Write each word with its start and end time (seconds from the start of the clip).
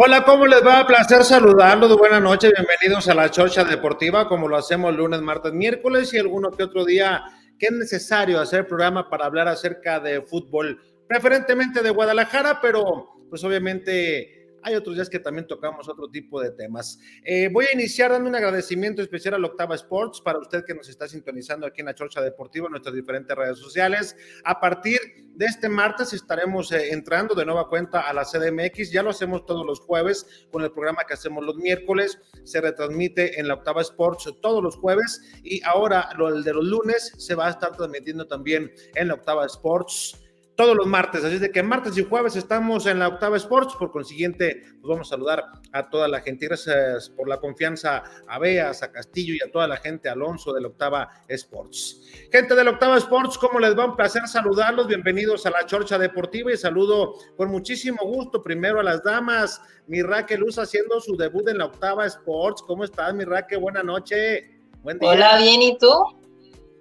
Hola, 0.00 0.22
¿cómo 0.22 0.46
les 0.46 0.64
va? 0.64 0.86
Placer 0.86 1.24
saludarlos. 1.24 1.98
Buenas 1.98 2.22
noches, 2.22 2.52
bienvenidos 2.56 3.08
a 3.08 3.14
la 3.16 3.32
Chorcha 3.32 3.64
Deportiva, 3.64 4.28
como 4.28 4.46
lo 4.46 4.56
hacemos 4.56 4.94
lunes, 4.94 5.20
martes, 5.20 5.52
miércoles 5.52 6.14
y 6.14 6.18
alguno 6.18 6.52
que 6.52 6.62
otro 6.62 6.84
día 6.84 7.24
que 7.58 7.66
es 7.66 7.72
necesario 7.72 8.38
hacer 8.38 8.68
programa 8.68 9.10
para 9.10 9.26
hablar 9.26 9.48
acerca 9.48 9.98
de 9.98 10.22
fútbol, 10.22 10.80
preferentemente 11.08 11.82
de 11.82 11.90
Guadalajara, 11.90 12.60
pero 12.62 13.08
pues 13.28 13.42
obviamente 13.42 14.37
hay 14.62 14.74
otros 14.74 14.96
días 14.96 15.08
que 15.08 15.18
también 15.18 15.46
tocamos 15.46 15.88
otro 15.88 16.08
tipo 16.08 16.40
de 16.40 16.50
temas. 16.50 16.98
Eh, 17.24 17.48
voy 17.52 17.66
a 17.66 17.74
iniciar 17.74 18.10
dando 18.10 18.28
un 18.28 18.34
agradecimiento 18.34 19.02
especial 19.02 19.34
a 19.34 19.46
Octava 19.46 19.74
Sports 19.74 20.20
para 20.20 20.38
usted 20.38 20.64
que 20.64 20.74
nos 20.74 20.88
está 20.88 21.08
sintonizando 21.08 21.66
aquí 21.66 21.80
en 21.80 21.86
la 21.86 21.94
Chorcha 21.94 22.20
Deportiva, 22.20 22.66
en 22.66 22.72
nuestras 22.72 22.94
diferentes 22.94 23.36
redes 23.36 23.58
sociales. 23.58 24.16
A 24.44 24.60
partir 24.60 24.98
de 25.34 25.46
este 25.46 25.68
martes 25.68 26.12
estaremos 26.12 26.72
eh, 26.72 26.92
entrando 26.92 27.34
de 27.34 27.44
nueva 27.44 27.68
cuenta 27.68 28.00
a 28.00 28.12
la 28.12 28.24
CDMX. 28.24 28.90
Ya 28.90 29.02
lo 29.02 29.10
hacemos 29.10 29.46
todos 29.46 29.64
los 29.64 29.80
jueves 29.80 30.46
con 30.50 30.62
el 30.62 30.72
programa 30.72 31.04
que 31.06 31.14
hacemos 31.14 31.44
los 31.44 31.56
miércoles. 31.56 32.18
Se 32.44 32.60
retransmite 32.60 33.38
en 33.40 33.48
la 33.48 33.54
Octava 33.54 33.82
Sports 33.82 34.32
todos 34.40 34.62
los 34.62 34.76
jueves 34.76 35.20
y 35.42 35.62
ahora 35.62 36.08
lo 36.16 36.28
el 36.28 36.44
de 36.44 36.54
los 36.54 36.64
lunes 36.64 37.12
se 37.16 37.34
va 37.34 37.46
a 37.46 37.50
estar 37.50 37.76
transmitiendo 37.76 38.26
también 38.26 38.72
en 38.94 39.08
la 39.08 39.14
Octava 39.14 39.46
Sports 39.46 40.27
todos 40.58 40.76
los 40.76 40.88
martes. 40.88 41.24
Así 41.24 41.38
de 41.38 41.52
que 41.52 41.62
martes 41.62 41.96
y 41.96 42.04
jueves 42.04 42.34
estamos 42.34 42.86
en 42.86 42.98
la 42.98 43.06
Octava 43.06 43.36
Sports. 43.36 43.76
Por 43.78 43.92
consiguiente, 43.92 44.64
pues 44.80 44.90
vamos 44.90 45.06
a 45.06 45.10
saludar 45.10 45.44
a 45.70 45.88
toda 45.88 46.08
la 46.08 46.20
gente. 46.20 46.46
Gracias 46.46 47.10
por 47.10 47.28
la 47.28 47.38
confianza 47.38 48.02
a 48.26 48.38
Beas, 48.40 48.82
a 48.82 48.90
Castillo 48.90 49.34
y 49.34 49.48
a 49.48 49.52
toda 49.52 49.68
la 49.68 49.76
gente, 49.76 50.08
Alonso 50.08 50.52
de 50.52 50.60
la 50.60 50.66
Octava 50.66 51.08
Sports. 51.28 52.02
Gente 52.32 52.56
de 52.56 52.64
la 52.64 52.72
Octava 52.72 52.98
Sports, 52.98 53.38
¿cómo 53.38 53.60
les 53.60 53.78
va? 53.78 53.84
Un 53.84 53.94
placer 53.94 54.26
saludarlos. 54.26 54.88
Bienvenidos 54.88 55.46
a 55.46 55.50
la 55.50 55.64
Chorcha 55.64 55.96
Deportiva 55.96 56.52
y 56.52 56.56
saludo 56.56 57.14
con 57.36 57.52
muchísimo 57.52 58.02
gusto 58.02 58.42
primero 58.42 58.80
a 58.80 58.82
las 58.82 59.00
damas. 59.04 59.62
Mi 59.86 60.02
Raquel 60.02 60.40
Luz 60.40 60.58
haciendo 60.58 61.00
su 61.00 61.16
debut 61.16 61.48
en 61.48 61.58
la 61.58 61.66
Octava 61.66 62.04
Sports. 62.06 62.64
¿Cómo 62.66 62.82
estás, 62.82 63.14
mi 63.14 63.22
Raquel? 63.22 63.60
Buena 63.60 63.84
noche. 63.84 64.58
Buen 64.82 64.98
día. 64.98 65.10
Hola, 65.10 65.38
bien, 65.38 65.62
¿y 65.62 65.78
tú? 65.78 66.18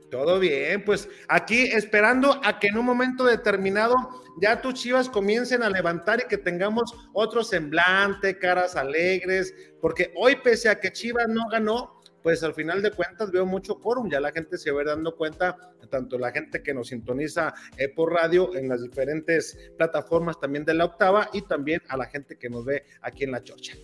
Todo 0.10 0.40
bien, 0.40 0.86
pues 0.86 1.10
aquí 1.28 1.64
esperando 1.66 2.40
a 2.44 2.60
que 2.60 2.68
en 2.68 2.78
un 2.78 2.86
momento 2.86 3.26
determinado 3.26 3.94
ya 4.40 4.62
tus 4.62 4.76
chivas 4.76 5.10
comiencen 5.10 5.64
a 5.64 5.70
levantar 5.70 6.22
y 6.24 6.28
que 6.28 6.38
tengamos 6.38 6.94
otro 7.14 7.44
semblante, 7.44 8.38
caras 8.38 8.76
alegres, 8.76 9.54
porque 9.82 10.14
hoy 10.16 10.38
pese 10.38 10.70
a 10.70 10.80
que 10.80 10.92
Chivas 10.94 11.28
no 11.28 11.48
ganó, 11.50 12.02
pues 12.24 12.44
al 12.44 12.54
final 12.54 12.82
de 12.82 12.92
cuentas 12.92 13.32
veo 13.32 13.46
mucho 13.46 13.80
quórum, 13.80 14.10
ya 14.10 14.20
la 14.20 14.32
gente 14.32 14.58
se 14.58 14.72
va 14.72 14.84
dando 14.84 15.16
cuenta, 15.16 15.58
tanto 15.90 16.18
la 16.18 16.32
gente 16.32 16.62
que 16.62 16.74
nos 16.74 16.90
sintoniza 16.90 17.54
eh, 17.78 17.90
por 17.90 18.14
radio 18.14 18.56
en 18.56 18.70
las 18.70 18.84
diferentes 18.84 19.72
plataformas 19.78 20.40
también 20.40 20.66
de 20.66 20.74
la 20.74 20.86
octava 20.86 21.30
y 21.34 21.42
también 21.42 21.82
a 21.90 21.98
la 21.98 22.06
gente 22.06 22.38
que 22.38 22.50
nos 22.50 22.66
ve 22.66 22.84
aquí 23.02 23.24
en 23.24 23.32
la 23.32 23.44
chocha. 23.44 23.76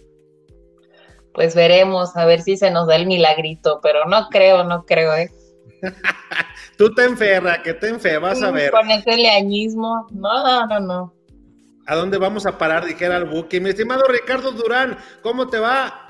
Pues 1.33 1.56
veremos, 1.56 2.16
a 2.16 2.25
ver 2.25 2.41
si 2.41 2.57
se 2.57 2.69
nos 2.69 2.88
da 2.88 2.95
el 2.95 3.07
milagrito, 3.07 3.79
pero 3.81 4.06
no 4.06 4.29
creo, 4.29 4.63
no 4.63 4.85
creo, 4.85 5.16
¿eh? 5.16 5.31
Tú 6.77 6.94
te 6.94 7.03
enferra, 7.03 7.61
que 7.61 7.73
te 7.73 7.89
enferra, 7.89 8.19
vas 8.19 8.41
a 8.41 8.51
ver. 8.51 8.71
Con 8.71 8.89
ese 8.89 9.15
leañismo, 9.15 10.07
no, 10.12 10.68
no, 10.68 10.80
no. 10.80 11.13
¿A 11.85 11.95
dónde 11.95 12.18
vamos 12.18 12.45
a 12.45 12.57
parar? 12.57 12.85
Dijera 12.85 13.18
el 13.18 13.25
buque. 13.25 13.59
Mi 13.59 13.69
estimado 13.69 14.03
Ricardo 14.07 14.51
Durán, 14.51 14.97
¿cómo 15.21 15.47
te 15.47 15.59
va? 15.59 16.03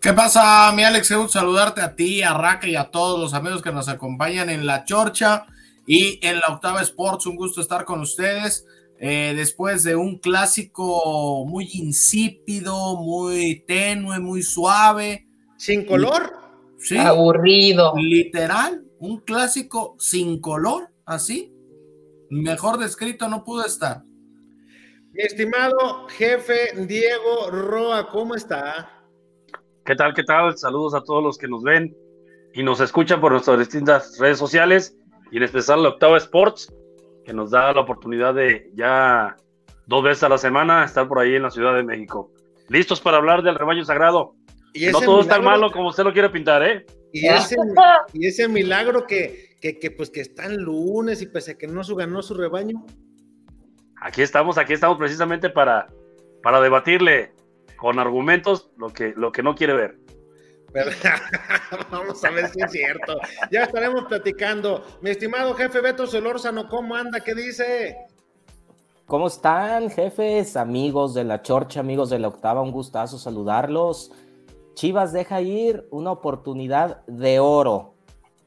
¿Qué 0.00 0.12
pasa, 0.12 0.72
mi 0.72 0.82
Alex? 0.82 1.12
Un 1.12 1.28
saludarte 1.28 1.80
a 1.80 1.94
ti, 1.94 2.22
a 2.22 2.34
Raca 2.34 2.66
y 2.66 2.74
a 2.74 2.90
todos 2.90 3.20
los 3.20 3.34
amigos 3.34 3.62
que 3.62 3.70
nos 3.70 3.88
acompañan 3.88 4.50
en 4.50 4.66
La 4.66 4.84
Chorcha 4.84 5.46
y 5.86 6.18
en 6.26 6.40
la 6.40 6.48
Octava 6.48 6.82
Sports. 6.82 7.26
Un 7.26 7.36
gusto 7.36 7.60
estar 7.60 7.84
con 7.84 8.00
ustedes. 8.00 8.66
Eh, 8.98 9.32
después 9.36 9.84
de 9.84 9.94
un 9.94 10.18
clásico 10.18 11.44
muy 11.46 11.68
insípido, 11.74 12.96
muy 12.96 13.64
tenue, 13.66 14.18
muy 14.18 14.42
suave. 14.42 15.28
¿Sin 15.56 15.84
color? 15.84 16.32
Sí. 16.78 16.98
Aburrido. 16.98 17.94
Literal, 17.96 18.82
un 19.02 19.18
clásico 19.18 19.96
sin 19.98 20.40
color, 20.40 20.88
así. 21.04 21.52
Mejor 22.30 22.78
descrito 22.78 23.28
no 23.28 23.42
pudo 23.42 23.66
estar. 23.66 24.04
Mi 25.12 25.24
estimado 25.24 26.06
jefe 26.08 26.86
Diego 26.86 27.50
Roa, 27.50 28.08
¿cómo 28.08 28.36
está? 28.36 29.02
¿Qué 29.84 29.96
tal? 29.96 30.14
¿Qué 30.14 30.22
tal? 30.22 30.56
Saludos 30.56 30.94
a 30.94 31.02
todos 31.02 31.20
los 31.20 31.36
que 31.36 31.48
nos 31.48 31.64
ven 31.64 31.92
y 32.54 32.62
nos 32.62 32.78
escuchan 32.78 33.20
por 33.20 33.32
nuestras 33.32 33.58
distintas 33.58 34.18
redes 34.20 34.38
sociales 34.38 34.96
y 35.32 35.38
en 35.38 35.42
especial 35.42 35.82
la 35.82 35.88
Octava 35.88 36.16
Sports, 36.18 36.72
que 37.24 37.32
nos 37.32 37.50
da 37.50 37.72
la 37.72 37.80
oportunidad 37.80 38.34
de 38.34 38.70
ya 38.76 39.36
dos 39.86 40.04
veces 40.04 40.22
a 40.22 40.28
la 40.28 40.38
semana 40.38 40.84
estar 40.84 41.08
por 41.08 41.18
ahí 41.18 41.34
en 41.34 41.42
la 41.42 41.50
Ciudad 41.50 41.74
de 41.74 41.82
México. 41.82 42.30
Listos 42.68 43.00
para 43.00 43.16
hablar 43.16 43.42
del 43.42 43.56
rebaño 43.56 43.84
sagrado. 43.84 44.36
no 44.92 45.00
todo 45.00 45.22
es 45.22 45.28
tan 45.28 45.42
malo 45.42 45.72
como 45.72 45.88
usted 45.88 46.04
lo 46.04 46.12
quiere 46.12 46.30
pintar, 46.30 46.62
¿eh? 46.62 46.86
Y 47.12 47.26
ese, 47.26 47.56
y 48.14 48.26
ese 48.26 48.48
milagro 48.48 49.06
que, 49.06 49.56
que, 49.60 49.90
pues 49.90 50.10
que 50.10 50.22
está 50.22 50.46
en 50.46 50.56
lunes 50.56 51.20
y 51.20 51.26
pese 51.26 51.52
a 51.52 51.58
que 51.58 51.66
no 51.66 51.84
su 51.84 51.94
ganó 51.94 52.22
su 52.22 52.34
rebaño. 52.34 52.84
Aquí 54.00 54.22
estamos, 54.22 54.58
aquí 54.58 54.72
estamos 54.72 54.98
precisamente 54.98 55.50
para, 55.50 55.88
para 56.42 56.60
debatirle 56.60 57.32
con 57.76 57.98
argumentos 57.98 58.70
lo 58.76 58.88
que, 58.88 59.12
lo 59.16 59.30
que 59.30 59.42
no 59.42 59.54
quiere 59.54 59.74
ver. 59.74 59.98
Vamos 61.90 62.24
a 62.24 62.30
ver 62.30 62.48
si 62.48 62.62
es 62.62 62.70
cierto. 62.70 63.18
Ya 63.50 63.64
estaremos 63.64 64.06
platicando. 64.06 64.82
Mi 65.02 65.10
estimado 65.10 65.54
jefe 65.54 65.80
Beto 65.80 66.06
Solórzano, 66.06 66.66
¿cómo 66.68 66.94
anda? 66.94 67.20
¿Qué 67.20 67.34
dice? 67.34 67.96
¿Cómo 69.06 69.26
están, 69.26 69.90
jefes, 69.90 70.56
amigos 70.56 71.12
de 71.12 71.24
la 71.24 71.42
Chorcha, 71.42 71.80
amigos 71.80 72.08
de 72.08 72.18
la 72.18 72.28
Octava? 72.28 72.62
Un 72.62 72.72
gustazo 72.72 73.18
saludarlos. 73.18 74.10
Chivas 74.74 75.12
deja 75.12 75.40
ir 75.40 75.86
una 75.90 76.12
oportunidad 76.12 77.04
de 77.06 77.40
oro 77.40 77.94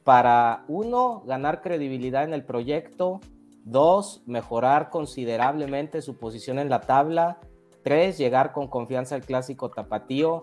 para, 0.04 0.64
uno, 0.68 1.22
ganar 1.26 1.62
credibilidad 1.62 2.24
en 2.24 2.32
el 2.32 2.44
proyecto, 2.44 3.20
dos, 3.64 4.22
mejorar 4.26 4.90
considerablemente 4.90 6.02
su 6.02 6.16
posición 6.16 6.58
en 6.58 6.68
la 6.68 6.80
tabla, 6.80 7.38
tres, 7.82 8.18
llegar 8.18 8.52
con 8.52 8.68
confianza 8.68 9.14
al 9.14 9.22
clásico 9.22 9.70
tapatío, 9.70 10.40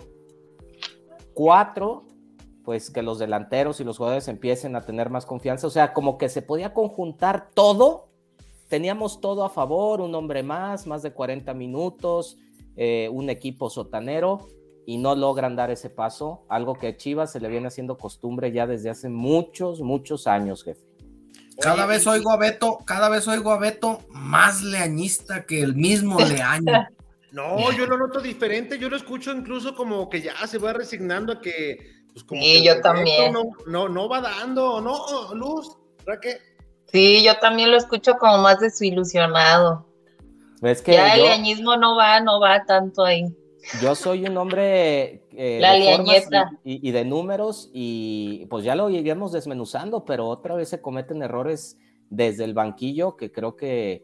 cuatro, 1.33 2.03
pues 2.63 2.89
que 2.89 3.01
los 3.01 3.19
delanteros 3.19 3.79
y 3.79 3.83
los 3.83 3.97
jugadores 3.97 4.27
empiecen 4.27 4.75
a 4.75 4.81
tener 4.81 5.09
más 5.09 5.25
confianza, 5.25 5.67
o 5.67 5.69
sea, 5.69 5.93
como 5.93 6.17
que 6.17 6.29
se 6.29 6.41
podía 6.41 6.73
conjuntar 6.73 7.49
todo, 7.53 8.07
teníamos 8.69 9.21
todo 9.21 9.43
a 9.43 9.49
favor, 9.49 10.01
un 10.01 10.15
hombre 10.15 10.43
más, 10.43 10.87
más 10.87 11.03
de 11.03 11.11
40 11.11 11.53
minutos, 11.53 12.37
eh, 12.75 13.09
un 13.11 13.29
equipo 13.29 13.69
sotanero, 13.69 14.47
y 14.85 14.97
no 14.97 15.15
logran 15.15 15.55
dar 15.55 15.71
ese 15.71 15.89
paso, 15.89 16.45
algo 16.49 16.75
que 16.75 16.87
a 16.87 16.97
Chivas 16.97 17.31
se 17.31 17.39
le 17.39 17.47
viene 17.47 17.67
haciendo 17.67 17.97
costumbre 17.97 18.51
ya 18.51 18.67
desde 18.67 18.89
hace 18.89 19.09
muchos, 19.09 19.81
muchos 19.81 20.27
años, 20.27 20.63
jefe. 20.63 20.81
Cada 21.59 21.85
vez 21.85 22.07
oigo 22.07 22.31
a 22.31 22.37
Beto, 22.37 22.79
cada 22.85 23.09
vez 23.09 23.27
oigo 23.27 23.51
a 23.51 23.59
Beto 23.59 23.99
más 24.09 24.63
leañista 24.63 25.45
que 25.45 25.61
el 25.61 25.75
mismo 25.75 26.19
leaño. 26.19 26.87
No, 27.31 27.71
yo 27.71 27.85
lo 27.87 27.97
noto 27.97 28.19
diferente, 28.19 28.77
yo 28.77 28.89
lo 28.89 28.97
escucho 28.97 29.31
incluso 29.31 29.75
como 29.75 30.09
que 30.09 30.21
ya 30.21 30.35
se 30.47 30.57
va 30.57 30.73
resignando 30.73 31.33
a 31.33 31.41
que, 31.41 31.77
pues 32.11 32.23
como 32.23 32.41
sí, 32.41 32.63
yo 32.63 32.79
también. 32.81 33.33
No, 33.65 33.89
no, 33.89 34.09
va 34.09 34.21
dando, 34.21 34.81
¿no, 34.81 35.33
Luz? 35.33 35.77
qué? 36.21 36.37
Sí, 36.91 37.23
yo 37.23 37.39
también 37.39 37.71
lo 37.71 37.77
escucho 37.77 38.17
como 38.19 38.37
más 38.39 38.59
desilusionado. 38.59 39.87
Es 40.61 40.81
que 40.81 40.93
ya 40.93 41.15
el 41.15 41.23
leañismo 41.23 41.75
no 41.75 41.95
va, 41.95 42.19
no 42.19 42.39
va 42.39 42.65
tanto 42.65 43.03
ahí. 43.03 43.25
Yo 43.81 43.95
soy 43.95 44.25
un 44.25 44.37
hombre 44.37 45.23
eh, 45.31 45.59
de 45.61 45.95
formas 45.95 46.59
y, 46.63 46.91
de 46.91 47.05
números 47.05 47.69
y 47.73 48.45
pues 48.49 48.63
ya 48.63 48.75
lo 48.75 48.89
iríamos 48.89 49.31
desmenuzando, 49.31 50.03
pero 50.05 50.27
otra 50.27 50.55
vez 50.55 50.69
se 50.69 50.81
cometen 50.81 51.21
errores 51.21 51.77
desde 52.09 52.43
el 52.43 52.53
banquillo 52.53 53.15
que 53.15 53.31
creo 53.31 53.55
que, 53.55 54.03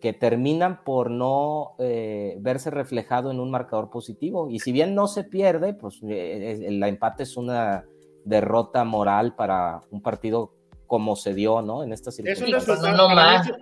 que 0.00 0.12
terminan 0.12 0.82
por 0.84 1.10
no 1.10 1.74
eh, 1.78 2.36
verse 2.40 2.70
reflejado 2.70 3.30
en 3.30 3.40
un 3.40 3.50
marcador 3.50 3.90
positivo. 3.90 4.48
Y 4.50 4.60
si 4.60 4.72
bien 4.72 4.94
no 4.94 5.08
se 5.08 5.24
pierde, 5.24 5.74
pues 5.74 6.00
eh, 6.02 6.64
el 6.66 6.82
empate 6.82 7.24
es 7.24 7.36
una 7.36 7.84
derrota 8.24 8.84
moral 8.84 9.34
para 9.36 9.82
un 9.90 10.02
partido 10.02 10.52
como 10.86 11.16
se 11.16 11.34
dio, 11.34 11.62
¿no? 11.62 11.82
En 11.82 11.92
esta 11.92 12.10
circunstancia. 12.10 12.56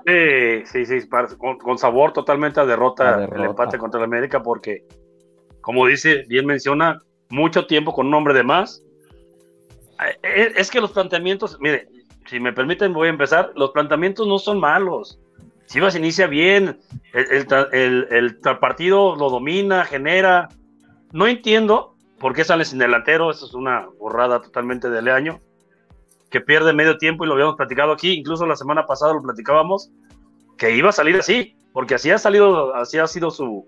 Sí, 0.07 0.85
sí, 0.85 1.01
sí, 1.01 1.09
con, 1.39 1.79
sabor 1.79 2.13
totalmente 2.13 2.61
a 2.61 2.67
derrota, 2.67 3.17
derrota. 3.17 3.43
el 3.43 3.51
empate 3.51 3.79
contra 3.79 3.99
el 3.99 4.05
América 4.05 4.43
porque 4.43 4.87
como 5.65 5.87
dice, 5.87 6.27
bien 6.29 6.45
menciona, 6.45 7.01
mucho 7.31 7.67
tiempo 7.67 7.95
con 7.95 8.07
un 8.07 8.15
hombre 8.15 8.35
de 8.35 8.43
más. 8.43 8.83
Eh, 9.99 10.19
eh, 10.23 10.53
es 10.57 10.71
que 10.71 10.79
los 10.79 10.93
planteamientos, 10.93 11.57
mire, 11.59 11.89
si 12.27 12.39
me 12.39 12.53
permiten, 12.53 12.93
voy 12.93 13.07
a 13.07 13.11
empezar. 13.11 13.51
Los 13.57 13.71
planteamientos 13.71 14.29
no 14.29 14.39
son 14.39 14.61
malos. 14.61 15.19
Chivas 15.67 15.97
inicia 15.97 16.27
bien, 16.27 16.79
el, 17.15 18.37
partido 18.61 19.17
lo 19.17 19.31
domina, 19.31 19.87
genera. 19.87 20.51
No 21.13 21.27
entiendo 21.27 21.95
por 22.19 22.35
qué 22.35 22.45
sale 22.45 22.67
sin 22.67 22.79
delantero, 22.79 23.31
eso 23.31 23.47
es 23.47 23.55
una 23.55 23.87
borrada 23.99 24.43
totalmente 24.43 24.91
de 24.91 25.01
Leaño, 25.01 25.41
que 26.29 26.43
pierde 26.43 26.75
medio 26.75 26.99
tiempo 26.99 27.25
y 27.25 27.29
lo 27.29 27.35
habíamos 27.35 27.57
platicado 27.57 27.93
aquí, 27.93 28.13
incluso 28.13 28.45
la 28.45 28.57
semana 28.57 28.85
pasada 28.85 29.15
lo 29.15 29.23
platicábamos, 29.23 29.91
que 30.59 30.77
iba 30.77 30.91
a 30.91 30.93
salir 30.93 31.17
así, 31.17 31.57
porque 31.73 31.95
así 31.95 32.11
ha 32.11 32.19
salido, 32.19 32.75
así 32.75 32.99
ha 32.99 33.07
sido 33.07 33.31
su, 33.31 33.67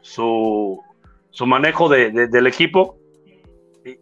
su, 0.00 0.80
su 1.30 1.46
manejo 1.46 1.88
del 1.88 2.46
equipo. 2.46 2.98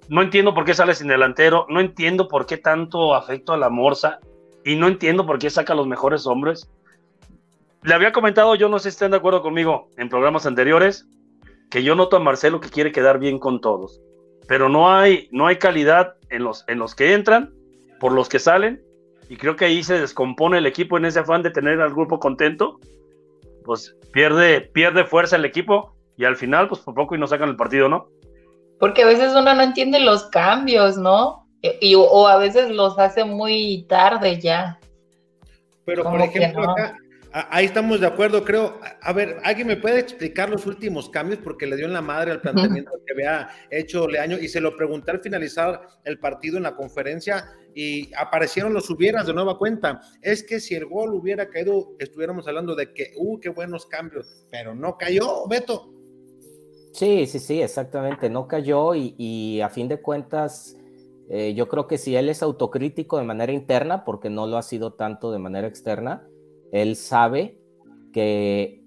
No 0.09 0.23
entiendo 0.23 0.55
por 0.55 0.65
qué 0.65 0.75
sale 0.75 0.95
sin 0.95 1.09
delantero, 1.09 1.67
no 1.69 1.81
entiendo 1.81 2.29
por 2.29 2.47
qué 2.47 2.57
tanto 2.57 3.15
afecto 3.15 3.53
a 3.53 3.57
la 3.57 3.69
Morsa 3.69 4.19
y 4.65 4.75
no 4.77 4.89
entiendo 4.89 5.27
por 5.27 5.39
qué 5.39 5.49
saca 5.51 5.73
a 5.73 5.77
los 5.77 5.87
mejores 5.87 6.27
hombres. 6.27 6.69
Le 7.83 7.95
había 7.95 8.13
comentado, 8.13 8.55
yo 8.57 8.69
no 8.69 8.79
sé 8.79 8.91
si 8.91 8.95
estén 8.95 9.13
de 9.13 9.19
acuerdo 9.19 9.43
conmigo 9.43 9.91
en 9.97 10.09
programas 10.09 10.45
anteriores, 10.45 11.07
que 11.71 11.85
yo 11.85 11.95
noto 11.95 12.17
a 12.17 12.21
Marcelo 12.21 12.61
que 12.61 12.69
quiere 12.69 12.91
quedar 12.91 13.19
bien 13.19 13.39
con 13.39 13.61
todos, 13.61 14.01
pero 14.49 14.69
no 14.69 14.93
hay, 14.93 15.29
no 15.31 15.47
hay 15.47 15.57
calidad 15.57 16.15
en 16.31 16.43
los, 16.43 16.65
en 16.69 16.79
los 16.79 16.95
que 16.95 17.13
entran, 17.13 17.53
por 18.01 18.13
los 18.13 18.29
que 18.29 18.39
salen, 18.39 18.83
y 19.29 19.37
creo 19.37 19.57
que 19.57 19.65
ahí 19.65 19.83
se 19.83 20.01
descompone 20.01 20.59
el 20.59 20.67
equipo 20.67 20.97
en 20.97 21.05
ese 21.05 21.21
afán 21.21 21.43
de 21.43 21.51
tener 21.51 21.81
al 21.81 21.93
grupo 21.93 22.19
contento, 22.19 22.81
pues 23.65 23.97
pierde, 24.13 24.61
pierde 24.61 25.05
fuerza 25.05 25.37
el 25.37 25.45
equipo 25.45 25.96
y 26.17 26.25
al 26.25 26.37
final, 26.37 26.69
pues 26.69 26.81
por 26.81 26.95
poco 26.95 27.15
y 27.15 27.19
no 27.19 27.27
sacan 27.27 27.49
el 27.49 27.57
partido, 27.57 27.89
¿no? 27.89 28.09
Porque 28.79 29.03
a 29.03 29.07
veces 29.07 29.33
uno 29.33 29.55
no 29.55 29.63
entiende 29.63 30.01
los 30.01 30.25
cambios, 30.25 30.97
¿no? 30.97 31.47
Y, 31.81 31.95
o 31.95 32.27
a 32.29 32.39
veces 32.39 32.71
los 32.71 32.99
hace 32.99 33.25
muy 33.25 33.87
tarde 33.89 34.41
ya. 34.41 34.79
Pero 35.85 36.05
por 36.05 36.21
ejemplo, 36.21 36.71
acá, 36.71 36.97
ahí 37.51 37.67
estamos 37.67 38.01
de 38.01 38.07
acuerdo, 38.07 38.45
creo. 38.45 38.79
A 39.03 39.13
ver, 39.13 39.39
¿alguien 39.45 39.67
me 39.67 39.77
puede 39.77 39.99
explicar 39.99 40.51
los 40.51 40.67
últimos 40.67 41.09
cambios? 41.09 41.41
Porque 41.43 41.67
le 41.67 41.77
dio 41.77 41.87
en 41.87 41.93
la 41.93 42.03
madre 42.03 42.33
al 42.33 42.41
planteamiento 42.41 42.91
que 43.07 43.13
había 43.13 43.49
hecho 43.71 44.09
Leaño 44.09 44.39
y 44.39 44.49
se 44.49 44.61
lo 44.61 44.77
pregunté 44.77 45.11
al 45.11 45.21
finalizar 45.21 45.81
el 46.05 46.19
partido 46.19 46.57
en 46.57 46.65
la 46.65 46.77
conferencia 46.77 47.45
y 47.75 48.11
aparecieron 48.15 48.73
los 48.75 48.89
hubieras 48.91 49.27
de 49.27 49.35
nueva 49.35 49.59
cuenta. 49.59 50.01
Es 50.23 50.43
que 50.43 50.61
si 50.61 50.75
el 50.75 50.87
gol 50.87 51.15
hubiera 51.15 51.49
caído, 51.49 51.95
estuviéramos 51.99 52.47
hablando 52.49 52.75
de 52.75 52.93
que, 52.93 53.13
uh, 53.17 53.39
qué 53.41 53.49
buenos 53.51 53.87
cambios, 53.87 54.47
pero 54.51 54.75
no 54.75 54.97
cayó, 54.97 55.47
Beto. 55.49 55.96
Sí, 56.97 57.27
sí, 57.27 57.41
sí, 57.41 57.61
exactamente, 57.61 58.31
no 58.31 58.49
cayó 58.49 58.95
y, 58.95 59.61
a 59.61 59.69
fin 59.69 59.87
de 59.87 60.01
cuentas, 60.01 60.79
eh, 61.29 61.53
yo 61.53 61.69
creo 61.69 61.87
que 61.87 61.99
si 61.99 62.17
él 62.17 62.31
es 62.31 62.43
autocrítico 62.43 63.19
de 63.19 63.25
manera 63.25 63.53
interna, 63.53 64.03
porque 64.03 64.31
no 64.31 64.47
lo 64.47 64.57
ha 64.57 64.63
sido 64.63 64.95
tanto 64.95 65.31
de 65.31 65.39
manera 65.39 65.69
externa, 65.69 66.27
él 66.73 66.97
sabe 66.97 67.61
que, 68.15 68.83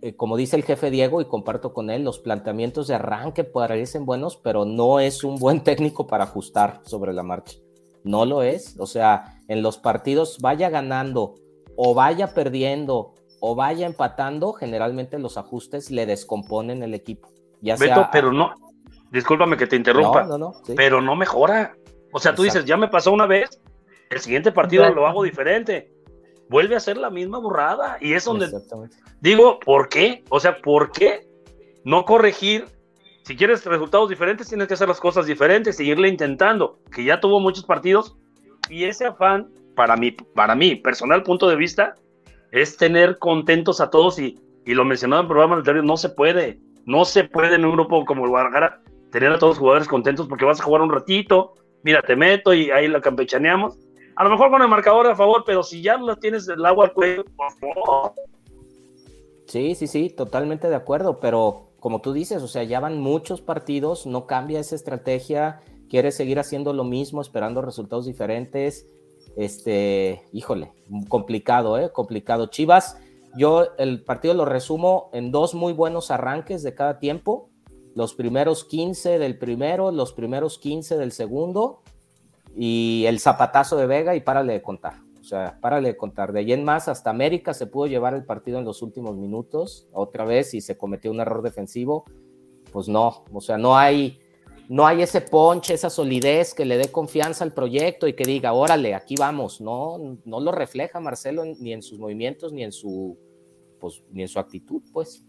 eh, 0.00 0.16
como 0.16 0.38
dice 0.38 0.56
el 0.56 0.64
jefe 0.64 0.90
Diego, 0.90 1.20
y 1.20 1.26
comparto 1.26 1.74
con 1.74 1.90
él, 1.90 2.02
los 2.02 2.18
planteamientos 2.18 2.88
de 2.88 2.94
arranque 2.94 3.44
parecen 3.44 4.06
buenos, 4.06 4.38
pero 4.38 4.64
no 4.64 4.98
es 4.98 5.22
un 5.22 5.36
buen 5.36 5.60
técnico 5.62 6.06
para 6.06 6.24
ajustar 6.24 6.80
sobre 6.84 7.12
la 7.12 7.22
marcha. 7.22 7.58
No 8.04 8.24
lo 8.24 8.42
es. 8.42 8.80
O 8.80 8.86
sea, 8.86 9.38
en 9.48 9.60
los 9.60 9.76
partidos 9.76 10.38
vaya 10.40 10.70
ganando 10.70 11.34
o 11.76 11.92
vaya 11.92 12.32
perdiendo 12.32 13.12
o 13.38 13.54
vaya 13.54 13.84
empatando, 13.84 14.54
generalmente 14.54 15.18
los 15.18 15.36
ajustes 15.36 15.90
le 15.90 16.06
descomponen 16.06 16.82
el 16.82 16.94
equipo. 16.94 17.28
Ya 17.60 17.76
Beto, 17.76 18.08
pero 18.12 18.32
no, 18.32 18.54
discúlpame 19.10 19.56
que 19.56 19.66
te 19.66 19.76
interrumpa, 19.76 20.26
pero 20.76 21.00
no 21.00 21.16
mejora. 21.16 21.74
O 22.12 22.18
sea, 22.18 22.34
tú 22.34 22.42
dices, 22.42 22.64
ya 22.64 22.76
me 22.76 22.88
pasó 22.88 23.12
una 23.12 23.26
vez, 23.26 23.60
el 24.10 24.20
siguiente 24.20 24.52
partido 24.52 24.88
lo 24.90 25.06
hago 25.06 25.22
diferente. 25.22 25.92
Vuelve 26.48 26.74
a 26.74 26.80
ser 26.80 26.96
la 26.96 27.10
misma 27.10 27.38
burrada. 27.38 27.98
Y 28.00 28.14
es 28.14 28.24
donde 28.24 28.50
digo, 29.20 29.60
¿por 29.60 29.88
qué? 29.88 30.24
O 30.30 30.40
sea, 30.40 30.60
¿por 30.60 30.90
qué 30.90 31.28
no 31.84 32.04
corregir? 32.04 32.66
Si 33.22 33.36
quieres 33.36 33.64
resultados 33.64 34.08
diferentes, 34.08 34.48
tienes 34.48 34.66
que 34.66 34.74
hacer 34.74 34.88
las 34.88 34.98
cosas 34.98 35.26
diferentes, 35.26 35.76
seguirle 35.76 36.08
intentando, 36.08 36.80
que 36.92 37.04
ya 37.04 37.20
tuvo 37.20 37.38
muchos 37.38 37.64
partidos. 37.64 38.16
Y 38.68 38.84
ese 38.84 39.06
afán, 39.06 39.52
para 39.76 39.96
mí, 39.96 40.10
para 40.10 40.56
mí, 40.56 40.74
personal 40.74 41.22
punto 41.22 41.48
de 41.48 41.54
vista, 41.54 41.94
es 42.50 42.76
tener 42.76 43.18
contentos 43.18 43.80
a 43.80 43.90
todos 43.90 44.18
y, 44.18 44.40
y 44.64 44.74
lo 44.74 44.84
mencionado 44.84 45.22
en 45.22 45.28
programas 45.28 45.58
anteriores, 45.58 45.86
no 45.86 45.96
se 45.96 46.08
puede 46.08 46.58
no 46.86 47.04
se 47.04 47.24
puede 47.24 47.54
en 47.54 47.64
un 47.64 47.72
grupo 47.72 48.04
como 48.04 48.24
el 48.24 48.30
Guadalajara 48.30 48.82
tener 49.10 49.32
a 49.32 49.38
todos 49.38 49.52
los 49.52 49.58
jugadores 49.58 49.88
contentos 49.88 50.26
porque 50.28 50.44
vas 50.44 50.60
a 50.60 50.64
jugar 50.64 50.82
un 50.82 50.90
ratito, 50.90 51.54
mira, 51.82 52.02
te 52.02 52.16
meto 52.16 52.54
y 52.54 52.70
ahí 52.70 52.88
la 52.88 53.00
campechaneamos. 53.00 53.78
A 54.16 54.24
lo 54.24 54.30
mejor 54.30 54.50
con 54.50 54.62
el 54.62 54.68
marcador 54.68 55.06
a 55.06 55.16
favor, 55.16 55.44
pero 55.46 55.62
si 55.62 55.82
ya 55.82 55.96
no 55.96 56.16
tienes 56.16 56.48
el 56.48 56.64
agua 56.64 56.86
al 56.86 56.92
cuello, 56.92 57.24
por 57.36 57.52
favor. 57.58 58.12
Sí, 59.46 59.74
sí, 59.74 59.86
sí, 59.86 60.10
totalmente 60.10 60.68
de 60.68 60.76
acuerdo, 60.76 61.18
pero 61.20 61.70
como 61.80 62.00
tú 62.00 62.12
dices, 62.12 62.42
o 62.42 62.48
sea, 62.48 62.62
ya 62.62 62.78
van 62.78 63.00
muchos 63.00 63.40
partidos, 63.40 64.06
no 64.06 64.26
cambia 64.26 64.60
esa 64.60 64.76
estrategia, 64.76 65.60
quiere 65.88 66.12
seguir 66.12 66.38
haciendo 66.38 66.72
lo 66.72 66.84
mismo, 66.84 67.20
esperando 67.20 67.62
resultados 67.62 68.06
diferentes. 68.06 68.86
Este, 69.36 70.22
híjole, 70.32 70.72
complicado, 71.08 71.78
¿eh? 71.78 71.90
Complicado. 71.92 72.46
Chivas, 72.46 72.98
yo 73.36 73.68
el 73.78 74.02
partido 74.04 74.34
lo 74.34 74.44
resumo 74.44 75.10
en 75.12 75.30
dos 75.30 75.54
muy 75.54 75.72
buenos 75.72 76.10
arranques 76.10 76.62
de 76.62 76.74
cada 76.74 76.98
tiempo. 76.98 77.50
Los 77.94 78.14
primeros 78.14 78.64
15 78.64 79.18
del 79.18 79.38
primero, 79.38 79.90
los 79.90 80.12
primeros 80.12 80.58
15 80.58 80.96
del 80.96 81.12
segundo 81.12 81.82
y 82.56 83.04
el 83.06 83.18
zapatazo 83.18 83.76
de 83.76 83.86
Vega 83.86 84.14
y 84.14 84.20
párale 84.20 84.54
de 84.54 84.62
contar. 84.62 84.94
O 85.20 85.24
sea, 85.24 85.58
párale 85.60 85.88
de 85.88 85.96
contar. 85.96 86.32
De 86.32 86.40
ahí 86.40 86.52
en 86.52 86.64
más, 86.64 86.88
hasta 86.88 87.10
América 87.10 87.52
se 87.52 87.66
pudo 87.66 87.86
llevar 87.86 88.14
el 88.14 88.24
partido 88.24 88.58
en 88.58 88.64
los 88.64 88.82
últimos 88.82 89.16
minutos, 89.16 89.88
otra 89.92 90.24
vez, 90.24 90.54
y 90.54 90.60
se 90.60 90.78
cometió 90.78 91.10
un 91.10 91.20
error 91.20 91.42
defensivo. 91.42 92.04
Pues 92.72 92.88
no, 92.88 93.24
o 93.32 93.40
sea, 93.40 93.58
no 93.58 93.76
hay, 93.76 94.19
no 94.70 94.86
hay 94.86 95.02
ese 95.02 95.20
ponche, 95.20 95.74
esa 95.74 95.90
solidez 95.90 96.54
que 96.54 96.64
le 96.64 96.78
dé 96.78 96.92
confianza 96.92 97.42
al 97.42 97.52
proyecto 97.52 98.06
y 98.06 98.12
que 98.12 98.22
diga, 98.22 98.52
órale, 98.52 98.94
aquí 98.94 99.16
vamos. 99.18 99.60
No, 99.60 100.16
no 100.24 100.40
lo 100.40 100.52
refleja 100.52 101.00
Marcelo 101.00 101.44
ni 101.44 101.72
en 101.72 101.82
sus 101.82 101.98
movimientos 101.98 102.52
ni 102.52 102.62
en 102.62 102.70
su, 102.70 103.18
pues, 103.80 104.00
ni 104.12 104.22
en 104.22 104.28
su 104.28 104.38
actitud, 104.38 104.80
pues. 104.92 105.24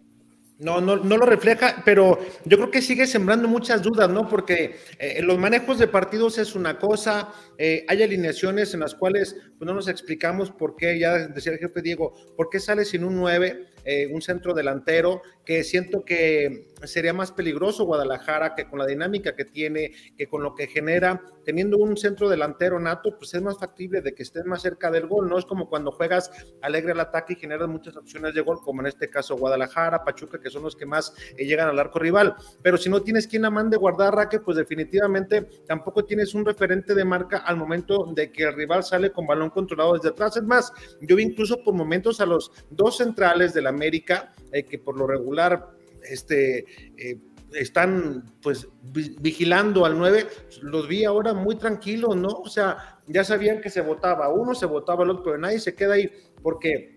No, 0.60 0.79
no, 0.79 0.95
no 0.98 1.17
lo 1.17 1.25
refleja, 1.25 1.81
pero 1.83 2.19
yo 2.45 2.57
creo 2.57 2.69
que 2.69 2.83
sigue 2.83 3.07
sembrando 3.07 3.48
muchas 3.48 3.81
dudas, 3.81 4.07
¿no? 4.12 4.29
Porque 4.29 4.75
eh, 5.00 5.24
los 5.24 5.39
manejos 5.39 5.79
de 5.79 5.88
partidos 5.88 6.38
es 6.38 6.53
una 6.53 6.77
cosa, 6.77 7.33
eh, 7.57 7.83
hay 7.88 8.03
alineaciones 8.03 8.75
en 8.75 8.81
las 8.81 8.93
cuales 8.93 9.36
pues, 9.57 9.65
no 9.65 9.74
nos 9.74 9.88
explicamos 9.88 10.51
por 10.51 10.75
qué, 10.75 11.00
ya 11.00 11.17
decía 11.29 11.53
el 11.53 11.57
jefe 11.57 11.81
Diego, 11.81 12.13
por 12.38 12.48
qué 12.51 12.60
sale 12.60 12.86
sin 12.86 13.03
un 13.03 13.15
9, 13.15 13.70
eh, 13.85 14.07
un 14.11 14.21
centro 14.21 14.53
delantero, 14.53 15.21
que 15.45 15.63
siento 15.63 16.05
que 16.05 16.67
sería 16.83 17.13
más 17.13 17.31
peligroso 17.31 17.85
Guadalajara 17.85 18.55
que 18.55 18.67
con 18.67 18.79
la 18.79 18.85
dinámica 18.85 19.35
que 19.35 19.45
tiene, 19.45 19.91
que 20.17 20.27
con 20.27 20.43
lo 20.43 20.55
que 20.55 20.67
genera, 20.67 21.21
teniendo 21.43 21.77
un 21.77 21.97
centro 21.97 22.29
delantero 22.29 22.79
nato, 22.79 23.17
pues 23.17 23.33
es 23.33 23.41
más 23.41 23.57
factible 23.57 24.01
de 24.01 24.13
que 24.13 24.23
estés 24.23 24.45
más 24.45 24.61
cerca 24.61 24.91
del 24.91 25.07
gol, 25.07 25.29
no 25.29 25.38
es 25.38 25.45
como 25.45 25.69
cuando 25.69 25.91
juegas 25.91 26.31
alegre 26.61 26.91
al 26.91 27.00
ataque 27.00 27.33
y 27.33 27.35
generas 27.38 27.67
muchas 27.67 27.95
opciones 27.97 28.33
de 28.33 28.41
gol, 28.41 28.59
como 28.63 28.81
en 28.81 28.88
este 28.88 29.09
caso 29.09 29.35
Guadalajara, 29.35 30.03
Pachuca, 30.03 30.39
que 30.39 30.50
son 30.50 30.63
los 30.63 30.75
que 30.75 30.85
más 30.85 31.13
eh, 31.38 31.45
llegan 31.45 31.67
al 31.67 31.79
arco 31.79 32.00
rival, 32.00 32.35
pero 32.61 32.77
si 32.77 32.89
no 32.89 33.01
tienes 33.01 33.27
quien 33.27 33.43
la 33.43 33.50
mande 33.50 33.77
guardar 33.77 34.15
Raque, 34.15 34.39
pues 34.39 34.57
definitivamente 34.57 35.43
tampoco 35.67 36.05
tienes 36.05 36.33
un 36.33 36.45
referente 36.45 36.93
de 36.93 37.05
marca 37.05 37.38
al 37.38 37.57
momento 37.57 38.11
de 38.13 38.31
que 38.31 38.43
el 38.43 38.53
rival 38.53 38.83
sale 38.83 39.11
con 39.11 39.25
balón 39.25 39.50
controlado 39.50 39.93
desde 39.93 40.09
atrás, 40.09 40.38
es 40.38 40.43
más, 40.43 40.71
yo 41.01 41.15
vi 41.15 41.23
incluso 41.23 41.63
por 41.63 41.73
momentos 41.73 42.21
a 42.21 42.25
los 42.25 42.51
dos 42.69 42.97
centrales 42.97 43.53
de 43.53 43.61
la 43.61 43.70
América, 43.71 44.33
eh, 44.51 44.63
que 44.63 44.77
por 44.77 44.97
lo 44.97 45.07
regular 45.07 45.71
este, 46.03 46.65
eh, 46.97 47.17
están 47.53 48.25
pues 48.41 48.67
vigilando 49.21 49.85
al 49.85 49.97
9, 49.97 50.27
los 50.61 50.87
vi 50.87 51.03
ahora 51.03 51.33
muy 51.33 51.55
tranquilos, 51.55 52.15
¿no? 52.15 52.29
O 52.29 52.49
sea, 52.49 52.99
ya 53.07 53.23
sabían 53.23 53.61
que 53.61 53.69
se 53.69 53.81
votaba 53.81 54.29
uno, 54.29 54.55
se 54.55 54.65
votaba 54.65 55.03
el 55.03 55.09
otro, 55.09 55.23
pero 55.23 55.37
nadie 55.37 55.59
se 55.59 55.75
queda 55.75 55.95
ahí, 55.95 56.09
porque 56.41 56.95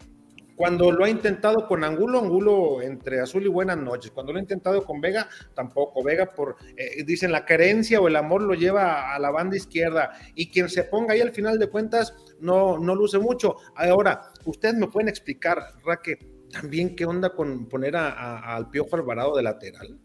cuando 0.56 0.92
lo 0.92 1.04
ha 1.04 1.10
intentado 1.10 1.66
con 1.66 1.82
Angulo, 1.82 2.20
Angulo 2.20 2.80
entre 2.80 3.20
azul 3.20 3.44
y 3.44 3.48
buenas 3.48 3.76
noches. 3.76 4.12
Cuando 4.12 4.32
lo 4.32 4.38
ha 4.38 4.42
intentado 4.42 4.84
con 4.84 5.00
Vega, 5.00 5.28
tampoco. 5.54 6.02
Vega, 6.02 6.26
por, 6.26 6.56
eh, 6.76 7.02
dicen, 7.04 7.32
la 7.32 7.44
carencia 7.44 8.00
o 8.00 8.06
el 8.06 8.16
amor 8.16 8.42
lo 8.42 8.54
lleva 8.54 9.14
a 9.14 9.18
la 9.18 9.30
banda 9.30 9.56
izquierda. 9.56 10.12
Y 10.34 10.50
quien 10.50 10.68
se 10.68 10.84
ponga 10.84 11.14
ahí 11.14 11.20
al 11.20 11.32
final 11.32 11.58
de 11.58 11.68
cuentas 11.68 12.14
no, 12.38 12.78
no 12.78 12.94
luce 12.94 13.18
mucho. 13.18 13.56
Ahora, 13.74 14.30
ustedes 14.44 14.76
me 14.76 14.86
pueden 14.86 15.08
explicar, 15.08 15.58
Raque, 15.84 16.18
también 16.54 16.96
qué 16.96 17.04
onda 17.04 17.30
con 17.30 17.68
poner 17.68 17.96
al 17.96 18.70
Piojo 18.70 18.96
Alvarado 18.96 19.36
de 19.36 19.42
lateral. 19.42 19.98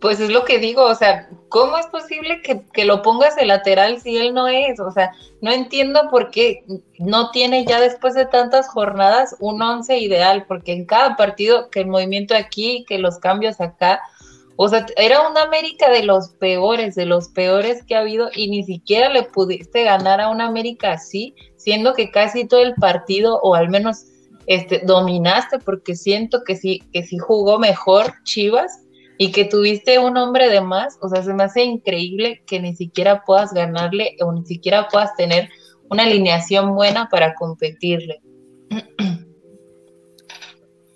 Pues 0.00 0.20
es 0.20 0.30
lo 0.30 0.44
que 0.44 0.58
digo, 0.58 0.84
o 0.84 0.94
sea, 0.94 1.28
¿cómo 1.48 1.76
es 1.78 1.86
posible 1.86 2.42
que, 2.42 2.84
lo 2.84 3.02
pongas 3.02 3.34
de 3.34 3.44
lateral 3.44 4.00
si 4.00 4.16
él 4.16 4.32
no 4.32 4.46
es? 4.46 4.78
O 4.78 4.92
sea, 4.92 5.12
no 5.40 5.50
entiendo 5.50 6.08
por 6.10 6.30
qué 6.30 6.64
no 6.98 7.30
tiene 7.32 7.64
ya 7.64 7.80
después 7.80 8.14
de 8.14 8.26
tantas 8.26 8.68
jornadas 8.68 9.34
un 9.40 9.60
once 9.60 9.98
ideal, 9.98 10.44
porque 10.46 10.72
en 10.72 10.86
cada 10.86 11.16
partido, 11.16 11.70
que 11.70 11.80
el 11.80 11.88
movimiento 11.88 12.36
aquí, 12.36 12.84
que 12.86 12.98
los 12.98 13.18
cambios 13.18 13.60
acá, 13.60 14.00
O 14.56 14.68
sea, 14.68 14.86
era 14.96 15.28
una 15.28 15.42
América 15.42 15.90
de 15.90 16.04
los 16.04 16.28
peores, 16.28 16.94
de 16.94 17.06
los 17.06 17.28
peores 17.28 17.82
que 17.82 17.96
ha 17.96 18.00
habido 18.00 18.30
y 18.32 18.48
ni 18.48 18.62
siquiera 18.62 19.08
le 19.08 19.24
pudiste 19.24 19.82
ganar 19.82 20.20
a 20.20 20.28
una 20.28 20.46
América 20.46 20.92
así, 20.92 21.34
siendo 21.56 21.94
que 21.94 22.12
casi 22.12 22.46
todo 22.46 22.62
el 22.62 22.74
partido, 22.74 23.40
o 23.42 23.56
al 23.56 23.68
menos 23.68 24.04
este, 24.46 24.82
dominaste, 24.84 25.58
porque 25.58 25.94
siento 25.94 26.44
que 26.44 26.56
sí, 26.56 26.82
que 26.92 27.02
sí 27.04 27.18
jugó 27.18 27.58
mejor 27.58 28.12
Chivas 28.24 28.84
y 29.18 29.32
que 29.32 29.44
tuviste 29.44 29.98
un 29.98 30.16
hombre 30.16 30.48
de 30.48 30.60
más, 30.60 30.98
o 31.00 31.08
sea, 31.08 31.22
se 31.22 31.32
me 31.34 31.44
hace 31.44 31.62
increíble 31.62 32.42
que 32.46 32.60
ni 32.60 32.74
siquiera 32.74 33.22
puedas 33.24 33.52
ganarle 33.52 34.16
o 34.20 34.32
ni 34.32 34.44
siquiera 34.44 34.88
puedas 34.88 35.14
tener 35.16 35.48
una 35.88 36.04
alineación 36.04 36.74
buena 36.74 37.08
para 37.08 37.34
competirle. 37.34 38.20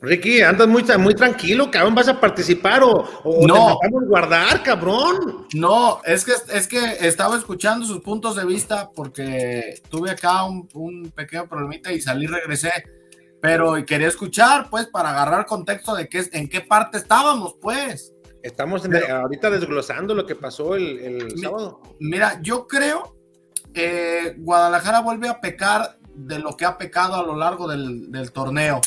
Ricky, 0.01 0.43
andas 0.43 0.69
muy, 0.69 0.85
muy 0.99 1.15
tranquilo, 1.15 1.71
cabrón, 1.73 1.95
vas 1.95 2.07
a 2.07 2.21
participar 2.21 2.85
o, 2.85 3.05
no. 3.47 3.79
te 3.81 4.07
guardar, 4.07 4.63
cabrón. 4.63 5.47
No, 5.55 6.01
es 6.05 6.25
que, 6.25 6.33
es 6.53 6.69
que 6.69 6.79
estaba 7.01 7.37
escuchando 7.37 7.85
sus 7.85 8.01
puntos 8.01 8.37
de 8.37 8.47
vista 8.47 8.91
porque 8.95 9.81
tuve 9.91 10.13
acá 10.13 10.45
un, 10.45 10.69
un 10.75 11.11
pequeño 11.11 11.49
problemita 11.49 11.93
y 11.93 12.01
salí, 12.01 12.29
regresé, 12.29 12.71
pero 13.41 13.75
quería 13.87 14.09
escuchar, 14.09 14.69
pues, 14.71 14.87
para 14.87 15.11
agarrar 15.11 15.47
contexto 15.47 15.95
de 15.95 16.09
qué, 16.09 16.25
en 16.33 16.49
qué 16.49 16.61
parte 16.61 16.99
estábamos, 16.99 17.57
pues. 17.61 18.13
Estamos 18.43 18.83
ahorita 18.85 19.51
desglosando 19.51 20.15
lo 20.15 20.25
que 20.25 20.35
pasó 20.35 20.75
el, 20.75 21.39
sábado. 21.41 21.83
Mira, 22.01 22.41
yo 22.43 22.67
creo 22.67 23.17
que 23.75 24.35
Guadalajara 24.39 25.01
vuelve 25.01 25.29
a 25.29 25.41
pecar 25.41 25.99
de 26.15 26.39
lo 26.39 26.57
que 26.57 26.65
ha 26.65 26.79
pecado 26.79 27.15
a 27.15 27.23
lo 27.23 27.37
largo 27.37 27.69
del, 27.69 28.11
del 28.11 28.33
torneo 28.33 28.81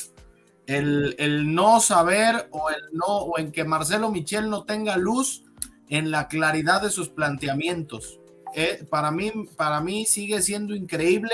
el, 0.77 1.53
no 1.53 1.79
saber 1.79 2.48
o 2.51 2.70
el 2.70 2.81
no 2.93 3.05
o 3.05 3.39
en 3.39 3.51
que 3.51 3.63
Marcelo 3.63 4.12
Michel 4.12 4.50
no 4.50 4.63
tenga 4.63 4.98
luz 4.98 5.43
en 5.89 6.12
la 6.12 6.27
claridad 6.27 6.81
de 6.81 6.89
sus 6.89 7.10
planteamientos. 7.10 8.20
Eh, 8.55 8.86
para, 8.89 9.12
mí, 9.12 9.31
para 9.55 9.81
mí 9.81 10.05
sigue 10.05 10.41
siendo 10.41 10.75
increíble 10.75 11.31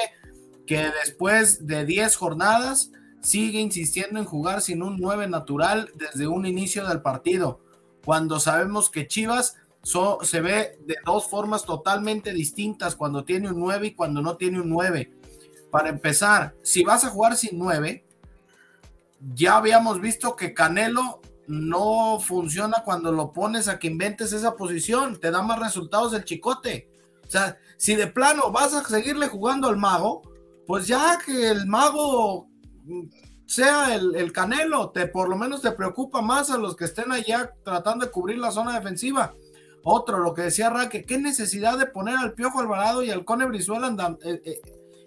que 0.65 0.91
después 1.03 1.65
de 1.65 1.85
10 1.85 2.15
jornadas 2.15 2.91
sigue 3.21 3.59
insistiendo 3.59 4.19
en 4.19 4.25
jugar 4.25 4.61
sin 4.61 4.83
un 4.83 4.97
9 4.97 5.27
natural 5.27 5.91
desde 5.95 6.27
un 6.27 6.45
inicio 6.45 6.87
del 6.87 7.01
partido, 7.01 7.59
cuando 8.05 8.39
sabemos 8.39 8.89
que 8.89 9.07
Chivas 9.07 9.57
se 10.21 10.41
ve 10.41 10.79
de 10.85 10.95
dos 11.05 11.27
formas 11.27 11.63
totalmente 11.63 12.33
distintas 12.33 12.95
cuando 12.95 13.23
tiene 13.23 13.49
un 13.49 13.59
9 13.59 13.87
y 13.87 13.95
cuando 13.95 14.21
no 14.21 14.37
tiene 14.37 14.59
un 14.59 14.69
9. 14.69 15.13
Para 15.71 15.89
empezar, 15.89 16.55
si 16.61 16.83
vas 16.83 17.03
a 17.05 17.09
jugar 17.09 17.37
sin 17.37 17.57
9, 17.57 18.05
ya 19.33 19.57
habíamos 19.57 20.01
visto 20.01 20.35
que 20.35 20.53
Canelo 20.53 21.21
no 21.47 22.19
funciona 22.19 22.83
cuando 22.83 23.11
lo 23.11 23.31
pones 23.31 23.67
a 23.67 23.79
que 23.79 23.87
inventes 23.87 24.33
esa 24.33 24.55
posición, 24.55 25.19
te 25.19 25.31
da 25.31 25.41
más 25.41 25.59
resultados 25.59 26.13
el 26.13 26.25
chicote. 26.25 26.89
O 27.25 27.29
sea, 27.31 27.57
si 27.77 27.95
de 27.95 28.07
plano 28.07 28.51
vas 28.51 28.73
a 28.73 28.83
seguirle 28.83 29.27
jugando 29.27 29.67
al 29.67 29.77
mago, 29.77 30.21
pues 30.65 30.87
ya 30.87 31.17
que 31.25 31.49
el 31.49 31.65
mago 31.65 32.49
sea 33.45 33.95
el, 33.95 34.31
Canelo, 34.31 34.89
te 34.89 35.07
por 35.07 35.29
lo 35.29 35.37
menos 35.37 35.61
te 35.61 35.71
preocupa 35.71 36.21
más 36.21 36.49
a 36.49 36.57
los 36.57 36.75
que 36.75 36.85
estén 36.85 37.11
allá 37.11 37.53
tratando 37.63 38.05
de 38.05 38.11
cubrir 38.11 38.37
la 38.37 38.51
zona 38.51 38.73
defensiva. 38.73 39.33
Otro, 39.83 40.19
lo 40.19 40.33
que 40.33 40.43
decía 40.43 40.69
Raque, 40.69 41.03
qué 41.03 41.17
necesidad 41.17 41.77
de 41.77 41.85
poner 41.85 42.17
al 42.17 42.33
Piojo 42.33 42.59
Alvarado 42.59 43.03
y 43.03 43.09
al 43.09 43.23
Cone 43.23 43.45
Brizuela 43.45 44.17
eh, 44.23 44.41
eh, 44.43 44.61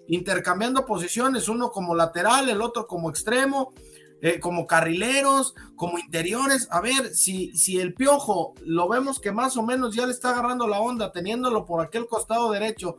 intercambiando 0.09 0.87
posiciones, 0.87 1.49
uno 1.49 1.71
como 1.71 1.95
lateral, 1.95 2.49
el 2.49 2.63
otro 2.63 2.87
como 2.87 3.11
extremo 3.11 3.75
eh, 4.23 4.39
como 4.39 4.67
carrileros, 4.67 5.55
como 5.77 5.99
interiores. 5.99 6.69
A 6.71 6.83
ver, 6.83 7.15
si, 7.15 7.57
si 7.57 7.81
el 7.81 7.95
piojo 7.95 8.53
lo 8.67 8.87
vemos 8.87 9.19
que 9.19 9.33
más 9.33 9.57
o 9.57 9.63
menos 9.63 9.95
ya 9.95 10.05
le 10.05 10.13
está 10.13 10.31
agarrando 10.31 10.69
la 10.69 10.79
onda, 10.81 11.11
teniéndolo 11.11 11.65
por 11.65 11.83
aquel 11.83 12.07
costado 12.07 12.53
derecho 12.53 12.99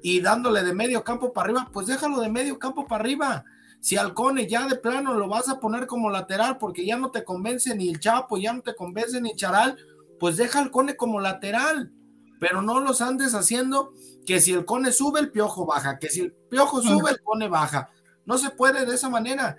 y 0.00 0.20
dándole 0.20 0.62
de 0.62 0.72
medio 0.72 1.02
campo 1.02 1.32
para 1.32 1.46
arriba, 1.46 1.68
pues 1.72 1.88
déjalo 1.88 2.20
de 2.20 2.28
medio 2.28 2.58
campo 2.60 2.86
para 2.86 3.02
arriba. 3.02 3.44
Si 3.80 3.96
Alcone 3.96 4.46
ya 4.46 4.66
de 4.68 4.76
plano 4.76 5.14
lo 5.14 5.28
vas 5.28 5.48
a 5.48 5.58
poner 5.58 5.86
como 5.86 6.10
lateral 6.10 6.58
porque 6.58 6.84
ya 6.84 6.98
no 6.98 7.10
te 7.10 7.24
convence 7.24 7.74
ni 7.74 7.88
el 7.88 7.98
Chapo, 7.98 8.36
ya 8.36 8.52
no 8.52 8.60
te 8.60 8.74
convence 8.74 9.20
ni 9.20 9.34
Charal, 9.34 9.76
pues 10.18 10.36
deja 10.36 10.60
al 10.60 10.70
Cone 10.70 10.96
como 10.96 11.18
lateral. 11.18 11.90
Pero 12.38 12.62
no 12.62 12.80
los 12.80 13.00
andes 13.00 13.34
haciendo 13.34 13.92
que 14.26 14.40
si 14.40 14.52
el 14.52 14.64
Cone 14.64 14.92
sube, 14.92 15.20
el 15.20 15.30
Piojo 15.30 15.66
baja, 15.66 15.98
que 15.98 16.08
si 16.08 16.20
el 16.20 16.32
Piojo 16.32 16.82
sube, 16.82 17.10
el 17.10 17.20
Cone 17.22 17.48
baja. 17.48 17.90
No 18.26 18.38
se 18.38 18.50
puede 18.50 18.84
de 18.84 18.94
esa 18.94 19.08
manera. 19.08 19.56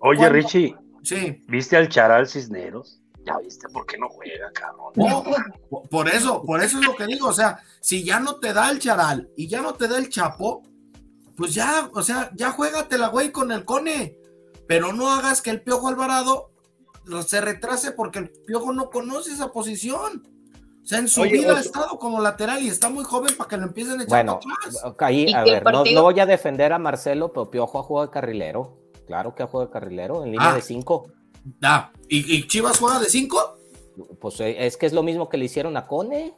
Oye, 0.00 0.28
Richie, 0.28 0.74
sí. 1.02 1.42
¿viste 1.46 1.76
al 1.76 1.88
Charal 1.88 2.26
Cisneros? 2.26 3.00
Ya 3.24 3.36
viste 3.38 3.68
por 3.68 3.84
qué 3.84 3.98
no 3.98 4.08
juega, 4.08 4.50
cabrón. 4.52 4.92
por 5.90 6.08
eso, 6.08 6.42
por 6.42 6.62
eso 6.62 6.80
es 6.80 6.86
lo 6.86 6.96
que 6.96 7.06
digo. 7.06 7.28
O 7.28 7.32
sea, 7.32 7.58
si 7.80 8.02
ya 8.02 8.18
no 8.18 8.36
te 8.36 8.54
da 8.54 8.70
el 8.70 8.78
Charal 8.78 9.30
y 9.36 9.46
ya 9.46 9.60
no 9.60 9.74
te 9.74 9.88
da 9.88 9.98
el 9.98 10.08
Chapo, 10.08 10.62
pues 11.38 11.54
ya, 11.54 11.88
o 11.94 12.02
sea, 12.02 12.32
ya 12.34 12.50
juégatela, 12.50 13.08
güey, 13.08 13.30
con 13.30 13.52
el 13.52 13.64
Cone. 13.64 14.18
Pero 14.66 14.92
no 14.92 15.08
hagas 15.08 15.40
que 15.40 15.50
el 15.50 15.62
Piojo 15.62 15.86
Alvarado 15.86 16.50
se 17.26 17.40
retrase 17.40 17.92
porque 17.92 18.18
el 18.18 18.30
Piojo 18.44 18.72
no 18.72 18.90
conoce 18.90 19.32
esa 19.32 19.52
posición. 19.52 20.28
O 20.82 20.86
sea, 20.86 20.98
en 20.98 21.06
su 21.06 21.22
vida 21.22 21.56
ha 21.56 21.60
estado 21.60 21.96
como 21.98 22.20
lateral 22.20 22.60
y 22.62 22.68
está 22.68 22.90
muy 22.90 23.04
joven 23.04 23.36
para 23.36 23.48
que 23.48 23.56
lo 23.56 23.64
empiecen 23.64 24.00
a 24.00 24.02
echar 24.02 24.26
bueno, 24.26 24.40
Ahí, 24.98 25.32
a 25.32 25.44
ver, 25.44 25.62
no, 25.64 25.84
no, 25.84 26.02
voy 26.02 26.18
a 26.18 26.26
defender 26.26 26.72
a 26.72 26.78
Marcelo, 26.78 27.32
pero 27.32 27.50
Piojo 27.50 27.78
ha 27.78 27.82
jugado 27.84 28.06
de 28.08 28.12
carrilero. 28.12 28.76
Claro 29.06 29.34
que 29.34 29.44
juega 29.44 29.66
de 29.66 29.72
carrilero, 29.72 30.24
en 30.24 30.32
línea 30.32 30.50
ah. 30.50 30.54
de 30.56 30.60
5. 30.60 31.06
Ah, 31.62 31.92
¿Y, 32.08 32.46
Chivas 32.48 32.78
juega 32.78 32.98
de 32.98 33.06
5? 33.06 33.58
Pues 34.20 34.40
eh, 34.40 34.66
es 34.66 34.76
que 34.76 34.86
es 34.86 34.92
lo 34.92 35.04
mismo 35.04 35.28
que 35.28 35.38
le 35.38 35.44
hicieron 35.44 35.76
a 35.76 35.86
Cone. 35.86 36.34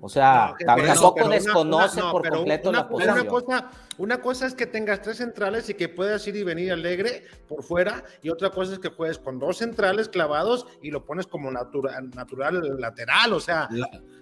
O 0.00 0.08
sea, 0.08 0.54
tampoco 0.64 1.28
desconoce 1.28 2.00
por 2.00 2.28
completo 2.28 2.70
la 2.70 2.88
posición. 2.88 3.18
Una 3.18 3.28
cosa, 3.28 3.70
una 3.98 4.20
cosa 4.20 4.46
es 4.46 4.54
que 4.54 4.66
tengas 4.66 5.00
tres 5.00 5.16
centrales 5.16 5.68
y 5.70 5.74
que 5.74 5.88
puedas 5.88 6.26
ir 6.28 6.36
y 6.36 6.42
venir 6.42 6.72
alegre 6.72 7.24
por 7.48 7.62
fuera, 7.62 8.04
y 8.22 8.28
otra 8.28 8.50
cosa 8.50 8.74
es 8.74 8.78
que 8.78 8.90
juegues 8.90 9.18
con 9.18 9.38
dos 9.38 9.58
centrales 9.58 10.08
clavados 10.08 10.66
y 10.82 10.90
lo 10.90 11.04
pones 11.04 11.26
como 11.26 11.50
natural, 11.50 12.10
natural 12.10 12.78
lateral. 12.78 13.32
O 13.32 13.40
sea, 13.40 13.68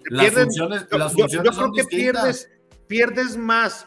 las 0.05 0.33
funciones, 0.33 0.87
yo, 0.89 1.43
creo 1.43 1.71
que 1.73 1.83
pierdes, 1.83 2.49
pierdes 2.87 3.35
más 3.35 3.85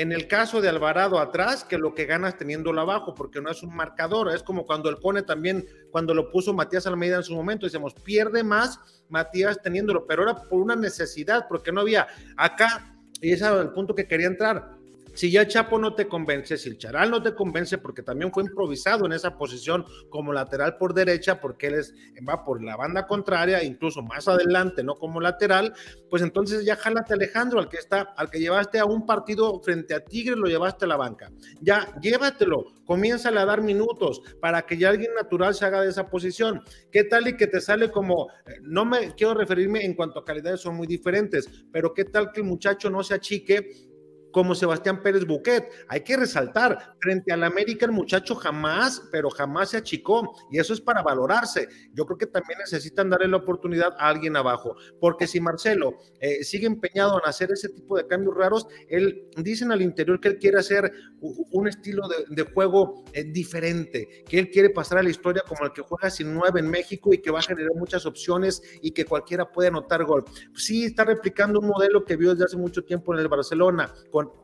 en 0.00 0.12
el 0.12 0.28
caso 0.28 0.62
de 0.62 0.68
Alvarado 0.70 1.18
atrás 1.18 1.62
que 1.62 1.76
lo 1.76 1.94
que 1.94 2.06
ganas 2.06 2.38
teniéndolo 2.38 2.80
abajo, 2.80 3.14
porque 3.14 3.42
no 3.42 3.50
es 3.50 3.62
un 3.62 3.76
marcador, 3.76 4.34
es 4.34 4.42
como 4.42 4.64
cuando 4.64 4.88
el 4.88 4.96
pone 4.96 5.20
también, 5.20 5.66
cuando 5.90 6.14
lo 6.14 6.30
puso 6.30 6.54
Matías 6.54 6.86
Almeida 6.86 7.16
en 7.18 7.22
su 7.22 7.34
momento, 7.34 7.66
decimos, 7.66 7.92
pierde 7.92 8.42
más 8.42 8.80
Matías 9.10 9.60
teniéndolo, 9.60 10.06
pero 10.06 10.22
era 10.22 10.36
por 10.36 10.58
una 10.58 10.74
necesidad, 10.74 11.44
porque 11.50 11.70
no 11.70 11.82
había 11.82 12.06
acá, 12.38 12.96
y 13.20 13.32
ese 13.32 13.44
era 13.44 13.60
el 13.60 13.72
punto 13.72 13.94
que 13.94 14.08
quería 14.08 14.28
entrar, 14.28 14.79
si 15.14 15.30
ya 15.30 15.46
Chapo 15.46 15.78
no 15.78 15.94
te 15.94 16.06
convence, 16.06 16.56
si 16.56 16.68
el 16.68 16.78
Charal 16.78 17.10
no 17.10 17.22
te 17.22 17.34
convence, 17.34 17.78
porque 17.78 18.02
también 18.02 18.32
fue 18.32 18.42
improvisado 18.42 19.06
en 19.06 19.12
esa 19.12 19.36
posición 19.36 19.84
como 20.08 20.32
lateral 20.32 20.76
por 20.76 20.94
derecha, 20.94 21.40
porque 21.40 21.68
él 21.68 21.74
es, 21.74 21.94
va 22.28 22.44
por 22.44 22.62
la 22.62 22.76
banda 22.76 23.06
contraria, 23.06 23.62
incluso 23.62 24.02
más 24.02 24.28
adelante, 24.28 24.82
no 24.82 24.96
como 24.96 25.20
lateral, 25.20 25.74
pues 26.08 26.22
entonces 26.22 26.64
ya 26.64 26.76
jálate 26.76 27.14
Alejandro, 27.14 27.58
al 27.60 27.68
que 27.68 27.76
está, 27.76 28.14
al 28.16 28.30
que 28.30 28.40
llevaste 28.40 28.78
a 28.78 28.84
un 28.84 29.06
partido 29.06 29.60
frente 29.60 29.94
a 29.94 30.04
Tigres, 30.04 30.36
lo 30.36 30.46
llevaste 30.46 30.84
a 30.84 30.88
la 30.88 30.96
banca. 30.96 31.30
Ya, 31.60 31.94
llévatelo, 32.00 32.66
comienza 32.84 33.28
a 33.28 33.44
dar 33.44 33.62
minutos 33.62 34.20
para 34.40 34.62
que 34.62 34.76
ya 34.76 34.90
alguien 34.90 35.14
natural 35.14 35.54
se 35.54 35.64
haga 35.64 35.80
de 35.82 35.90
esa 35.90 36.08
posición. 36.08 36.62
¿Qué 36.90 37.04
tal 37.04 37.28
y 37.28 37.36
que 37.36 37.46
te 37.46 37.60
sale 37.60 37.90
como, 37.90 38.28
eh, 38.46 38.58
no 38.62 38.84
me 38.84 39.14
quiero 39.14 39.34
referirme 39.34 39.84
en 39.84 39.94
cuanto 39.94 40.18
a 40.18 40.24
calidades, 40.24 40.60
son 40.60 40.76
muy 40.76 40.86
diferentes, 40.86 41.48
pero 41.72 41.94
qué 41.94 42.04
tal 42.04 42.32
que 42.32 42.40
el 42.40 42.46
muchacho 42.46 42.90
no 42.90 43.02
se 43.02 43.14
achique 43.14 43.89
como 44.32 44.54
Sebastián 44.54 45.02
Pérez 45.02 45.26
Buquet. 45.26 45.68
Hay 45.88 46.02
que 46.02 46.16
resaltar, 46.16 46.96
frente 47.00 47.32
al 47.32 47.44
América 47.44 47.86
el 47.86 47.92
muchacho 47.92 48.34
jamás, 48.34 49.02
pero 49.10 49.30
jamás 49.30 49.70
se 49.70 49.78
achicó 49.78 50.36
y 50.50 50.58
eso 50.58 50.72
es 50.72 50.80
para 50.80 51.02
valorarse. 51.02 51.68
Yo 51.92 52.04
creo 52.06 52.18
que 52.18 52.26
también 52.26 52.58
necesitan 52.58 53.10
darle 53.10 53.28
la 53.28 53.38
oportunidad 53.38 53.94
a 53.98 54.08
alguien 54.08 54.36
abajo, 54.36 54.76
porque 55.00 55.26
si 55.26 55.40
Marcelo 55.40 55.98
eh, 56.20 56.44
sigue 56.44 56.66
empeñado 56.66 57.20
en 57.22 57.28
hacer 57.28 57.50
ese 57.52 57.68
tipo 57.68 57.96
de 57.96 58.06
cambios 58.06 58.36
raros, 58.36 58.66
él 58.88 59.28
dicen 59.36 59.72
al 59.72 59.82
interior 59.82 60.20
que 60.20 60.28
él 60.28 60.38
quiere 60.38 60.58
hacer 60.58 60.92
un 61.20 61.68
estilo 61.68 62.08
de, 62.08 62.42
juego 62.42 63.04
eh, 63.12 63.24
diferente, 63.24 64.24
que 64.26 64.38
él 64.38 64.50
quiere 64.50 64.70
pasar 64.70 64.98
a 64.98 65.02
la 65.02 65.10
historia 65.10 65.42
como 65.46 65.64
el 65.64 65.72
que 65.72 65.82
juega 65.82 66.10
sin 66.10 66.32
nueve 66.32 66.60
en 66.60 66.70
México 66.70 67.12
y 67.12 67.18
que 67.18 67.30
va 67.30 67.40
a 67.40 67.42
generar 67.42 67.72
muchas 67.74 68.06
opciones 68.06 68.62
y 68.82 68.92
que 68.92 69.04
cualquiera 69.04 69.50
puede 69.50 69.68
anotar 69.68 70.04
gol. 70.04 70.24
Sí, 70.54 70.84
está 70.84 71.04
replicando 71.04 71.60
un 71.60 71.68
modelo 71.68 72.04
que 72.04 72.16
vio 72.16 72.30
desde 72.30 72.44
hace 72.44 72.56
mucho 72.56 72.82
tiempo 72.84 73.14
en 73.14 73.20
el 73.20 73.28
Barcelona, 73.28 73.92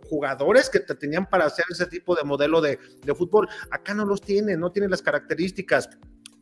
jugadores 0.08 0.70
que 0.70 0.80
te 0.80 0.94
tenían 0.94 1.28
para 1.28 1.46
hacer 1.46 1.64
ese 1.70 1.86
tipo 1.86 2.14
de 2.14 2.24
modelo 2.24 2.60
de, 2.60 2.78
fútbol. 3.16 3.48
Acá 3.70 3.94
no 3.94 4.04
los 4.04 4.20
tiene, 4.20 4.56
no 4.56 4.70
tiene 4.70 4.88
las 4.88 5.02
características, 5.02 5.90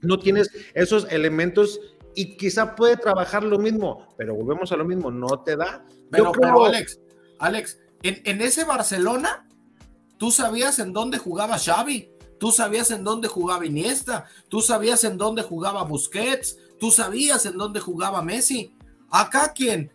no 0.01 0.19
tienes 0.19 0.51
esos 0.75 1.07
elementos 1.11 1.81
y 2.15 2.37
quizá 2.37 2.75
puede 2.75 2.97
trabajar 2.97 3.43
lo 3.43 3.59
mismo, 3.59 4.15
pero 4.17 4.35
volvemos 4.35 4.71
a 4.73 4.77
lo 4.77 4.85
mismo, 4.85 5.11
no 5.11 5.43
te 5.43 5.57
da. 5.57 5.85
Pero, 6.11 6.33
pero 6.33 6.65
Alex, 6.65 7.01
Alex, 7.39 7.79
en, 8.03 8.21
en, 8.25 8.41
ese 8.41 8.65
Barcelona, 8.65 9.49
tú 10.19 10.31
sabías 10.31 10.79
en 10.79 10.93
dónde 10.93 11.19
jugaba 11.19 11.59
Xavi, 11.59 12.11
tú 12.39 12.53
sabías 12.53 12.91
en 12.91 13.03
dónde 13.03 13.29
jugaba 13.29 13.67
Iniesta, 13.67 14.27
tú 14.49 14.61
sabías 14.61 15.03
en 15.05 15.19
dónde 15.19 15.43
jugaba 15.43 15.83
Busquets, 15.85 16.59
tú 16.79 16.91
sabías 16.91 17.47
en 17.47 17.57
dónde 17.57 17.81
jugaba 17.81 18.23
Messi. 18.23 18.77
Acá, 19.11 19.53
¿quién? 19.55 19.93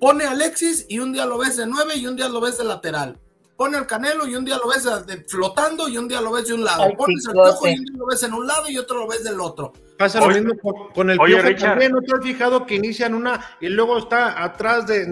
Pone 0.00 0.24
a 0.24 0.30
Alexis 0.30 0.86
y 0.88 0.98
un 1.00 1.12
día 1.12 1.26
lo 1.26 1.38
ves 1.38 1.56
de 1.56 1.66
nueve 1.66 1.96
y 1.96 2.06
un 2.06 2.16
día 2.16 2.28
lo 2.28 2.40
ves 2.40 2.58
de 2.58 2.64
lateral. 2.64 3.18
Pone 3.56 3.76
al 3.76 3.88
Canelo 3.88 4.24
y 4.28 4.36
un 4.36 4.44
día 4.44 4.56
lo 4.56 4.68
ves 4.68 4.84
de, 4.84 5.24
flotando 5.24 5.88
y 5.88 5.98
un 5.98 6.06
día 6.06 6.20
lo 6.20 6.30
ves 6.30 6.46
de 6.46 6.54
un 6.54 6.64
lado. 6.64 6.84
Pones 6.96 7.26
al 7.26 7.32
Piojo 7.32 7.66
y 7.66 7.78
un 7.78 7.84
día 7.84 7.96
lo 7.96 8.06
ves 8.06 8.22
en 8.22 8.32
un 8.32 8.46
lado 8.46 8.70
y 8.70 8.78
otro 8.78 9.00
lo 9.00 9.08
ves 9.08 9.24
del 9.24 9.40
otro. 9.40 9.72
Pasa 9.98 10.20
lo 10.20 10.28
mismo 10.28 10.52
con, 10.94 11.10
el 11.10 11.18
Piojo 11.18 11.54
también. 11.58 11.90
¿No 11.90 12.00
te 12.00 12.14
has 12.14 12.22
fijado 12.22 12.64
que 12.64 12.76
inician 12.76 13.14
una 13.14 13.44
y 13.60 13.68
luego 13.68 13.98
está 13.98 14.44
atrás 14.44 14.86
de, 14.86 15.02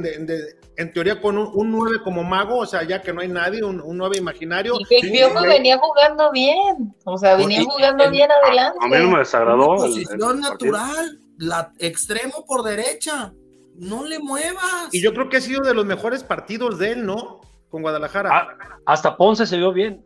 en 0.76 0.92
teoría 0.92 1.20
con 1.20 1.36
un, 1.36 1.72
nueve 1.72 1.96
como 2.04 2.22
mago, 2.22 2.58
o 2.58 2.66
sea, 2.66 2.84
ya 2.84 3.02
que 3.02 3.12
no 3.12 3.20
hay 3.20 3.28
nadie, 3.28 3.64
un, 3.64 3.82
nueve 3.98 4.18
imaginario. 4.18 4.74
Y 4.88 4.94
el 4.94 5.10
Piojo 5.10 5.42
venía 5.42 5.78
jugando 5.78 6.30
bien, 6.30 6.94
o 7.04 7.18
sea, 7.18 7.34
venía 7.34 7.64
jugando 7.64 8.08
bien 8.12 8.28
adelante. 8.30 8.78
A 8.80 8.86
mí 8.86 8.96
no 8.96 9.10
me 9.10 9.18
desagradó. 9.18 9.74
Posición 9.74 10.38
natural, 10.38 11.20
la 11.38 11.72
extremo 11.80 12.44
por 12.46 12.62
derecha 12.62 13.32
no 13.78 14.04
le 14.04 14.18
muevas. 14.18 14.88
Y 14.92 15.02
yo 15.02 15.12
creo 15.12 15.28
que 15.28 15.38
ha 15.38 15.40
sido 15.40 15.62
de 15.62 15.74
los 15.74 15.84
mejores 15.84 16.22
partidos 16.22 16.78
de 16.78 16.92
él, 16.92 17.06
¿no? 17.06 17.40
Con 17.70 17.82
Guadalajara. 17.82 18.30
Ah, 18.32 18.48
hasta 18.86 19.16
Ponce 19.16 19.46
se 19.46 19.56
vio 19.56 19.72
bien. 19.72 20.04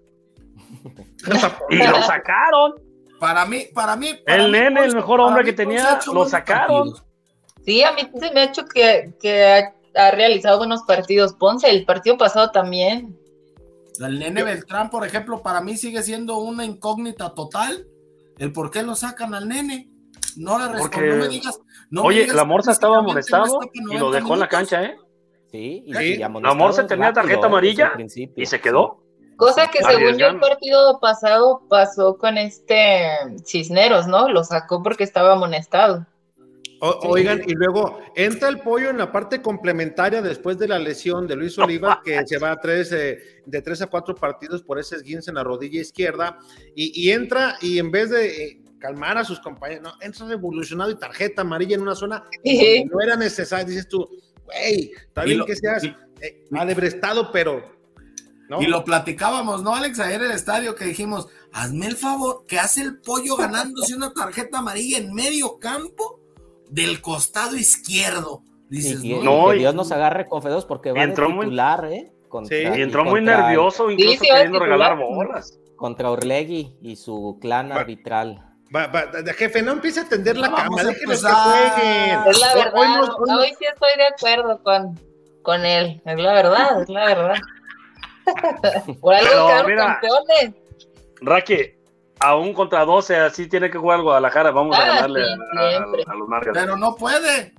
y 1.71 1.77
lo 1.77 2.03
sacaron. 2.03 2.75
Para 3.19 3.45
mí, 3.45 3.67
para 3.75 3.97
mí. 3.97 4.19
el 4.27 4.51
nene, 4.51 4.85
el 4.85 4.95
mejor 4.95 5.21
hombre 5.21 5.45
que 5.45 5.53
tenía, 5.53 6.01
lo 6.13 6.27
sacaron. 6.27 6.95
Sí, 7.65 7.83
a 7.85 7.93
mí 7.93 8.11
se 8.19 8.33
me 8.33 8.41
ha 8.41 8.45
hecho 8.45 8.65
que, 8.65 9.13
ha, 9.95 10.11
realizado 10.13 10.59
buenos 10.59 10.83
partidos. 10.85 11.35
Ponce, 11.35 11.69
el 11.69 11.85
partido 11.85 12.17
pasado 12.17 12.51
también. 12.51 13.19
El 13.99 14.19
nene 14.19 14.43
Beltrán, 14.43 14.89
por 14.89 15.07
ejemplo, 15.07 15.43
para 15.43 15.61
mí 15.61 15.77
sigue 15.77 16.03
siendo 16.03 16.39
una 16.39 16.65
incógnita 16.65 17.35
total. 17.35 17.87
El 18.39 18.53
por 18.53 18.71
qué 18.71 18.83
lo 18.83 18.95
sacan 18.95 19.35
al 19.35 19.49
nene. 19.49 19.90
No 20.37 20.59
le 20.59 20.69
respondo, 20.73 21.07
no 21.07 21.17
me 21.17 21.29
digas. 21.29 21.61
Oye, 21.97 22.27
la 22.33 22.45
Morsa 22.45 22.73
estaba 22.73 23.03
molestado 23.03 23.61
y 23.73 23.99
lo 23.99 24.11
dejó 24.11 24.35
en 24.35 24.41
la 24.41 24.49
cancha, 24.49 24.83
¿eh? 24.85 24.97
Sí, 25.51 25.85
y 25.87 26.17
la 26.19 26.29
Morsa 26.29 26.87
tenía 26.87 27.13
tarjeta 27.13 27.47
amarilla 27.47 27.93
y 28.37 28.47
se 28.47 28.61
quedó. 28.61 29.03
Cosa 29.41 29.71
que 29.71 29.83
según 29.83 30.19
yo 30.19 30.27
el 30.27 30.39
partido 30.39 31.01
pasado 31.01 31.63
pasó 31.71 32.19
con 32.19 32.37
este 32.37 33.09
Cisneros, 33.43 34.07
¿no? 34.07 34.29
Lo 34.29 34.45
sacó 34.45 34.83
porque 34.83 35.03
estaba 35.03 35.33
amonestado. 35.33 36.07
oigan, 36.81 37.41
y 37.47 37.55
luego 37.55 38.01
entra 38.17 38.51
el 38.51 38.61
pollo 38.61 38.91
en 38.91 38.99
la 38.99 39.11
parte 39.11 39.41
complementaria 39.41 40.21
después 40.21 40.59
de 40.59 40.69
la 40.69 40.79
lesión 40.79 41.27
de 41.27 41.37
Luis 41.37 41.59
Oliva, 41.59 42.03
que 42.05 42.27
se 42.27 42.37
va 42.37 42.51
a 42.53 42.61
tres, 42.61 42.93
eh, 42.93 43.19
de 43.47 43.63
tres 43.63 43.81
a 43.81 43.87
cuatro 43.87 44.15
partidos 44.15 44.63
por 44.63 44.79
ese 44.79 44.97
esguince 44.97 45.31
en 45.31 45.37
la 45.37 45.43
rodilla 45.43 45.81
izquierda, 45.81 46.39
y, 46.77 47.11
entra 47.11 47.57
y 47.63 47.79
en 47.79 47.91
vez 47.91 48.11
de 48.11 48.45
eh, 48.45 48.61
calmar 48.81 49.19
a 49.19 49.25
sus 49.25 49.39
compañeros, 49.39 49.85
no, 49.85 49.93
entra 50.01 50.27
revolucionado 50.27 50.91
y 50.91 50.99
tarjeta 50.99 51.43
amarilla 51.43 51.77
en 51.77 51.83
una 51.83 51.95
zona 51.95 52.25
no 52.45 53.01
era 53.01 53.15
necesario, 53.17 53.67
dices 53.67 53.89
tú, 53.89 54.09
güey, 54.45 54.91
está 55.07 55.25
bien 55.25 55.45
que 55.45 55.55
seas 55.55 55.85
eh, 55.85 56.47
alebrestado, 56.53 57.31
pero... 57.31 57.79
Y 58.59 58.67
lo 58.67 58.83
platicábamos, 58.83 59.63
¿no, 59.63 59.77
Alex? 59.77 60.01
Ayer 60.01 60.23
en 60.23 60.31
el 60.31 60.37
estadio 60.37 60.75
que 60.75 60.85
dijimos, 60.85 61.29
hazme 61.53 61.87
el 61.87 61.97
favor, 61.97 62.47
que 62.49 62.59
hace 62.59 62.83
el 62.83 63.01
pollo 63.01 63.37
ganándose 63.37 63.95
una 63.95 64.13
tarjeta 64.13 64.59
amarilla 64.59 64.99
en 64.99 65.15
medio 65.15 65.61
campo 65.61 66.19
del 66.69 67.01
costado 67.01 67.57
izquierdo. 67.57 68.43
Dices, 68.69 69.05
no, 69.05 69.51
que 69.51 69.59
Dios 69.59 69.75
nos 69.75 69.93
agarre 69.93 70.29
con 70.29 70.43
Fedos 70.43 70.65
porque 70.65 70.91
va 70.91 71.03
entró 71.03 71.27
a 71.27 71.41
titular, 71.41 71.85
¿eh? 71.93 72.13
sí, 72.49 72.55
y 72.55 72.83
entró 72.83 73.05
muy 73.05 73.21
nervioso, 73.21 73.91
incluso 73.91 74.21
queriendo 74.21 74.59
regalar 74.59 74.97
bolas. 74.97 75.59
Contra 75.77 76.11
Orlegui 76.11 76.77
y 76.83 76.97
su 76.97 77.39
clan 77.41 77.73
arbitral. 77.73 78.50
Va, 78.75 78.87
va, 78.87 79.11
jefe, 79.37 79.63
no 79.63 79.73
empiece 79.73 80.01
a 80.01 80.09
tender 80.09 80.37
la 80.37 80.49
cama, 80.49 80.83
déjenos 80.85 81.23
que 81.23 81.29
jueguen. 81.29 82.21
Es 82.29 82.41
la 82.41 82.55
verdad, 82.55 82.73
hoy, 83.19 83.49
sí 83.59 83.65
estoy 83.65 83.91
de 83.97 84.07
acuerdo 84.07 84.63
con, 84.63 85.01
con 85.43 85.65
él, 85.65 86.01
es 86.05 86.19
la 86.19 86.33
verdad, 86.33 86.83
es 86.83 86.89
la 86.89 87.05
verdad. 87.07 87.37
Por 89.01 89.15
algo 89.15 89.49
Pero, 89.49 89.67
mira, 89.67 89.99
campeones. 90.01 90.55
Raque, 91.21 91.81
aún 92.21 92.53
contra 92.55 92.85
12, 92.85 93.17
así 93.17 93.49
tiene 93.49 93.71
que 93.71 93.79
jugar 93.79 94.03
Guadalajara, 94.03 94.53
vamos 94.53 94.79
a 94.79 94.83
ah, 94.83 94.87
ganarle 94.87 95.23
a, 95.27 96.15
los 96.15 96.29
Marcos. 96.29 96.53
Pero 96.55 96.77
no 96.77 96.95
puede. 96.95 97.53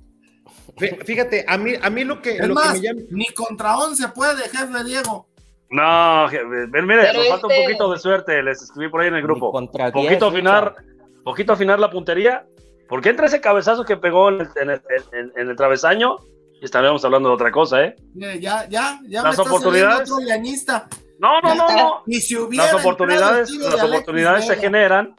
Fíjate, 1.05 1.43
a 1.45 1.57
mí, 1.57 1.73
a 1.81 1.89
mí 1.89 2.05
lo 2.05 2.21
que, 2.21 2.37
lo 2.39 2.55
que 2.55 2.69
me 2.69 2.81
llama... 2.81 3.01
Ni 3.09 3.27
contra 3.33 3.77
11 3.77 4.07
puede, 4.09 4.43
jefe 4.43 4.83
Diego. 4.85 5.27
No, 5.69 6.27
mire, 6.27 7.13
nos 7.13 7.27
falta 7.29 7.47
un 7.47 7.51
este 7.51 7.63
poquito 7.63 7.91
de 7.91 7.99
suerte, 7.99 8.43
les 8.43 8.61
escribí 8.61 8.89
por 8.89 9.01
ahí 9.01 9.07
en 9.07 9.15
el 9.15 9.23
grupo. 9.23 9.51
Poquito 9.93 10.27
afinar, 10.27 10.75
poquito 11.23 11.53
afinar 11.53 11.79
la 11.79 11.89
puntería, 11.89 12.45
porque 12.87 13.09
entre 13.09 13.27
ese 13.27 13.41
cabezazo 13.41 13.85
que 13.85 13.97
pegó 13.97 14.29
en 14.29 14.41
el, 14.69 15.55
travesaño, 15.55 16.17
y 16.59 16.65
estaríamos 16.65 17.03
hablando 17.05 17.29
de 17.29 17.35
otra 17.35 17.51
cosa, 17.51 17.83
¿eh? 17.83 17.95
Ya, 18.13 18.35
ya, 18.35 18.99
ya. 19.07 19.23
Las 19.23 19.39
oportunidades. 19.39 20.09
No, 20.09 21.39
no, 21.41 21.55
no, 21.55 21.69
no. 21.69 22.03
si 22.07 22.35
las 22.55 22.73
oportunidades, 22.73 23.51
las 23.51 23.83
oportunidades 23.83 24.45
se 24.47 24.55
generan, 24.57 25.15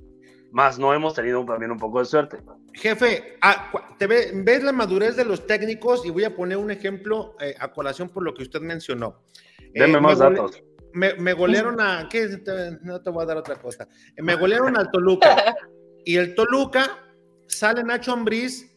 más 0.51 0.79
no 0.79 0.93
hemos 0.93 1.15
tenido 1.15 1.45
también 1.45 1.71
un 1.71 1.79
poco 1.79 2.01
de 2.01 2.05
suerte. 2.05 2.38
Jefe, 2.75 3.38
ah, 3.41 3.71
te 3.99 4.07
ves 4.07 4.62
la 4.62 4.73
madurez 4.73 5.17
de 5.17 5.25
los 5.25 5.47
técnicos 5.47 6.05
y 6.05 6.11
voy 6.11 6.25
a 6.25 6.35
poner 6.35 6.59
un 6.59 6.71
ejemplo 6.71 7.37
eh, 7.41 7.55
a 7.59 7.71
colación 7.71 8.09
por 8.09 8.25
lo 8.25 8.35
que 8.35 8.43
usted 8.43 8.61
mencionó. 8.61 9.23
Deme 9.75 9.99
eh, 9.99 10.01
más 10.01 10.19
datos 10.19 10.62
me, 10.93 11.15
me 11.15 11.33
golearon 11.33 11.81
a. 11.81 12.09
¿qué? 12.09 12.29
No 12.83 13.01
te 13.01 13.11
voy 13.11 13.23
a 13.23 13.27
dar 13.27 13.37
otra 13.37 13.57
cosa. 13.57 13.88
Me 14.17 14.35
golearon 14.35 14.77
al 14.77 14.91
Toluca. 14.91 15.57
Y 16.05 16.17
el 16.17 16.35
Toluca 16.35 16.99
sale 17.47 17.83
Nacho 17.85 18.12
Ambriz 18.12 18.73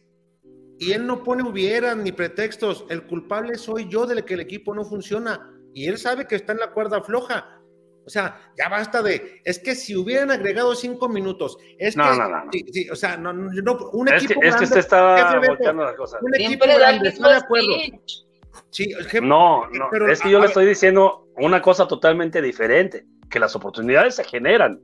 y 0.78 0.92
él 0.92 1.06
no 1.06 1.22
pone 1.22 1.42
hubieran 1.42 2.04
ni 2.04 2.12
pretextos. 2.12 2.84
El 2.90 3.06
culpable 3.06 3.56
soy 3.56 3.88
yo 3.88 4.06
de 4.06 4.22
que 4.24 4.34
el 4.34 4.40
equipo 4.40 4.74
no 4.74 4.84
funciona. 4.84 5.50
Y 5.72 5.86
él 5.86 5.98
sabe 5.98 6.26
que 6.26 6.36
está 6.36 6.52
en 6.52 6.58
la 6.58 6.70
cuerda 6.72 7.02
floja. 7.02 7.60
O 8.06 8.08
sea, 8.08 8.52
ya 8.56 8.68
basta 8.68 9.02
de. 9.02 9.40
Es 9.44 9.58
que 9.58 9.74
si 9.74 9.96
hubieran 9.96 10.30
agregado 10.30 10.74
cinco 10.74 11.08
minutos. 11.08 11.58
Es 11.78 11.96
no, 11.96 12.04
que, 12.04 12.18
no, 12.18 12.28
no. 12.28 12.50
Sí, 12.72 12.88
o 12.88 12.94
sea, 12.94 13.16
no, 13.16 13.32
no, 13.32 13.90
un 13.92 14.08
es 14.08 14.22
equipo. 14.22 14.40
Que, 14.40 14.48
es 14.48 14.56
que 14.56 14.64
usted 14.64 14.78
está 14.78 15.40
volteando 15.40 15.84
las 15.84 15.94
cosas. 15.96 16.22
Un 16.22 16.34
equipo 16.36 16.66
grande, 16.66 17.08
está 17.08 17.28
de 17.30 17.36
acuerdo. 17.36 17.68
Sí, 18.70 18.94
no, 19.22 19.68
no, 19.70 19.88
pero, 19.90 20.10
es 20.10 20.20
que 20.20 20.30
yo 20.30 20.38
le 20.38 20.46
estoy 20.46 20.66
diciendo 20.66 21.28
una 21.36 21.60
cosa 21.60 21.88
totalmente 21.88 22.40
diferente, 22.40 23.04
que 23.28 23.40
las 23.40 23.56
oportunidades 23.56 24.14
se 24.14 24.24
generan. 24.24 24.80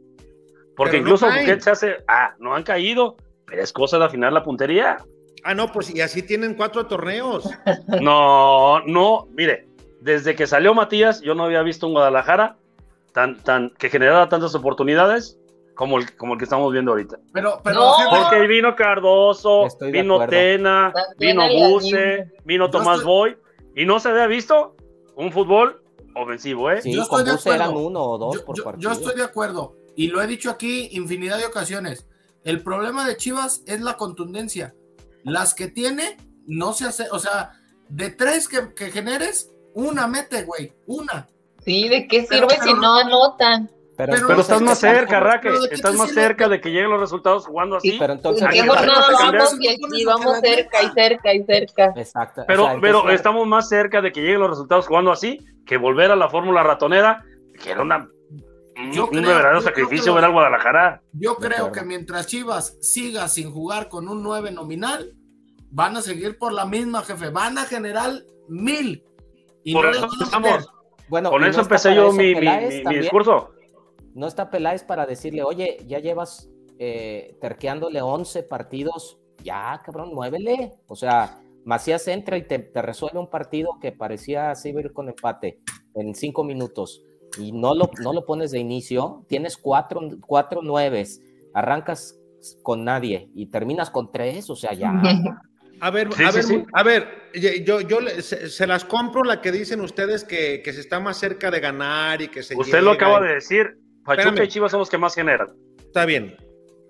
Porque 0.83 0.97
incluso 0.97 1.29
no 1.29 1.61
se 1.61 1.71
hace, 1.71 1.97
ah, 2.09 2.35
no 2.41 2.55
han 2.55 2.65
caído, 2.65 3.17
pero 3.47 3.63
es 3.63 3.73
cosa 3.73 3.99
de 3.99 4.07
afinar 4.07 4.33
la 4.33 4.43
puntería. 4.43 4.97
Ah, 5.45 5.55
no, 5.55 5.71
pues 5.71 5.95
y 5.95 6.01
así 6.01 6.23
tienen 6.23 6.55
cuatro 6.55 6.87
torneos. 6.87 7.49
No, 8.01 8.81
no, 8.81 9.29
mire, 9.31 9.69
desde 10.01 10.35
que 10.35 10.49
salió 10.49 10.75
Matías, 10.75 11.21
yo 11.21 11.37
no 11.37 11.45
había 11.45 11.63
visto 11.63 11.87
un 11.87 11.93
Guadalajara 11.93 12.57
tan, 13.13 13.39
tan, 13.43 13.71
que 13.71 13.91
generara 13.91 14.29
tantas 14.29 14.57
oportunidades 14.57 15.39
como 15.75 15.99
el, 15.99 16.17
como 16.17 16.33
el 16.33 16.39
que 16.39 16.45
estamos 16.45 16.73
viendo 16.73 16.91
ahorita. 16.91 17.19
Pero, 17.33 17.61
pero 17.63 17.93
porque 18.11 18.47
vino 18.49 18.75
Cardoso, 18.75 19.69
vino 19.93 20.27
Tena, 20.27 20.93
vino 21.17 21.43
Buse, 21.49 22.33
vino 22.45 22.71
Tomás 22.71 23.05
Boy, 23.05 23.37
y 23.77 23.85
no 23.85 24.01
se 24.01 24.09
había 24.09 24.27
visto 24.27 24.75
un 25.15 25.31
fútbol 25.31 25.81
ofensivo, 26.17 26.71
¿eh? 26.71 26.83
Sí, 26.83 26.93
yo 26.93 27.07
con 27.07 27.25
Buse 27.25 27.51
eran 27.51 27.75
uno 27.77 28.03
o 28.03 28.19
dos 28.19 28.43
por 28.43 28.63
partido. 28.63 28.91
Yo 28.91 28.93
estoy 28.93 29.17
de 29.17 29.25
acuerdo, 29.25 29.77
y 29.97 30.09
lo 30.09 30.23
he 30.23 30.27
dicho 30.27 30.51
aquí 30.51 30.89
infinidad 30.93 31.39
de 31.39 31.47
ocasiones. 31.47 32.07
El 32.45 32.63
problema 32.63 33.07
de 33.07 33.17
Chivas 33.17 33.63
es 33.67 33.81
la 33.81 33.97
contundencia. 33.97 34.75
Las 35.25 35.55
que 35.55 35.69
tiene, 35.69 36.17
no 36.47 36.73
se 36.73 36.87
hace, 36.87 37.07
o 37.11 37.19
sea, 37.19 37.53
de 37.89 38.11
tres 38.11 38.49
que, 38.49 38.75
que 38.75 38.91
generes, 38.91 39.53
una 39.75 40.07
mete, 40.07 40.45
güey, 40.45 40.73
una. 40.87 41.29
Sí, 41.65 41.89
¿de 41.89 42.09
qué 42.09 42.27
sirve 42.27 42.59
si 42.63 42.75
no 42.75 42.99
anotan? 42.99 43.71
Pero, 43.97 44.41
estás 44.41 44.63
más 44.63 44.79
cerca, 44.79 45.21
Raque. 45.21 45.51
Estás 45.71 45.95
más 45.95 46.13
cerca 46.13 46.49
de 46.49 46.61
que 46.61 46.71
lleguen 46.71 46.91
los 46.91 47.01
resultados 47.01 47.47
jugando 47.47 47.77
así. 47.77 47.97
pero 47.99 48.15
entonces. 48.15 48.43
¿En 48.43 48.51
qué 48.51 48.67
jornada 48.67 49.07
vamos? 49.13 49.57
Y 49.61 50.05
vamos 50.05 50.41
cerca 50.41 50.83
y 50.83 50.89
cerca 50.91 51.35
y 51.35 51.45
cerca. 51.45 51.93
Exacto. 51.97 52.45
Pero, 52.47 52.79
pero 52.81 53.11
estamos 53.11 53.47
más 53.47 53.69
cerca 53.69 54.01
de 54.01 54.11
que 54.11 54.23
lleguen 54.23 54.41
los 54.41 54.51
resultados 54.51 54.87
jugando 54.87 55.13
así 55.13 55.39
que 55.67 55.77
volver 55.77 56.11
a 56.11 56.17
la 56.17 56.29
fórmula 56.29 56.63
ratonera, 56.63 57.25
que 57.63 57.71
era 57.71 57.83
una 57.83 58.09
un 58.77 59.11
verdadero 59.11 59.61
sacrificio 59.61 60.15
ver 60.15 60.25
al 60.25 60.33
Guadalajara. 60.33 61.03
Yo 61.13 61.37
creo 61.37 61.73
que 61.73 61.83
mientras 61.83 62.27
Chivas 62.27 62.79
siga 62.81 63.29
sin 63.29 63.51
jugar 63.51 63.89
con 63.89 64.09
un 64.09 64.23
9 64.23 64.51
nominal, 64.53 65.15
van 65.71 65.97
a 65.97 66.03
seguir 66.03 66.39
por 66.39 66.53
la 66.53 66.67
misma, 66.67 67.03
jefe. 67.03 67.31
Van 67.31 67.59
a 67.59 67.65
generar 67.65 68.13
mil. 68.49 69.05
Y 69.65 69.75
por 69.75 69.87
eso 69.87 70.09
estamos. 70.23 70.69
Bueno, 71.09 71.31
con 71.31 71.45
eso 71.45 71.61
empecé 71.61 71.95
yo 71.95 72.13
mi, 72.13 72.35
mi, 72.35 72.99
discurso. 72.99 73.51
No 74.15 74.27
está 74.27 74.51
Peláez 74.51 74.83
para 74.85 75.07
decirle, 75.07 75.43
oye, 75.43 75.79
ya 75.87 75.99
llevas 75.99 76.51
eh, 76.79 77.37
terqueándole 77.41 78.01
11 78.01 78.43
partidos, 78.45 79.19
ya, 79.43 79.81
cabrón, 79.85 80.15
muévele. 80.15 80.73
O 80.87 80.97
sea, 80.97 81.41
Macías 81.65 82.09
entra 82.09 82.37
y 82.37 82.47
te, 82.47 82.71
resuelve 82.75 83.19
un 83.19 83.31
partido 83.31 83.79
que 83.81 83.93
parecía 83.93 84.51
así 84.51 84.71
ir 84.71 84.93
con 84.93 85.09
empate 85.09 85.61
en 85.95 86.15
cinco 86.15 86.45
minutos 86.45 87.03
y 87.39 87.53
no 87.53 87.75
lo, 87.75 87.91
no 88.01 88.13
lo 88.13 88.25
pones 88.25 88.51
de 88.51 88.59
inicio, 88.59 89.25
tienes 89.29 89.57
cuatro, 89.57 90.01
cuatro 90.27 90.63
nueves, 90.63 91.21
arrancas 91.55 92.19
con 92.63 92.85
nadie 92.85 93.31
y 93.35 93.47
terminas 93.47 93.91
con 93.91 94.11
tres, 94.11 94.51
o 94.51 94.57
sea, 94.57 94.73
ya. 94.73 94.91
A 95.81 95.91
ver, 95.91 96.09
a, 96.25 96.31
ver 96.31 96.65
a 96.75 96.83
ver, 96.85 97.09
yo, 97.65 97.81
yo 97.81 97.99
se, 98.21 98.67
las 98.69 98.85
compro 98.85 99.25
la 99.25 99.41
que 99.41 99.51
dicen 99.51 99.81
ustedes 99.81 100.23
que, 100.23 100.63
se 100.65 100.81
está 100.81 101.01
más 101.01 101.19
cerca 101.19 101.51
de 101.51 101.59
ganar 101.59 102.23
y 102.23 102.29
que 102.29 102.43
se. 102.43 102.57
Usted 102.57 102.83
lo 102.83 102.93
acaba 102.93 103.21
de 103.21 103.35
decir. 103.35 103.79
Pachuca 104.05 104.45
y 104.45 104.49
Chivas 104.49 104.71
son 104.71 104.81
los 104.81 104.91
que 104.91 104.99
más 104.99 105.15
generan. 105.15 105.49
Está 105.79 106.05
bien, 106.07 106.37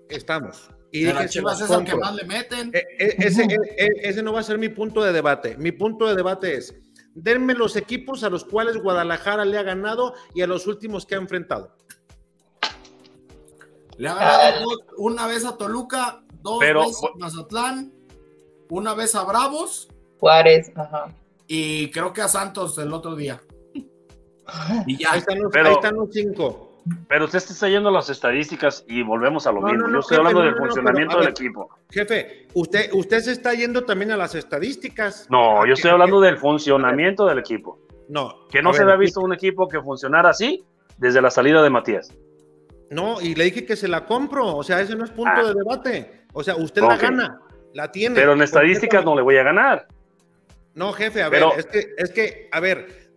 estamos. 0.09 0.69
Y 0.91 1.05
Chivas 1.27 1.61
es 1.61 1.71
el 1.71 1.83
que 1.85 1.95
más 1.95 2.13
le 2.13 2.23
meten. 2.25 2.69
E, 2.71 2.83
e, 2.99 3.15
ese, 3.17 3.43
e, 3.43 3.89
ese 4.03 4.21
no 4.21 4.31
va 4.31 4.41
a 4.41 4.43
ser 4.43 4.59
mi 4.59 4.69
punto 4.69 5.03
de 5.03 5.11
debate. 5.11 5.57
Mi 5.57 5.71
punto 5.71 6.07
de 6.07 6.15
debate 6.15 6.55
es: 6.55 6.75
denme 7.15 7.53
los 7.53 7.75
equipos 7.75 8.23
a 8.23 8.29
los 8.29 8.45
cuales 8.45 8.77
Guadalajara 8.77 9.45
le 9.45 9.57
ha 9.57 9.63
ganado 9.63 10.13
y 10.33 10.41
a 10.41 10.47
los 10.47 10.67
últimos 10.67 11.05
que 11.05 11.15
ha 11.15 11.19
enfrentado. 11.19 11.75
Le 13.97 14.09
ha 14.09 14.15
ganado 14.15 14.67
una 14.97 15.27
vez 15.27 15.45
a 15.45 15.57
Toluca, 15.57 16.23
dos 16.41 16.59
veces 16.59 17.01
a 17.03 17.17
Mazatlán 17.17 17.93
una 18.69 18.93
vez 18.93 19.13
a 19.15 19.23
Bravos. 19.23 19.87
Juárez, 20.19 20.71
ajá. 20.75 21.13
Y 21.47 21.91
creo 21.91 22.11
que 22.13 22.21
a 22.21 22.27
Santos 22.27 22.77
el 22.77 22.93
otro 22.93 23.15
día. 23.15 23.41
Y 24.87 24.97
ya. 24.97 25.13
Ahí 25.13 25.19
están 25.19 25.41
los, 25.41 25.51
pero, 25.53 25.69
ahí 25.69 25.75
están 25.75 25.95
los 25.95 26.09
cinco. 26.11 26.62
Pero 27.07 27.25
usted 27.25 27.37
está 27.37 27.69
yendo 27.69 27.89
las 27.91 28.09
estadísticas 28.09 28.83
y 28.87 29.03
volvemos 29.03 29.47
a 29.47 29.51
lo 29.51 29.61
mismo. 29.61 29.89
Yo 29.89 29.99
estoy 29.99 30.17
hablando 30.17 30.41
del 30.41 30.55
funcionamiento 30.55 31.19
del 31.19 31.29
equipo. 31.29 31.69
Jefe, 31.89 32.47
usted, 32.53 32.89
usted 32.93 33.19
se 33.19 33.31
está 33.31 33.53
yendo 33.53 33.83
también 33.83 34.11
a 34.11 34.17
las 34.17 34.35
estadísticas. 34.35 35.27
No, 35.29 35.65
yo 35.65 35.73
estoy 35.73 35.91
hablando 35.91 36.19
del 36.19 36.37
funcionamiento 36.37 37.25
del 37.25 37.39
equipo. 37.39 37.79
No. 38.09 38.47
Que 38.49 38.61
no 38.61 38.73
se 38.73 38.83
había 38.83 38.97
visto 38.97 39.21
un 39.21 39.33
equipo 39.33 39.67
que 39.67 39.81
funcionara 39.81 40.29
así 40.29 40.63
desde 40.97 41.21
la 41.21 41.29
salida 41.29 41.63
de 41.63 41.69
Matías. 41.69 42.13
No, 42.89 43.21
y 43.21 43.33
le 43.35 43.45
dije 43.45 43.65
que 43.65 43.75
se 43.75 43.87
la 43.87 44.05
compro. 44.05 44.55
O 44.55 44.63
sea, 44.63 44.81
ese 44.81 44.95
no 44.95 45.05
es 45.05 45.11
punto 45.11 45.31
ah. 45.35 45.43
de 45.43 45.53
debate. 45.53 46.23
O 46.33 46.43
sea, 46.43 46.55
usted 46.55 46.81
la 46.81 46.97
gana. 46.97 47.39
La 47.73 47.91
tiene. 47.91 48.15
Pero 48.15 48.33
en 48.33 48.41
estadísticas 48.41 49.03
no 49.03 49.15
le 49.15 49.21
voy 49.21 49.37
a 49.37 49.43
ganar. 49.43 49.87
No, 50.75 50.91
jefe, 50.91 51.21
a 51.21 51.29
ver, 51.29 51.43
es, 51.57 51.65
que, 51.67 51.93
es 51.97 52.11
que, 52.11 52.49
a 52.51 52.59
ver, 52.59 53.11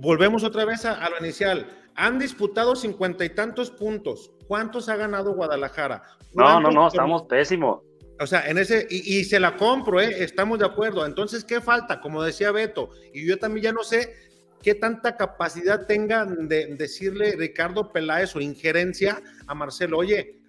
volvemos 0.00 0.44
otra 0.44 0.64
vez 0.64 0.84
a, 0.84 1.08
lo 1.08 1.18
inicial. 1.18 1.66
Han 1.96 2.18
disputado 2.18 2.74
cincuenta 2.76 3.24
y 3.24 3.30
tantos 3.30 3.70
puntos. 3.70 4.32
¿Cuántos 4.46 4.88
ha 4.88 4.96
ganado 4.96 5.34
Guadalajara? 5.34 6.02
No, 6.34 6.60
no, 6.60 6.70
no, 6.70 6.88
estamos 6.88 7.22
pésimos. 7.24 7.80
O 8.20 8.26
sea, 8.26 8.48
en 8.48 8.58
ese, 8.58 8.86
y, 8.90 9.24
se 9.24 9.40
la 9.40 9.56
compro, 9.56 10.00
¿eh? 10.00 10.22
estamos 10.22 10.58
de 10.58 10.66
acuerdo. 10.66 11.04
Entonces, 11.04 11.44
¿qué 11.44 11.60
falta? 11.60 12.00
Como 12.00 12.22
decía 12.22 12.52
Beto, 12.52 12.90
y 13.12 13.26
yo 13.26 13.38
también 13.38 13.64
ya 13.64 13.72
no 13.72 13.82
sé 13.82 14.14
qué 14.62 14.74
tanta 14.74 15.16
capacidad 15.16 15.86
tenga 15.86 16.24
de 16.24 16.74
decirle 16.76 17.34
Ricardo 17.36 17.92
Peláez 17.92 18.34
o 18.36 18.40
injerencia 18.40 19.20
a 19.46 19.54
Marcelo, 19.54 19.98
oye, 19.98 20.44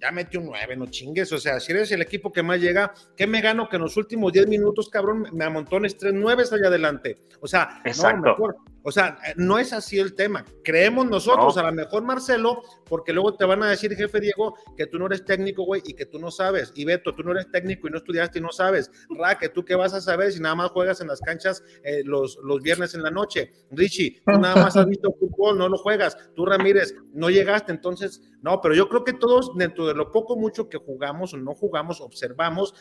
ya 0.00 0.10
mete 0.10 0.38
un 0.38 0.46
9, 0.46 0.76
no 0.76 0.86
chingues. 0.86 1.32
O 1.32 1.38
sea, 1.38 1.60
si 1.60 1.72
eres 1.72 1.92
el 1.92 2.02
equipo 2.02 2.32
que 2.32 2.42
más 2.42 2.60
llega, 2.60 2.92
¿qué 3.16 3.26
me 3.26 3.40
gano 3.40 3.68
que 3.68 3.76
en 3.76 3.82
los 3.82 3.96
últimos 3.96 4.32
10 4.32 4.48
minutos, 4.48 4.88
cabrón, 4.88 5.26
me 5.32 5.44
amontones 5.44 5.96
tres 5.96 6.14
nueves 6.14 6.52
allá 6.52 6.68
adelante? 6.68 7.18
O 7.40 7.46
sea, 7.46 7.80
Exacto. 7.84 8.36
O 8.82 8.92
sea, 8.92 9.18
no 9.36 9.58
es 9.58 9.72
así 9.72 9.98
el 9.98 10.14
tema. 10.14 10.44
Creemos 10.64 11.06
nosotros, 11.06 11.56
a 11.56 11.62
lo 11.62 11.72
mejor 11.72 12.02
Marcelo, 12.02 12.62
porque 12.86 13.12
luego 13.12 13.34
te 13.34 13.44
van 13.44 13.62
a 13.62 13.70
decir, 13.70 13.94
jefe 13.94 14.20
Diego, 14.20 14.54
que 14.76 14.86
tú 14.86 14.98
no 14.98 15.06
eres 15.06 15.24
técnico, 15.24 15.64
güey, 15.64 15.82
y 15.84 15.94
que 15.94 16.06
tú 16.06 16.18
no 16.18 16.30
sabes. 16.30 16.72
Y 16.74 16.84
Beto, 16.84 17.14
tú 17.14 17.22
no 17.22 17.32
eres 17.32 17.50
técnico 17.50 17.88
y 17.88 17.90
no 17.90 17.98
estudiaste 17.98 18.38
y 18.38 18.42
no 18.42 18.52
sabes. 18.52 18.90
Ra, 19.10 19.38
que 19.38 19.48
tú 19.48 19.64
qué 19.64 19.74
vas 19.74 19.92
a 19.94 20.00
saber 20.00 20.32
si 20.32 20.40
nada 20.40 20.54
más 20.54 20.70
juegas 20.70 21.00
en 21.00 21.08
las 21.08 21.20
canchas 21.20 21.62
eh, 21.84 22.02
los, 22.04 22.38
los 22.42 22.62
viernes 22.62 22.94
en 22.94 23.02
la 23.02 23.10
noche. 23.10 23.52
Richie, 23.70 24.22
tú 24.24 24.38
nada 24.38 24.56
más 24.56 24.76
has 24.76 24.86
visto 24.86 25.12
fútbol, 25.12 25.58
no 25.58 25.68
lo 25.68 25.76
juegas. 25.76 26.16
Tú, 26.34 26.46
Ramírez, 26.46 26.94
no 27.12 27.30
llegaste, 27.30 27.72
entonces, 27.72 28.22
no, 28.42 28.60
pero 28.60 28.74
yo 28.74 28.88
creo 28.88 29.04
que 29.04 29.12
todos 29.12 29.56
dentro 29.56 29.86
de 29.86 29.94
lo 29.94 30.10
poco 30.10 30.36
mucho 30.36 30.68
que 30.68 30.78
jugamos 30.78 31.34
o 31.34 31.36
no 31.36 31.54
jugamos, 31.54 32.00
observamos, 32.00 32.74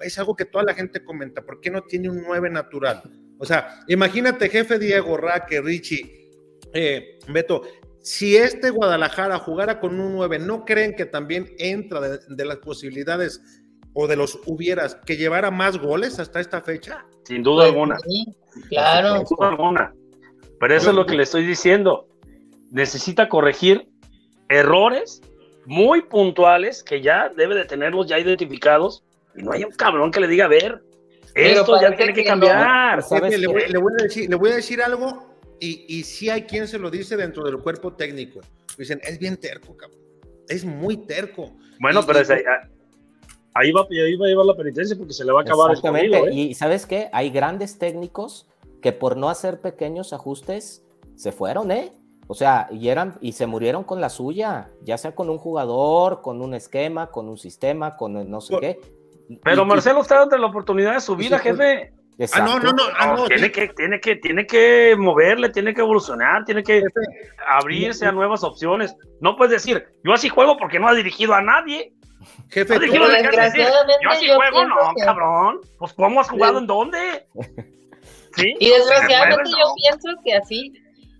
es 0.00 0.18
algo 0.18 0.36
que 0.36 0.44
toda 0.44 0.64
la 0.64 0.74
gente 0.74 1.04
comenta, 1.04 1.42
¿por 1.42 1.60
qué 1.60 1.70
no 1.70 1.82
tiene 1.82 2.10
un 2.10 2.22
9 2.22 2.50
natural? 2.50 3.02
O 3.38 3.44
sea, 3.44 3.80
imagínate, 3.88 4.48
jefe 4.48 4.78
Diego, 4.78 5.16
Raque, 5.16 5.60
Richie, 5.60 6.30
eh, 6.72 7.18
Beto, 7.28 7.62
si 8.00 8.36
este 8.36 8.70
Guadalajara 8.70 9.38
jugara 9.38 9.80
con 9.80 9.98
un 9.98 10.12
9, 10.14 10.38
¿no 10.38 10.64
creen 10.64 10.94
que 10.94 11.06
también 11.06 11.52
entra 11.58 12.00
de, 12.00 12.44
las 12.44 12.58
posibilidades 12.58 13.42
o 13.94 14.06
de 14.06 14.16
los 14.16 14.38
hubieras 14.46 14.94
que 14.94 15.16
llevara 15.16 15.50
más 15.50 15.76
goles 15.78 16.20
hasta 16.20 16.40
esta 16.40 16.60
fecha? 16.60 17.04
Sin 17.24 17.42
duda 17.42 17.64
pues 17.64 17.72
alguna. 17.72 17.96
claro. 18.68 19.16
Sin 19.16 19.36
duda 19.36 19.48
alguna. 19.48 19.94
Pero 20.60 20.74
eso 20.76 20.90
es 20.90 20.96
lo 20.96 21.04
que 21.04 21.16
le 21.16 21.24
estoy 21.24 21.44
diciendo. 21.44 22.06
Necesita 22.70 23.28
corregir 23.28 23.88
errores 24.48 25.20
muy 25.64 26.02
puntuales 26.02 26.84
que 26.84 27.02
ya 27.02 27.28
debe 27.28 27.56
de 27.56 27.64
tenerlos 27.64 28.06
ya 28.06 28.18
identificados 28.18 29.02
y 29.34 29.42
no 29.42 29.52
hay 29.52 29.64
un 29.64 29.72
cabrón 29.72 30.12
que 30.12 30.20
le 30.20 30.28
diga, 30.28 30.44
a 30.44 30.48
ver, 30.48 30.80
esto 31.36 31.80
ya 31.80 31.94
tiene 31.94 32.12
que, 32.12 32.24
cambiar. 32.24 33.04
le, 33.10 33.46
voy, 34.36 34.50
a 34.50 34.54
decir, 34.54 34.82
algo 34.82 35.36
y, 35.60 35.84
y 35.88 36.02
sí 36.02 36.30
hay 36.30 36.42
quien 36.42 36.66
se 36.66 36.78
lo 36.78 36.90
dice 36.90 37.16
dentro 37.16 37.44
del 37.44 37.58
cuerpo 37.58 37.92
técnico. 37.92 38.40
Dicen, 38.76 39.00
es 39.04 39.18
bien 39.18 39.36
terco, 39.36 39.76
cabrón. 39.76 40.00
Es 40.48 40.64
muy 40.64 40.96
terco. 40.96 41.56
Bueno, 41.80 42.04
pero 42.06 42.20
ahí, 43.54 43.72
va, 43.72 43.86
ahí 43.90 44.16
va 44.16 44.26
a 44.26 44.28
llevar 44.28 44.46
la 44.46 44.56
penitencia 44.56 44.96
porque 44.96 45.12
se 45.12 45.24
le 45.24 45.32
va 45.32 45.40
a 45.40 45.42
acabar 45.42 45.70
Exactamente. 45.70 46.18
¿eh? 46.18 46.34
Y 46.34 46.54
¿sabes 46.54 46.86
qué? 46.86 47.08
Hay 47.12 47.30
grandes 47.30 47.78
técnicos 47.78 48.48
que 48.82 48.92
por 48.92 49.16
no 49.16 49.28
hacer 49.28 49.60
pequeños 49.60 50.12
ajustes 50.12 50.84
se 51.16 51.32
fueron, 51.32 51.70
¿eh? 51.70 51.92
O 52.28 52.34
sea, 52.34 52.68
y, 52.72 52.88
eran, 52.88 53.16
y 53.20 53.32
se 53.32 53.46
murieron 53.46 53.84
con 53.84 54.00
la 54.00 54.08
suya, 54.08 54.70
ya 54.82 54.98
sea 54.98 55.14
con 55.14 55.30
un 55.30 55.38
jugador, 55.38 56.22
con 56.22 56.42
un 56.42 56.54
esquema, 56.54 57.10
con 57.10 57.28
un 57.28 57.38
sistema, 57.38 57.96
con 57.96 58.28
no 58.28 58.40
sé 58.40 58.56
qué. 58.60 58.80
Pero 59.42 59.64
Marcelo 59.64 60.00
está 60.00 60.20
dando 60.20 60.38
la 60.38 60.46
oportunidad 60.46 60.94
de 60.94 61.00
su 61.00 61.16
vida, 61.16 61.38
jefe. 61.38 61.92
Ah, 62.32 62.40
no, 62.40 62.58
no, 62.58 62.72
no, 62.72 62.82
ah, 62.98 63.14
no, 63.14 63.26
tiene, 63.26 63.52
que, 63.52 63.68
tiene, 63.68 64.00
que, 64.00 64.16
tiene 64.16 64.46
que 64.46 64.96
moverle, 64.98 65.50
tiene 65.50 65.74
que 65.74 65.82
evolucionar, 65.82 66.46
tiene 66.46 66.62
que 66.62 66.82
abrirse 67.46 68.06
a 68.06 68.12
nuevas 68.12 68.42
opciones. 68.42 68.96
No 69.20 69.36
puedes 69.36 69.52
decir, 69.52 69.86
yo 70.02 70.14
así 70.14 70.30
juego 70.30 70.56
porque 70.56 70.78
no 70.78 70.88
ha 70.88 70.94
dirigido 70.94 71.34
a 71.34 71.42
nadie. 71.42 71.92
Jefe, 72.48 72.78
no 72.78 73.08
desgraciadamente 73.08 74.02
yo 74.02 74.10
así 74.10 74.28
juego, 74.28 74.64
no, 74.64 74.94
cabrón. 75.04 75.60
Pues, 75.78 75.92
¿cómo 75.92 76.20
has 76.20 76.30
jugado 76.30 76.58
en 76.58 76.66
dónde? 76.66 77.26
¿Sí? 78.34 78.54
Y 78.60 78.70
desgraciadamente 78.70 79.50
yo 79.50 79.66
pienso 79.74 80.08
que 80.24 80.34
así 80.34 80.72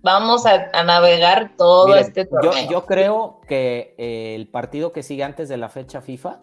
vamos 0.03 0.47
a, 0.47 0.83
navegar 0.83 1.53
todo 1.59 1.95
este 1.95 2.25
torneo. 2.25 2.71
Yo, 2.71 2.87
creo 2.87 3.40
que 3.47 3.95
eh, 3.99 4.35
el 4.35 4.49
partido 4.49 4.92
que 4.92 5.03
sigue 5.03 5.25
antes 5.25 5.51
de 5.51 5.59
la 5.59 5.69
fecha 5.69 6.01
FIFA 6.01 6.40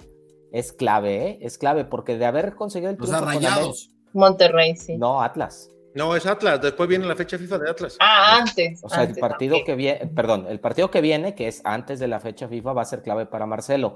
es 0.53 0.71
clave, 0.71 1.27
¿eh? 1.27 1.37
Es 1.41 1.57
clave 1.57 1.83
porque 1.83 2.17
de 2.17 2.25
haber 2.25 2.53
conseguido 2.53 2.91
el 2.91 2.97
triunfo. 2.97 3.25
Rayados. 3.25 3.89
Monterrey, 4.13 4.75
sí. 4.75 4.97
No, 4.97 5.21
Atlas. 5.21 5.71
No, 5.95 6.15
es 6.15 6.27
Atlas. 6.27 6.61
Después 6.61 6.87
viene 6.87 7.07
la 7.07 7.15
fecha 7.15 7.39
FIFA 7.39 7.57
de 7.57 7.69
Atlas. 7.71 7.97
Ah, 7.99 8.37
antes. 8.39 8.79
O 8.83 8.87
sea, 8.89 9.03
el 9.03 9.15
partido 9.15 9.57
que 9.65 9.73
viene, 9.75 10.05
perdón, 10.07 10.45
el 10.47 10.59
partido 10.59 10.91
que 10.91 11.01
viene, 11.01 11.33
que 11.33 11.47
es 11.47 11.61
antes 11.63 11.99
de 11.99 12.07
la 12.07 12.19
fecha 12.19 12.47
FIFA, 12.47 12.73
va 12.73 12.83
a 12.83 12.85
ser 12.85 13.01
clave 13.01 13.25
para 13.25 13.47
Marcelo. 13.47 13.95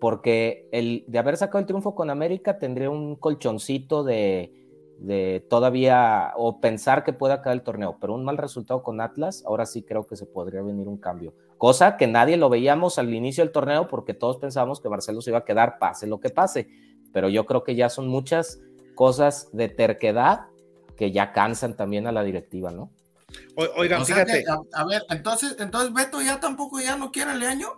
Porque 0.00 0.68
el 0.72 1.04
de 1.06 1.18
haber 1.20 1.36
sacado 1.36 1.60
el 1.60 1.66
triunfo 1.66 1.94
con 1.94 2.10
América 2.10 2.58
tendría 2.58 2.90
un 2.90 3.14
colchoncito 3.14 4.02
de, 4.02 4.52
de 4.98 5.46
todavía 5.48 6.32
o 6.36 6.60
pensar 6.60 7.04
que 7.04 7.12
pueda 7.12 7.42
caer 7.42 7.58
el 7.58 7.62
torneo, 7.62 7.98
pero 8.00 8.14
un 8.14 8.24
mal 8.24 8.38
resultado 8.38 8.82
con 8.82 9.00
Atlas, 9.00 9.44
ahora 9.46 9.66
sí 9.66 9.84
creo 9.84 10.04
que 10.06 10.16
se 10.16 10.26
podría 10.26 10.62
venir 10.62 10.88
un 10.88 10.98
cambio. 10.98 11.34
Cosa 11.62 11.96
que 11.96 12.08
nadie 12.08 12.36
lo 12.36 12.48
veíamos 12.48 12.98
al 12.98 13.14
inicio 13.14 13.44
del 13.44 13.52
torneo 13.52 13.86
porque 13.86 14.14
todos 14.14 14.38
pensábamos 14.38 14.80
que 14.80 14.88
Marcelo 14.88 15.22
se 15.22 15.30
iba 15.30 15.38
a 15.38 15.44
quedar 15.44 15.78
pase 15.78 16.08
lo 16.08 16.18
que 16.18 16.28
pase, 16.28 16.68
pero 17.12 17.28
yo 17.28 17.46
creo 17.46 17.62
que 17.62 17.76
ya 17.76 17.88
son 17.88 18.08
muchas 18.08 18.58
cosas 18.96 19.48
de 19.52 19.68
terquedad 19.68 20.46
que 20.96 21.12
ya 21.12 21.30
cansan 21.30 21.76
también 21.76 22.08
a 22.08 22.10
la 22.10 22.24
directiva, 22.24 22.72
¿no? 22.72 22.90
oigan, 23.76 24.04
fíjate. 24.04 24.44
a, 24.72 24.84
ver, 24.86 25.04
entonces, 25.08 25.54
entonces 25.60 25.94
Beto 25.94 26.20
ya 26.20 26.40
tampoco 26.40 26.80
ya 26.80 26.96
no 26.96 27.12
quiere 27.12 27.30
el 27.30 27.42
año. 27.44 27.68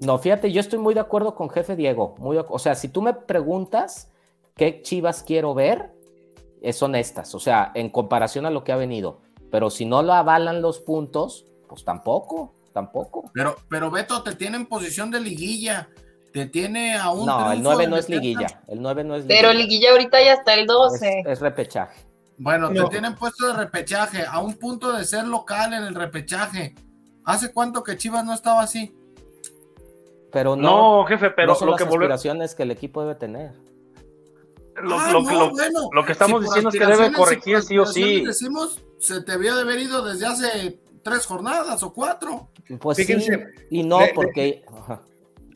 No, 0.00 0.18
fíjate, 0.18 0.50
yo 0.50 0.60
estoy 0.60 0.80
muy 0.80 0.94
de 0.94 0.98
acuerdo 0.98 1.36
con 1.36 1.50
jefe 1.50 1.76
Diego, 1.76 2.16
muy, 2.18 2.36
o 2.36 2.58
sea, 2.58 2.74
si 2.74 2.88
tú 2.88 3.00
me 3.00 3.14
preguntas 3.14 4.10
qué 4.56 4.82
Chivas 4.82 5.22
quiero 5.22 5.54
ver, 5.54 5.92
son 6.72 6.96
estas, 6.96 7.32
o 7.36 7.38
sea, 7.38 7.70
en 7.76 7.90
comparación 7.90 8.44
a 8.46 8.50
lo 8.50 8.64
que 8.64 8.72
ha 8.72 8.76
venido. 8.76 9.20
Pero 9.52 9.70
si 9.70 9.84
no 9.84 10.02
lo 10.02 10.14
avalan 10.14 10.62
los 10.62 10.80
puntos, 10.80 11.46
pues 11.68 11.84
tampoco, 11.84 12.54
tampoco. 12.72 13.30
Pero, 13.34 13.56
pero 13.68 13.90
Beto, 13.90 14.22
te 14.22 14.34
tiene 14.34 14.56
en 14.56 14.66
posición 14.66 15.10
de 15.10 15.20
liguilla, 15.20 15.88
te 16.32 16.46
tiene 16.46 16.96
a 16.96 17.10
un. 17.10 17.26
No, 17.26 17.52
el 17.52 17.62
9 17.62 17.86
no 17.86 17.96
es 17.96 18.08
liguilla, 18.08 18.62
el 18.68 18.80
9 18.80 19.04
no 19.04 19.16
es 19.16 19.24
liguilla. 19.24 19.40
Pero 19.40 19.52
liguilla 19.52 19.90
ahorita 19.92 20.22
ya 20.22 20.34
está 20.34 20.54
el 20.54 20.66
12. 20.66 21.24
Es, 21.26 21.40
repechaje. 21.40 22.04
Bueno, 22.38 22.70
te 22.70 22.82
tienen 22.84 23.14
puesto 23.14 23.46
de 23.48 23.52
repechaje, 23.54 24.24
a 24.26 24.40
un 24.40 24.54
punto 24.54 24.92
de 24.92 25.04
ser 25.04 25.26
local 25.26 25.74
en 25.74 25.84
el 25.84 25.94
repechaje. 25.94 26.74
¿Hace 27.24 27.52
cuánto 27.52 27.84
que 27.84 27.96
Chivas 27.96 28.24
no 28.24 28.32
estaba 28.32 28.62
así? 28.62 28.94
Pero 30.32 30.56
no, 30.56 31.02
no 31.02 31.04
jefe, 31.06 31.30
pero 31.30 31.54
son 31.54 31.66
lo 31.66 31.72
las 31.72 31.82
que 31.82 31.88
aspiraciones 31.88 32.54
que 32.54 32.62
el 32.62 32.70
equipo 32.70 33.02
debe 33.02 33.16
tener. 33.16 33.52
Ah, 34.76 35.12
lo, 35.92 36.04
que 36.04 36.12
estamos 36.12 36.42
diciendo 36.42 36.70
es 36.70 36.78
que 36.78 36.86
debe 36.86 37.12
corregir 37.12 37.60
sí 37.62 37.78
o 37.78 37.84
sí. 37.84 38.24
Decimos, 38.24 38.80
se 38.98 39.22
te 39.22 39.32
había 39.32 39.54
de 39.54 39.62
haber 39.62 39.78
ido 39.80 40.02
desde 40.02 40.26
hace 40.26 40.80
tres 41.02 41.26
jornadas 41.26 41.82
o 41.82 41.92
cuatro. 41.92 42.50
Pues 42.80 42.98
sí, 42.98 43.16
y 43.70 43.82
no, 43.82 43.98
porque. 44.14 44.64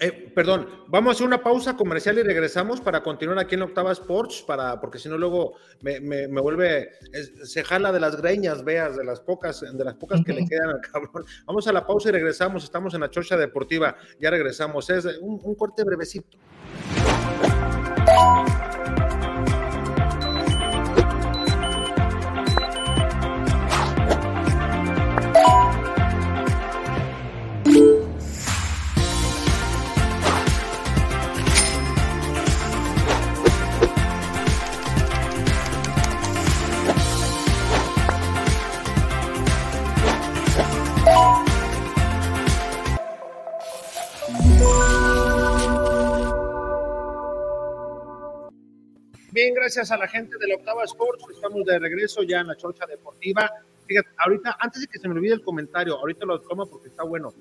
Eh, 0.00 0.32
perdón, 0.34 0.68
vamos 0.88 1.10
a 1.10 1.12
hacer 1.12 1.26
una 1.26 1.40
pausa 1.40 1.76
comercial 1.76 2.18
y 2.18 2.22
regresamos 2.22 2.80
para 2.80 3.00
continuar 3.00 3.38
aquí 3.38 3.54
en 3.54 3.62
Octava 3.62 3.92
Sports, 3.92 4.42
para, 4.42 4.80
porque 4.80 4.98
si 4.98 5.08
no 5.08 5.16
luego 5.16 5.54
me, 5.82 6.00
me, 6.00 6.26
me 6.26 6.40
vuelve, 6.40 6.90
se 7.44 7.62
jala 7.62 7.92
de 7.92 8.00
las 8.00 8.16
greñas, 8.20 8.64
veas, 8.64 8.96
de 8.96 9.04
las 9.04 9.20
pocas, 9.20 9.60
de 9.60 9.84
las 9.84 9.94
pocas 9.94 10.20
que 10.26 10.32
le 10.32 10.46
quedan 10.46 10.70
al 10.70 10.80
cabrón. 10.80 11.24
Vamos 11.46 11.68
a 11.68 11.72
la 11.72 11.86
pausa 11.86 12.08
y 12.08 12.12
regresamos, 12.12 12.64
estamos 12.64 12.92
en 12.94 13.02
la 13.02 13.10
chocha 13.10 13.36
deportiva, 13.36 13.96
ya 14.18 14.30
regresamos, 14.30 14.90
es 14.90 15.04
un, 15.20 15.40
un 15.42 15.54
corte 15.54 15.84
brevecito. 15.84 16.36
Gracias 49.64 49.90
a 49.90 49.96
la 49.96 50.06
gente 50.06 50.36
de 50.38 50.46
la 50.46 50.56
Octava 50.56 50.84
Sports, 50.84 51.24
estamos 51.34 51.64
de 51.64 51.78
regreso 51.78 52.22
ya 52.22 52.40
en 52.40 52.48
la 52.48 52.56
chocha 52.56 52.84
deportiva. 52.84 53.50
Fíjate, 53.86 54.08
ahorita, 54.18 54.58
antes 54.60 54.82
de 54.82 54.86
que 54.88 54.98
se 54.98 55.08
me 55.08 55.14
olvide 55.14 55.32
el 55.32 55.40
comentario, 55.40 55.96
ahorita 55.96 56.26
lo 56.26 56.38
tomo 56.42 56.66
porque 56.66 56.88
está 56.88 57.02
bueno. 57.02 57.32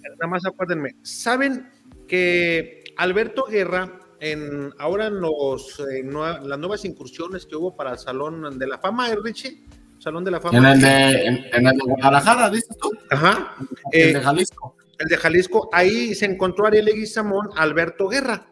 Nada 0.00 0.26
más 0.28 0.46
acuérdenme, 0.46 0.94
¿saben 1.02 1.68
que 2.06 2.84
Alberto 2.98 3.46
Guerra, 3.50 3.98
en, 4.20 4.72
ahora 4.78 5.06
en 5.08 5.20
los, 5.20 5.80
eh, 5.80 6.04
nue- 6.04 6.40
las 6.42 6.56
nuevas 6.60 6.84
incursiones 6.84 7.46
que 7.46 7.56
hubo 7.56 7.74
para 7.74 7.90
el 7.92 7.98
Salón 7.98 8.56
de 8.60 8.66
la 8.68 8.78
Fama, 8.78 9.10
¿eh, 9.10 9.16
Richie? 9.20 9.64
Salón 9.98 10.22
de 10.24 10.30
la 10.30 10.40
Fama. 10.40 10.58
En 10.58 10.64
el 10.64 10.80
de, 10.80 11.26
en, 11.26 11.36
en 11.52 11.66
el 11.66 11.72
de 11.76 11.82
Guadalajara, 11.84 12.48
dices 12.48 12.76
tú. 12.80 12.92
Ajá. 13.10 13.56
El 13.90 14.10
Eh, 14.10 14.12
de 14.14 14.20
Jalisco. 14.20 14.76
el 15.00 15.08
de 15.08 15.16
Jalisco, 15.16 15.68
ahí 15.72 16.14
se 16.14 16.26
encontró 16.26 16.66
Ariel 16.66 16.84
Leguizamón, 16.84 17.48
Alberto 17.56 18.06
Guerra. 18.08 18.46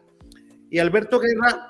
Y 0.69 0.79
Alberto 0.79 1.17
Guerra 1.19 1.67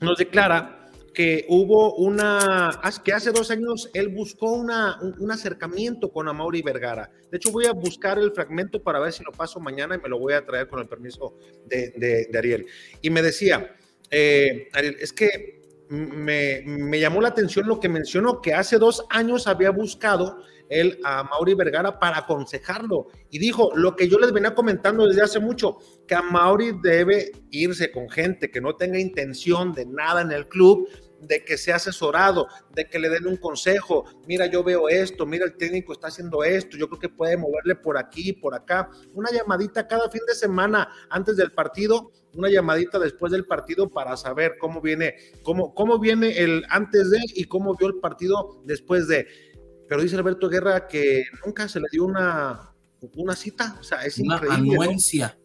nos 0.00 0.18
declara 0.18 0.80
que 1.14 1.46
hubo 1.48 1.94
una, 1.94 2.80
que 3.04 3.12
hace 3.12 3.30
dos 3.30 3.50
años 3.50 3.88
él 3.94 4.08
buscó 4.08 4.52
una, 4.52 4.98
un, 5.00 5.30
acercamiento 5.30 6.12
con 6.12 6.28
Amaury 6.28 6.60
Vergara. 6.60 7.10
De 7.30 7.36
hecho, 7.36 7.52
voy 7.52 7.66
a 7.66 7.72
buscar 7.72 8.18
el 8.18 8.32
fragmento 8.32 8.82
para 8.82 8.98
ver 8.98 9.12
si 9.12 9.22
lo 9.22 9.32
paso 9.32 9.60
mañana 9.60 9.94
y 9.94 9.98
me 9.98 10.08
lo 10.08 10.18
voy 10.18 10.34
a 10.34 10.44
traer 10.44 10.68
con 10.68 10.80
el 10.80 10.88
permiso 10.88 11.36
de 11.66 12.28
Ariel. 12.36 12.66
Y 13.00 13.10
me 13.10 13.22
decía, 13.22 13.74
eh, 14.10 14.68
Ariel, 14.72 14.96
es 15.00 15.12
que 15.12 15.62
me, 15.88 16.62
me 16.66 16.98
llamó 16.98 17.20
la 17.20 17.28
atención 17.28 17.66
lo 17.68 17.80
que 17.80 17.88
mencionó, 17.88 18.40
que 18.40 18.54
hace 18.54 18.78
dos 18.78 19.04
años 19.10 19.46
había 19.46 19.70
buscado 19.70 20.42
él 20.68 20.98
a 21.04 21.22
Mauri 21.24 21.54
Vergara 21.54 21.98
para 21.98 22.18
aconsejarlo. 22.18 23.08
Y 23.30 23.38
dijo, 23.38 23.70
lo 23.74 23.96
que 23.96 24.08
yo 24.08 24.18
les 24.18 24.32
venía 24.32 24.54
comentando 24.54 25.06
desde 25.06 25.22
hace 25.22 25.40
mucho, 25.40 25.78
que 26.06 26.14
a 26.14 26.22
Mauri 26.22 26.72
debe 26.82 27.32
irse 27.50 27.90
con 27.90 28.08
gente 28.08 28.50
que 28.50 28.60
no 28.60 28.76
tenga 28.76 28.98
intención 28.98 29.72
de 29.72 29.86
nada 29.86 30.22
en 30.22 30.32
el 30.32 30.48
club, 30.48 30.88
de 31.26 31.44
que 31.44 31.56
sea 31.56 31.76
asesorado, 31.76 32.48
de 32.74 32.86
que 32.88 32.98
le 32.98 33.08
den 33.08 33.26
un 33.26 33.36
consejo, 33.36 34.04
mira, 34.26 34.46
yo 34.46 34.62
veo 34.62 34.88
esto, 34.88 35.26
mira, 35.26 35.44
el 35.44 35.56
técnico 35.56 35.92
está 35.92 36.08
haciendo 36.08 36.44
esto, 36.44 36.76
yo 36.76 36.88
creo 36.88 37.00
que 37.00 37.08
puede 37.08 37.36
moverle 37.36 37.74
por 37.76 37.96
aquí, 37.98 38.32
por 38.32 38.54
acá, 38.54 38.90
una 39.12 39.30
llamadita 39.30 39.86
cada 39.86 40.10
fin 40.10 40.22
de 40.26 40.34
semana 40.34 40.88
antes 41.10 41.36
del 41.36 41.52
partido, 41.52 42.12
una 42.34 42.50
llamadita 42.50 42.98
después 42.98 43.32
del 43.32 43.46
partido 43.46 43.88
para 43.88 44.16
saber 44.16 44.56
cómo 44.58 44.80
viene, 44.80 45.14
cómo, 45.42 45.74
cómo 45.74 45.98
viene 45.98 46.38
el 46.38 46.64
antes 46.68 47.10
de 47.10 47.20
y 47.34 47.44
cómo 47.44 47.74
vio 47.76 47.88
el 47.88 48.00
partido 48.00 48.60
después 48.64 49.06
de. 49.08 49.26
Pero 49.88 50.02
dice 50.02 50.16
Alberto 50.16 50.48
Guerra 50.48 50.86
que 50.86 51.24
nunca 51.44 51.68
se 51.68 51.80
le 51.80 51.86
dio 51.90 52.04
una, 52.04 52.74
una 53.16 53.36
cita, 53.36 53.76
o 53.80 53.82
sea, 53.82 54.04
es 54.04 54.18
Una 54.18 54.36
increíble. 54.36 54.74
anuencia. 54.74 55.38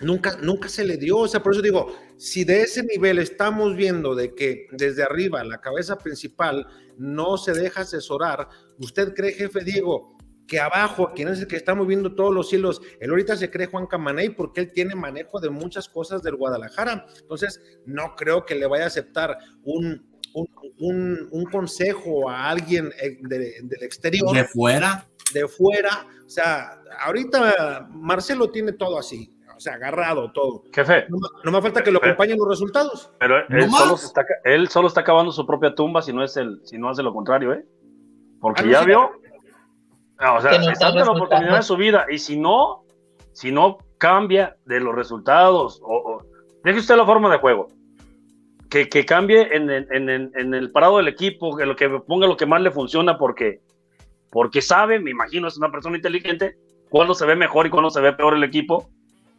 Nunca, 0.00 0.38
nunca 0.40 0.68
se 0.68 0.82
le 0.84 0.96
dio, 0.96 1.18
o 1.18 1.28
sea, 1.28 1.42
por 1.42 1.52
eso 1.52 1.60
digo, 1.60 1.94
si 2.16 2.44
de 2.44 2.62
ese 2.62 2.82
nivel 2.82 3.18
estamos 3.18 3.76
viendo 3.76 4.14
de 4.14 4.34
que 4.34 4.66
desde 4.72 5.02
arriba 5.02 5.44
la 5.44 5.60
cabeza 5.60 5.98
principal 5.98 6.66
no 6.96 7.36
se 7.36 7.52
deja 7.52 7.82
asesorar, 7.82 8.48
¿usted 8.78 9.12
cree, 9.12 9.32
jefe 9.32 9.62
Diego, 9.62 10.16
que 10.48 10.58
abajo, 10.58 11.12
quien 11.14 11.28
es 11.28 11.38
el 11.38 11.46
que 11.46 11.56
está 11.56 11.74
moviendo 11.74 12.14
todos 12.14 12.34
los 12.34 12.52
hilos, 12.52 12.80
él 12.98 13.10
ahorita 13.10 13.36
se 13.36 13.50
cree 13.50 13.66
Juan 13.66 13.86
Camaney 13.86 14.30
porque 14.30 14.62
él 14.62 14.72
tiene 14.72 14.94
manejo 14.94 15.38
de 15.38 15.50
muchas 15.50 15.88
cosas 15.88 16.22
del 16.22 16.36
Guadalajara? 16.36 17.06
Entonces, 17.20 17.60
no 17.84 18.16
creo 18.16 18.46
que 18.46 18.54
le 18.54 18.66
vaya 18.66 18.84
a 18.84 18.88
aceptar 18.88 19.36
un, 19.62 20.09
un, 20.34 20.46
un- 20.78 21.28
un 21.32 21.44
consejo 21.46 22.28
a 22.30 22.48
alguien 22.50 22.90
eh, 23.02 23.18
de- 23.20 23.54
del 23.62 23.82
exterior 23.82 24.34
De 24.34 24.44
fuera. 24.44 25.06
de 25.34 25.46
fuera. 25.48 26.06
O 26.24 26.28
sea, 26.28 26.78
ahorita 27.04 27.88
Marcelo 27.90 28.50
tiene 28.50 28.72
todo 28.72 28.98
así, 28.98 29.32
o 29.56 29.60
sea, 29.60 29.74
agarrado 29.74 30.30
todo. 30.32 30.62
Jefe, 30.72 31.06
No, 31.08 31.18
no 31.44 31.50
me 31.52 31.60
falta 31.60 31.82
que 31.82 31.90
lo 31.90 31.98
acompañen 31.98 32.38
los 32.38 32.48
resultados. 32.48 33.10
pero 33.18 33.46
No 33.48 33.56
él, 33.56 33.70
solo 33.70 33.94
está, 33.96 34.24
él 34.44 34.68
solo 34.68 34.88
está 34.88 35.02
cavando 35.04 35.32
su 35.32 35.44
propia 35.46 35.74
tumba 35.74 36.02
si 36.02 36.12
no 36.12 36.22
es 36.22 36.36
el, 36.36 36.60
si 36.64 36.78
no 36.78 36.88
hace 36.88 37.02
lo 37.02 37.12
contrario, 37.12 37.52
¿eh? 37.52 37.64
Porque 38.40 38.62
Ah, 38.62 38.70
ya 38.70 38.80
sí. 38.80 38.86
vio. 38.86 39.10
Ah, 40.18 40.34
o 40.34 40.40
sea, 40.40 40.50
no 40.52 40.56
está 40.58 40.72
está 40.72 40.86
ante 40.88 41.00
la 41.00 41.10
oportunidad 41.12 41.56
de 41.56 41.62
su 41.62 41.76
vida. 41.76 42.06
Y 42.10 42.18
si 42.18 42.38
no, 42.38 42.84
si 43.32 43.50
no 43.52 43.78
cambia 43.98 44.56
de 44.66 44.78
los 44.80 44.94
resultados, 44.94 45.80
o, 45.82 45.94
o- 45.94 46.22
deje 46.62 46.78
usted 46.78 46.96
la 46.96 47.04
forma 47.06 47.30
de 47.32 47.38
juego. 47.38 47.68
Que, 48.70 48.88
cambie 49.04 49.48
en, 49.52 49.68
el- 49.68 50.70
parado 50.70 50.98
del 50.98 51.08
equipo, 51.08 51.56
que 51.56 51.66
lo 51.66 51.74
que 51.74 51.88
ponga 51.90 52.28
lo 52.28 52.36
que 52.36 52.46
más 52.46 52.62
le 52.62 52.70
funciona, 52.70 53.18
porque, 53.18 53.60
porque 54.30 54.62
sabe, 54.62 55.00
me 55.00 55.10
imagino, 55.10 55.48
es 55.48 55.58
una 55.58 55.72
persona 55.72 55.96
inteligente, 55.96 56.56
cuándo 56.88 57.14
se 57.14 57.26
ve 57.26 57.34
mejor 57.34 57.66
y 57.66 57.70
cuándo 57.70 57.90
se 57.90 58.00
ve 58.00 58.12
peor 58.12 58.34
el 58.34 58.44
equipo. 58.44 58.88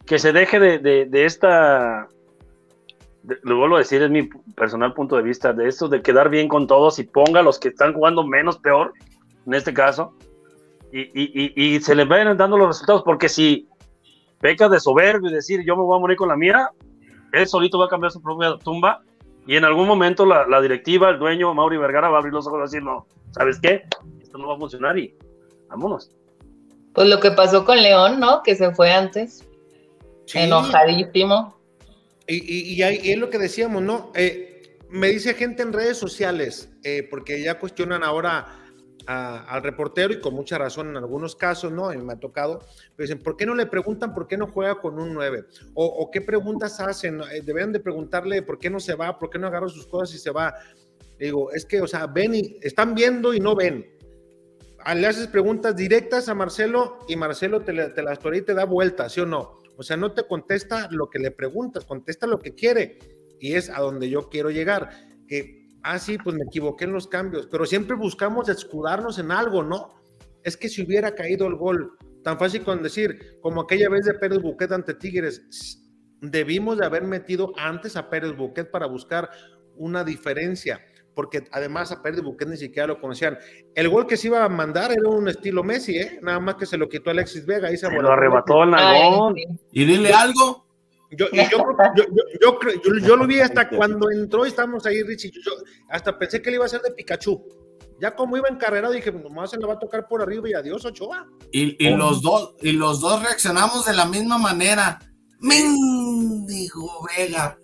Que 0.06 0.20
se 0.20 0.34
deje 0.34 0.60
de, 0.60 1.10
esta 1.26 2.10
de- 3.24 3.38
lo 3.44 3.56
vuelvo 3.58 3.78
a 3.78 3.80
decir, 3.80 4.02
es 4.02 4.10
mi 4.10 4.24
personal 4.56 4.94
punto 4.94 5.16
de 5.16 5.22
vista, 5.22 5.54
de 5.54 5.70
esto 5.70 5.88
de 5.88 6.02
quedar 6.02 6.30
bien 6.30 6.50
con 6.50 6.68
todos 6.68 7.00
y 7.00 7.04
ponga 7.04 7.42
los 7.42 7.58
que 7.58 7.70
están 7.70 7.94
jugando 7.94 8.28
menos 8.28 8.58
peor, 8.58 8.92
en 9.48 9.54
este 9.54 9.74
caso, 9.74 10.14
y 10.92 11.80
se 11.80 11.96
les 11.96 12.06
vayan 12.06 12.36
dando 12.36 12.58
los 12.58 12.68
resultados, 12.68 13.04
porque 13.04 13.30
si 13.30 13.66
peca 14.42 14.68
de 14.68 14.78
soberbio 14.80 15.30
y 15.30 15.34
decir 15.34 15.64
yo 15.66 15.78
me 15.78 15.84
voy 15.84 15.96
a 15.96 16.02
morir 16.02 16.18
con 16.18 16.28
la 16.28 16.36
mía, 16.36 16.70
él 17.32 17.48
solito 17.48 17.80
va 17.80 17.86
a 17.86 17.90
cambiar 17.90 18.12
su 18.12 18.22
propia 18.22 18.58
tumba 18.58 19.02
y 19.48 19.56
en 19.56 19.66
algún 19.66 19.88
momento 19.88 20.26
la, 20.26 20.46
la 20.48 20.62
directiva, 20.62 21.10
el 21.10 21.20
dueño, 21.20 21.54
Mauri 21.54 21.78
Vergara, 21.78 22.10
va 22.10 22.18
a 22.18 22.20
abrir 22.20 22.34
los 22.34 22.46
ojos 22.48 22.60
y 22.60 22.62
decir, 22.64 22.84
no, 22.84 23.08
¿sabes 23.32 23.60
qué? 23.62 23.84
Esto 24.22 24.38
no 24.38 24.48
va 24.48 24.56
a 24.56 24.58
funcionar 24.58 24.98
y 24.98 25.14
vámonos. 25.68 26.12
Pues 26.94 27.08
lo 27.08 27.20
que 27.20 27.32
pasó 27.32 27.64
con 27.66 27.82
León, 27.82 28.20
¿no? 28.20 28.44
Que 28.44 28.56
se 28.56 28.72
fue 28.74 28.92
antes, 28.92 29.48
Sí. 30.26 30.40
enojadísimo. 30.40 31.58
Y, 32.28 32.36
y- 32.36 32.74
y 32.76 32.84
ahí 32.84 33.00
y 33.04 33.12
es 33.12 33.18
lo 33.18 33.30
que 33.30 33.38
decíamos, 33.38 33.82
¿no? 33.82 34.12
Eh, 34.16 34.78
me 34.90 35.08
dice 35.08 35.34
gente 35.34 35.64
en 35.64 35.74
redes 35.74 35.98
sociales, 35.98 36.70
eh, 36.84 37.08
porque 37.10 37.42
ya 37.42 37.60
cuestionan 37.60 38.04
ahora 38.04 38.46
a- 39.08 39.44
al 39.46 39.64
reportero 39.64 40.14
y 40.14 40.20
con 40.20 40.34
mucha 40.34 40.58
razón 40.58 40.90
en 40.90 40.98
algunos 40.98 41.36
casos, 41.36 41.72
¿no? 41.72 41.92
Y 41.94 41.98
me 41.98 42.14
ha 42.14 42.20
tocado, 42.20 42.60
dicen, 42.98 43.20
¿por 43.20 43.36
qué 43.38 43.46
no 43.46 43.56
le 43.56 43.66
preguntan 43.66 44.14
por 44.14 44.28
qué 44.28 44.38
no 44.38 44.48
juega 44.48 44.80
con 44.80 45.00
un 45.00 45.14
9? 45.14 45.46
O, 45.74 46.10
qué 46.12 46.22
preguntas 46.22 46.80
hacen, 46.80 47.22
Eh, 47.32 47.42
deberían 47.44 47.72
de 47.72 47.80
preguntarle 47.80 48.42
por 48.44 48.60
qué 48.60 48.70
no 48.70 48.80
se 48.80 48.94
va, 48.96 49.18
por 49.18 49.30
qué 49.30 49.40
no 49.40 49.48
agarra 49.48 49.68
sus 49.70 49.88
cosas 49.88 50.16
y 50.16 50.20
se 50.20 50.32
va. 50.32 50.54
Digo, 51.20 51.52
es 51.52 51.66
que, 51.66 51.82
o 51.82 51.88
sea, 51.88 52.08
ven 52.08 52.34
y 52.36 52.58
están 52.62 52.96
viendo 52.96 53.34
y 53.34 53.40
no 53.40 53.56
ven. 53.56 53.86
Ah, 54.84 54.96
Le 54.96 55.06
haces 55.08 55.28
preguntas 55.28 55.76
directas 55.76 56.28
a 56.30 56.34
Marcelo 56.34 57.00
y 57.08 57.16
Marcelo 57.16 57.62
te, 57.62 57.74
te 57.90 58.02
las 58.02 58.18
todavía 58.20 58.44
te 58.46 58.54
da 58.56 58.66
vueltas, 58.66 59.14
¿sí 59.14 59.22
o 59.22 59.26
no? 59.28 59.62
O 59.78 59.84
sea, 59.84 59.98
no 59.98 60.12
te 60.14 60.26
contesta 60.28 60.88
lo 60.92 61.10
que 61.10 61.20
le 61.20 61.30
preguntas, 61.32 61.86
contesta 61.86 62.26
lo 62.28 62.40
que 62.40 62.54
quiere. 62.56 62.98
Y 63.40 63.54
es 63.54 63.70
a 63.70 63.80
donde 63.82 64.10
yo 64.10 64.30
quiero 64.30 64.50
llegar. 64.52 64.90
Que, 65.28 65.61
ah, 65.84 66.00
sí, 66.00 66.18
pues 66.18 66.36
me 66.36 66.44
equivoqué 66.44 66.86
en 66.86 66.94
los 66.94 67.08
cambios, 67.08 67.48
pero 67.50 67.66
siempre 67.66 67.96
buscamos 67.96 68.50
escudarnos 68.50 69.20
en 69.20 69.32
algo, 69.32 69.64
¿no? 69.64 69.90
Es 70.44 70.58
que 70.58 70.70
si 70.70 70.84
hubiera 70.84 71.14
caído 71.14 71.48
el 71.48 71.56
gol, 71.56 71.98
tan 72.24 72.38
fácil 72.40 72.64
con 72.64 72.82
decir, 72.82 73.40
como 73.42 73.62
aquella 73.62 73.90
vez 73.90 74.06
de 74.06 74.14
Pérez 74.16 74.40
Buquet 74.42 74.72
ante 74.72 74.94
Tigres, 74.94 75.82
debimos 76.22 76.78
de 76.78 76.86
haber 76.86 77.04
metido 77.04 77.52
antes 77.58 77.96
a 77.96 78.10
Pérez 78.10 78.36
Buquet 78.36 78.70
para 78.70 78.86
buscar 78.86 79.30
una 79.76 80.04
diferencia, 80.04 80.82
porque 81.16 81.44
además 81.52 81.92
a 81.92 82.02
Pérez 82.02 82.22
Buquet 82.22 82.48
ni 82.48 82.58
siquiera 82.58 82.88
lo 82.88 83.02
conocían. 83.02 83.38
El 83.76 83.90
gol 83.90 84.08
que 84.08 84.18
se 84.18 84.28
iba 84.28 84.44
a 84.44 84.50
mandar 84.50 84.92
era 84.92 85.10
un 85.10 85.28
estilo 85.28 85.64
Messi, 85.64 85.98
¿eh? 85.98 86.20
Nada 86.22 86.40
más 86.40 86.56
que 86.56 86.66
se 86.66 86.78
lo 86.78 86.88
quitó 86.88 87.10
Alexis 87.10 87.46
Vega. 87.46 87.68
Ahí 87.68 87.78
se 87.78 87.88
Se 87.88 87.94
lo 87.94 88.12
arrebató 88.12 88.64
el 88.64 88.72
sí. 89.36 89.46
Y 89.72 89.86
dile 89.86 90.14
algo. 90.14 90.71
Yo, 91.12 91.26
y 91.32 91.38
yo, 91.50 91.58
yo, 91.96 92.04
yo, 92.06 92.24
yo 92.42 92.60
creo- 92.60 92.82
yo- 92.82 92.98
yo 93.06 93.16
lo 93.18 93.28
vi 93.28 93.40
hasta 93.42 93.68
cuando 93.70 94.10
entró 94.12 94.46
y 94.46 94.50
estábamos 94.50 94.86
ahí, 94.86 95.04
Richie. 95.04 95.30
Yo, 95.32 95.42
yo 95.44 95.52
hasta 95.90 96.18
pensé 96.18 96.42
que 96.42 96.50
le 96.50 96.56
iba 96.56 96.66
a 96.66 96.68
hacer 96.68 96.82
de 96.82 96.92
Pikachu. 96.92 97.44
Ya 98.00 98.16
como 98.16 98.36
iba 98.38 98.48
encarrerado, 98.50 98.94
dije, 98.94 99.12
nomás 99.12 99.52
se 99.52 99.58
le 99.58 99.66
va 99.68 99.74
a 99.74 99.80
tocar 99.80 100.08
por 100.08 100.22
arriba 100.22 100.50
y 100.50 100.54
adiós, 100.54 100.84
Ochoa. 100.86 101.28
Y, 101.52 101.86
y 101.86 101.90
los 101.96 102.22
dos, 102.22 102.56
y 102.62 102.72
los 102.72 103.00
dos 103.02 103.22
reaccionamos 103.22 103.86
de 103.86 103.94
la 103.94 104.06
misma 104.06 104.38
manera. 104.40 104.98
Mendigo 105.40 107.06
Vega. 107.18 107.58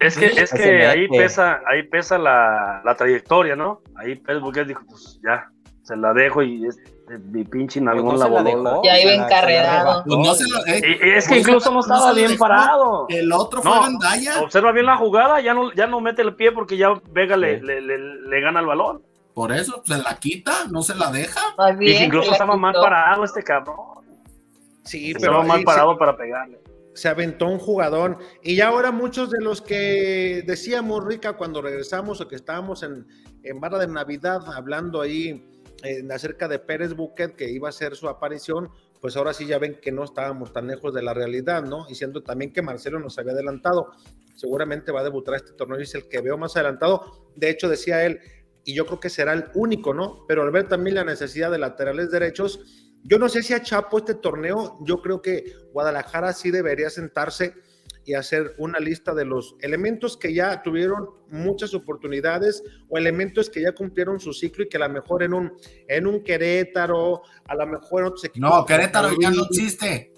Es 0.00 0.16
que, 0.16 0.26
es 0.26 0.52
que 0.52 0.86
ahí 0.86 1.08
pesa, 1.08 1.60
ahí 1.66 1.82
pesa 1.88 2.18
la, 2.18 2.82
la 2.84 2.94
trayectoria, 2.94 3.56
¿no? 3.56 3.82
Ahí 3.96 4.16
Pérez 4.16 4.42
Buquet 4.42 4.66
dijo, 4.66 4.82
pues 4.88 5.18
ya, 5.24 5.50
se 5.82 5.96
la 5.96 6.12
dejo 6.12 6.42
y 6.42 6.66
mi 7.08 7.44
pinche 7.44 7.80
Pues 7.80 7.84
nalgón 7.84 8.14
no 8.14 8.20
la 8.20 8.26
se 8.26 8.30
la 8.32 8.42
dejó, 8.42 8.82
Ya 8.84 9.00
iba 9.00 9.26
arrebató. 9.26 10.04
Pues 10.06 10.18
no 10.18 10.34
se 10.34 10.44
lo- 10.48 10.66
eh, 10.66 10.80
Y- 10.82 11.06
y 11.08 11.10
es 11.12 11.24
que 11.28 11.34
Pues, 11.34 11.40
incluso 11.48 11.70
no 11.70 11.80
estaba 11.80 12.08
lo 12.10 12.14
bien 12.16 12.28
dejó. 12.32 12.40
parado. 12.40 13.06
El 13.08 13.32
otro 13.32 13.62
fue 13.62 13.70
No, 13.74 13.82
Gandaya. 13.82 14.40
Observa 14.42 14.72
bien 14.72 14.86
la 14.86 14.96
jugada, 14.96 15.40
ya 15.40 15.54
no, 15.54 15.72
ya 15.72 15.86
no 15.86 16.00
mete 16.00 16.22
el 16.22 16.34
pie 16.34 16.52
porque 16.52 16.76
ya 16.76 16.88
Vega 17.10 17.36
le, 17.36 17.60
Sí. 17.60 17.66
le, 17.66 17.80
le- 17.80 17.98
le 17.98 18.40
gana 18.40 18.60
el 18.60 18.66
balón. 18.66 19.02
Por 19.34 19.52
eso 19.52 19.82
se 19.84 19.98
la 19.98 20.16
quita, 20.18 20.52
no 20.70 20.82
se 20.82 20.94
la 20.94 21.10
deja. 21.10 21.40
Y 21.80 21.92
incluso 21.92 22.32
estaba 22.32 22.56
mal 22.56 22.72
parado 22.74 23.22
este 23.24 23.42
cabrón. 23.42 23.76
Sí, 24.82 25.10
Estaba 25.10 25.42
mal 25.42 25.62
parado 25.64 25.98
para 25.98 26.16
pegarle. 26.16 26.58
se, 26.94 27.08
aventó 27.08 27.46
un 27.46 27.58
jugador. 27.58 28.18
Y 28.42 28.56
ya 28.56 28.68
ahora 28.68 28.90
muchos 28.92 29.30
de 29.30 29.40
los 29.42 29.60
que 29.60 30.42
decíamos, 30.46 31.04
Rica, 31.04 31.34
cuando 31.34 31.60
regresamos 31.60 32.20
o 32.22 32.28
que 32.28 32.36
estábamos 32.36 32.82
en, 32.82 33.06
en 33.42 33.60
Barra 33.60 33.78
de 33.78 33.88
Navidad 33.88 34.40
hablando 34.54 35.02
ahí 35.02 35.44
eh, 35.82 36.06
acerca 36.10 36.48
de 36.48 36.58
Pérez 36.58 36.94
Buquet, 36.94 37.36
que 37.36 37.50
iba 37.50 37.68
a 37.68 37.70
hacer 37.70 37.96
su 37.96 38.08
aparición, 38.08 38.70
pues 39.00 39.16
ahora 39.16 39.32
sí 39.32 39.46
ya 39.46 39.58
ven 39.58 39.78
que 39.80 39.92
no 39.92 40.04
estábamos 40.04 40.52
tan 40.52 40.66
lejos 40.66 40.94
de 40.94 41.02
la 41.02 41.14
realidad, 41.14 41.62
¿no? 41.62 41.86
Y 41.88 41.94
siendo 41.94 42.22
también 42.22 42.52
que 42.52 42.62
Marcelo 42.62 42.98
nos 42.98 43.18
había 43.18 43.32
adelantado. 43.32 43.92
Seguramente 44.34 44.92
va 44.92 45.00
a 45.00 45.04
debutar 45.04 45.34
este 45.34 45.52
torneo 45.52 45.78
y 45.78 45.84
es 45.84 45.94
el 45.94 46.08
que 46.08 46.20
veo 46.20 46.36
más 46.36 46.56
adelantado. 46.56 47.30
De 47.36 47.50
hecho, 47.50 47.68
decía 47.68 48.04
él, 48.04 48.20
y 48.64 48.74
yo 48.74 48.84
creo 48.84 49.00
que 49.00 49.10
será 49.10 49.32
el 49.32 49.46
único, 49.54 49.94
¿no? 49.94 50.24
Pero 50.26 50.42
al 50.42 50.50
ver 50.50 50.68
también 50.68 50.96
la 50.96 51.04
necesidad 51.04 51.50
de 51.50 51.58
laterales 51.58 52.10
derechos, 52.10 52.60
yo 53.04 53.18
no 53.18 53.28
sé 53.28 53.42
si 53.42 53.54
a 53.54 53.62
Chapo 53.62 53.98
este 53.98 54.14
torneo, 54.14 54.78
yo 54.84 55.00
creo 55.00 55.22
que 55.22 55.44
Guadalajara 55.72 56.32
sí 56.32 56.50
debería 56.50 56.90
sentarse 56.90 57.54
y 58.06 58.14
hacer 58.14 58.54
una 58.58 58.78
lista 58.78 59.12
de 59.12 59.24
los 59.24 59.56
elementos 59.60 60.16
que 60.16 60.32
ya 60.32 60.62
tuvieron 60.62 61.10
muchas 61.28 61.74
oportunidades 61.74 62.62
o 62.88 62.96
elementos 62.96 63.50
que 63.50 63.60
ya 63.62 63.72
cumplieron 63.72 64.20
su 64.20 64.32
ciclo 64.32 64.64
y 64.64 64.68
que 64.68 64.76
a 64.76 64.80
lo 64.80 64.88
mejor 64.88 65.24
en 65.24 65.34
un, 65.34 65.52
en 65.88 66.06
un 66.06 66.22
Querétaro, 66.22 67.22
a 67.46 67.54
lo 67.56 67.66
mejor 67.66 68.02
en 68.02 68.06
otros 68.06 68.24
equipos. 68.24 68.48
No, 68.48 68.64
Querétaro 68.64 69.10
ya 69.20 69.30
no 69.30 69.42
Sí, 69.50 69.64
existe. 69.64 70.12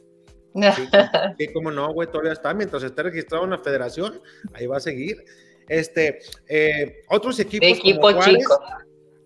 Sí, 1.39 1.49
como 1.53 1.71
no, 1.71 1.93
güey, 1.93 2.11
todavía 2.11 2.33
está. 2.33 2.53
Mientras 2.53 2.83
esté 2.83 3.03
registrado 3.03 3.45
en 3.45 3.51
la 3.51 3.59
federación, 3.59 4.21
ahí 4.53 4.67
va 4.67 4.77
a 4.77 4.81
seguir. 4.81 5.25
Este, 5.67 6.19
eh, 6.47 7.05
otros 7.09 7.39
equipos. 7.41 7.69
como 7.69 7.81
Equipo 7.81 8.13
Juárez, 8.13 8.39
chico. 8.39 8.61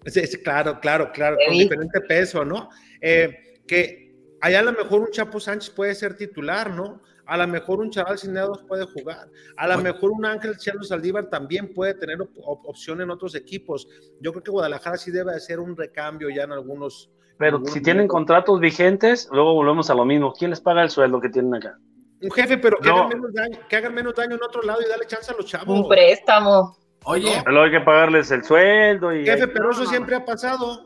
Sí, 0.06 0.26
sí, 0.26 0.38
claro, 0.38 0.78
claro, 0.80 1.10
claro, 1.12 1.36
con 1.46 1.56
diferente 1.56 2.00
peso, 2.02 2.44
¿no? 2.44 2.68
Eh, 3.00 3.60
que 3.66 4.14
allá 4.40 4.60
a 4.60 4.62
lo 4.62 4.72
mejor 4.72 5.00
un 5.00 5.10
Chapo 5.10 5.40
Sánchez 5.40 5.70
puede 5.70 5.94
ser 5.94 6.16
titular, 6.16 6.70
¿no? 6.70 7.00
A 7.32 7.36
lo 7.38 7.48
mejor 7.48 7.80
un 7.80 7.88
Chaval 7.90 8.18
Cineados 8.18 8.62
puede 8.68 8.84
jugar. 8.84 9.26
A 9.56 9.66
lo 9.66 9.78
mejor 9.78 10.10
un 10.10 10.26
Ángel 10.26 10.56
Chelo 10.58 10.82
Saldívar 10.82 11.30
también 11.30 11.72
puede 11.72 11.94
tener 11.94 12.20
op- 12.20 12.28
op- 12.44 12.66
opción 12.66 13.00
en 13.00 13.10
otros 13.10 13.34
equipos. 13.34 13.88
Yo 14.20 14.32
creo 14.32 14.42
que 14.42 14.50
Guadalajara 14.50 14.98
sí 14.98 15.10
debe 15.10 15.32
hacer 15.34 15.58
un 15.58 15.74
recambio 15.74 16.28
ya 16.28 16.42
en 16.42 16.52
algunos. 16.52 17.10
Pero 17.38 17.56
algunos 17.56 17.72
si 17.72 17.80
tienen 17.82 18.06
contratos 18.06 18.60
vigentes, 18.60 19.30
luego 19.32 19.54
volvemos 19.54 19.88
a 19.88 19.94
lo 19.94 20.04
mismo. 20.04 20.34
¿Quién 20.34 20.50
les 20.50 20.60
paga 20.60 20.82
el 20.82 20.90
sueldo 20.90 21.20
que 21.22 21.30
tienen 21.30 21.54
acá? 21.54 21.78
Un 22.20 22.30
jefe, 22.32 22.58
pero 22.58 22.76
que, 22.76 22.88
No. 22.90 22.96
hagan 22.96 23.08
menos 23.08 23.32
daño, 23.32 23.58
que 23.66 23.76
hagan 23.76 23.94
menos 23.94 24.14
daño 24.14 24.34
en 24.36 24.42
otro 24.42 24.60
lado 24.62 24.80
y 24.84 24.88
darle 24.90 25.06
chance 25.06 25.32
a 25.32 25.34
los 25.34 25.46
chavos. 25.46 25.68
Un 25.80 25.88
préstamo. 25.88 26.76
Oye, 27.04 27.32
Luego 27.46 27.62
hay 27.62 27.70
que 27.70 27.80
pagarles 27.80 28.30
el 28.30 28.44
sueldo 28.44 29.10
y... 29.12 29.24
Jefe, 29.24 29.48
pero 29.48 29.64
No, 29.64 29.70
eso 29.70 29.84
no, 29.84 29.88
siempre 29.90 30.14
ha 30.16 30.24
pasado. 30.24 30.84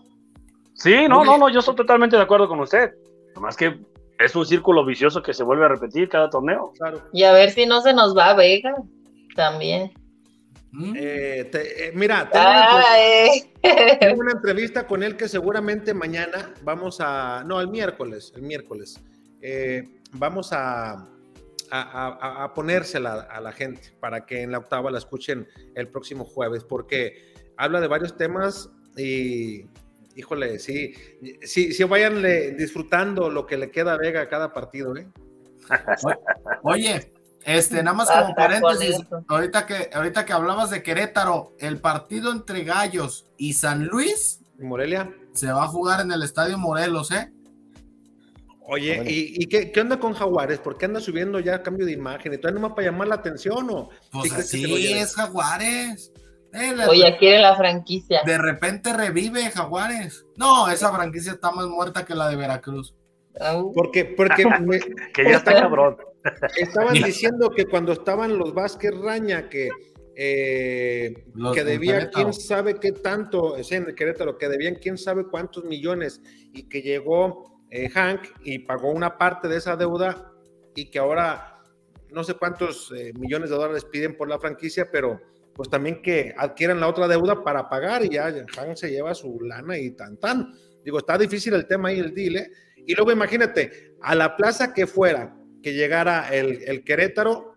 Sí, 0.75 1.09
no, 1.09 1.25
no, 1.25 1.37
no, 1.39 1.49
yo 1.49 1.59
estoy 1.59 1.75
totalmente 1.75 2.15
de 2.17 2.23
acuerdo 2.23 2.47
con 2.47 2.61
usted. 2.61 2.95
Nomás 3.35 3.57
que 3.57 3.81
es 4.19 4.35
un 4.37 4.47
círculo 4.47 4.85
vicioso 4.85 5.23
que 5.23 5.35
se 5.35 5.43
vuelve 5.43 5.65
a 5.65 5.69
repetir 5.69 6.09
cada 6.09 6.31
torneo. 6.31 6.73
Claro. 6.79 7.03
Y 7.13 7.23
a 7.25 7.33
ver 7.33 7.51
si 7.51 7.67
no 7.67 7.81
se 7.81 7.93
nos 7.95 8.17
va 8.17 8.35
Vega 8.35 8.75
también. 9.35 9.93
mm, 10.73 10.95
Eh, 10.97 11.49
te- 11.51 11.89
eh, 11.89 11.93
mira, 11.95 12.29
tengo 12.31 12.45
una, 12.45 12.67
Ah, 12.71 12.99
eh. 13.01 13.51
tengo 14.01 14.21
una 14.21 14.33
entrevista 14.33 14.87
con 14.87 15.03
él 15.03 15.17
que 15.17 15.29
seguramente 15.29 15.93
mañana 15.95 16.53
vamos 16.63 16.99
a. 17.01 17.43
No, 17.47 17.61
el 17.61 17.69
miércoles, 17.69 18.33
el 18.37 18.43
miércoles. 18.43 19.01
eh, 19.43 20.01
vamos 20.13 20.53
a, 20.53 20.93
a, 20.93 21.07
a- 21.71 22.45
a 22.45 22.55
ponérsela 22.55 23.29
a 23.31 23.41
la 23.41 23.53
gente 23.53 23.93
para 24.01 24.25
que 24.27 24.43
en 24.43 24.51
la 24.53 24.59
octava 24.59 24.91
la 24.91 24.99
escuchen 24.99 25.47
el 25.75 25.89
próximo 25.89 26.25
jueves, 26.25 26.65
porque 26.65 27.35
habla 27.57 27.81
de 27.81 27.87
varios 27.89 28.17
temas 28.17 28.71
y. 28.97 29.67
Híjole, 30.17 30.59
sí, 30.59 30.95
sí, 31.43 31.75
sí, 31.75 31.85
vayan 31.85 32.23
disfrutando 32.57 33.29
lo 33.29 33.47
que 33.47 33.59
le 33.59 33.71
queda 33.71 33.93
a 33.93 33.99
Vega 33.99 34.23
a 34.23 34.29
cada 34.31 34.55
partido, 34.55 34.97
¿eh? 34.97 35.07
oye, 36.63 37.13
este, 37.45 37.83
nada 37.83 37.95
más 37.95 38.09
Basta 38.09 38.23
como 38.23 38.35
paréntesis, 38.35 38.97
ahorita 39.29 39.67
que, 39.67 39.91
ahorita 39.93 40.25
que 40.25 40.33
hablabas 40.33 40.71
de 40.71 40.83
Querétaro, 40.83 41.55
el 41.59 41.79
partido 41.79 42.33
entre 42.33 42.65
Gallos 42.65 43.27
y 43.37 43.53
San 43.53 43.85
Luis 43.85 44.41
¿Y 44.59 44.63
Morelia. 44.65 45.15
se 45.35 45.53
va 45.53 45.65
a 45.65 45.69
jugar 45.69 46.01
en 46.01 46.11
el 46.11 46.23
Estadio 46.23 46.57
Morelos, 46.57 47.11
¿eh? 47.11 47.31
Oye. 48.69 49.03
¿y, 49.07 49.43
y 49.43 49.47
qué, 49.47 49.71
qué 49.71 49.81
onda 49.83 50.01
con 50.01 50.15
Jaguares? 50.15 50.59
¿Por 50.61 50.79
qué 50.79 50.87
anda 50.87 50.99
subiendo 50.99 51.41
ya 51.41 51.63
cambio 51.63 51.85
de 51.85 51.93
imagen? 51.93 52.33
¿Y 52.33 52.39
todavía 52.39 52.61
nomás 52.61 52.75
para 52.75 52.91
llamar 52.91 53.09
la 53.09 53.17
atención 53.17 53.69
o? 53.71 53.91
Pues 54.11 54.33
así 54.33 54.93
es 54.95 55.15
Jaguares. 55.15 56.11
Eh, 56.57 57.17
quiere 57.19 57.39
la 57.41 57.55
franquicia. 57.57 58.23
de 58.25 58.39
repente 58.39 58.93
revive 58.93 59.51
Jaguares. 59.51 60.27
No, 60.37 60.69
esa 60.69 60.93
franquicia 60.93 61.33
está 61.33 61.51
más 61.51 61.67
muerta 61.67 62.05
que 62.05 62.15
la 62.15 62.29
de 62.29 62.37
Veracruz. 62.37 62.95
Porque, 63.75 64.05
porque 64.05 64.45
me- 64.61 64.81
Que 65.13 65.25
ya 65.25 65.37
está 65.37 65.53
cabrón. 65.55 65.97
estaban 66.57 66.95
diciendo 66.95 67.51
que 67.51 67.67
cuando 67.67 67.93
estaban 67.93 68.39
los 68.39 68.55
Vázquez 68.55 68.93
Raña, 68.99 69.49
que, 69.49 69.69
eh, 70.17 71.25
Los 71.35 71.55
que 71.55 71.63
de 71.65 71.73
debía 71.73 72.11
quién 72.11 72.33
sabe 72.33 72.81
qué 72.81 72.93
tanto, 72.93 73.57
es 73.57 73.71
en 73.73 73.85
el 73.87 73.95
Querétaro, 73.95 74.39
que 74.39 74.49
debían 74.49 74.77
quién 74.77 74.99
sabe 74.99 75.27
cuántos 75.27 75.65
millones 75.65 76.21
y 76.53 76.69
que 76.69 76.83
llegó 76.83 77.61
eh, 77.71 77.89
Hank 77.91 78.23
y 78.45 78.61
pagó 78.61 78.91
una 78.91 79.19
parte 79.19 79.49
de 79.49 79.59
esa 79.59 79.77
deuda 79.77 80.33
y 80.75 80.91
que 80.91 80.99
ahora 80.99 81.59
no 82.11 82.25
sé 82.25 82.35
cuántos 82.35 82.93
eh, 82.97 83.13
millones 83.19 83.51
de 83.51 83.57
dólares 83.57 83.85
piden 83.85 84.17
por 84.17 84.29
la 84.29 84.39
franquicia, 84.39 84.89
pero 84.91 85.21
pues 85.57 85.71
también 85.71 86.03
que 86.03 86.35
adquieran 86.37 86.81
la 86.81 86.89
otra 86.89 87.09
deuda 87.09 87.43
para 87.43 87.69
pagar 87.69 88.05
y 88.05 88.11
ya 88.11 88.31
Hank 88.31 88.77
se 88.77 88.91
lleva 88.91 89.15
su 89.15 89.41
lana 89.41 89.79
y 89.79 89.93
tan 89.93 90.19
tan. 90.19 90.53
Digo, 90.85 90.99
está 90.99 91.17
difícil 91.17 91.55
el 91.55 91.67
tema 91.67 91.89
ahí, 91.89 91.99
el 91.99 92.15
deal, 92.15 92.37
¿eh? 92.37 92.51
Y 92.87 92.95
luego 92.95 93.11
imagínate, 93.11 93.95
a 94.03 94.15
la 94.15 94.37
plaza 94.37 94.73
que 94.73 94.87
fuera, 94.87 95.35
que 95.63 95.73
llegara 95.73 96.29
el, 96.33 96.63
el 96.67 96.85
Querétaro, 96.85 97.57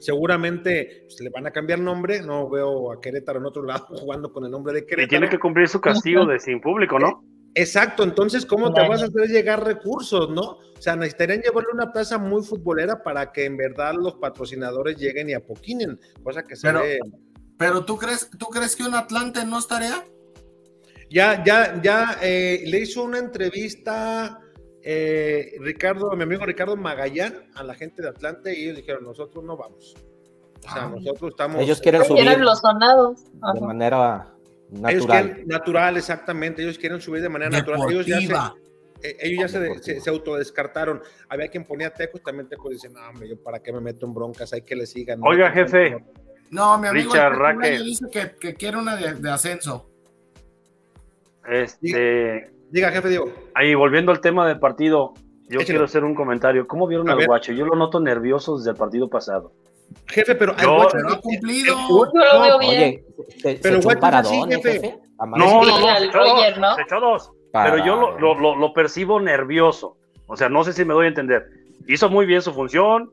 seguramente 0.00 1.04
pues, 1.06 1.20
le 1.20 1.30
van 1.30 1.46
a 1.46 1.50
cambiar 1.50 1.78
nombre, 1.78 2.22
no 2.22 2.48
veo 2.48 2.90
a 2.90 3.00
Querétaro 3.00 3.38
en 3.38 3.46
otro 3.46 3.62
lado 3.62 3.86
jugando 3.90 4.32
con 4.32 4.44
el 4.44 4.50
nombre 4.50 4.72
de 4.72 4.80
Y 4.80 4.86
Querétaro. 4.86 5.08
tiene 5.08 5.28
que 5.28 5.38
cumplir 5.38 5.68
su 5.68 5.80
castigo 5.80 6.24
de 6.24 6.40
sin 6.40 6.60
público, 6.60 6.98
¿no? 6.98 7.22
Exacto, 7.58 8.02
entonces, 8.02 8.44
¿cómo 8.44 8.72
te 8.74 8.86
vas 8.86 9.00
a 9.02 9.06
hacer 9.06 9.28
llegar 9.28 9.64
recursos, 9.64 10.28
no? 10.28 10.42
O 10.42 10.80
sea, 10.82 10.94
necesitarían 10.94 11.40
llevarle 11.40 11.70
una 11.72 11.90
plaza 11.90 12.18
muy 12.18 12.42
futbolera 12.44 13.02
para 13.02 13.32
que 13.32 13.46
en 13.46 13.56
verdad 13.56 13.94
los 13.94 14.16
patrocinadores 14.16 14.98
lleguen 14.98 15.30
y 15.30 15.32
apoquinen, 15.32 15.98
cosa 16.22 16.42
que 16.42 16.54
se 16.54 16.66
Pero- 16.68 16.80
ve. 16.82 17.00
Pero 17.58 17.82
¿tú 17.86 17.96
crees, 17.96 18.28
¿tú 18.38 18.44
crees 18.46 18.76
que 18.76 18.82
un 18.82 18.94
Atlante 18.94 19.42
no 19.46 19.58
estaría? 19.58 20.04
Ya, 21.08 21.42
ya, 21.42 21.80
ya 21.82 22.18
eh, 22.20 22.62
le 22.66 22.80
hizo 22.80 23.02
una 23.04 23.18
entrevista 23.18 24.38
eh, 24.82 25.52
Ricardo, 25.60 26.10
mi 26.14 26.24
amigo 26.24 26.44
Ricardo 26.44 26.76
Magallán, 26.76 27.44
a 27.54 27.64
la 27.64 27.74
gente 27.74 28.02
de 28.02 28.08
Atlante 28.10 28.56
y 28.56 28.64
ellos 28.64 28.76
dijeron, 28.76 29.02
nosotros 29.04 29.42
no 29.42 29.56
vamos. 29.56 29.94
O 30.58 30.62
sea, 30.72 30.84
Ah. 30.84 30.90
nosotros 30.94 31.30
estamos... 31.30 31.62
Ellos 31.62 31.80
quieren 31.80 32.04
subir 32.04 32.22
Eran 32.22 32.44
los 32.44 32.58
sonados. 32.60 33.24
de 33.24 33.30
Ajá. 33.42 34.34
Manera 34.70 34.90
Ellos 34.90 35.06
natural. 35.06 35.24
quieren 35.26 35.48
natural, 35.48 35.96
exactamente. 35.96 36.62
Ellos 36.62 36.78
quieren 36.78 37.00
subir 37.00 37.22
de 37.22 37.28
manera 37.28 37.50
natural. 37.50 37.80
Ellos 37.90 38.06
ya 38.06 38.20
se, 38.20 39.08
eh, 39.08 39.16
ellos 39.20 39.40
ya 39.40 39.48
se, 39.48 39.60
Deportiva. 39.60 39.84
se, 39.84 40.00
se 40.00 40.10
autodescartaron. 40.10 41.02
Había 41.28 41.48
quien 41.48 41.64
ponía 41.64 41.90
Tecos, 41.90 42.22
también 42.22 42.48
Tecos 42.48 42.70
dice, 42.72 42.88
no, 42.88 43.00
hombre, 43.08 43.28
yo 43.28 43.42
para 43.42 43.60
qué 43.60 43.72
me 43.72 43.80
meto 43.80 44.06
en 44.06 44.14
broncas, 44.14 44.52
hay 44.52 44.62
que 44.62 44.74
le 44.76 44.86
sigan. 44.86 45.20
¿no? 45.20 45.26
Oiga, 45.26 45.50
jefe. 45.50 45.96
No, 46.50 46.78
mi 46.78 46.88
amigo 46.88 47.12
Richard 47.12 47.32
el 47.32 47.38
Raque. 47.38 47.58
Peculiar 47.60 47.82
dice 47.82 48.04
que, 48.10 48.36
que 48.40 48.54
quiere 48.54 48.76
una 48.78 48.96
de, 48.96 49.14
de 49.14 49.30
ascenso. 49.30 49.90
Este, 51.48 52.50
Diga, 52.70 52.90
jefe 52.90 53.08
Diego. 53.08 53.32
ahí 53.54 53.74
volviendo 53.74 54.10
al 54.12 54.20
tema 54.20 54.46
del 54.48 54.58
partido, 54.58 55.14
yo 55.48 55.60
Échale. 55.60 55.64
quiero 55.66 55.84
hacer 55.84 56.04
un 56.04 56.14
comentario. 56.14 56.66
¿Cómo 56.66 56.86
vieron 56.88 57.08
A 57.08 57.12
al 57.12 57.18
ver. 57.18 57.26
guacho? 57.28 57.52
Yo 57.52 57.64
lo 57.66 57.76
noto 57.76 58.00
nervioso 58.00 58.56
desde 58.58 58.70
el 58.70 58.76
partido 58.76 59.08
pasado. 59.08 59.52
Jefe, 60.08 60.34
pero 60.34 60.56
Yo- 60.56 60.76
Guacho- 60.76 60.90
Pero 60.92 61.08
ha 61.10 61.20
cumplido. 61.20 61.74
el- 61.74 61.88
Yo 61.88 62.34
lo 62.34 62.40
veo 62.42 62.58
bien. 62.58 62.72
Oye, 62.72 63.04
se, 63.38 63.40
se 63.56 63.58
Pero 63.62 63.78
un 63.78 64.00
paradón, 64.00 64.52
¿eh, 64.52 64.60
jefe. 64.62 64.98
No, 65.18 65.36
Sí, 65.48 65.70
no, 65.70 65.80
no, 65.80 65.96
se 65.98 66.04
echó 66.04 66.18
dos, 66.18 66.30
Roger, 66.32 66.58
¿no? 66.58 66.74
se 66.76 66.82
echó 66.82 67.00
dos. 67.00 67.30
Pero 67.52 67.78
yo 67.78 67.96
lo, 67.96 68.18
lo, 68.18 68.34
lo- 68.34 68.56
lo 68.56 68.72
percibo 68.74 69.18
nervioso. 69.20 69.96
O 70.26 70.36
sea, 70.36 70.48
no 70.48 70.62
sé 70.64 70.72
si 70.72 70.84
me 70.84 70.92
doy 70.94 71.06
a 71.06 71.08
entender. 71.08 71.46
Hizo 71.88 72.10
muy 72.10 72.26
bien 72.26 72.42
su 72.42 72.52
función. 72.52 73.10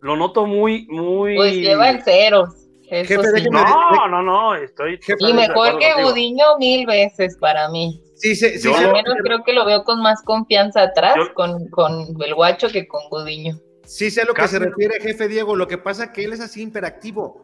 Lo 0.00 0.16
noto 0.16 0.46
muy, 0.46 0.86
muy. 0.88 1.36
Pues 1.36 1.54
lleva 1.54 1.90
en 1.90 2.02
ceros. 2.02 2.50
Eso 2.90 3.22
Jefe, 3.22 3.40
sí. 3.40 3.50
No, 3.50 4.08
no, 4.08 4.22
no. 4.22 4.54
Estoy. 4.54 4.98
Jefe, 5.02 5.16
Y 5.18 5.32
mejor 5.32 5.78
que. 5.78 6.02
Gudiño 6.02 6.44
mil 6.58 6.86
veces 6.86 7.36
para 7.38 7.68
mí. 7.68 8.00
Sí, 8.16 8.34
sí, 8.36 8.58
sí. 8.58 8.68
Yo 8.68 8.74
se- 8.76 8.84
Al 8.84 8.92
menos 8.92 9.14
creo 9.22 9.42
que 9.44 9.52
lo 9.52 9.64
veo 9.66 9.82
con 9.84 10.00
más 10.00 10.22
confianza 10.22 10.82
atrás 10.82 11.14
Yo- 11.16 11.34
con, 11.34 11.68
con 11.70 12.06
el 12.22 12.34
guacho 12.34 12.68
que 12.68 12.86
con 12.86 13.02
Gudiño. 13.10 13.58
Sí 13.84 14.10
sé 14.10 14.22
a 14.22 14.24
lo 14.24 14.34
que 14.34 14.48
se 14.48 14.58
refiere, 14.58 15.00
jefe 15.00 15.28
Diego. 15.28 15.56
Lo 15.56 15.68
que 15.68 15.78
pasa 15.78 16.04
es 16.04 16.10
que 16.10 16.24
él 16.24 16.32
es 16.32 16.40
así 16.40 16.62
imperactivo. 16.62 17.42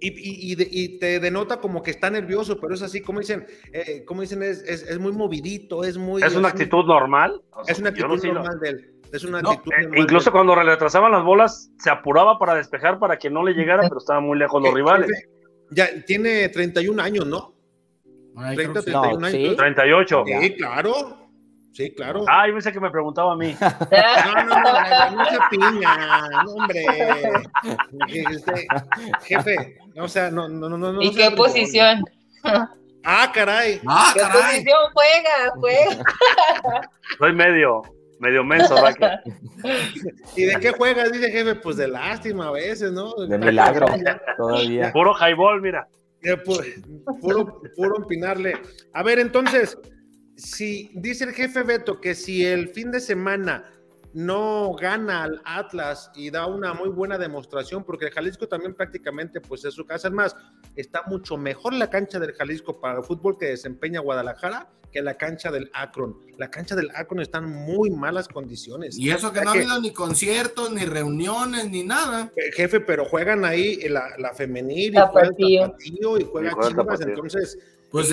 Y, 0.00 0.98
te 0.98 1.18
denota 1.18 1.58
como 1.58 1.82
que 1.82 1.90
está 1.90 2.10
nervioso, 2.10 2.60
pero 2.60 2.74
es 2.74 2.82
así, 2.82 3.00
como 3.00 3.20
dicen, 3.20 3.46
eh, 3.72 4.04
como 4.04 4.20
dicen, 4.20 4.42
es, 4.42 4.62
es, 4.62 4.98
muy 4.98 5.12
movidito, 5.12 5.82
es 5.82 5.96
muy... 5.96 6.22
¿Es 6.22 6.34
una 6.34 6.48
actitud 6.48 6.84
normal? 6.84 7.40
es 7.66 7.78
una 7.78 7.88
actitud 7.88 8.22
normal 8.22 8.60
de 8.60 8.68
él. 8.68 8.90
Es 9.12 9.24
una 9.24 9.38
actitud 9.38 9.72
eh, 9.72 9.88
incluso 9.96 10.30
cuando 10.30 10.54
retrasaban 10.56 11.12
las 11.12 11.22
bolas, 11.22 11.70
se 11.78 11.88
apuraba 11.88 12.38
para 12.38 12.54
despejar 12.54 12.98
para 12.98 13.18
que 13.18 13.30
no 13.30 13.44
le 13.44 13.54
llegara, 13.54 13.82
pero 13.88 13.98
estaba 13.98 14.20
muy 14.20 14.38
lejos 14.38 14.62
los 14.62 14.74
rivales. 14.74 15.08
Ya 15.70 15.88
tiene 16.04 16.48
31 16.50 17.00
años, 17.00 17.26
¿no? 17.26 17.54
30, 18.34 18.82
31 18.82 19.26
años. 19.26 19.56
38. 19.56 20.24
Sí, 20.40 20.56
claro. 20.56 21.23
Sí, 21.74 21.92
claro. 21.92 22.24
Ah, 22.28 22.46
yo 22.46 22.52
pensé 22.54 22.72
que 22.72 22.78
me 22.78 22.90
preguntaba 22.90 23.32
a 23.32 23.36
mí. 23.36 23.56
No, 23.60 24.44
no, 24.44 24.62
no, 24.62 25.10
no 25.16 25.24
se 25.26 25.38
piña, 25.50 26.28
no, 26.44 26.52
hombre. 26.52 26.86
Este, 28.08 28.66
jefe, 29.24 29.78
o 29.96 30.08
sea, 30.08 30.30
no, 30.30 30.48
no, 30.48 30.68
no, 30.68 30.78
no. 30.78 31.02
¿Y 31.02 31.12
qué 31.14 31.30
posición? 31.32 32.04
Ah, 33.04 33.30
caray. 33.34 33.80
Ah, 33.86 34.12
¿Qué 34.14 34.20
posición 34.20 34.78
juega? 34.92 35.52
Juega. 35.56 36.90
Soy 37.18 37.32
medio, 37.32 37.82
medio 38.20 38.44
menso, 38.44 38.76
Raquel. 38.80 39.20
¿Y 40.36 40.44
de 40.44 40.60
qué 40.60 40.70
juegas? 40.70 41.10
Dice 41.12 41.30
jefe, 41.30 41.56
pues 41.56 41.76
de 41.76 41.88
lástima 41.88 42.48
a 42.48 42.52
veces, 42.52 42.92
¿no? 42.92 43.14
De 43.14 43.36
milagro, 43.36 43.86
todavía. 44.36 44.92
Puro 44.92 45.12
highball, 45.14 45.60
mira. 45.60 45.88
Puro, 47.20 47.60
puro 47.76 47.96
empinarle. 47.98 48.56
A 48.94 49.02
ver, 49.02 49.18
entonces, 49.18 49.76
si 50.36 50.90
dice 50.94 51.24
el 51.24 51.32
jefe 51.32 51.62
Beto 51.62 52.00
que 52.00 52.14
si 52.14 52.44
el 52.44 52.68
fin 52.68 52.90
de 52.90 53.00
semana 53.00 53.70
no 54.14 54.74
gana 54.74 55.24
al 55.24 55.42
Atlas 55.44 56.10
y 56.14 56.30
da 56.30 56.46
una 56.46 56.72
muy 56.72 56.88
buena 56.88 57.18
demostración, 57.18 57.82
porque 57.84 58.06
el 58.06 58.12
Jalisco 58.12 58.46
también 58.46 58.74
prácticamente 58.74 59.40
pues 59.40 59.64
es 59.64 59.74
su 59.74 59.84
casa. 59.84 60.08
Es 60.08 60.14
más, 60.14 60.36
está 60.76 61.02
mucho 61.06 61.36
mejor 61.36 61.74
la 61.74 61.90
cancha 61.90 62.20
del 62.20 62.32
Jalisco 62.32 62.80
para 62.80 62.98
el 62.98 63.04
fútbol 63.04 63.36
que 63.36 63.46
desempeña 63.46 64.00
Guadalajara 64.00 64.70
que 64.92 65.02
la 65.02 65.16
cancha 65.16 65.50
del 65.50 65.68
Akron. 65.74 66.16
La 66.38 66.48
cancha 66.48 66.76
del 66.76 66.88
Akron 66.94 67.20
está 67.20 67.38
en 67.38 67.48
muy 67.48 67.90
malas 67.90 68.28
condiciones. 68.28 68.96
Y 68.96 69.10
eso 69.10 69.32
que 69.32 69.40
no 69.40 69.50
ha 69.50 69.52
habido 69.54 69.80
ni 69.80 69.92
conciertos, 69.92 70.70
ni 70.70 70.84
reuniones, 70.84 71.68
ni 71.68 71.82
nada. 71.82 72.32
Eh, 72.36 72.52
jefe, 72.52 72.78
pero 72.78 73.04
juegan 73.04 73.44
ahí 73.44 73.76
la, 73.88 74.10
la 74.18 74.32
femenil 74.34 74.94
y 74.94 74.98
juegan 75.10 75.34
y 75.36 76.24
juegan 76.24 76.54
chivas, 76.68 77.00
entonces... 77.00 77.58
Pues 77.90 78.10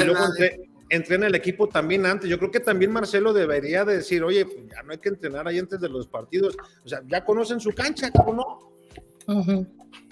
entrena 0.92 1.28
el 1.28 1.36
equipo 1.36 1.68
también 1.68 2.06
antes. 2.06 2.30
Yo 2.30 2.38
creo 2.38 2.52
que 2.52 2.60
también 2.60 2.92
Marcelo 2.92 3.34
debería 3.34 3.86
decir, 3.86 4.24
oye, 4.24 4.46
pues 4.46 4.68
ya 4.68 4.84
no 4.84 4.92
hay 4.92 4.98
que 5.00 5.10
entrenar 5.10 5.48
ahí 5.48 5.58
antes 5.58 5.80
de 5.80 5.90
los 5.90 6.08
partidos. 6.08 6.56
O 6.86 6.88
sea, 6.88 7.02
ya 7.08 7.24
conocen 7.24 7.60
su 7.60 7.72
cancha, 7.72 8.12
¿cómo 8.12 8.34
no? 8.34 8.72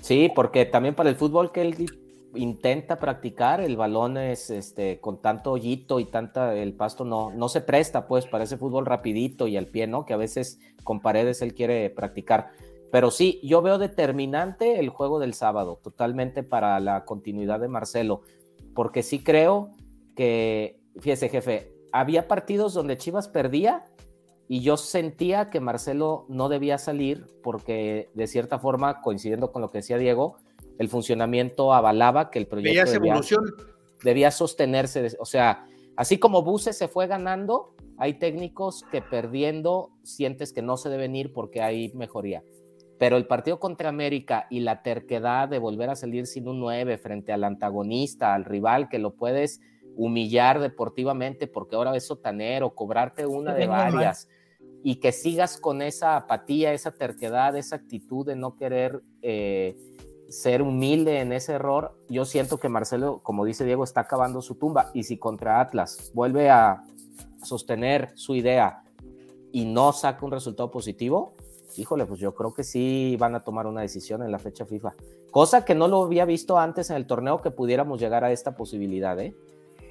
Sí, 0.01 0.32
porque 0.34 0.65
también 0.65 0.95
para 0.95 1.09
el 1.09 1.15
fútbol 1.15 1.51
que 1.51 1.61
él 1.61 1.86
intenta 2.36 2.99
practicar, 2.99 3.59
el 3.59 3.75
balón 3.75 4.17
es 4.17 4.49
este 4.49 4.99
con 4.99 5.21
tanto 5.21 5.51
hoyito 5.51 5.99
y 5.99 6.05
tanta 6.05 6.55
el 6.55 6.73
pasto 6.73 7.03
no 7.03 7.32
no 7.32 7.49
se 7.49 7.59
presta 7.59 8.07
pues 8.07 8.27
para 8.27 8.43
ese 8.43 8.55
fútbol 8.55 8.86
rapidito 8.86 9.47
y 9.47 9.57
al 9.57 9.65
pie, 9.65 9.88
¿no? 9.88 10.05
Que 10.05 10.13
a 10.13 10.17
veces 10.17 10.59
con 10.84 11.01
paredes 11.01 11.41
él 11.41 11.53
quiere 11.53 11.89
practicar. 11.89 12.51
Pero 12.91 13.11
sí, 13.11 13.39
yo 13.43 13.61
veo 13.61 13.77
determinante 13.77 14.80
el 14.80 14.89
juego 14.89 15.19
del 15.19 15.34
sábado, 15.34 15.80
totalmente 15.84 16.43
para 16.43 16.80
la 16.80 17.05
continuidad 17.05 17.59
de 17.59 17.67
Marcelo, 17.67 18.21
porque 18.73 19.03
sí 19.03 19.23
creo 19.23 19.71
que, 20.20 20.82
fíjese 20.99 21.30
jefe, 21.30 21.72
había 21.93 22.28
partidos 22.28 22.74
donde 22.74 22.97
Chivas 22.97 23.30
perdía 23.30 23.86
y 24.49 24.59
yo 24.59 24.76
sentía 24.76 25.49
que 25.49 25.61
Marcelo 25.61 26.26
no 26.28 26.49
debía 26.49 26.78
salir 26.78 27.26
porque 27.41 28.09
de 28.15 28.28
cierta 28.28 28.59
forma, 28.59 28.99
coincidiendo 28.99 29.53
con 29.53 29.61
lo 29.61 29.72
que 29.72 29.78
decía 29.78 29.97
Diego, 29.97 30.36
el 30.78 30.89
funcionamiento 30.89 31.74
avalaba 31.74 32.32
que 32.32 32.39
el 32.39 32.47
proyecto 32.47 32.91
debía, 32.91 33.22
debía, 34.03 34.32
sostenerse. 34.32 35.15
O 35.22 35.26
sea, 35.26 35.65
así 35.95 36.20
como 36.20 36.43
Buse 36.43 36.74
se 36.74 36.89
fue 36.89 37.07
ganando, 37.07 37.74
hay 37.97 38.15
técnicos 38.15 38.84
que 38.91 39.01
perdiendo 39.01 39.91
sientes 40.03 40.51
que 40.51 40.61
no 40.61 40.76
se 40.76 40.89
deben 40.89 41.15
ir 41.15 41.32
porque 41.32 41.61
hay 41.61 41.93
mejoría. 41.93 42.43
Pero 42.97 43.15
el 43.15 43.26
partido 43.26 43.57
contra 43.57 43.88
América 43.88 44.47
y 44.49 44.59
la 44.59 44.82
terquedad 44.82 45.47
de 45.47 45.59
volver 45.59 45.89
a 45.89 45.95
salir 45.95 46.28
sin 46.28 46.49
un 46.49 46.59
9 46.59 46.97
frente 46.97 47.32
al 47.32 47.45
antagonista, 47.45 48.34
al 48.34 48.43
rival, 48.43 48.89
que 48.89 48.99
lo 48.99 49.15
puedes 49.15 49.61
humillar 50.00 50.62
deportivamente 50.62 51.45
porque 51.45 51.76
ahora 51.76 51.93
es 51.95 52.08
sotanero, 52.08 52.74
cobrarte 52.74 53.26
una 53.26 53.54
de 53.54 53.68
varias 53.68 54.30
y 54.82 54.95
que 54.95 55.12
sigas 55.12 55.58
con 55.58 55.82
esa 55.82 56.16
apatía, 56.16 56.72
esa 56.72 56.91
terquedad, 56.91 57.58
esa 57.58 57.76
actitud 57.76 58.26
de 58.26 58.38
no 58.38 58.56
querer 58.56 59.02
eh, 59.22 59.76
ser 60.30 60.62
humilde 60.62 61.20
en 61.20 61.34
ese 61.34 61.54
error, 61.54 61.97
yo 62.08 62.24
siento 62.24 62.60
que 62.60 62.70
Marcelo, 62.70 63.20
como 63.24 63.43
dice 63.43 63.66
Diego, 63.66 63.84
está 63.84 64.02
acabando 64.02 64.41
su 64.41 64.56
tumba 64.56 64.89
y 64.93 65.04
si 65.04 65.18
contra 65.18 65.60
Atlas 65.60 66.12
vuelve 66.14 66.50
a 66.50 66.86
sostener 67.43 68.12
su 68.16 68.36
idea 68.36 68.84
y 69.52 69.66
no 69.66 69.91
saca 69.91 70.26
un 70.26 70.32
resultado 70.32 70.72
positivo, 70.72 71.36
híjole, 71.76 72.06
pues 72.06 72.22
yo 72.22 72.34
creo 72.36 72.54
que 72.54 72.64
sí 72.64 73.18
van 73.20 73.36
a 73.36 73.43
tomar 73.43 73.68
una 73.68 73.82
decisión 73.82 74.24
en 74.24 74.32
la 74.32 74.39
fecha 74.39 74.66
FIFA. 74.66 74.93
Cosa 75.30 75.66
que 75.66 75.76
no 75.76 75.89
lo 75.89 76.04
había 76.04 76.24
visto 76.24 76.58
antes 76.58 76.89
en 76.89 76.95
el 76.95 77.06
torneo 77.06 77.41
que 77.41 77.52
pudiéramos 77.52 78.00
llegar 78.00 78.24
a 78.24 78.32
esta 78.32 78.56
posibilidad, 78.56 79.20
¿eh? 79.20 79.36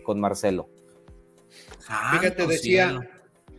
Con 0.08 0.20
Marcelo. 0.20 0.70
Fíjate, 2.12 2.46
decía, 2.46 2.98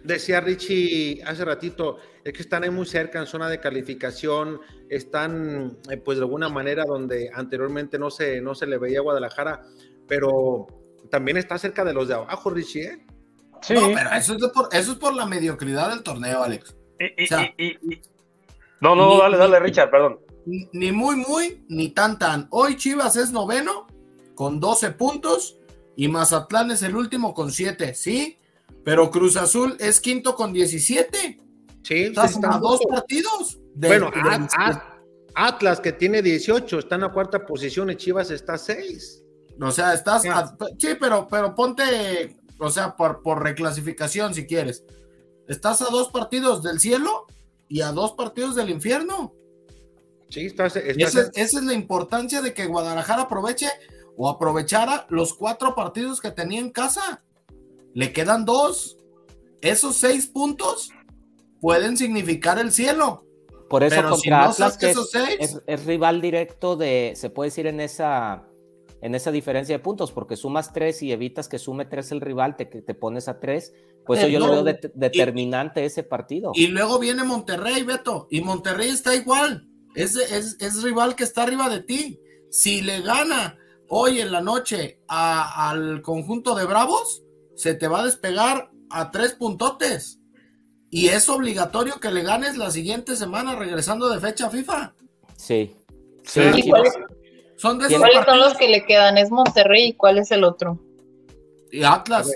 decía 0.04 0.41
Richie 0.41 1.22
hace 1.24 1.45
ratito, 1.45 1.97
es 2.24 2.34
que 2.34 2.41
están 2.41 2.64
ahí 2.64 2.72
muy 2.72 2.88
cerca 2.88 3.20
en 3.20 3.28
zona 3.28 3.47
de 3.47 3.60
calificación, 3.60 4.60
están 4.89 5.78
eh, 5.91 5.97
pues 5.97 6.18
de 6.18 6.24
alguna 6.24 6.50
manera 6.50 6.86
donde 6.86 7.30
anteriormente 7.32 8.00
no 8.00 8.10
se, 8.10 8.41
no 8.41 8.56
se 8.56 8.66
le 8.66 8.80
veía 8.80 8.97
a 8.97 9.04
Guadalajara, 9.04 9.62
pero 10.08 10.66
también 11.12 11.38
está 11.38 11.60
cerca 11.60 11.86
de 11.86 11.93
los 11.93 12.08
de 12.08 12.16
abajo, 12.16 12.50
Richie. 12.50 12.82
¿eh? 12.82 13.06
Sí. 13.62 13.76
No, 13.76 13.91
pero 13.93 14.10
eso 14.10 14.36
es, 14.36 14.47
por, 14.47 14.70
eso 14.72 14.93
es 14.93 14.97
por 14.97 15.14
la 15.14 15.28
mediocridad 15.28 15.91
del 15.91 16.02
torneo, 16.02 16.41
Alex. 16.41 16.76
no, 18.82 18.95
no, 18.95 19.20
dale, 19.20 19.38
dale, 19.38 19.60
Richard, 19.60 19.91
perdón. 19.91 20.18
Ni 20.47 20.91
muy, 20.91 21.16
muy, 21.16 21.64
ni 21.70 21.89
tan, 21.89 22.18
tan. 22.18 22.47
Hoy 22.50 22.76
Chivas 22.76 23.18
es 23.18 23.32
noveno 23.32 23.86
con 24.34 24.60
12 24.60 24.93
puntos 24.93 25.59
y 26.00 26.08
Mazatlán 26.08 26.72
es 26.72 26.82
el 26.82 26.95
último 26.95 27.34
con 27.34 27.52
7, 27.52 27.93
¿sí? 27.93 28.38
Pero 28.86 29.12
Cruz 29.12 29.36
Azul 29.36 29.76
es 29.82 30.00
quinto 30.00 30.34
con 30.34 30.54
17. 30.54 31.38
Sí, 31.84 31.93
estás 31.93 32.41
a 32.41 32.58
dos 32.58 32.80
partidos. 32.89 33.60
bueno, 33.76 34.10
Atlas 35.36 35.82
que 35.82 35.91
tiene 35.91 36.22
18 36.22 36.80
está 36.80 36.95
en 36.95 37.02
la 37.02 37.12
cuarta 37.12 37.45
posición 37.45 37.89
y 37.89 37.97
Chivas 37.97 38.32
está 38.32 38.54
a 38.54 38.58
6. 38.58 39.24
O 39.62 39.72
sea, 39.72 39.93
estás. 39.93 40.24
sí, 40.78 40.88
pero, 40.97 41.28
pero 41.30 41.54
ponte, 41.54 42.38
o 42.60 42.70
sea, 42.70 42.95
por, 42.95 43.22
por 43.22 43.43
reclasificación 43.43 44.34
si 44.34 44.47
quieres. 44.47 44.86
Estás 45.50 45.82
a 45.82 45.89
dos 45.89 46.12
partidos 46.12 46.64
del 46.64 46.80
cielo 46.80 47.26
y 47.68 47.82
a 47.82 47.91
dos 47.91 48.14
partidos 48.14 48.56
del 48.56 48.70
infierno. 48.70 49.34
Sí, 50.30 50.45
estás. 50.45 50.78
esa, 50.78 51.30
es 51.34 51.54
la 51.56 51.74
importancia 51.74 52.41
de 52.41 52.54
que 52.54 52.68
Guadalajara 52.68 53.24
aproveche 53.24 53.68
o 54.22 54.28
aprovechara 54.28 55.07
los 55.09 55.34
cuatro 55.34 55.76
partidos 55.76 56.20
que 56.20 56.30
tenía 56.30 56.59
en 56.59 56.72
casa. 56.72 57.24
Le 57.93 58.11
quedan 58.11 58.43
dos. 58.43 58.97
Esos 59.61 59.95
seis 59.95 60.28
puntos 60.28 60.91
pueden 61.61 61.95
significar 61.95 62.59
el 62.59 62.74
cielo. 62.74 63.26
Por 63.70 63.82
eso 63.82 64.09
contra 64.09 64.49
Atlas 64.49 64.78
es, 65.65 65.86
rival 65.86 66.20
directo 66.20 66.76
de, 66.76 67.13
se 67.15 67.30
puede 67.30 67.47
decir 67.47 67.65
en 67.65 67.80
esa, 67.80 68.45
en 69.01 69.15
esa 69.15 69.32
diferencia 69.32 69.78
de 69.78 69.80
puntos, 69.82 70.11
porque 70.11 70.36
sumas 70.36 70.74
tres 70.74 71.01
y 71.01 71.13
evitas 71.13 71.47
que 71.47 71.57
sume 71.57 71.86
tres 71.86 72.11
el 72.11 72.20
rival, 72.20 72.57
te, 72.57 72.65
te 72.65 72.93
pones 72.93 73.30
a 73.30 73.39
tres. 73.39 73.72
Pues 74.05 74.20
eso 74.20 74.28
yo 74.28 74.39
lo 74.39 74.51
veo 74.51 74.63
determinante 74.95 75.86
ese 75.86 76.03
partido. 76.03 76.51
Y 76.55 76.67
luego 76.67 76.99
viene 76.99 77.24
Monterrey, 77.24 77.84
Beto, 77.84 78.28
y 78.30 78.41
Monterrey 78.41 78.89
está 78.89 79.15
igual. 79.15 79.70
Es, 79.95 80.17
es, 80.17 80.57
es 80.59 80.84
rival 80.84 81.15
que 81.15 81.24
está 81.24 81.43
arriba 81.43 81.70
de 81.70 81.84
ti. 81.84 82.20
Si 82.49 82.82
le 82.82 83.01
gana 83.01 83.59
hoy 83.89 84.21
en 84.21 84.31
la 84.31 84.41
noche 84.41 85.01
al 85.07 86.01
conjunto 86.01 86.55
de 86.55 86.65
Bravos, 86.65 87.23
se 87.55 87.73
te 87.73 87.87
va 87.87 88.01
a 88.01 88.05
despegar 88.05 88.71
a 88.89 89.11
tres 89.11 89.33
puntotes. 89.33 90.19
Y 90.91 91.09
es 91.09 91.29
obligatorio 91.29 91.99
que 91.99 92.11
le 92.11 92.23
ganes 92.23 92.57
la 92.57 92.71
siguiente 92.71 93.15
semana 93.15 93.55
regresando 93.55 94.09
de 94.09 94.19
fecha 94.19 94.49
FIFA. 94.49 94.93
Sí. 95.35 95.75
sí. 96.23 96.69
¿Cuáles, 96.69 96.93
son, 97.57 97.79
son 97.81 98.39
los 98.39 98.57
que 98.57 98.69
le 98.69 98.85
quedan? 98.85 99.17
¿Es 99.17 99.29
Monterrey 99.29 99.89
y 99.89 99.93
cuál 99.93 100.17
es 100.17 100.31
el 100.31 100.43
otro? 100.43 100.79
Y 101.71 101.83
Atlas. 101.83 102.31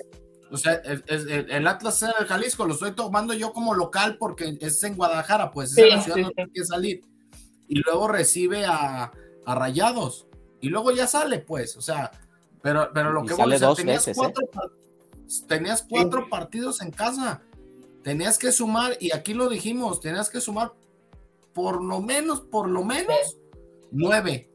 O 0.51 0.57
sea, 0.57 0.73
el, 0.83 1.67
Atlas 1.67 2.03
es 2.03 2.09
el 2.19 2.27
Jalisco, 2.27 2.65
lo 2.65 2.75
estoy 2.75 2.91
tomando 2.91 3.33
yo 3.33 3.53
como 3.53 3.73
local 3.73 4.17
porque 4.19 4.55
es 4.61 4.83
en 4.83 4.95
Guadalajara, 4.95 5.49
pues 5.49 5.75
es 5.75 5.89
la 5.89 6.01
ciudad 6.01 6.17
donde 6.17 6.35
tiene 6.35 6.51
que 6.53 6.63
salir. 6.63 7.01
Y 7.67 7.79
luego 7.79 8.07
recibe 8.07 8.65
a, 8.65 9.11
a 9.45 9.55
Rayados 9.55 10.27
y 10.63 10.69
luego 10.69 10.91
ya 10.91 11.07
sale, 11.07 11.39
pues, 11.39 11.75
o 11.75 11.81
sea, 11.81 12.09
pero, 12.61 12.89
pero 12.93 13.11
lo 13.11 13.25
que 13.25 13.33
vale 13.33 13.59
tenías 13.75 14.07
¿eh? 14.07 14.13
cuatro, 14.15 14.47
tenías 15.45 15.85
cuatro 15.87 16.29
partidos 16.29 16.81
en 16.81 16.89
casa, 16.89 17.41
tenías 18.01 18.37
que 18.37 18.49
sumar, 18.53 18.95
y 19.01 19.11
aquí 19.11 19.33
lo 19.33 19.49
dijimos, 19.49 19.99
tenías 19.99 20.29
que 20.29 20.39
sumar 20.39 20.71
por 21.53 21.83
lo 21.83 21.99
menos, 21.99 22.39
por 22.39 22.69
lo 22.69 22.85
menos, 22.85 23.35
nueve, 23.91 24.49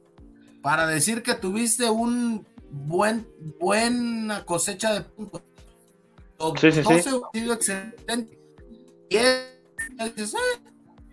para 0.63 0.87
decir 0.87 1.23
que 1.23 1.35
tuviste 1.35 1.91
un 1.91 2.47
buen, 2.71 3.29
buena 3.61 4.47
cosecha 4.47 4.95
de 4.95 5.03
puntos. 5.03 5.43
Sí, 6.59 6.73
sí, 6.73 6.83
sí. 6.83 7.03
sido 7.35 7.53
excelente. 7.53 8.39
Y 9.11 9.17
es, 9.17 9.45
eh, 9.99 10.37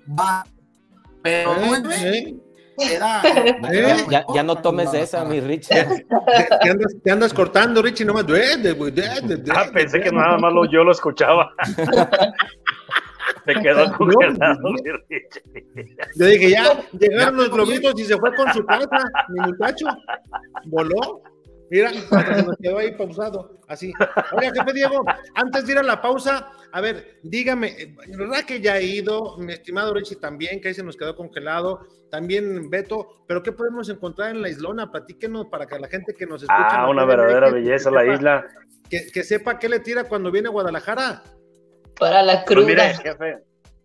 va. 0.08 0.48
Pero 1.22 1.54
nueve. 1.60 2.38
Era- 2.78 3.22
Eh, 3.72 3.96
Ya, 4.10 4.26
ya 4.34 4.44
no 4.44 4.56
tomes 4.58 4.92
de 4.92 5.02
esa, 5.04 5.24
mi 5.26 5.40
Richard. 5.40 5.88
Te, 5.88 6.06
te 6.62 6.70
andas, 6.70 6.96
te 7.04 7.12
andas 7.12 7.34
cortando, 7.34 7.82
Richie, 7.82 8.06
nomás. 8.06 8.26
Ah, 8.28 9.66
pensé 9.74 10.00
que 10.02 10.12
nada 10.12 10.38
más 10.38 10.54
lo- 10.54 10.66
yo 10.70 10.84
lo 10.84 10.92
escuchaba. 10.92 11.52
Se 13.46 13.54
quedó 13.56 13.92
congelado. 13.94 14.60
no. 14.62 14.70
mi 14.72 14.82
Richie. 15.10 15.96
Yo 16.16 16.26
dije, 16.26 16.50
ya 16.52 16.80
llegaron 17.00 17.38
los 17.38 17.50
globitos 17.50 17.94
y 18.00 18.06
se 18.06 18.18
fue 18.18 18.34
con 18.36 18.52
su 18.54 18.66
casa, 18.66 18.88
mi 19.30 19.48
muchacho. 19.48 19.86
Voló. 20.66 21.22
Mira, 21.72 21.90
se 21.92 22.44
nos 22.44 22.58
quedó 22.58 22.78
ahí 22.78 22.92
pausado, 22.96 23.60
así. 23.68 23.92
Oiga, 24.34 24.52
jefe 24.54 24.74
Diego, 24.74 25.04
antes 25.34 25.66
de 25.66 25.72
ir 25.74 25.78
a 25.80 25.84
la 25.84 26.00
pausa, 26.02 26.48
a 26.72 26.82
ver, 26.82 27.20
dígame, 27.24 27.70
eh, 27.70 27.96
¿verdad 28.16 28.44
que 28.46 28.62
ya 28.62 28.74
ha 28.74 28.82
ido? 28.82 29.38
Mi 29.38 29.54
estimado 29.54 29.94
Richie 29.94 30.18
también, 30.18 30.62
que 30.62 30.68
ahí 30.68 30.74
se 30.74 30.84
nos 30.84 30.96
quedó 30.96 31.16
congelado. 31.16 31.80
También 32.12 32.70
Beto, 32.70 33.24
pero 33.28 33.42
¿qué 33.42 33.52
podemos 33.52 33.90
encontrar 33.90 34.30
en 34.30 34.42
la 34.42 34.50
islona? 34.50 34.92
Platíquenos 34.92 35.48
para 35.48 35.66
que 35.66 35.80
la 35.80 35.88
gente 35.88 36.14
que 36.14 36.26
nos 36.28 36.44
escucha. 36.44 36.84
Ah, 36.84 36.90
una 36.90 37.04
verdadera 37.04 37.50
belleza 37.50 37.90
que 37.90 37.96
la 37.96 38.02
sepa- 38.04 38.14
isla. 38.16 38.46
Que, 38.90 39.08
que 39.12 39.24
sepa 39.24 39.58
qué 39.58 39.68
le 39.68 39.80
tira 39.80 40.04
cuando 40.04 40.30
viene 40.32 40.48
a 40.50 40.52
Guadalajara. 40.52 41.24
Para 42.00 42.22
la 42.22 42.44
Pues 42.46 42.46
cruda. 42.46 42.68
mire, 42.68 42.94
jefe. 42.94 43.38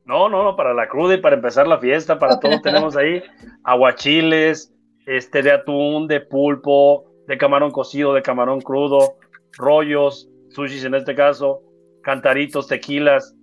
No, 0.05 0.29
no, 0.29 0.43
no, 0.43 0.57
para 0.57 0.75
la 0.75 0.89
cruda 0.89 1.15
y 1.15 1.19
para 1.19 1.37
empezar 1.37 1.67
la 1.67 1.79
fiesta, 1.79 2.19
para 2.19 2.39
todos 2.39 2.61
tenemos 2.63 2.97
ahí 2.97 3.23
aguachiles, 3.65 4.73
este 5.07 5.43
de 5.43 5.53
atún, 5.53 6.07
de 6.07 6.21
pulpo, 6.21 7.10
de 7.31 7.39
camarón 7.39 7.71
cocido, 7.71 8.13
de 8.13 8.23
camarón 8.23 8.61
crudo, 8.61 9.15
rollos, 9.57 10.29
sushis 10.51 10.85
en 10.85 10.97
este 10.97 11.15
caso, 11.15 11.63
cantaritos, 12.03 12.67
tequilas, 12.67 13.37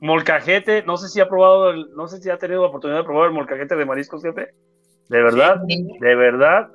molcajete, 0.00 0.82
no 0.84 0.96
sé 0.98 1.08
si 1.08 1.18
ha 1.20 1.28
probado, 1.28 1.70
el- 1.70 1.86
no 1.96 2.06
sé 2.06 2.18
si 2.18 2.28
ha 2.30 2.36
tenido 2.38 2.62
la 2.62 2.68
oportunidad 2.68 2.98
de 3.00 3.04
probar 3.04 3.28
el 3.28 3.34
molcajete 3.34 3.76
de 3.76 3.84
mariscos, 3.86 4.22
jefe. 4.22 4.48
De 5.08 5.22
verdad, 5.22 5.60
Sí, 5.66 5.86
de 6.00 6.14
verdad, 6.14 6.68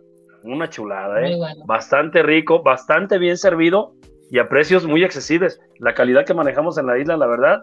una 0.43 0.69
chulada, 0.69 1.21
¿eh? 1.25 1.35
bueno. 1.37 1.63
Bastante 1.67 2.23
rico, 2.23 2.63
bastante 2.63 3.19
bien 3.19 3.37
servido 3.37 3.93
y 4.31 4.39
a 4.39 4.49
precios 4.49 4.85
muy 4.87 5.03
accesibles. 5.03 5.61
La 5.77 5.93
calidad 5.93 6.25
que 6.25 6.33
manejamos 6.33 6.77
en 6.79 6.87
la 6.87 6.97
isla, 6.97 7.15
la 7.15 7.27
verdad, 7.27 7.61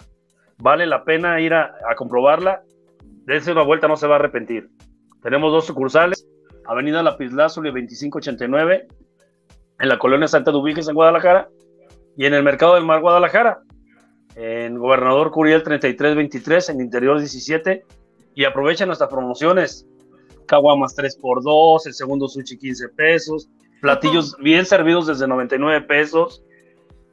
vale 0.59 0.87
la 0.87 1.03
pena 1.05 1.41
ir 1.41 1.55
a, 1.55 1.75
a 1.91 1.97
comprobarla. 1.97 2.63
Dense 3.27 3.51
una 3.51 3.63
vuelta, 3.65 3.89
no 3.89 3.97
se 3.97 4.07
va 4.07 4.15
a 4.15 4.19
arrepentir. 4.21 4.69
Tenemos 5.23 5.53
dos 5.53 5.67
sucursales, 5.67 6.25
Avenida 6.71 7.03
Lapislázuli 7.03 7.71
2589, 7.71 8.87
en 9.81 9.89
la 9.89 9.99
colonia 9.99 10.29
Santa 10.29 10.53
Dubiges 10.53 10.87
en 10.87 10.95
Guadalajara, 10.95 11.49
y 12.17 12.27
en 12.27 12.35
el 12.35 12.45
Mercado 12.45 12.77
del 12.77 12.85
Mar 12.85 13.01
Guadalajara, 13.01 13.59
en 14.37 14.79
Gobernador 14.79 15.33
Curiel 15.33 15.65
3323, 15.65 16.69
en 16.69 16.81
Interior 16.81 17.19
17, 17.19 17.85
y 18.37 18.45
aprovechen 18.45 18.87
nuestras 18.87 19.11
promociones. 19.11 19.85
Caguamas 20.47 20.97
3x2, 20.97 21.87
el 21.87 21.93
segundo 21.93 22.29
sushi 22.29 22.57
15 22.57 22.89
pesos, 22.91 23.49
platillos 23.81 24.37
bien 24.39 24.65
servidos 24.65 25.09
desde 25.09 25.27
99 25.27 25.81
pesos, 25.89 26.45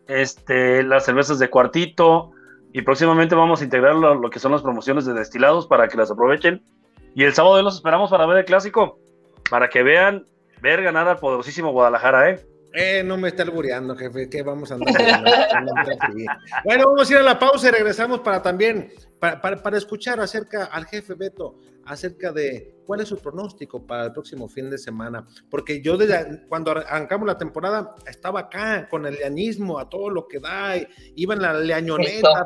este, 0.07 0.83
las 0.83 1.05
cervezas 1.05 1.39
de 1.39 1.49
cuartito, 1.49 2.29
y 2.73 2.83
próximamente 2.83 3.33
vamos 3.33 3.61
a 3.61 3.63
integrar 3.63 3.95
lo, 3.95 4.13
lo 4.13 4.29
que 4.29 4.37
son 4.37 4.51
las 4.51 4.61
promociones 4.61 5.05
de 5.05 5.13
destilados 5.13 5.65
para 5.65 5.87
que 5.87 5.97
las 5.97 6.11
aprovechen. 6.11 6.61
Y 7.15 7.23
el 7.23 7.33
sábado 7.33 7.59
los 7.63 7.73
esperamos 7.73 8.11
para 8.11 8.27
ver 8.27 8.37
el 8.37 8.45
clásico, 8.45 8.99
para 9.49 9.69
que 9.69 9.83
vean 9.83 10.25
ver 10.61 10.81
ganar 10.81 11.07
al 11.07 11.17
poderosísimo 11.17 11.71
Guadalajara, 11.71 12.29
¿eh? 12.31 12.45
Eh, 12.73 13.01
no 13.03 13.17
me 13.17 13.29
está 13.29 13.43
albureando, 13.43 13.95
jefe, 13.95 14.29
que 14.29 14.43
vamos 14.43 14.71
a 14.71 14.75
andar. 14.75 14.93
bueno, 16.63 16.85
vamos 16.89 17.09
a 17.09 17.13
ir 17.13 17.19
a 17.19 17.23
la 17.23 17.39
pausa 17.39 17.69
y 17.69 17.71
regresamos 17.71 18.19
para 18.19 18.41
también, 18.41 18.91
para, 19.19 19.41
para- 19.41 19.63
para 19.63 19.77
escuchar 19.77 20.19
acerca 20.19 20.65
al 20.65 20.85
jefe 20.85 21.13
Beto, 21.15 21.55
acerca 21.85 22.31
de 22.31 22.75
cuál 22.85 23.01
es 23.01 23.07
su 23.07 23.17
pronóstico 23.17 23.85
para 23.85 24.05
el 24.05 24.11
próximo 24.11 24.47
fin 24.47 24.69
de 24.69 24.77
semana. 24.77 25.25
Porque 25.49 25.81
yo 25.81 25.97
desde 25.97 26.45
cuando 26.47 26.71
arrancamos 26.71 27.25
la 27.27 27.37
temporada 27.37 27.95
estaba 28.05 28.41
acá 28.41 28.87
con 28.89 29.05
el 29.05 29.15
leanismo 29.15 29.79
a 29.79 29.89
todo 29.89 30.09
lo 30.09 30.27
que 30.27 30.39
da, 30.39 30.77
y 30.77 30.87
iba 31.15 31.33
en 31.33 31.41
la 31.41 31.53
leañoneta, 31.53 32.43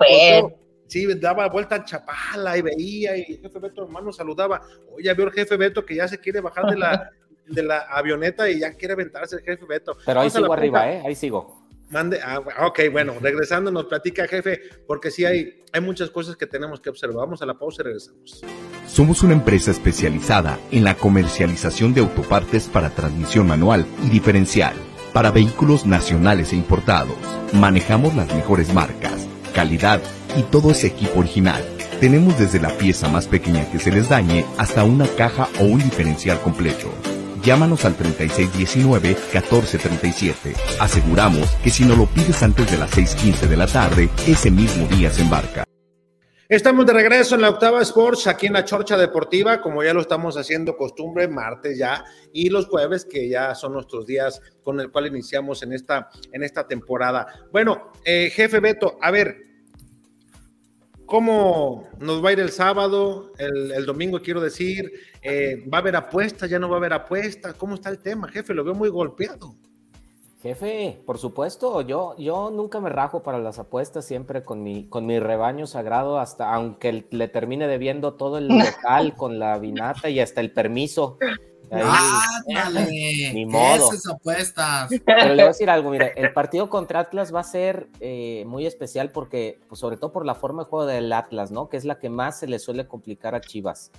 Sí, 0.91 1.07
daba 1.15 1.47
vuelta 1.47 1.75
a 1.75 1.85
Chapala 1.85 2.57
y 2.57 2.61
veía 2.61 3.15
y 3.15 3.21
el 3.21 3.39
jefe 3.39 3.59
Beto 3.59 3.83
hermano 3.83 4.11
saludaba. 4.11 4.61
Oye, 4.93 5.05
ya 5.05 5.13
vio 5.13 5.25
el 5.25 5.31
jefe 5.31 5.55
Beto 5.55 5.85
que 5.85 5.95
ya 5.95 6.05
se 6.05 6.19
quiere 6.19 6.41
bajar 6.41 6.65
de 6.65 6.77
la, 6.77 7.09
de 7.47 7.63
la 7.63 7.77
avioneta 7.89 8.49
y 8.49 8.59
ya 8.59 8.73
quiere 8.73 8.95
aventarse 8.95 9.37
el 9.37 9.41
jefe 9.41 9.65
Beto. 9.65 9.95
Pero 10.05 10.19
ahí 10.19 10.29
sigo 10.29 10.51
arriba. 10.51 10.91
¿eh? 10.91 11.01
Ahí 11.05 11.15
sigo. 11.15 11.65
Mande, 11.91 12.19
ah, 12.21 12.41
ok, 12.67 12.79
bueno, 12.91 13.13
regresando 13.21 13.71
nos 13.71 13.85
platica 13.85 14.27
jefe, 14.27 14.59
porque 14.85 15.11
sí 15.11 15.23
hay, 15.23 15.63
hay 15.71 15.79
muchas 15.79 16.09
cosas 16.09 16.35
que 16.35 16.45
tenemos 16.45 16.81
que 16.81 16.89
observar. 16.89 17.19
Vamos 17.19 17.41
a 17.41 17.45
la 17.45 17.53
pausa 17.53 17.83
y 17.83 17.85
regresamos. 17.85 18.41
Somos 18.85 19.23
una 19.23 19.31
empresa 19.31 19.71
especializada 19.71 20.59
en 20.71 20.83
la 20.83 20.95
comercialización 20.95 21.93
de 21.93 22.01
autopartes 22.01 22.67
para 22.67 22.89
transmisión 22.89 23.47
manual 23.47 23.85
y 24.03 24.09
diferencial, 24.09 24.73
para 25.13 25.31
vehículos 25.31 25.85
nacionales 25.85 26.51
e 26.51 26.57
importados. 26.57 27.15
Manejamos 27.53 28.13
las 28.13 28.33
mejores 28.35 28.73
marcas, 28.73 29.25
calidad 29.53 30.01
y 30.20 30.20
todo 30.51 30.71
ese 30.71 30.87
equipo 30.87 31.19
original. 31.19 31.63
Tenemos 31.99 32.39
desde 32.39 32.59
la 32.59 32.75
pieza 32.77 33.07
más 33.09 33.27
pequeña 33.27 33.69
que 33.71 33.77
se 33.79 33.91
les 33.91 34.09
dañe 34.09 34.43
hasta 34.57 34.83
una 34.83 35.07
caja 35.07 35.47
o 35.59 35.65
un 35.65 35.77
diferencial 35.79 36.39
completo. 36.39 36.91
Llámanos 37.43 37.85
al 37.85 37.95
3619-1437. 37.97 40.55
Aseguramos 40.79 41.47
que 41.63 41.69
si 41.69 41.85
no 41.85 41.95
lo 41.95 42.07
pides 42.07 42.41
antes 42.43 42.69
de 42.71 42.77
las 42.77 42.97
6.15 42.97 43.47
de 43.47 43.57
la 43.57 43.67
tarde, 43.67 44.09
ese 44.27 44.51
mismo 44.51 44.85
día 44.87 45.09
se 45.11 45.21
embarca. 45.21 45.63
Estamos 46.51 46.85
de 46.85 46.91
regreso 46.91 47.35
en 47.35 47.41
la 47.41 47.49
Octava 47.49 47.81
Sports, 47.81 48.27
aquí 48.27 48.47
en 48.47 48.53
la 48.53 48.65
Chorcha 48.65 48.97
Deportiva, 48.97 49.61
como 49.61 49.83
ya 49.83 49.93
lo 49.93 50.01
estamos 50.01 50.35
haciendo 50.35 50.75
costumbre, 50.75 51.29
martes 51.29 51.77
ya, 51.77 52.03
y 52.33 52.49
los 52.49 52.67
jueves, 52.67 53.05
que 53.05 53.29
ya 53.29 53.55
son 53.55 53.71
nuestros 53.71 54.05
días 54.05 54.41
con 54.61 54.77
el 54.81 54.91
cual 54.91 55.07
iniciamos 55.07 55.63
en 55.63 55.71
esta, 55.71 56.09
en 56.33 56.43
esta 56.43 56.67
temporada. 56.67 57.25
Bueno, 57.53 57.93
eh, 58.03 58.29
jefe 58.33 58.59
Beto, 58.59 58.97
a 59.01 59.11
ver, 59.11 59.50
¿cómo 61.11 61.89
nos 61.99 62.23
va 62.23 62.29
a 62.29 62.31
ir 62.31 62.39
el 62.39 62.51
sábado, 62.51 63.33
el, 63.37 63.73
el 63.73 63.85
domingo 63.85 64.21
quiero 64.21 64.39
decir? 64.39 64.89
Eh, 65.21 65.67
¿Va 65.67 65.79
a 65.79 65.81
haber 65.81 65.97
apuestas? 65.97 66.49
¿Ya 66.49 66.57
no 66.57 66.69
va 66.69 66.75
a 66.75 66.77
haber 66.77 66.93
apuestas? 66.93 67.53
¿Cómo 67.55 67.75
está 67.75 67.89
el 67.89 67.99
tema, 67.99 68.29
jefe? 68.29 68.53
Lo 68.53 68.63
veo 68.63 68.73
muy 68.73 68.87
golpeado. 68.87 69.53
Jefe, 70.41 71.03
por 71.05 71.17
supuesto, 71.17 71.81
yo, 71.81 72.15
yo 72.17 72.49
nunca 72.49 72.79
me 72.79 72.89
rajo 72.89 73.23
para 73.23 73.39
las 73.39 73.59
apuestas, 73.59 74.05
siempre 74.05 74.45
con 74.45 74.63
mi, 74.63 74.87
con 74.87 75.05
mi 75.05 75.19
rebaño 75.19 75.67
sagrado, 75.67 76.17
hasta 76.17 76.53
aunque 76.53 77.05
le 77.11 77.27
termine 77.27 77.67
debiendo 77.67 78.13
todo 78.13 78.37
el 78.37 78.47
local 78.47 79.13
con 79.17 79.37
la 79.37 79.59
vinata 79.59 80.09
y 80.09 80.21
hasta 80.21 80.39
el 80.39 80.53
permiso. 80.53 81.17
Ahí, 81.71 81.83
Ándale, 82.55 83.31
Ni 83.33 83.45
modo. 83.45 83.91
Esas 83.91 84.05
apuestas. 84.07 84.89
Pero 85.05 85.29
le 85.29 85.35
voy 85.35 85.41
a 85.41 85.47
decir 85.47 85.69
algo, 85.69 85.89
mire, 85.89 86.13
el 86.17 86.33
partido 86.33 86.69
contra 86.69 86.99
Atlas 86.99 87.33
va 87.33 87.39
a 87.39 87.45
ser 87.45 87.87
eh, 88.01 88.43
muy 88.45 88.65
especial 88.65 89.11
porque, 89.11 89.59
pues, 89.69 89.79
sobre 89.79 89.97
todo 89.97 90.11
por 90.11 90.25
la 90.25 90.35
forma 90.35 90.63
de 90.63 90.69
juego 90.69 90.85
del 90.85 91.11
Atlas, 91.13 91.51
¿no? 91.51 91.69
Que 91.69 91.77
es 91.77 91.85
la 91.85 91.97
que 91.97 92.09
más 92.09 92.39
se 92.39 92.47
le 92.47 92.59
suele 92.59 92.87
complicar 92.87 93.35
a 93.35 93.41
Chivas. 93.41 93.91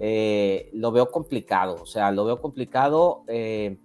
Eh, 0.00 0.70
lo 0.72 0.90
veo 0.90 1.08
complicado, 1.10 1.76
o 1.80 1.86
sea, 1.86 2.10
lo 2.10 2.24
veo 2.24 2.40
complicado 2.40 3.22
eh, 3.28 3.78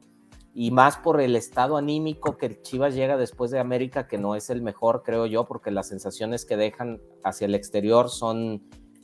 y 0.55 0.71
más 0.71 0.97
por 0.97 1.21
el 1.21 1.35
estado 1.35 1.77
anímico 1.77 2.35
que 2.35 2.59
Chivas 2.63 2.95
llega 2.95 3.15
después 3.15 3.51
de 3.51 3.59
América, 3.59 4.07
que 4.07 4.17
no 4.17 4.35
es 4.35 4.49
el 4.49 4.63
mejor, 4.63 5.03
creo 5.03 5.27
yo, 5.27 5.45
porque 5.45 5.69
las 5.69 5.87
sensaciones 5.87 6.45
que 6.45 6.57
dejan 6.57 6.99
hacia 7.23 7.45
el 7.45 7.53
exterior 7.53 8.09
son 8.09 8.63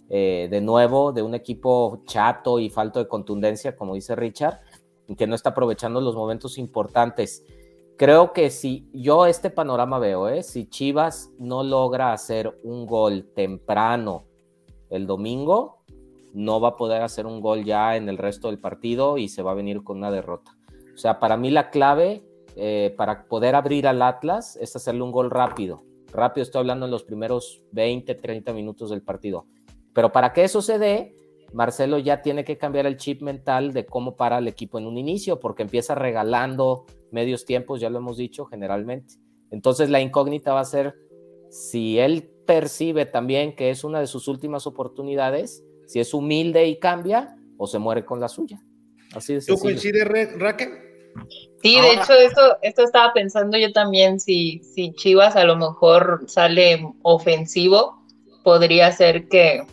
eh, 0.09 0.47
de 0.49 0.61
nuevo 0.61 1.11
de 1.11 1.21
un 1.21 1.35
equipo 1.35 2.03
chato 2.05 2.59
y 2.59 2.69
falto 2.69 2.99
de 2.99 3.07
contundencia, 3.07 3.75
como 3.75 3.95
dice 3.95 4.15
Richard, 4.15 4.59
que 5.17 5.27
no 5.27 5.35
está 5.35 5.49
aprovechando 5.49 6.01
los 6.01 6.15
momentos 6.15 6.57
importantes. 6.57 7.43
Creo 7.97 8.33
que 8.33 8.49
si 8.49 8.89
yo 8.93 9.25
este 9.25 9.49
panorama 9.49 9.99
veo, 9.99 10.27
¿eh? 10.27 10.43
si 10.43 10.67
Chivas 10.67 11.31
no 11.39 11.63
logra 11.63 12.11
hacer 12.11 12.59
un 12.63 12.85
gol 12.85 13.31
temprano 13.33 14.25
el 14.89 15.07
domingo, 15.07 15.83
no 16.33 16.59
va 16.59 16.69
a 16.69 16.75
poder 16.75 17.01
hacer 17.01 17.25
un 17.25 17.39
gol 17.39 17.63
ya 17.63 17.95
en 17.95 18.09
el 18.09 18.17
resto 18.17 18.49
del 18.49 18.59
partido 18.59 19.17
y 19.17 19.29
se 19.29 19.41
va 19.41 19.51
a 19.51 19.55
venir 19.55 19.83
con 19.83 19.97
una 19.97 20.11
derrota. 20.11 20.57
O 20.93 20.97
sea, 20.97 21.19
para 21.19 21.37
mí 21.37 21.49
la 21.49 21.69
clave 21.69 22.25
eh, 22.57 22.93
para 22.97 23.27
poder 23.27 23.55
abrir 23.55 23.87
al 23.87 24.01
Atlas 24.01 24.57
es 24.57 24.75
hacerle 24.75 25.01
un 25.01 25.11
gol 25.11 25.31
rápido. 25.31 25.83
Rápido 26.11 26.43
estoy 26.43 26.59
hablando 26.59 26.85
en 26.85 26.91
los 26.91 27.03
primeros 27.03 27.61
20, 27.71 28.15
30 28.15 28.53
minutos 28.53 28.89
del 28.89 29.01
partido. 29.01 29.45
Pero 29.95 30.11
para 30.11 30.33
que 30.33 30.43
eso 30.43 30.61
se 30.61 30.77
dé, 30.77 31.15
Marcelo 31.53 31.97
ya 31.97 32.21
tiene 32.21 32.43
que 32.43 32.57
cambiar 32.57 32.85
el 32.85 32.97
chip 32.97 33.21
mental 33.21 33.71
de 33.71 33.85
cómo 33.85 34.17
para 34.17 34.37
el 34.37 34.47
equipo 34.47 34.77
en 34.77 34.85
un 34.85 34.97
inicio, 34.97 35.39
porque 35.39 35.63
empieza 35.63 35.95
regalando 35.95 36.85
medios 37.11 37.45
tiempos, 37.45 37.79
ya 37.79 37.89
lo 37.89 37.99
hemos 37.99 38.17
dicho 38.17 38.45
generalmente. 38.45 39.15
Entonces 39.51 39.89
la 39.89 40.01
incógnita 40.01 40.53
va 40.53 40.59
a 40.59 40.65
ser 40.65 40.95
si 41.49 41.97
él 41.97 42.29
percibe 42.45 43.05
también 43.05 43.55
que 43.55 43.69
es 43.69 43.85
una 43.85 44.01
de 44.01 44.07
sus 44.07 44.27
últimas 44.27 44.67
oportunidades 44.67 45.63
si 45.87 45.99
es 45.99 46.13
humilde 46.13 46.67
y 46.67 46.77
cambia 46.77 47.35
o 47.57 47.65
se 47.65 47.79
muere 47.79 48.03
con 48.03 48.19
la 48.19 48.27
suya. 48.27 48.59
Así 49.13 49.33
de 49.33 49.41
¿Tú 49.41 49.57
coincides, 49.57 50.05
Raquel? 50.37 50.69
Sí, 51.61 51.79
de 51.79 51.93
hecho, 51.93 52.13
esto, 52.13 52.57
esto 52.61 52.83
estaba 52.83 53.13
pensando 53.13 53.57
yo 53.57 53.71
también, 53.71 54.19
si, 54.19 54.61
si 54.63 54.91
Chivas 54.93 55.37
a 55.37 55.45
lo 55.45 55.55
mejor 55.55 56.25
sale 56.27 56.85
ofensivo, 57.01 58.03
podría 58.43 58.91
ser 58.91 59.29
que, 59.29 59.65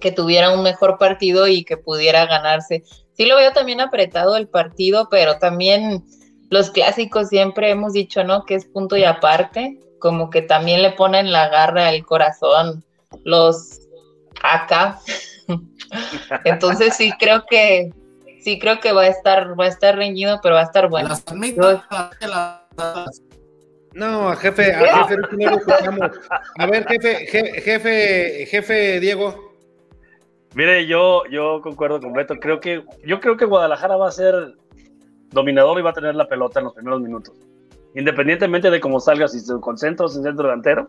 que 0.00 0.12
tuviera 0.12 0.52
un 0.52 0.62
mejor 0.62 0.98
partido 0.98 1.46
y 1.48 1.64
que 1.64 1.76
pudiera 1.76 2.26
ganarse. 2.26 2.82
Sí 3.12 3.26
lo 3.26 3.36
veo 3.36 3.52
también 3.52 3.80
apretado 3.80 4.36
el 4.36 4.48
partido, 4.48 5.08
pero 5.10 5.38
también 5.38 6.04
los 6.50 6.70
clásicos 6.70 7.28
siempre 7.28 7.70
hemos 7.70 7.92
dicho, 7.92 8.24
¿no? 8.24 8.44
Que 8.44 8.54
es 8.54 8.66
punto 8.66 8.96
y 8.96 9.04
aparte, 9.04 9.78
como 9.98 10.30
que 10.30 10.42
también 10.42 10.82
le 10.82 10.92
ponen 10.92 11.32
la 11.32 11.48
garra 11.48 11.88
al 11.88 12.04
corazón 12.04 12.84
los 13.24 13.80
acá. 14.42 14.98
Entonces 16.44 16.96
sí 16.96 17.12
creo 17.18 17.44
que 17.48 17.92
sí 18.42 18.58
creo 18.58 18.80
que 18.80 18.92
va 18.92 19.02
a 19.02 19.08
estar 19.08 19.58
va 19.58 19.64
a 19.64 19.68
estar 19.68 19.96
reñido, 19.96 20.40
pero 20.42 20.54
va 20.54 20.62
a 20.62 20.64
estar 20.64 20.88
bueno. 20.88 21.14
No, 23.94 24.36
jefe, 24.36 24.74
a 24.74 25.08
jefe 25.08 25.16
A 26.58 26.66
ver, 26.66 26.86
jefe, 26.86 27.26
jefe, 27.62 28.46
jefe 28.46 29.00
Diego. 29.00 29.47
Mire, 30.54 30.86
yo, 30.86 31.24
yo 31.30 31.60
concuerdo 31.62 32.00
con 32.00 32.12
Beto. 32.12 32.34
Creo 32.36 32.60
que, 32.60 32.84
yo 33.04 33.20
creo 33.20 33.36
que 33.36 33.44
Guadalajara 33.44 33.96
va 33.96 34.08
a 34.08 34.12
ser 34.12 34.54
dominador 35.30 35.78
y 35.78 35.82
va 35.82 35.90
a 35.90 35.94
tener 35.94 36.14
la 36.14 36.26
pelota 36.26 36.60
en 36.60 36.64
los 36.64 36.74
primeros 36.74 37.00
minutos. 37.00 37.34
Independientemente 37.94 38.70
de 38.70 38.80
cómo 38.80 39.00
salga, 39.00 39.28
si 39.28 39.40
se 39.40 39.58
concentra 39.60 40.06
o 40.06 40.08
sin 40.08 40.22
centro 40.22 40.48
delantero. 40.48 40.88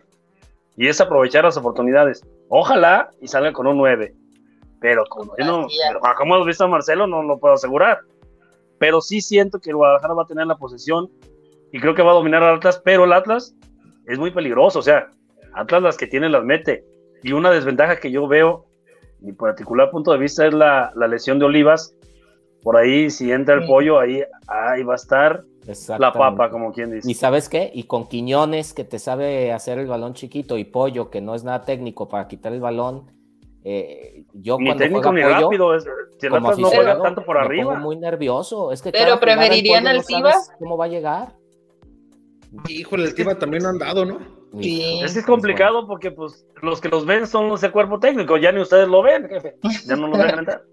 Y 0.77 0.87
es 0.87 1.01
aprovechar 1.01 1.43
las 1.43 1.57
oportunidades. 1.57 2.25
Ojalá 2.47 3.09
y 3.21 3.27
salga 3.27 3.51
con 3.51 3.67
un 3.67 3.77
9. 3.77 4.13
Pero 4.79 5.03
como, 5.09 5.33
no, 5.37 5.67
como 6.17 6.35
hemos 6.35 6.47
visto 6.47 6.63
a 6.63 6.67
Marcelo, 6.67 7.05
no 7.05 7.21
lo 7.23 7.37
puedo 7.37 7.55
asegurar. 7.55 7.99
Pero 8.77 9.01
sí 9.01 9.19
siento 9.19 9.59
que 9.59 9.71
el 9.71 9.75
Guadalajara 9.75 10.13
va 10.13 10.23
a 10.23 10.27
tener 10.27 10.47
la 10.47 10.55
posesión 10.55 11.09
y 11.71 11.79
creo 11.79 11.95
que 11.95 12.01
va 12.01 12.11
a 12.11 12.15
dominar 12.15 12.43
al 12.43 12.55
Atlas, 12.55 12.81
pero 12.83 13.03
el 13.03 13.13
Atlas 13.13 13.55
es 14.07 14.17
muy 14.17 14.31
peligroso. 14.31 14.79
O 14.79 14.81
sea, 14.81 15.09
Atlas 15.53 15.83
las 15.83 15.97
que 15.97 16.07
tiene 16.07 16.29
las 16.29 16.43
mete. 16.43 16.85
Y 17.23 17.33
una 17.33 17.51
desventaja 17.51 17.99
que 17.99 18.11
yo 18.11 18.27
veo, 18.27 18.65
mi 19.21 19.33
particular 19.33 19.89
punto 19.91 20.11
de 20.11 20.17
vista, 20.17 20.45
es 20.45 20.53
la, 20.53 20.91
la 20.95 21.07
lesión 21.07 21.39
de 21.39 21.45
Olivas, 21.45 21.95
por 22.61 22.75
ahí, 22.75 23.09
si 23.09 23.31
entra 23.31 23.55
el 23.55 23.65
pollo, 23.65 23.99
ahí, 23.99 24.21
ahí 24.47 24.83
va 24.83 24.93
a 24.93 24.95
estar 24.95 25.45
la 25.97 26.11
papa, 26.11 26.49
como 26.49 26.71
quien 26.73 26.91
dice. 26.91 27.09
¿Y 27.09 27.13
sabes 27.13 27.47
qué? 27.47 27.71
Y 27.73 27.83
con 27.83 28.07
Quiñones, 28.07 28.73
que 28.73 28.83
te 28.83 28.99
sabe 28.99 29.53
hacer 29.53 29.79
el 29.79 29.87
balón 29.87 30.13
chiquito, 30.13 30.57
y 30.57 30.65
pollo, 30.65 31.09
que 31.09 31.21
no 31.21 31.35
es 31.35 31.43
nada 31.43 31.61
técnico 31.61 32.09
para 32.09 32.27
quitar 32.27 32.51
el 32.53 32.59
balón. 32.59 33.11
Eh, 33.63 34.25
yo 34.33 34.57
ni 34.57 34.75
técnico 34.75 35.11
ni 35.11 35.21
rápido, 35.21 35.75
es, 35.75 35.85
no 36.29 36.69
juega 36.69 37.01
tanto 37.01 37.23
por 37.23 37.37
arriba. 37.37 37.75
muy 37.77 37.97
nervioso. 37.97 38.71
Es 38.71 38.81
que 38.81 38.91
Pero 38.91 39.19
preferirían 39.19 39.87
al 39.87 40.05
Tiva. 40.05 40.33
¿Cómo 40.57 40.77
va 40.77 40.85
a 40.85 40.87
llegar? 40.89 41.35
Híjole, 42.67 43.05
el 43.05 43.13
Tiva 43.13 43.37
también 43.37 43.63
no 43.63 43.69
han 43.69 43.77
dado, 43.77 44.05
¿no? 44.05 44.38
Sí. 44.59 44.99
Es 45.03 45.13
que 45.13 45.19
es 45.19 45.25
complicado 45.25 45.85
porque 45.87 46.11
pues 46.11 46.45
los 46.61 46.81
que 46.81 46.89
los 46.89 47.05
ven 47.05 47.27
son 47.27 47.49
los 47.49 47.61
de 47.61 47.71
cuerpo 47.71 47.99
técnico, 47.99 48.37
ya 48.37 48.51
ni 48.51 48.61
ustedes 48.61 48.87
lo 48.87 49.03
ven, 49.03 49.27
jefe. 49.29 49.55
Ya 49.85 49.95
no 49.95 50.07
lo 50.07 50.17
ven 50.17 50.29
entrar. 50.39 50.63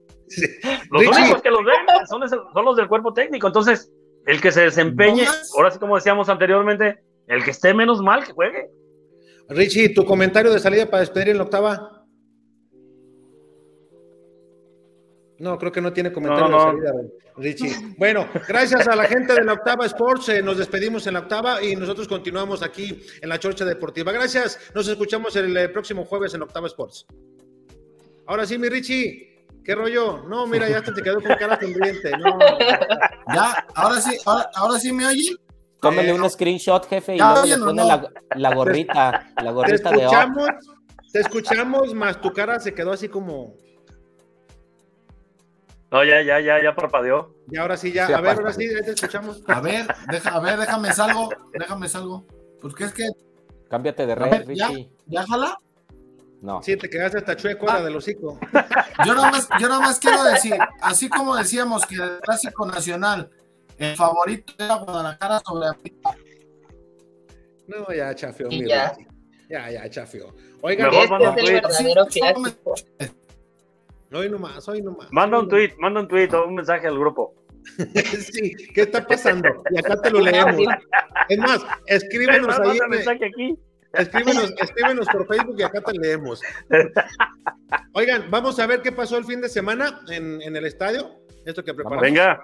Los 0.91 1.07
únicos 1.07 1.43
que 1.43 1.51
los 1.51 1.64
ven 1.64 1.77
son, 2.09 2.20
los 2.64 2.77
del 2.77 2.89
cuerpo 2.89 3.12
técnico. 3.12 3.47
Entonces, 3.47 3.93
el 4.27 4.41
que 4.41 4.51
se 4.51 4.62
desempeñe, 4.62 5.24
ahora 5.57 5.70
sí 5.70 5.79
como 5.79 5.95
decíamos 5.97 6.29
anteriormente, 6.29 6.99
el 7.29 7.45
que 7.45 7.51
esté 7.51 7.74
menos 7.74 8.01
mal 8.01 8.24
que 8.24 8.33
juegue. 8.33 8.70
Richie, 9.49 9.91
tu 9.91 10.05
comentario 10.05 10.53
de 10.53 10.59
salida 10.59 10.87
para 10.87 11.01
despedir 11.01 11.29
en 11.29 11.39
la 11.39 11.45
octava. 11.45 11.96
No, 15.39 15.59
creo 15.59 15.70
que 15.70 15.80
no 15.80 15.93
tiene 15.93 16.12
comentario 16.12 16.49
de 16.49 16.62
salida, 16.62 16.93
Richie. 17.37 17.95
Bueno, 17.99 18.26
gracias 18.49 18.89
a 18.89 18.97
la 18.97 19.05
gente 19.05 19.34
de 19.34 19.45
la 19.45 19.53
Octava 19.55 19.84
Sports, 19.87 20.30
eh, 20.30 20.43
nos 20.43 20.57
despedimos 20.57 21.07
en 21.07 21.14
la 21.14 21.20
Octava 21.20 21.62
y 21.62 21.76
nosotros 21.76 22.09
continuamos 22.09 22.62
aquí 22.62 23.01
en 23.20 23.28
la 23.28 23.39
Chorcha 23.39 23.64
Deportiva. 23.64 24.12
Gracias, 24.12 24.59
nos 24.74 24.89
escuchamos 24.89 25.37
el, 25.37 25.55
el 25.57 25.70
próximo 25.72 26.05
jueves 26.05 26.32
en 26.34 26.41
la 26.41 26.47
Octava 26.47 26.66
Sports. 26.68 27.07
Ahora 28.26 28.47
sí, 28.47 28.59
mi 28.59 28.68
Richie. 28.68 29.37
¿Qué 29.66 29.74
rollo? 29.74 30.22
No, 30.28 30.47
mira, 30.47 30.68
ya 30.68 30.80
te 30.80 31.03
quedó 31.03 31.20
con 31.20 31.34
cara 31.37 31.59
sonriente. 31.61 32.12
No. 32.18 32.39
Ya, 33.34 33.66
ahora 33.74 34.01
sí, 34.01 34.16
ahora, 34.24 34.78
sí 34.78 34.93
me 34.93 35.07
oye. 35.07 35.37
Tómale 35.80 36.12
un 36.12 36.30
screenshot, 36.30 36.87
jefe, 36.87 37.16
y 37.16 37.18
luego 37.18 37.45
le 37.45 37.59
pone 37.59 37.84
la, 38.37 38.55
gorrita, 38.55 39.32
la 39.43 39.51
gorrita 39.51 39.91
te 39.91 39.97
escuchamos, 39.97 40.49
Te 41.12 41.20
escuchamos, 41.20 41.95
más 41.95 42.20
tu 42.20 42.32
cara 42.32 42.61
se 42.61 42.72
quedó 42.72 42.93
así 42.93 43.09
como. 43.09 43.57
No, 45.97 46.05
ya, 46.05 46.21
ya, 46.21 46.41
ya, 46.41 46.63
ya 46.63 46.75
parpadeó. 46.75 47.35
Y 47.51 47.57
ahora 47.57 47.75
sí, 47.79 47.91
ya. 47.91 48.05
a 48.05 48.21
ver, 48.21 48.37
ahora 48.37 48.53
sí, 48.53 48.69
ya 48.71 48.85
te 48.85 48.91
escuchamos. 48.91 49.43
A 49.47 49.63
ver, 49.63 49.87
deja, 50.11 50.29
a 50.29 50.41
ver, 50.41 50.59
déjame 50.59 50.93
salgo, 50.93 51.31
déjame 51.59 51.89
salgo. 51.89 52.27
Porque 52.61 52.85
es 52.85 52.93
que. 52.93 53.09
Cámbiate 53.71 54.07
de 54.07 54.15
red, 54.15 54.47
Richie. 54.47 54.91
¿Ya, 55.07 55.23
ya 55.23 55.27
jala? 55.27 55.59
No. 56.43 56.63
Sí, 56.63 56.77
te 56.77 56.91
quedaste 56.91 57.17
hasta 57.17 57.35
chueco 57.35 57.71
ah. 57.71 57.83
del 57.83 57.97
hocico. 57.97 58.39
Yo 59.07 59.15
nada, 59.15 59.31
más, 59.31 59.49
yo 59.59 59.69
nada 59.71 59.81
más 59.81 59.99
quiero 59.99 60.23
decir, 60.25 60.59
así 60.83 61.09
como 61.09 61.35
decíamos 61.35 61.87
que 61.87 61.95
el 61.95 62.19
clásico 62.21 62.67
nacional, 62.67 63.31
el 63.79 63.97
favorito 63.97 64.53
era 64.59 64.75
Guadalajara 64.75 65.41
sobre 65.47 65.69
No, 67.69 67.91
ya 67.95 68.15
chafió, 68.15 68.49
mira. 68.49 68.95
Ya, 69.49 69.71
ya 69.71 69.89
chafió. 69.89 70.35
Oigan, 70.61 70.93
este 70.93 71.05
es 71.05 71.37
el 71.39 71.53
verdadero 71.55 72.07
clásico. 72.07 72.75
Hoy 74.13 74.31
nomás, 74.31 74.69
hoy 74.69 74.83
nomás. 74.83 75.09
Manda 75.11 75.39
un 75.41 75.49
tweet, 75.49 75.73
manda 75.79 76.01
un 76.01 76.09
tweet 76.09 76.33
o 76.33 76.47
un 76.47 76.55
mensaje 76.55 76.87
al 76.87 76.99
grupo. 76.99 77.35
sí, 78.21 78.53
¿qué 78.75 78.83
está 78.83 79.05
pasando? 79.05 79.49
Y 79.71 79.79
acá 79.79 80.01
te 80.01 80.11
lo 80.11 80.21
leemos. 80.21 80.57
Es 81.29 81.39
más, 81.39 81.65
escríbenos 81.87 82.59
ahí. 82.59 82.79
mensaje 82.89 83.27
aquí. 83.27 83.59
Escríbenos, 83.93 84.53
escríbenos 84.61 85.07
por 85.09 85.27
Facebook 85.27 85.57
y 85.59 85.63
acá 85.63 85.81
te 85.81 85.93
leemos. 85.99 86.41
Oigan, 87.95 88.31
vamos 88.31 88.59
a 88.61 88.67
ver 88.67 88.83
qué 88.83 88.93
pasó 88.93 89.17
el 89.17 89.25
fin 89.25 89.41
de 89.41 89.49
semana 89.49 90.01
en, 90.09 90.41
el 90.55 90.67
estadio. 90.67 91.17
Esto 91.45 91.65
que 91.65 91.75
preparamos. 91.75 92.03
Venga. 92.03 92.41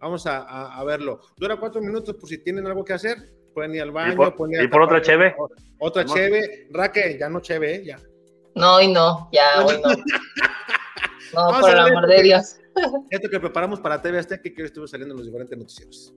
Vamos 0.00 0.26
a, 0.26 0.82
verlo. 0.84 1.20
Dura 1.36 1.56
cuatro 1.56 1.80
minutos 1.80 2.16
por 2.16 2.28
si 2.28 2.38
tienen 2.38 2.66
algo 2.66 2.84
que 2.84 2.94
hacer. 2.94 3.18
Pueden 3.54 3.74
ir 3.74 3.82
al 3.82 3.92
baño. 3.92 4.14
¿Y 4.14 4.68
por, 4.68 4.82
otra 4.82 5.00
cheve? 5.00 5.36
Otra 5.78 6.04
cheve. 6.04 6.66
Raque, 6.72 7.16
ya 7.18 7.28
no 7.28 7.40
cheve, 7.40 7.76
¿eh? 7.76 7.84
ya. 7.84 7.98
No, 8.56 8.76
hoy 8.76 8.92
no, 8.92 9.28
ya, 9.32 9.64
hoy 9.64 9.80
no. 9.82 9.90
No, 11.34 11.60
por 11.60 11.70
el 11.70 11.78
amor 11.78 12.06
de 12.06 12.22
Dios. 12.22 12.56
Esto 13.10 13.28
que 13.28 13.40
preparamos 13.40 13.80
para 13.80 14.00
TV 14.00 14.18
Azteca 14.18 14.42
que 14.42 14.62
hoy 14.62 14.66
estuvo 14.66 14.86
saliendo 14.86 15.14
en 15.14 15.18
los 15.18 15.26
diferentes 15.26 15.56
noticieros. 15.56 16.14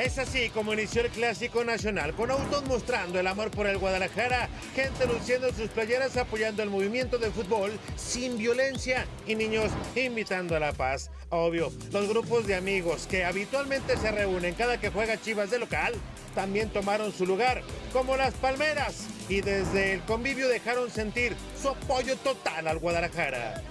Es 0.00 0.16
así 0.16 0.48
como 0.48 0.72
inició 0.72 1.02
el 1.02 1.10
Clásico 1.10 1.62
Nacional, 1.62 2.14
con 2.14 2.30
autos 2.30 2.64
mostrando 2.64 3.20
el 3.20 3.26
amor 3.26 3.50
por 3.50 3.66
el 3.66 3.76
Guadalajara, 3.76 4.48
gente 4.74 5.06
luciendo 5.06 5.52
sus 5.52 5.68
playeras 5.68 6.16
apoyando 6.16 6.62
el 6.62 6.70
movimiento 6.70 7.18
de 7.18 7.30
fútbol 7.30 7.78
sin 7.96 8.38
violencia 8.38 9.04
y 9.26 9.34
niños 9.34 9.70
invitando 9.94 10.56
a 10.56 10.58
la 10.58 10.72
paz. 10.72 11.10
Obvio, 11.28 11.70
los 11.92 12.08
grupos 12.08 12.46
de 12.46 12.54
amigos 12.54 13.06
que 13.10 13.26
habitualmente 13.26 13.94
se 13.98 14.10
reúnen 14.10 14.54
cada 14.54 14.80
que 14.80 14.88
juega 14.88 15.20
Chivas 15.20 15.50
de 15.50 15.58
local 15.58 15.92
también 16.34 16.70
tomaron 16.70 17.12
su 17.12 17.26
lugar, 17.26 17.60
como 17.92 18.16
las 18.16 18.32
Palmeras, 18.32 19.06
y 19.28 19.42
desde 19.42 19.92
el 19.92 20.00
convivio 20.04 20.48
dejaron 20.48 20.90
sentir 20.90 21.36
su 21.60 21.68
apoyo 21.68 22.16
total 22.16 22.68
al 22.68 22.78
Guadalajara. 22.78 23.62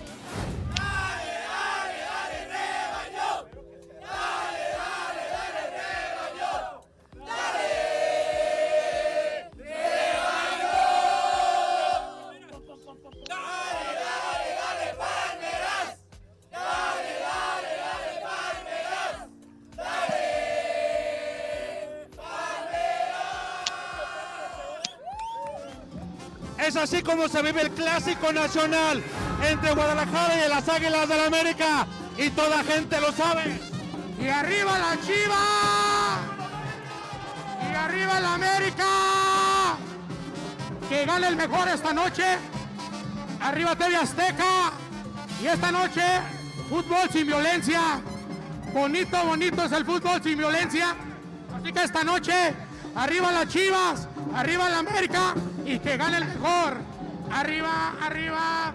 Es 26.69 26.75
así 26.75 27.01
como 27.01 27.27
se 27.27 27.41
vive 27.41 27.63
el 27.63 27.71
clásico 27.71 28.31
nacional 28.31 29.03
entre 29.43 29.71
Guadalajara 29.71 30.45
y 30.45 30.49
las 30.49 30.69
Águilas 30.69 31.09
del 31.09 31.17
la 31.17 31.25
América. 31.25 31.87
Y 32.15 32.29
toda 32.29 32.63
gente 32.63 33.01
lo 33.01 33.11
sabe. 33.11 33.59
Y 34.21 34.27
arriba 34.27 34.77
la 34.77 35.01
Chiva. 35.01 36.19
Y 37.67 37.73
arriba 37.75 38.19
la 38.19 38.33
América. 38.35 38.85
Que 40.87 41.05
gane 41.07 41.29
el 41.29 41.37
mejor 41.37 41.69
esta 41.69 41.91
noche. 41.91 42.37
Arriba 43.41 43.75
TV 43.75 43.95
Azteca. 43.95 44.71
Y 45.41 45.47
esta 45.47 45.71
noche, 45.71 46.03
fútbol 46.69 47.09
sin 47.11 47.25
violencia. 47.25 47.99
Bonito, 48.71 49.25
bonito 49.25 49.63
es 49.63 49.71
el 49.71 49.85
fútbol 49.85 50.21
sin 50.21 50.37
violencia. 50.37 50.95
Así 51.51 51.73
que 51.73 51.81
esta 51.81 52.03
noche, 52.03 52.53
arriba 52.95 53.31
las 53.31 53.47
Chivas, 53.47 54.07
arriba 54.35 54.69
la 54.69 54.79
América 54.79 55.33
y 55.65 55.79
que 55.79 55.97
gane 55.97 56.17
el 56.17 56.25
mejor. 56.25 56.77
Arriba, 57.31 57.93
arriba. 58.01 58.73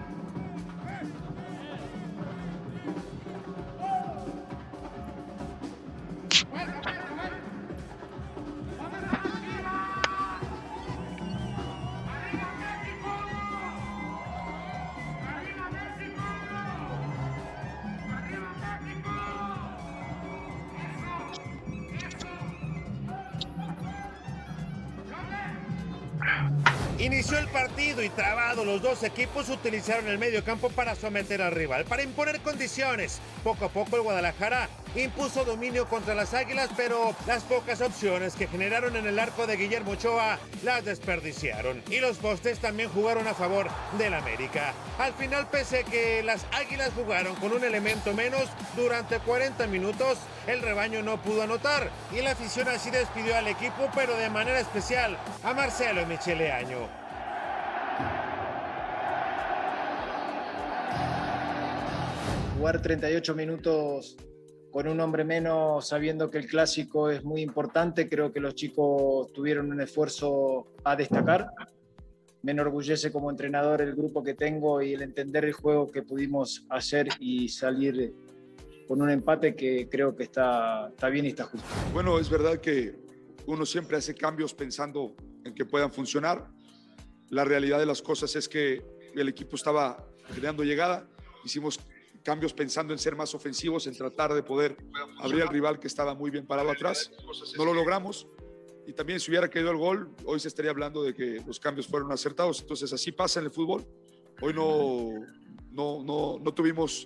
Y 28.03 28.09
trabado, 28.09 28.65
los 28.65 28.81
dos 28.81 29.03
equipos 29.03 29.49
utilizaron 29.49 30.07
el 30.07 30.17
medio 30.17 30.43
campo 30.43 30.69
para 30.69 30.95
someter 30.95 31.41
al 31.41 31.51
rival, 31.51 31.85
para 31.85 32.03
imponer 32.03 32.41
condiciones. 32.41 33.19
Poco 33.43 33.65
a 33.65 33.69
poco 33.69 33.95
el 33.95 34.01
Guadalajara 34.01 34.69
impuso 34.95 35.45
dominio 35.45 35.87
contra 35.87 36.15
las 36.15 36.33
Águilas, 36.33 36.69
pero 36.75 37.15
las 37.27 37.43
pocas 37.43 37.81
opciones 37.81 38.35
que 38.35 38.47
generaron 38.47 38.95
en 38.95 39.05
el 39.05 39.19
arco 39.19 39.45
de 39.47 39.57
Guillermo 39.57 39.91
Ochoa 39.91 40.39
las 40.63 40.85
desperdiciaron. 40.85 41.83
Y 41.89 41.99
los 41.99 42.17
postes 42.17 42.59
también 42.59 42.89
jugaron 42.89 43.27
a 43.27 43.33
favor 43.33 43.67
del 43.97 44.13
América. 44.13 44.73
Al 44.99 45.13
final, 45.13 45.47
pese 45.49 45.79
a 45.79 45.83
que 45.83 46.23
las 46.23 46.45
Águilas 46.53 46.91
jugaron 46.95 47.35
con 47.35 47.51
un 47.53 47.63
elemento 47.63 48.13
menos 48.13 48.43
durante 48.75 49.19
40 49.19 49.67
minutos, 49.67 50.17
el 50.47 50.61
rebaño 50.61 51.01
no 51.03 51.21
pudo 51.21 51.43
anotar 51.43 51.89
y 52.11 52.21
la 52.21 52.31
afición 52.31 52.67
así 52.67 52.89
despidió 52.89 53.35
al 53.35 53.47
equipo, 53.47 53.89
pero 53.95 54.15
de 54.17 54.29
manera 54.29 54.59
especial 54.59 55.17
a 55.43 55.53
Marcelo 55.53 56.05
Michele 56.05 56.51
Año. 56.51 57.04
Jugar 62.57 62.81
38 62.81 63.35
minutos 63.35 64.17
con 64.75 64.87
un 64.89 64.99
hombre 64.99 65.23
menos, 65.23 65.87
sabiendo 65.87 66.29
que 66.29 66.37
el 66.37 66.47
clásico 66.47 67.09
es 67.09 67.23
muy 67.23 67.41
importante, 67.41 68.09
creo 68.09 68.33
que 68.33 68.41
los 68.41 68.55
chicos 68.55 69.31
tuvieron 69.31 69.71
un 69.71 69.79
esfuerzo 69.79 70.67
a 70.83 70.97
destacar. 70.97 71.49
Me 72.41 72.51
enorgullece 72.51 73.09
como 73.11 73.31
entrenador 73.31 73.81
el 73.81 73.95
grupo 73.95 74.21
que 74.21 74.33
tengo 74.33 74.81
y 74.81 74.93
el 74.93 75.01
entender 75.01 75.45
el 75.45 75.53
juego 75.53 75.89
que 75.89 76.01
pudimos 76.01 76.65
hacer 76.69 77.07
y 77.19 77.47
salir 77.47 78.13
con 78.85 79.01
un 79.01 79.09
empate 79.09 79.55
que 79.55 79.87
creo 79.89 80.15
que 80.15 80.23
está, 80.23 80.89
está 80.89 81.07
bien 81.07 81.25
y 81.25 81.29
está 81.29 81.45
justo. 81.45 81.65
Bueno, 81.93 82.19
es 82.19 82.29
verdad 82.29 82.57
que 82.57 82.95
uno 83.47 83.65
siempre 83.65 83.97
hace 83.97 84.13
cambios 84.13 84.53
pensando 84.53 85.15
en 85.43 85.53
que 85.53 85.65
puedan 85.65 85.91
funcionar. 85.91 86.51
La 87.35 87.43
realidad 87.43 87.79
de 87.79 87.85
las 87.85 88.01
cosas 88.01 88.33
es 88.37 88.47
que 88.47 88.81
el 89.13 89.27
equipo 89.27 89.57
estaba 89.57 90.07
creando 90.33 90.63
llegada, 90.63 91.05
hicimos 91.43 91.81
cambios 92.23 92.53
pensando 92.53 92.93
en 92.93 92.97
ser 92.97 93.17
más 93.17 93.35
ofensivos, 93.35 93.87
en 93.87 93.93
tratar 93.93 94.33
de 94.33 94.41
poder 94.41 94.77
abrir 95.19 95.41
al 95.41 95.49
rival 95.49 95.77
que 95.77 95.87
estaba 95.87 96.15
muy 96.15 96.31
bien 96.31 96.47
parado 96.47 96.71
atrás. 96.71 97.11
No 97.57 97.65
lo 97.65 97.73
logramos 97.73 98.25
y 98.87 98.93
también 98.93 99.19
si 99.19 99.31
hubiera 99.31 99.49
caído 99.49 99.69
el 99.69 99.75
gol, 99.75 100.15
hoy 100.23 100.39
se 100.39 100.47
estaría 100.47 100.71
hablando 100.71 101.03
de 101.03 101.13
que 101.13 101.43
los 101.45 101.59
cambios 101.59 101.87
fueron 101.87 102.09
acertados. 102.13 102.61
Entonces 102.61 102.93
así 102.93 103.11
pasa 103.11 103.41
en 103.41 103.47
el 103.47 103.51
fútbol. 103.51 103.85
Hoy 104.39 104.53
no, 104.53 105.09
no, 105.73 106.03
no, 106.05 106.39
no 106.41 106.53
tuvimos 106.53 107.05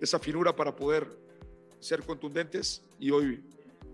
esa 0.00 0.20
finura 0.20 0.54
para 0.54 0.76
poder 0.76 1.18
ser 1.80 2.04
contundentes 2.04 2.84
y 3.00 3.10
hoy 3.10 3.42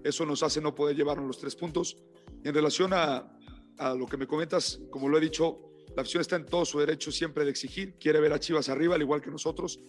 eso 0.03 0.27
nos 0.27 0.43
hace 0.43 0.61
no 0.61 0.75
poder 0.75 0.95
llevarnos 0.95 1.27
los 1.27 1.39
tres 1.39 1.57
puntos. 1.57 1.97
En 2.45 2.53
relación 2.53 2.93
a, 2.93 3.34
a 3.79 3.95
lo 3.95 4.07
que 4.07 4.17
me 4.17 4.27
comentas, 4.27 4.81
como 4.91 5.09
lo 5.09 5.19
he 5.19 5.21
dicho, 5.21 5.71
la 5.95 6.03
afición 6.03 6.21
está 6.21 6.37
en 6.37 6.47
todo 6.47 6.65
su 6.65 6.79
derecho 6.81 7.13
siempre 7.13 7.45
de 7.45 7.51
exigir, 7.51 7.95
quiere 7.99 8.21
ver 8.21 8.33
a 8.33 8.41
Chivas 8.41 8.69
arriba, 8.69 8.95
al 8.95 9.03
igual 9.03 9.21
que 9.21 9.31
nosotros, 9.31 9.81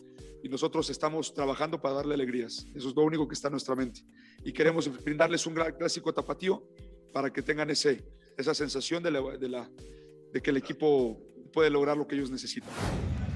y 0.44 0.50
nosotros 0.50 0.90
estamos 0.90 1.34
trabajando 1.34 1.82
para 1.82 1.96
darle 1.96 2.14
alegrías. 2.14 2.68
Eso 2.76 2.90
es 2.90 2.96
lo 2.96 3.04
único 3.04 3.28
que 3.28 3.34
está 3.34 3.48
en 3.48 3.54
nuestra 3.54 3.76
mente. 3.76 4.02
Y 4.44 4.54
queremos 4.54 4.88
brindarles 5.04 5.48
un 5.48 5.56
gran 5.56 5.76
clásico 5.76 6.14
tapatío 6.14 6.64
para 7.12 7.34
que 7.34 7.42
tengan 7.42 7.72
esa 7.72 8.54
sensación 8.54 9.02
de 9.02 10.42
que 10.44 10.50
el 10.52 10.58
equipo 10.58 11.20
puede 11.52 11.72
lograr 11.72 11.98
lo 11.98 12.08
que 12.08 12.16
ellos 12.16 12.30
necesitan. 12.30 12.70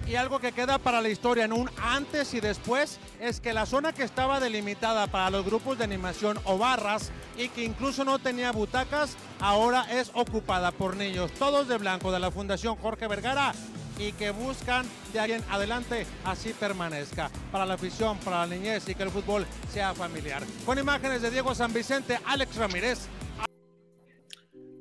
Y 0.09 0.15
algo 0.15 0.39
que 0.39 0.53
queda 0.53 0.79
para 0.79 1.01
la 1.01 1.09
historia 1.09 1.45
en 1.45 1.53
un 1.53 1.69
antes 1.79 2.33
y 2.33 2.39
después 2.39 2.97
es 3.19 3.39
que 3.39 3.53
la 3.53 3.67
zona 3.67 3.93
que 3.93 4.01
estaba 4.01 4.39
delimitada 4.39 5.05
para 5.05 5.29
los 5.29 5.45
grupos 5.45 5.77
de 5.77 5.83
animación 5.83 6.39
o 6.45 6.57
barras 6.57 7.11
y 7.37 7.49
que 7.49 7.63
incluso 7.63 8.03
no 8.03 8.17
tenía 8.17 8.51
butacas, 8.51 9.15
ahora 9.39 9.85
es 9.91 10.09
ocupada 10.15 10.71
por 10.71 10.97
niños, 10.97 11.31
todos 11.33 11.67
de 11.67 11.77
blanco 11.77 12.11
de 12.11 12.19
la 12.19 12.31
Fundación 12.31 12.75
Jorge 12.77 13.07
Vergara 13.07 13.53
y 13.99 14.13
que 14.13 14.31
buscan 14.31 14.87
de 15.13 15.19
ahí 15.19 15.33
en 15.33 15.43
adelante 15.47 16.07
así 16.25 16.53
permanezca 16.53 17.29
para 17.51 17.67
la 17.67 17.75
afición, 17.75 18.17
para 18.17 18.47
la 18.47 18.55
niñez 18.55 18.89
y 18.89 18.95
que 18.95 19.03
el 19.03 19.11
fútbol 19.11 19.45
sea 19.71 19.93
familiar. 19.93 20.41
Con 20.65 20.79
imágenes 20.79 21.21
de 21.21 21.29
Diego 21.29 21.53
San 21.53 21.71
Vicente, 21.71 22.19
Alex 22.25 22.55
Ramírez, 22.55 23.07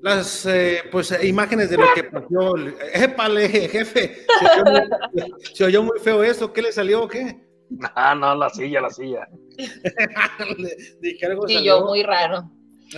las 0.01 0.47
eh, 0.47 0.83
pues 0.91 1.13
imágenes 1.23 1.71
de 1.71 1.77
lo 1.77 1.87
que 1.95 2.05
pasó. 2.05 2.55
Épale, 2.95 3.49
jefe. 3.49 4.25
Se 4.41 4.51
oyó, 4.51 4.65
muy, 4.65 5.33
se 5.55 5.65
oyó, 5.65 5.83
muy, 5.83 5.99
feo 5.99 6.23
eso. 6.23 6.53
¿Qué 6.53 6.63
le 6.63 6.73
salió 6.73 7.03
o 7.05 7.09
qué? 7.09 7.37
Ah, 7.95 8.15
no, 8.15 8.35
la 8.35 8.49
silla, 8.49 8.81
la 8.81 8.89
silla. 8.89 9.29
Dije 11.03 11.27
algo 11.27 11.45
y 11.47 11.63
yo 11.63 11.85
muy 11.85 12.03
raro. 12.03 12.51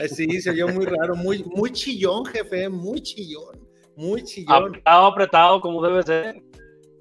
Sí, 0.09 0.41
se 0.41 0.51
oyó 0.51 0.69
muy 0.69 0.87
raro, 0.87 1.17
muy, 1.17 1.43
muy 1.43 1.73
chillón, 1.73 2.25
jefe, 2.27 2.69
muy 2.69 3.03
chillón, 3.03 3.69
muy 3.97 4.23
chillón. 4.23 4.69
Apretado, 4.69 5.07
apretado, 5.07 5.61
como 5.61 5.85
debe 5.85 6.05
ser. 6.05 6.41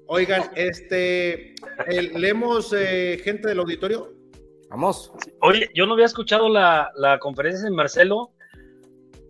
Oigan, 0.08 0.50
este, 0.56 1.54
el, 1.86 2.20
leemos 2.20 2.74
eh, 2.76 3.20
gente 3.22 3.46
del 3.46 3.60
auditorio. 3.60 4.12
Vamos. 4.68 5.12
Oye, 5.42 5.70
yo 5.72 5.86
no 5.86 5.92
había 5.92 6.06
escuchado 6.06 6.48
la, 6.48 6.90
la 6.96 7.20
conferencia 7.20 7.62
de 7.62 7.70
Marcelo 7.70 8.32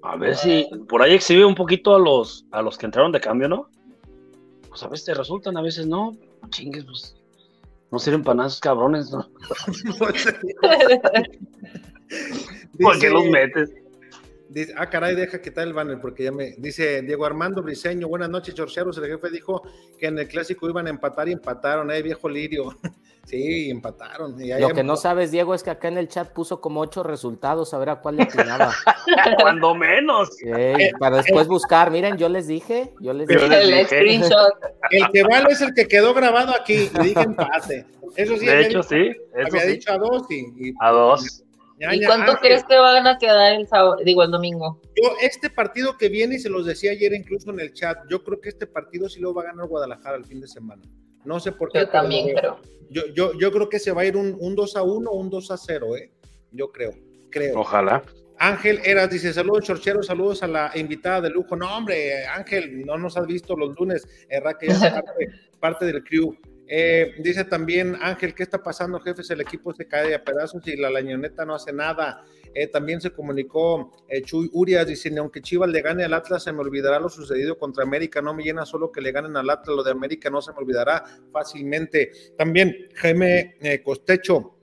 a 0.03 0.17
ver 0.17 0.37
si 0.37 0.69
por 0.89 1.03
ahí 1.03 1.15
exhibe 1.15 1.45
un 1.45 1.55
poquito 1.55 1.95
a 1.95 1.99
los, 1.99 2.47
a 2.51 2.63
los 2.63 2.79
que 2.79 2.87
entraron 2.87 3.13
de 3.13 3.21
cambio, 3.21 3.49
¿no? 3.49 3.69
Pues 4.69 4.83
a 4.83 4.89
veces 4.89 5.07
te 5.07 5.15
resultan, 5.15 5.57
a 5.57 5.63
veces 5.63 5.87
no. 5.87 6.17
Chingues, 6.51 6.85
pues. 6.85 7.17
No 7.91 7.99
sirven 7.99 8.23
para 8.23 8.37
nada 8.37 8.49
esos 8.49 8.61
cabrones, 8.61 9.11
¿no? 9.11 9.29
¿Por 12.81 12.99
qué 12.99 13.11
los 13.11 13.27
metes? 13.27 13.71
Dice, 14.51 14.75
ah, 14.77 14.91
caray, 14.91 15.15
deja 15.15 15.41
que 15.41 15.53
tal 15.53 15.69
el 15.69 15.75
banner, 15.75 16.01
porque 16.01 16.25
ya 16.25 16.33
me. 16.33 16.57
Dice 16.59 17.03
Diego 17.03 17.25
Armando 17.25 17.63
Briseño, 17.63 18.09
buenas 18.09 18.29
noches, 18.29 18.53
Chorcheros. 18.53 18.99
El 18.99 19.07
jefe 19.07 19.31
dijo 19.31 19.63
que 19.97 20.07
en 20.07 20.19
el 20.19 20.27
clásico 20.27 20.69
iban 20.69 20.89
a 20.89 20.91
empatar 20.91 21.29
y 21.29 21.33
empataron, 21.33 21.89
eh, 21.93 22.03
viejo 22.03 22.29
lirio. 22.29 22.75
sí, 23.27 23.71
empataron. 23.71 24.35
Y 24.43 24.49
Lo 24.59 24.71
que 24.71 24.83
no 24.83 24.97
sabes, 24.97 25.31
Diego, 25.31 25.55
es 25.55 25.63
que 25.63 25.71
acá 25.71 25.87
en 25.87 25.99
el 25.99 26.09
chat 26.09 26.33
puso 26.33 26.61
como 26.61 26.81
ocho 26.81 27.05
resultados, 27.05 27.73
a 27.75 27.79
ver 27.79 27.91
a 27.91 28.01
cuál 28.01 28.17
le 28.17 28.25
atinaba. 28.25 28.75
Cuando 29.41 29.73
menos. 29.77 30.31
Sí, 30.37 30.51
para 30.99 31.19
después 31.19 31.47
buscar, 31.47 31.93
miren, 31.93 32.17
yo 32.17 32.29
les 32.29 32.49
dije, 32.49 32.93
yo 32.99 33.13
les 33.13 33.29
dije. 33.29 33.45
El 33.45 33.87
screenshot. 33.87 34.55
El 34.91 35.11
que 35.13 35.23
vale 35.23 35.51
es 35.51 35.61
el 35.61 35.73
que 35.75 35.87
quedó 35.87 36.13
grabado 36.13 36.53
aquí, 36.61 36.91
y 36.93 37.03
dije 37.05 37.21
empate. 37.21 37.87
Eso 38.17 38.37
sí, 38.37 38.47
de 38.47 38.63
hecho, 38.63 38.83
sí. 38.83 39.13
Eso 39.33 39.47
había 39.47 39.61
sí. 39.61 39.69
dicho 39.69 39.93
a 39.93 39.99
dos 39.99 40.29
y, 40.29 40.71
y 40.71 40.75
a 40.81 40.91
dos. 40.91 41.45
Ya, 41.81 41.95
¿Y 41.95 42.05
cuánto 42.05 42.33
Ángel. 42.33 42.49
crees 42.49 42.65
que 42.65 42.79
van 42.79 43.07
a 43.07 43.17
quedar 43.17 43.55
el 43.55 43.67
sábado, 43.67 43.97
digo 44.05 44.23
el 44.23 44.31
domingo? 44.31 44.81
Yo, 45.03 45.13
este 45.23 45.49
partido 45.49 45.97
que 45.97 46.11
viene, 46.11 46.37
y 46.37 46.39
se 46.39 46.51
los 46.51 46.67
decía 46.67 46.93
ayer 46.93 47.15
incluso 47.15 47.51
en 47.51 47.59
el 47.59 47.73
chat, 47.73 47.99
yo 48.11 48.23
creo 48.23 48.39
que 48.39 48.51
este 48.51 48.67
partido 48.67 49.09
sí 49.09 49.19
lo 49.19 49.33
va 49.33 49.43
a 49.43 49.45
ganar 49.47 49.67
Guadalajara 49.67 50.17
el 50.17 50.27
fin 50.27 50.43
de 50.43 50.47
semana. 50.47 50.83
No 51.25 51.41
sé 51.41 51.53
por 51.53 51.73
qué. 51.73 51.81
Yo 51.81 51.89
también 51.89 52.37
creo. 52.37 52.61
Yo, 52.91 53.07
yo, 53.15 53.33
yo 53.39 53.51
creo 53.51 53.69
que 53.71 53.79
se 53.79 53.93
va 53.93 54.03
a 54.03 54.05
ir 54.05 54.17
un, 54.17 54.37
un 54.39 54.55
2 54.55 54.77
a 54.77 54.83
1 54.83 55.11
o 55.11 55.17
un 55.17 55.31
2 55.31 55.51
a 55.51 55.57
0, 55.57 55.97
¿eh? 55.97 56.13
Yo 56.53 56.71
creo, 56.71 56.93
creo. 57.31 57.61
Ojalá. 57.61 58.03
Ángel 58.39 58.81
Eras 58.85 59.11
dice, 59.11 59.33
saludos 59.33 59.65
Chorchero, 59.65 60.03
saludos 60.03 60.43
a 60.43 60.49
la 60.49 60.73
invitada 60.75 61.21
de 61.21 61.31
lujo. 61.31 61.57
No, 61.57 61.77
hombre, 61.77 62.27
Ángel, 62.27 62.87
no 62.87 62.97
nos 62.97 63.17
has 63.17 63.27
visto 63.27 63.55
los 63.55 63.79
lunes, 63.79 64.07
erra 64.29 64.57
que 64.59 64.67
es 64.67 64.79
parte, 64.81 65.29
parte 65.61 65.85
del 65.85 66.03
crew. 66.03 66.35
Eh, 66.73 67.17
dice 67.19 67.45
también 67.45 67.97
Ángel, 68.01 68.33
¿qué 68.33 68.45
está 68.45 68.63
pasando, 68.63 69.01
jefes? 69.01 69.29
El 69.31 69.41
equipo 69.41 69.75
se 69.75 69.89
cae 69.89 70.15
a 70.15 70.23
pedazos 70.23 70.65
y 70.69 70.77
la 70.77 70.89
lañoneta 70.89 71.45
no 71.45 71.57
hace 71.57 71.73
nada. 71.73 72.25
Eh, 72.55 72.69
también 72.69 73.01
se 73.01 73.11
comunicó 73.11 73.91
eh, 74.09 74.23
Chuy 74.23 74.49
Urias, 74.53 74.87
dice, 74.87 75.13
aunque 75.19 75.43
Chivas 75.43 75.69
le 75.69 75.83
gane 75.83 76.05
al 76.05 76.15
Atlas, 76.15 76.45
se 76.45 76.53
me 76.53 76.61
olvidará 76.61 77.01
lo 77.01 77.09
sucedido 77.09 77.59
contra 77.59 77.83
América. 77.83 78.23
No 78.23 78.35
me 78.35 78.45
llena 78.45 78.65
solo 78.65 78.93
que 78.93 79.01
le 79.01 79.11
ganen 79.11 79.37
al 79.37 79.51
Atlas, 79.51 79.77
lo 79.77 79.83
de 79.83 79.91
América 79.91 80.31
no 80.31 80.41
se 80.41 80.53
me 80.53 80.59
olvidará 80.59 81.03
fácilmente. 81.33 82.13
También 82.39 82.89
Jaime 82.95 83.57
eh, 83.61 83.83
Costecho 83.83 84.57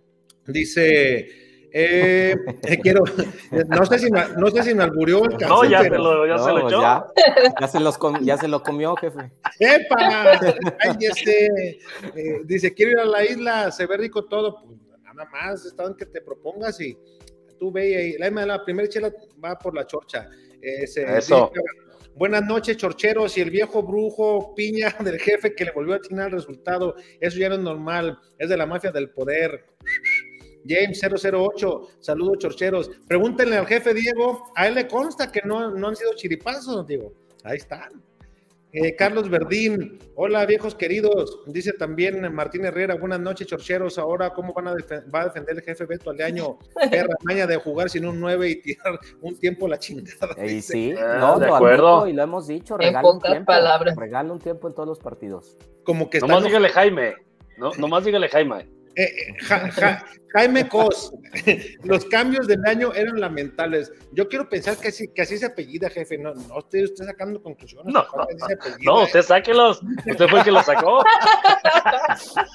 dice... 0.47 1.46
Eh, 1.79 2.35
quiero, 2.81 3.03
no 3.51 3.85
sé 3.85 3.99
si, 3.99 4.09
no 4.09 4.49
sé 4.49 4.63
si 4.63 4.73
me 4.73 4.83
alburió 4.83 5.23
el 5.25 5.37
No, 5.37 5.63
ya, 5.63 5.81
pero, 5.81 5.95
se 5.95 5.99
lo, 5.99 6.25
ya 6.25 6.35
no, 6.35 6.43
se 6.43 6.51
lo 6.51 6.67
echó. 6.67 6.81
Ya, 6.81 7.05
ya, 7.61 7.67
se 7.67 7.79
los 7.79 7.97
com, 7.99 8.19
ya 8.21 8.37
se 8.37 8.47
lo 8.47 8.63
comió, 8.63 8.95
jefe. 8.95 9.31
¡Epa! 9.59 10.39
Ay, 10.79 10.97
este, 11.01 11.79
eh, 12.15 12.41
dice, 12.45 12.73
quiero 12.73 12.93
ir 12.93 12.99
a 12.99 13.05
la 13.05 13.23
isla, 13.23 13.71
se 13.71 13.85
ve 13.85 13.97
rico 13.97 14.25
todo. 14.25 14.63
Pues 14.63 14.79
nada 15.13 15.29
más, 15.29 15.65
está 15.65 15.83
en 15.83 15.93
que 15.93 16.07
te 16.07 16.21
propongas 16.21 16.81
y 16.81 16.97
tú 17.59 17.71
ve 17.71 17.95
ahí. 17.95 18.17
La, 18.17 18.29
la 18.45 18.65
primera 18.65 18.89
chela 18.89 19.13
va 19.43 19.57
por 19.59 19.75
la 19.75 19.85
chorcha. 19.85 20.29
Eh, 20.59 20.87
se, 20.87 21.03
Eso. 21.17 21.51
Dice, 21.53 21.61
Buenas 22.17 22.43
noches, 22.43 22.77
chorcheros. 22.77 23.37
Y 23.37 23.41
el 23.41 23.51
viejo 23.51 23.83
brujo 23.83 24.55
piña 24.55 24.95
del 24.99 25.19
jefe 25.19 25.53
que 25.53 25.65
le 25.65 25.71
volvió 25.71 25.93
a 25.93 25.97
atinar 25.97 26.27
el 26.27 26.31
resultado. 26.31 26.95
Eso 27.19 27.37
ya 27.37 27.49
no 27.49 27.55
es 27.55 27.61
normal. 27.61 28.17
Es 28.39 28.49
de 28.49 28.57
la 28.57 28.65
mafia 28.65 28.91
del 28.91 29.11
poder. 29.11 29.65
James 30.65 30.99
008, 31.01 31.81
saludos 31.99 32.37
chorcheros. 32.39 32.89
Pregúntenle 33.07 33.57
al 33.57 33.67
jefe 33.67 33.93
Diego, 33.93 34.43
a 34.55 34.67
él 34.67 34.75
le 34.75 34.87
consta 34.87 35.31
que 35.31 35.41
no, 35.43 35.71
no 35.71 35.87
han 35.89 35.95
sido 35.95 36.13
chiripazos, 36.15 36.85
Diego. 36.87 37.13
Ahí 37.43 37.57
están. 37.57 38.01
Eh, 38.73 38.95
Carlos 38.97 39.29
Verdín, 39.29 39.97
hola 40.15 40.45
viejos 40.45 40.75
queridos, 40.75 41.39
dice 41.47 41.71
también 41.71 42.31
Martín 42.35 42.65
Herrera, 42.65 42.95
buenas 42.95 43.21
noches 43.21 43.47
chorcheros, 43.47 43.97
ahora 43.97 44.33
cómo 44.33 44.53
van 44.53 44.67
a 44.67 44.73
va 44.73 45.21
a 45.21 45.25
defender 45.25 45.55
el 45.55 45.61
jefe 45.63 45.85
Beto 45.85 46.11
año 46.11 46.59
perra 46.91 47.15
maña 47.23 47.47
de 47.47 47.55
jugar 47.55 47.89
sin 47.89 48.05
un 48.05 48.19
9 48.19 48.49
y 48.49 48.61
tirar 48.61 48.99
un 49.21 49.39
tiempo 49.39 49.69
la 49.69 49.79
chingada. 49.79 50.35
Y 50.45 50.61
sí, 50.61 50.93
Ah, 50.99 51.17
no, 51.17 51.39
de 51.39 51.45
acuerdo. 51.47 52.07
y 52.07 52.13
lo 52.13 52.21
hemos 52.23 52.45
dicho, 52.47 52.75
En 52.75 52.79
regala 52.87 53.07
un 53.09 53.15
pocas 53.19 53.31
tiempo, 53.31 53.47
palabras. 53.47 53.95
regala 53.95 54.33
un 54.33 54.39
tiempo 54.39 54.67
en 54.67 54.73
todos 54.75 54.89
los 54.89 54.99
partidos. 54.99 55.57
Como 55.83 56.09
que 56.09 56.17
está 56.17 56.27
Nomás 56.27 56.43
dígale 56.43 56.67
Jaime. 56.69 57.15
No, 57.57 57.71
nomás 57.79 58.03
dígale 58.03 58.27
Jaime. 58.27 58.67
Eh, 58.97 59.03
eh, 59.03 59.33
Ja- 59.43 59.69
Ja- 59.71 60.05
Jaime 60.33 60.67
Cos, 60.67 61.13
los 61.83 62.05
cambios 62.05 62.47
del 62.47 62.63
año 62.65 62.93
eran 62.93 63.19
lamentables. 63.19 63.91
Yo 64.11 64.27
quiero 64.27 64.49
pensar 64.49 64.77
que 64.77 64.89
así, 64.89 65.07
que 65.07 65.21
así 65.21 65.37
se 65.37 65.45
apellida, 65.45 65.89
jefe. 65.89 66.17
No, 66.17 66.33
no 66.33 66.59
estoy 66.59 66.83
usted 66.83 67.05
sacando 67.05 67.41
conclusiones. 67.41 67.93
No, 67.93 67.99
apellida, 67.99 68.47
No, 68.83 69.01
eh. 69.01 69.03
usted 69.05 69.21
sáquelos. 69.21 69.81
Usted 70.05 70.27
fue 70.27 70.39
el 70.39 70.45
que 70.45 70.51
los 70.51 70.65
sacó. 70.65 71.03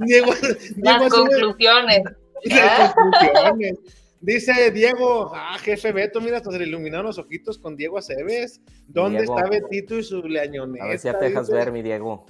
Diego, 0.00 0.32
Las 0.32 0.74
Diego, 0.76 1.10
sube- 1.10 1.40
conclusiones. 1.40 2.02
las 2.44 2.94
conclusiones. 2.94 3.78
Dice 4.20 4.70
Diego, 4.70 5.32
ah, 5.34 5.58
jefe 5.60 5.92
Beto, 5.92 6.20
mira, 6.20 6.38
hasta 6.38 6.50
se 6.50 6.58
le 6.58 6.64
iluminaron 6.66 7.06
los 7.06 7.18
ojitos 7.18 7.58
con 7.58 7.76
Diego 7.76 7.98
Aceves. 7.98 8.60
¿Dónde 8.86 9.18
Diego. 9.18 9.36
está 9.38 9.50
Betito 9.50 9.98
y 9.98 10.02
su 10.02 10.22
leañoneta? 10.22 10.84
A 10.84 10.88
ver 10.88 10.98
si 10.98 11.08
ya 11.08 11.18
te 11.18 11.26
dejas 11.26 11.50
ver, 11.50 11.70
mi 11.72 11.82
Diego. 11.82 12.24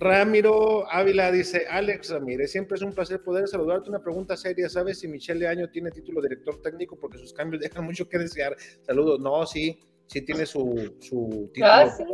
Ramiro 0.00 0.90
Ávila 0.90 1.32
dice, 1.32 1.66
Alex 1.68 2.10
Ramírez, 2.10 2.52
siempre 2.52 2.76
es 2.76 2.82
un 2.82 2.92
placer 2.92 3.22
poder 3.22 3.48
saludarte. 3.48 3.90
Una 3.90 4.02
pregunta 4.02 4.36
seria, 4.36 4.68
¿sabes 4.68 5.00
si 5.00 5.08
Michelle 5.08 5.46
Año 5.46 5.68
tiene 5.70 5.90
título 5.90 6.20
de 6.20 6.28
director 6.28 6.60
técnico? 6.62 6.96
Porque 6.96 7.18
sus 7.18 7.32
cambios 7.32 7.62
dejan 7.62 7.84
mucho 7.84 8.08
que 8.08 8.18
desear. 8.18 8.56
Saludos. 8.82 9.20
No, 9.20 9.44
sí, 9.46 9.78
sí 10.06 10.22
tiene 10.22 10.46
su, 10.46 10.96
su 11.00 11.50
título. 11.52 11.72
Ah, 11.72 11.90
sí. 11.90 12.04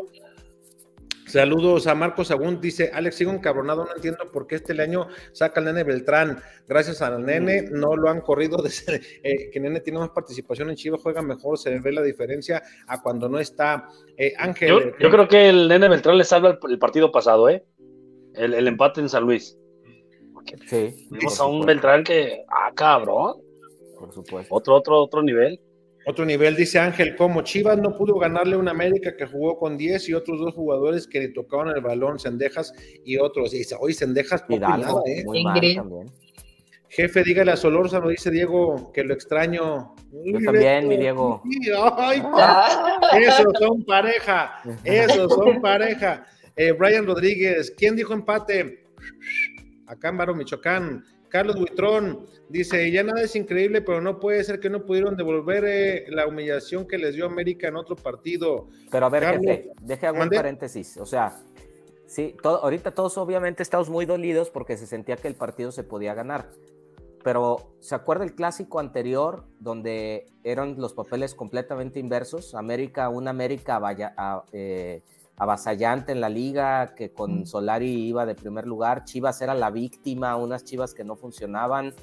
Saludos 1.26 1.86
a 1.86 1.94
Marcos 1.94 2.30
Agún, 2.30 2.60
dice, 2.60 2.90
Alex, 2.92 3.16
sigo 3.16 3.32
encabronado, 3.32 3.86
no 3.86 3.96
entiendo 3.96 4.30
por 4.30 4.46
qué 4.46 4.56
este 4.56 4.80
año 4.80 5.08
saca 5.32 5.58
al 5.58 5.66
nene 5.66 5.82
Beltrán. 5.82 6.38
Gracias 6.68 7.00
al 7.00 7.24
nene, 7.24 7.62
no 7.70 7.96
lo 7.96 8.10
han 8.10 8.20
corrido, 8.20 8.58
desde, 8.62 9.00
eh, 9.22 9.50
que 9.50 9.58
nene 9.58 9.80
tiene 9.80 10.00
más 10.00 10.10
participación 10.10 10.68
en 10.68 10.76
Chivas, 10.76 11.00
juega 11.02 11.22
mejor, 11.22 11.58
se 11.58 11.78
ve 11.80 11.92
la 11.92 12.02
diferencia 12.02 12.62
a 12.86 13.02
cuando 13.02 13.28
no 13.28 13.38
está. 13.38 13.88
Eh, 14.16 14.34
Ángel, 14.36 14.68
Yo, 14.68 14.78
eh, 14.80 14.94
yo 15.00 15.10
creo 15.10 15.26
que 15.26 15.48
el 15.48 15.66
nene 15.66 15.88
Beltrán 15.88 16.18
le 16.18 16.24
salva 16.24 16.50
el, 16.50 16.58
el 16.70 16.78
partido 16.78 17.10
pasado, 17.10 17.48
¿eh? 17.48 17.64
El, 18.34 18.54
el 18.54 18.68
empate 18.68 19.00
en 19.00 19.08
San 19.08 19.24
Luis. 19.24 19.56
Sí. 20.68 21.08
Vimos 21.10 21.40
a 21.40 21.46
un 21.46 21.64
Beltrán 21.64 22.04
que, 22.04 22.44
ah, 22.48 22.70
cabrón, 22.74 23.36
Por 23.98 24.12
supuesto. 24.12 24.54
otro, 24.54 24.74
otro, 24.74 25.02
otro 25.02 25.22
nivel. 25.22 25.60
Otro 26.06 26.26
nivel, 26.26 26.54
dice 26.54 26.78
Ángel, 26.78 27.16
como 27.16 27.40
Chivas 27.40 27.78
no 27.78 27.96
pudo 27.96 28.18
ganarle 28.18 28.56
a 28.56 28.58
un 28.58 28.68
América 28.68 29.16
que 29.16 29.24
jugó 29.24 29.58
con 29.58 29.78
10 29.78 30.10
y 30.10 30.12
otros 30.14 30.38
dos 30.38 30.52
jugadores 30.52 31.06
que 31.06 31.18
le 31.20 31.28
tocaban 31.30 31.68
el 31.74 31.80
balón, 31.80 32.18
Sendejas 32.18 32.74
y 33.06 33.16
otros. 33.16 33.54
Y 33.54 33.58
dice, 33.58 33.74
oye, 33.80 33.94
Sendejas, 33.94 34.42
poco 34.42 34.58
nada, 34.60 34.92
¿eh? 35.06 35.24
muy 35.24 35.42
mal 35.42 35.56
Ingrid. 35.56 35.76
también. 35.76 36.12
Jefe, 36.90 37.24
dígale 37.24 37.52
a 37.52 37.56
Solórzano, 37.56 38.08
dice 38.08 38.30
Diego, 38.30 38.92
que 38.92 39.02
lo 39.02 39.14
extraño. 39.14 39.94
Yo 40.12 40.38
también, 40.44 40.86
mi 40.86 40.96
Diego. 40.98 41.42
Ay, 41.96 42.22
esos 43.22 43.52
son 43.58 43.82
pareja, 43.84 44.62
esos 44.84 45.32
son 45.32 45.60
pareja. 45.62 46.26
Eh, 46.56 46.72
Brian 46.72 47.06
Rodríguez, 47.06 47.72
¿quién 47.76 47.96
dijo 47.96 48.12
empate? 48.12 48.84
Acá 49.86 50.08
en 50.08 50.16
Baro, 50.16 50.34
Michoacán. 50.34 51.04
Carlos 51.28 51.56
Buitrón 51.56 52.26
dice, 52.48 52.88
ya 52.92 53.02
nada 53.02 53.22
es 53.22 53.34
increíble, 53.34 53.82
pero 53.82 54.00
no 54.00 54.20
puede 54.20 54.44
ser 54.44 54.60
que 54.60 54.70
no 54.70 54.86
pudieron 54.86 55.16
devolver 55.16 55.64
eh, 55.66 56.04
la 56.08 56.28
humillación 56.28 56.86
que 56.86 56.96
les 56.96 57.16
dio 57.16 57.26
América 57.26 57.66
en 57.66 57.76
otro 57.76 57.96
partido. 57.96 58.68
Pero 58.88 59.06
a 59.06 59.08
ver, 59.08 59.22
Carlos, 59.24 59.44
jefe, 59.44 59.70
deje 59.80 60.06
hago 60.06 60.22
un 60.22 60.28
paréntesis. 60.30 60.96
O 60.96 61.06
sea, 61.06 61.36
sí, 62.06 62.36
todo, 62.40 62.62
ahorita 62.62 62.92
todos 62.92 63.18
obviamente 63.18 63.64
estamos 63.64 63.90
muy 63.90 64.06
dolidos 64.06 64.50
porque 64.50 64.76
se 64.76 64.86
sentía 64.86 65.16
que 65.16 65.26
el 65.26 65.34
partido 65.34 65.72
se 65.72 65.82
podía 65.82 66.14
ganar. 66.14 66.50
Pero 67.24 67.74
¿se 67.80 67.96
acuerda 67.96 68.22
el 68.22 68.34
clásico 68.36 68.78
anterior 68.78 69.44
donde 69.58 70.26
eran 70.44 70.76
los 70.78 70.92
papeles 70.94 71.34
completamente 71.34 71.98
inversos? 71.98 72.54
América, 72.54 73.08
un 73.08 73.26
América 73.26 73.80
vaya, 73.80 74.14
a- 74.16 74.44
eh, 74.52 75.02
avasallante 75.36 76.12
en 76.12 76.20
la 76.20 76.28
liga, 76.28 76.94
que 76.94 77.12
con 77.12 77.46
Solari 77.46 78.06
iba 78.06 78.26
de 78.26 78.34
primer 78.34 78.66
lugar, 78.66 79.04
Chivas 79.04 79.40
era 79.42 79.54
la 79.54 79.70
víctima, 79.70 80.36
unas 80.36 80.64
Chivas 80.64 80.94
que 80.94 81.04
no 81.04 81.16
funcionaban 81.16 81.94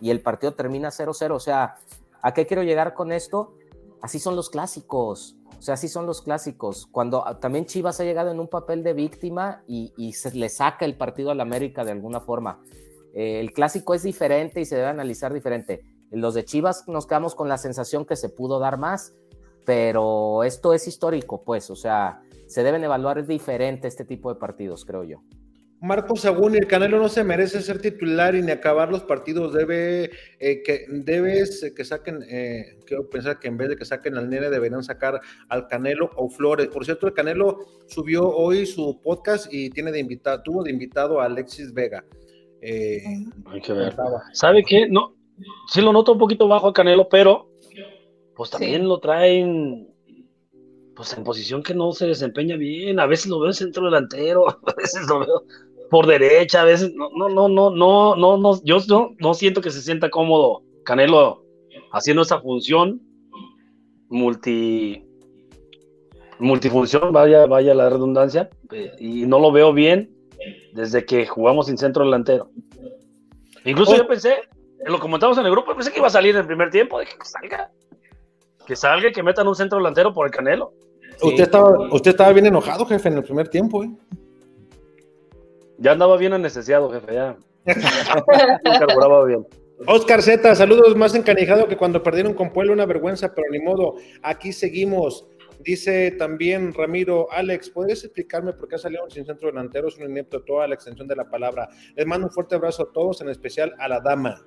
y 0.00 0.10
el 0.10 0.20
partido 0.20 0.54
termina 0.54 0.88
0-0. 0.88 1.34
O 1.34 1.40
sea, 1.40 1.76
¿a 2.22 2.34
qué 2.34 2.46
quiero 2.46 2.62
llegar 2.62 2.94
con 2.94 3.12
esto? 3.12 3.54
Así 4.00 4.18
son 4.18 4.36
los 4.36 4.50
clásicos. 4.50 5.36
O 5.58 5.62
sea, 5.62 5.74
así 5.74 5.88
son 5.88 6.06
los 6.06 6.22
clásicos. 6.22 6.86
Cuando 6.86 7.26
ah, 7.26 7.40
también 7.40 7.66
Chivas 7.66 8.00
ha 8.00 8.04
llegado 8.04 8.30
en 8.30 8.38
un 8.38 8.48
papel 8.48 8.82
de 8.84 8.92
víctima 8.92 9.62
y, 9.66 9.92
y 9.96 10.12
se 10.12 10.30
le 10.30 10.48
saca 10.48 10.84
el 10.84 10.96
partido 10.96 11.30
al 11.30 11.40
América 11.40 11.84
de 11.84 11.92
alguna 11.92 12.20
forma. 12.20 12.62
Eh, 13.12 13.40
el 13.40 13.52
clásico 13.52 13.94
es 13.94 14.04
diferente 14.04 14.60
y 14.60 14.64
se 14.64 14.76
debe 14.76 14.88
analizar 14.88 15.32
diferente. 15.32 15.82
En 16.10 16.20
los 16.20 16.34
de 16.34 16.44
Chivas 16.44 16.86
nos 16.86 17.06
quedamos 17.06 17.34
con 17.34 17.48
la 17.48 17.58
sensación 17.58 18.04
que 18.04 18.16
se 18.16 18.28
pudo 18.28 18.60
dar 18.60 18.78
más, 18.78 19.14
pero 19.64 20.44
esto 20.44 20.72
es 20.72 20.86
histórico, 20.86 21.42
pues. 21.42 21.70
O 21.70 21.76
sea, 21.76 22.22
se 22.48 22.62
deben 22.64 22.82
evaluar 22.82 23.24
diferente 23.26 23.86
este 23.86 24.04
tipo 24.04 24.32
de 24.32 24.40
partidos, 24.40 24.84
creo 24.84 25.04
yo. 25.04 25.22
Marcos 25.80 26.22
Sagún, 26.22 26.56
el 26.56 26.66
Canelo 26.66 26.98
no 26.98 27.08
se 27.08 27.22
merece 27.22 27.62
ser 27.62 27.80
titular 27.80 28.34
y 28.34 28.42
ni 28.42 28.50
acabar 28.50 28.90
los 28.90 29.04
partidos. 29.04 29.52
Debe 29.52 30.10
eh, 30.40 30.60
que 30.64 30.86
debes 30.88 31.62
eh, 31.62 31.72
que 31.72 31.84
saquen, 31.84 32.24
eh, 32.28 32.80
quiero 32.84 33.08
pensar 33.08 33.38
que 33.38 33.46
en 33.46 33.56
vez 33.56 33.68
de 33.68 33.76
que 33.76 33.84
saquen 33.84 34.16
al 34.16 34.28
nene 34.28 34.50
deberían 34.50 34.82
sacar 34.82 35.20
al 35.48 35.68
Canelo 35.68 36.10
o 36.16 36.28
Flores. 36.30 36.66
Por 36.66 36.84
cierto, 36.84 37.06
el 37.06 37.12
Canelo 37.14 37.58
subió 37.86 38.28
hoy 38.28 38.66
su 38.66 39.00
podcast 39.00 39.52
y 39.54 39.70
tiene 39.70 39.92
de 39.92 40.00
invitado, 40.00 40.42
tuvo 40.42 40.64
de 40.64 40.72
invitado 40.72 41.20
a 41.20 41.26
Alexis 41.26 41.72
Vega. 41.72 42.04
Eh, 42.60 43.00
Hay 43.46 43.60
que 43.60 43.72
ver. 43.72 43.94
¿Sabe 44.32 44.64
qué? 44.64 44.88
No, 44.88 45.14
sí 45.68 45.80
lo 45.80 45.92
noto 45.92 46.10
un 46.10 46.18
poquito 46.18 46.48
bajo 46.48 46.66
a 46.66 46.72
Canelo, 46.72 47.08
pero 47.08 47.52
pues 48.34 48.50
también 48.50 48.80
Sí. 48.82 48.86
lo 48.88 48.98
traen 48.98 49.88
pues 50.98 51.16
en 51.16 51.22
posición 51.22 51.62
que 51.62 51.74
no 51.74 51.92
se 51.92 52.08
desempeña 52.08 52.56
bien. 52.56 52.98
A 52.98 53.06
veces 53.06 53.26
lo 53.26 53.38
veo 53.38 53.50
en 53.50 53.54
centro 53.54 53.84
delantero, 53.84 54.48
a 54.66 54.74
veces 54.76 55.06
lo 55.08 55.20
veo 55.20 55.44
por 55.90 56.06
derecha, 56.06 56.62
a 56.62 56.64
veces 56.64 56.92
no, 56.92 57.08
no, 57.16 57.28
no, 57.28 57.48
no, 57.48 57.70
no, 57.70 58.16
no, 58.16 58.36
no, 58.36 58.62
yo 58.64 58.78
no, 58.88 59.14
no 59.18 59.32
siento 59.32 59.60
que 59.60 59.70
se 59.70 59.80
sienta 59.80 60.10
cómodo 60.10 60.64
Canelo 60.84 61.44
haciendo 61.92 62.22
esa 62.22 62.40
función 62.40 63.00
multi 64.08 65.04
multifunción, 66.40 67.12
vaya, 67.12 67.46
vaya 67.46 67.74
la 67.74 67.90
redundancia, 67.90 68.50
eh, 68.72 68.92
y 68.98 69.26
no 69.26 69.38
lo 69.38 69.52
veo 69.52 69.72
bien 69.72 70.10
desde 70.72 71.04
que 71.04 71.26
jugamos 71.26 71.66
sin 71.66 71.78
centro 71.78 72.04
delantero. 72.04 72.50
Incluso 73.64 73.96
yo 73.96 74.06
pensé, 74.06 74.36
lo 74.84 74.98
comentamos 74.98 75.38
en 75.38 75.46
el 75.46 75.52
grupo, 75.52 75.74
pensé 75.74 75.92
que 75.92 75.98
iba 75.98 76.08
a 76.08 76.10
salir 76.10 76.34
en 76.34 76.40
el 76.40 76.46
primer 76.46 76.70
tiempo, 76.70 77.00
dije 77.00 77.16
que 77.18 77.24
salga, 77.24 77.70
que 78.66 78.76
salga 78.76 79.08
y 79.08 79.12
que 79.12 79.22
metan 79.22 79.48
un 79.48 79.54
centro 79.54 79.78
delantero 79.78 80.12
por 80.12 80.26
el 80.26 80.32
Canelo. 80.32 80.72
Usted, 81.22 81.44
estaba, 81.44 81.92
usted 81.92 82.10
estaba 82.10 82.32
bien 82.32 82.46
enojado, 82.46 82.86
jefe, 82.86 83.08
en 83.08 83.16
el 83.16 83.22
primer 83.22 83.48
tiempo. 83.48 83.84
¿eh? 83.84 83.90
Ya 85.78 85.92
andaba 85.92 86.16
bien 86.16 86.32
anestesiado, 86.32 86.90
jefe, 86.90 87.14
ya. 87.14 87.36
No 88.64 88.72
carburaba 88.78 89.24
bien. 89.24 89.46
Oscar 89.86 90.22
Z, 90.22 90.54
saludos 90.56 90.96
más 90.96 91.14
encanijado 91.14 91.68
que 91.68 91.76
cuando 91.76 92.02
perdieron 92.02 92.34
con 92.34 92.52
Puebla, 92.52 92.72
una 92.72 92.86
vergüenza, 92.86 93.32
pero 93.32 93.48
ni 93.50 93.60
modo, 93.60 93.94
aquí 94.22 94.52
seguimos. 94.52 95.26
Dice 95.60 96.12
también 96.12 96.72
Ramiro, 96.72 97.30
Alex, 97.30 97.70
¿podrías 97.70 98.04
explicarme 98.04 98.52
por 98.52 98.68
qué 98.68 98.78
salieron 98.78 99.10
sin 99.10 99.26
centro 99.26 99.48
delantero? 99.48 99.88
Es 99.88 99.98
un 99.98 100.10
inepto 100.10 100.42
toda 100.42 100.66
la 100.68 100.74
extensión 100.74 101.08
de 101.08 101.16
la 101.16 101.28
palabra. 101.28 101.68
Les 101.96 102.06
mando 102.06 102.28
un 102.28 102.32
fuerte 102.32 102.54
abrazo 102.54 102.84
a 102.84 102.92
todos, 102.92 103.20
en 103.20 103.28
especial 103.28 103.74
a 103.78 103.88
la 103.88 104.00
dama. 104.00 104.44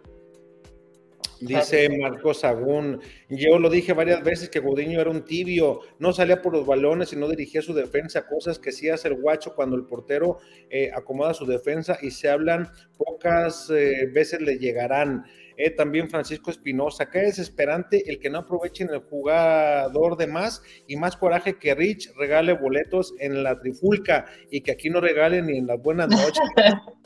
Dice 1.41 1.89
Marcos 1.89 2.41
Sagún, 2.41 3.01
yo 3.27 3.57
lo 3.57 3.71
dije 3.71 3.93
varias 3.93 4.23
veces 4.23 4.49
que 4.49 4.59
Gudiño 4.59 5.01
era 5.01 5.09
un 5.09 5.25
tibio, 5.25 5.79
no 5.97 6.13
salía 6.13 6.39
por 6.39 6.53
los 6.53 6.67
balones 6.67 7.13
y 7.13 7.15
no 7.15 7.27
dirigía 7.27 7.63
su 7.63 7.73
defensa, 7.73 8.27
cosas 8.27 8.59
que 8.59 8.71
sí 8.71 8.89
hace 8.89 9.07
el 9.07 9.15
guacho 9.15 9.55
cuando 9.55 9.75
el 9.75 9.85
portero 9.85 10.37
eh, 10.69 10.91
acomoda 10.93 11.33
su 11.33 11.47
defensa 11.47 11.97
y 11.99 12.11
se 12.11 12.29
hablan, 12.29 12.69
pocas 12.95 13.71
eh, 13.71 14.07
veces 14.13 14.41
le 14.41 14.59
llegarán. 14.59 15.25
Eh, 15.57 15.71
también 15.71 16.09
Francisco 16.09 16.51
Espinosa, 16.51 17.09
qué 17.09 17.19
desesperante 17.19 18.09
el 18.09 18.19
que 18.19 18.29
no 18.29 18.39
aprovechen 18.39 18.89
el 18.89 18.99
jugador 18.99 20.17
de 20.17 20.27
más 20.27 20.61
y 20.87 20.95
más 20.95 21.17
coraje 21.17 21.57
que 21.57 21.73
Rich 21.73 22.13
regale 22.17 22.53
boletos 22.53 23.13
en 23.19 23.43
la 23.43 23.59
trifulca 23.59 24.25
y 24.49 24.61
que 24.61 24.71
aquí 24.71 24.89
no 24.89 25.01
regalen 25.01 25.47
ni 25.47 25.57
en 25.57 25.67
las 25.67 25.81
buenas 25.81 26.07
noches. 26.07 26.41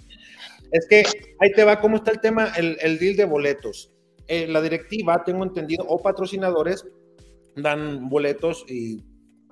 es 0.71 0.87
que 0.87 1.03
ahí 1.39 1.51
te 1.53 1.63
va, 1.63 1.79
¿cómo 1.79 1.97
está 1.97 2.11
el 2.11 2.19
tema? 2.19 2.51
El, 2.57 2.77
el 2.81 2.99
deal 2.99 3.15
de 3.15 3.25
boletos. 3.25 3.94
Eh, 4.27 4.47
la 4.47 4.61
directiva, 4.61 5.23
tengo 5.23 5.43
entendido, 5.43 5.85
o 5.87 6.01
patrocinadores 6.01 6.85
dan 7.55 8.09
boletos 8.09 8.65
y 8.69 9.03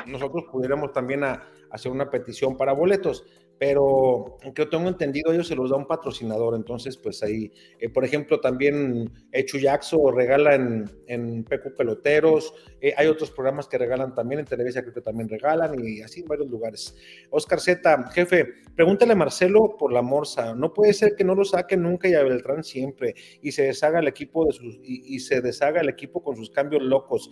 nosotros 0.07 0.45
pudiéramos 0.51 0.91
también 0.91 1.23
hacer 1.23 1.91
una 1.91 2.09
petición 2.09 2.57
para 2.57 2.73
boletos 2.73 3.23
pero 3.65 4.39
yo 4.55 4.67
tengo 4.67 4.89
entendido, 4.89 5.31
ellos 5.31 5.47
se 5.47 5.55
los 5.55 5.69
da 5.69 5.77
un 5.77 5.87
patrocinador, 5.87 6.53
entonces 6.53 6.97
pues 6.97 7.23
ahí, 7.23 7.49
eh, 7.79 7.87
por 7.87 8.03
ejemplo, 8.03 8.41
también 8.41 9.09
Jackson 9.31 10.13
regala 10.13 10.55
en, 10.55 10.91
en 11.07 11.45
PQ 11.45 11.73
Peloteros, 11.77 12.53
eh, 12.81 12.93
hay 12.97 13.07
otros 13.07 13.31
programas 13.31 13.69
que 13.69 13.77
regalan 13.77 14.13
también, 14.13 14.41
en 14.41 14.45
Televisa 14.47 14.81
creo 14.81 14.93
que 14.93 14.99
también 14.99 15.29
regalan 15.29 15.79
y 15.81 16.01
así 16.01 16.19
en 16.19 16.27
varios 16.27 16.49
lugares. 16.49 16.93
Oscar 17.29 17.61
Z, 17.61 18.11
jefe, 18.11 18.49
pregúntale 18.75 19.13
a 19.13 19.15
Marcelo 19.15 19.77
por 19.79 19.93
la 19.93 20.01
Morsa, 20.01 20.53
no 20.53 20.73
puede 20.73 20.91
ser 20.91 21.15
que 21.15 21.23
no 21.23 21.33
lo 21.33 21.45
saque 21.45 21.77
nunca 21.77 22.09
y 22.09 22.15
a 22.15 22.23
Beltrán 22.23 22.65
siempre 22.65 23.15
y 23.41 23.53
se 23.53 23.63
deshaga 23.63 23.99
el 23.99 24.09
equipo 24.09 24.45
de 24.45 24.51
sus, 24.51 24.77
y, 24.83 25.17
se 25.21 25.39
deshaga 25.39 25.79
el 25.79 25.87
equipo 25.87 26.21
con 26.21 26.35
sus 26.35 26.49
cambios 26.49 26.83
locos. 26.83 27.31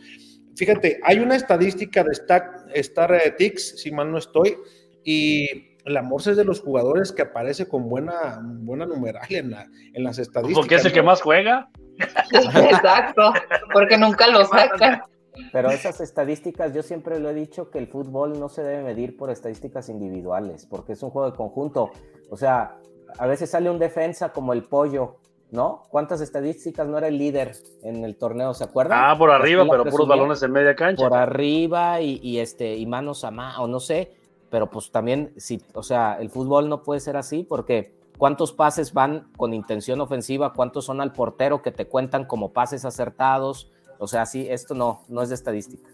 Fíjate, 0.56 1.02
hay 1.04 1.20
una 1.20 1.36
estadística 1.36 2.06
de 2.06 2.12
Star, 2.12 2.68
Star 2.74 3.36
si 3.58 3.92
mal 3.92 4.10
no 4.10 4.18
estoy, 4.18 4.56
y 5.04 5.71
la 5.86 6.02
Morsa 6.02 6.32
es 6.32 6.38
de 6.38 6.44
los 6.44 6.62
jugadores 6.62 7.12
que 7.12 7.24
aparece 7.24 7.68
con 7.68 7.90
buena, 7.90 8.40
buena 8.44 8.86
numeral 8.86 9.26
en, 9.30 9.52
la, 9.52 9.68
en 9.94 10.04
las 10.04 10.20
estadísticas. 10.20 10.60
Porque 10.60 10.76
es 10.76 10.86
el 10.86 10.94
que 10.94 11.02
más 11.02 11.22
juega. 11.22 11.70
Exacto, 12.32 13.34
porque 13.74 13.98
nunca 13.98 14.28
lo 14.28 14.46
saca. 14.46 15.08
Pero 15.52 15.72
esas 15.72 16.02
estadísticas, 16.02 16.74
yo 16.74 16.84
siempre 16.84 17.20
lo 17.20 17.30
he 17.30 17.34
dicho 17.34 17.70
que 17.72 17.80
el 17.80 17.88
fútbol 17.88 18.40
no 18.40 18.50
se 18.50 18.64
debe 18.64 18.84
medir 18.84 19.18
por 19.18 19.30
estadísticas 19.30 19.90
individuales, 19.90 20.66
porque 20.66 20.94
es 20.94 21.04
un 21.04 21.10
juego 21.10 21.32
de 21.32 21.38
conjunto. 21.38 21.92
O 22.30 22.38
sea, 22.38 22.78
a 23.18 23.28
veces 23.28 23.50
sale 23.50 23.70
un 23.70 23.80
defensa 23.80 24.34
como 24.34 24.54
el 24.54 24.64
pollo, 24.64 25.18
¿no? 25.50 25.84
¿Cuántas 25.90 26.22
estadísticas 26.22 26.88
no 26.88 26.98
era 26.98 27.08
el 27.08 27.18
líder 27.18 27.54
en 27.82 28.04
el 28.04 28.18
torneo? 28.18 28.54
¿Se 28.54 28.66
acuerdan? 28.66 29.00
Ah, 29.02 29.18
por 29.18 29.32
arriba, 29.32 29.66
pero 29.70 29.86
puros 29.86 30.08
balones 30.08 30.44
en 30.44 30.52
media 30.52 30.76
cancha. 30.76 31.08
Por 31.08 31.18
arriba 31.18 32.02
y, 32.02 32.20
y 32.22 32.40
este, 32.40 32.76
y 32.76 32.86
manos 32.86 33.24
a 33.24 33.32
mano, 33.32 33.64
o 33.64 33.68
no 33.68 33.80
sé 33.80 34.21
pero 34.52 34.70
pues 34.70 34.92
también, 34.92 35.34
si, 35.38 35.62
o 35.74 35.82
sea, 35.82 36.18
el 36.20 36.30
fútbol 36.30 36.70
no 36.70 36.84
puede 36.84 37.00
ser 37.00 37.18
así 37.18 37.44
porque 37.48 37.94
cuántos 38.18 38.52
pases 38.52 38.94
van 38.94 39.32
con 39.38 39.54
intención 39.54 40.02
ofensiva, 40.02 40.54
cuántos 40.54 40.86
son 40.86 41.02
al 41.02 41.14
portero 41.14 41.64
que 41.64 41.72
te 41.72 41.88
cuentan 41.88 42.26
como 42.26 42.52
pases 42.52 42.86
acertados, 42.86 43.72
o 43.98 44.08
sea, 44.08 44.26
sí, 44.26 44.46
esto 44.50 44.76
no, 44.76 45.04
no 45.08 45.24
es 45.24 45.30
de 45.30 45.36
estadística. 45.36 45.90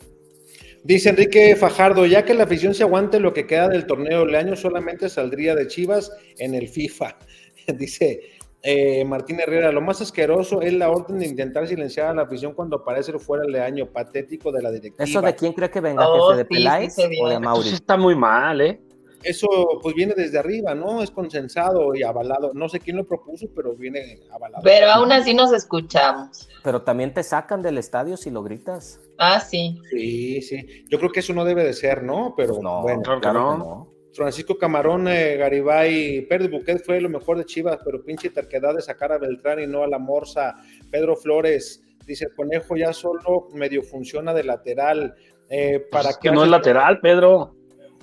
Dice 0.83 1.09
Enrique 1.09 1.55
Fajardo, 1.55 2.05
ya 2.05 2.25
que 2.25 2.33
la 2.33 2.45
afición 2.45 2.73
se 2.73 2.83
aguante 2.83 3.19
lo 3.19 3.33
que 3.33 3.45
queda 3.45 3.67
del 3.67 3.85
torneo, 3.85 4.25
Leaño 4.25 4.55
solamente 4.55 5.07
saldría 5.09 5.53
de 5.55 5.67
Chivas 5.67 6.11
en 6.39 6.55
el 6.55 6.67
FIFA. 6.67 7.17
Dice 7.77 8.21
eh, 8.69 9.05
Martín 9.05 9.39
Herrera, 9.39 9.71
lo 9.71 9.79
más 9.79 10.01
asqueroso 10.01 10.61
es 10.61 10.73
la 10.73 10.89
orden 10.89 11.19
de 11.19 11.25
intentar 11.25 11.65
silenciar 11.69 12.07
a 12.07 12.13
la 12.13 12.23
afición 12.23 12.53
cuando 12.53 12.75
aparece 12.75 13.17
fuera 13.17 13.45
de 13.49 13.61
año, 13.61 13.85
patético 13.85 14.51
de 14.51 14.61
la 14.61 14.71
directiva. 14.71 15.05
¿Eso 15.05 15.21
de 15.21 15.33
quién 15.35 15.53
cree 15.53 15.71
que 15.71 15.79
venga, 15.79 16.05
oh, 16.05 16.31
jefe? 16.31 16.39
¿De 16.39 16.45
Peláez 16.45 16.97
o 16.99 17.29
de 17.29 17.39
Mauri? 17.39 17.65
Eso 17.65 17.75
está 17.75 17.95
muy 17.95 18.13
mal, 18.13 18.59
¿eh? 18.59 18.81
Eso 19.23 19.47
pues 19.81 19.95
viene 19.95 20.13
desde 20.15 20.37
arriba, 20.37 20.75
¿no? 20.75 21.01
Es 21.01 21.11
consensado 21.11 21.95
y 21.95 22.03
avalado. 22.03 22.51
No 22.53 22.67
sé 22.67 22.81
quién 22.81 22.97
lo 22.97 23.07
propuso, 23.07 23.47
pero 23.55 23.73
viene 23.73 24.19
avalado. 24.33 24.61
Pero 24.63 24.91
aún 24.91 25.13
así 25.13 25.33
nos 25.33 25.53
escuchamos. 25.53 26.49
Pero 26.61 26.81
también 26.81 27.13
te 27.13 27.23
sacan 27.23 27.61
del 27.61 27.77
estadio 27.77 28.17
si 28.17 28.31
lo 28.31 28.43
gritas. 28.43 28.99
Ah, 29.17 29.39
sí. 29.39 29.81
Sí, 29.91 30.41
sí. 30.41 30.85
Yo 30.89 30.99
creo 30.99 31.09
que 31.11 31.21
eso 31.21 31.33
no 31.33 31.45
debe 31.45 31.63
de 31.63 31.71
ser, 31.73 32.03
¿no? 32.03 32.33
Pero 32.35 32.61
no, 32.61 32.81
bueno, 32.81 33.01
claro, 33.01 33.57
no. 33.57 33.96
Francisco 34.17 34.57
Camarón, 34.57 35.07
eh, 35.07 35.37
Garibay, 35.37 36.21
Pérez 36.21 36.49
Buquet 36.49 36.83
fue 36.83 36.99
lo 36.99 37.07
mejor 37.07 37.37
de 37.37 37.45
Chivas, 37.45 37.77
pero 37.85 38.03
pinche 38.03 38.31
terquedad 38.31 38.73
de 38.73 38.81
sacar 38.81 39.11
a 39.11 39.19
Beltrán 39.19 39.59
y 39.59 39.67
no 39.67 39.83
a 39.83 39.87
la 39.87 39.99
Morsa. 39.99 40.55
Pedro 40.89 41.15
Flores 41.15 41.83
dice: 42.07 42.25
el 42.25 42.33
conejo 42.33 42.75
ya 42.75 42.93
solo 42.93 43.47
medio 43.53 43.83
funciona 43.83 44.33
de 44.33 44.43
lateral. 44.43 45.13
Eh, 45.49 45.85
¿para 45.91 46.05
pues 46.05 46.17
que 46.17 46.31
no 46.31 46.43
es 46.43 46.49
lateral, 46.49 46.99
Pedro. 46.99 47.55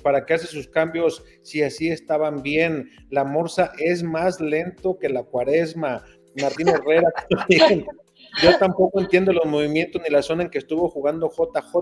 ¿Para 0.04 0.24
qué 0.24 0.34
hace 0.34 0.46
sus 0.46 0.68
cambios 0.68 1.24
si 1.42 1.62
así 1.62 1.88
estaban 1.88 2.42
bien? 2.42 2.90
La 3.10 3.24
Morsa 3.24 3.72
es 3.78 4.04
más 4.04 4.40
lento 4.40 4.96
que 5.00 5.08
la 5.08 5.24
Cuaresma. 5.24 6.04
Martín 6.40 6.68
Herrera. 6.68 7.08
Yo 8.42 8.58
tampoco 8.58 9.00
entiendo 9.00 9.32
los 9.32 9.44
movimientos 9.46 10.02
ni 10.02 10.12
la 10.12 10.22
zona 10.22 10.44
en 10.44 10.50
que 10.50 10.58
estuvo 10.58 10.88
jugando 10.88 11.30
JJ. 11.30 11.74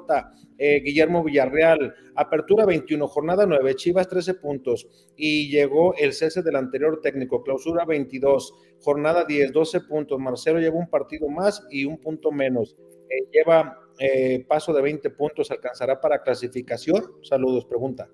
Eh, 0.58 0.80
Guillermo 0.80 1.24
Villarreal, 1.24 1.94
apertura 2.14 2.66
21, 2.66 3.06
jornada 3.08 3.46
9, 3.46 3.74
Chivas 3.76 4.08
13 4.08 4.34
puntos. 4.34 4.86
Y 5.16 5.50
llegó 5.50 5.94
el 5.96 6.12
cese 6.12 6.42
del 6.42 6.56
anterior 6.56 7.00
técnico, 7.00 7.42
clausura 7.42 7.84
22, 7.84 8.54
jornada 8.80 9.24
10, 9.24 9.52
12 9.52 9.80
puntos. 9.82 10.18
Marcelo 10.18 10.60
lleva 10.60 10.76
un 10.76 10.90
partido 10.90 11.28
más 11.28 11.66
y 11.70 11.84
un 11.84 11.98
punto 11.98 12.30
menos. 12.30 12.76
Eh, 13.08 13.28
lleva 13.32 13.78
eh, 13.98 14.44
paso 14.48 14.72
de 14.72 14.82
20 14.82 15.10
puntos, 15.10 15.50
¿alcanzará 15.50 16.00
para 16.00 16.22
clasificación? 16.22 17.02
Saludos, 17.22 17.64
pregunta. 17.64 18.08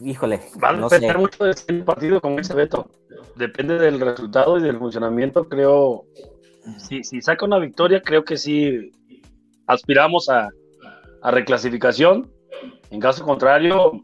híjole. 0.00 0.40
Va 0.62 0.70
a 0.70 0.88
depender 0.88 1.18
mucho 1.18 1.44
de 1.44 1.50
este 1.50 1.74
partido 1.82 2.20
con 2.20 2.38
ese 2.38 2.54
veto 2.54 2.88
depende 3.36 3.78
del 3.78 4.00
resultado 4.00 4.58
y 4.58 4.62
del 4.62 4.78
funcionamiento, 4.78 5.48
creo, 5.48 6.04
si, 6.78 7.02
si 7.04 7.20
saca 7.22 7.44
una 7.44 7.58
victoria, 7.58 8.02
creo 8.02 8.24
que 8.24 8.36
sí 8.36 8.92
aspiramos 9.66 10.28
a, 10.28 10.50
reclasificación. 11.22 12.32
En 12.90 12.98
caso 12.98 13.24
contrario, 13.24 14.00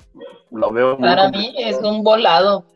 lo 0.50 0.70
veo 0.70 0.98
Para 0.98 1.30
mí 1.30 1.54
es 1.56 1.78
un 1.78 2.04
volado 2.04 2.66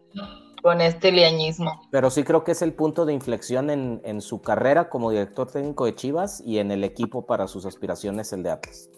con 0.63 0.81
este 0.81 1.13
leañismo. 1.13 1.83
Pero 1.91 2.11
sí 2.11 2.25
creo 2.25 2.43
que 2.43 2.53
es 2.53 2.63
el 2.63 2.73
punto 2.73 3.05
de 3.05 3.13
inflexión 3.13 3.69
en, 3.69 4.01
en, 4.05 4.23
su 4.23 4.41
carrera 4.41 4.89
como 4.89 5.11
director 5.11 5.51
técnico 5.51 5.85
de 5.85 5.95
Chivas 5.95 6.43
y 6.45 6.59
en 6.59 6.71
el 6.71 6.85
equipo 6.85 7.27
para 7.27 7.47
sus 7.49 7.67
aspiraciones, 7.67 8.33
el 8.33 8.43
de 8.43 8.51
Atlas. 8.51 8.89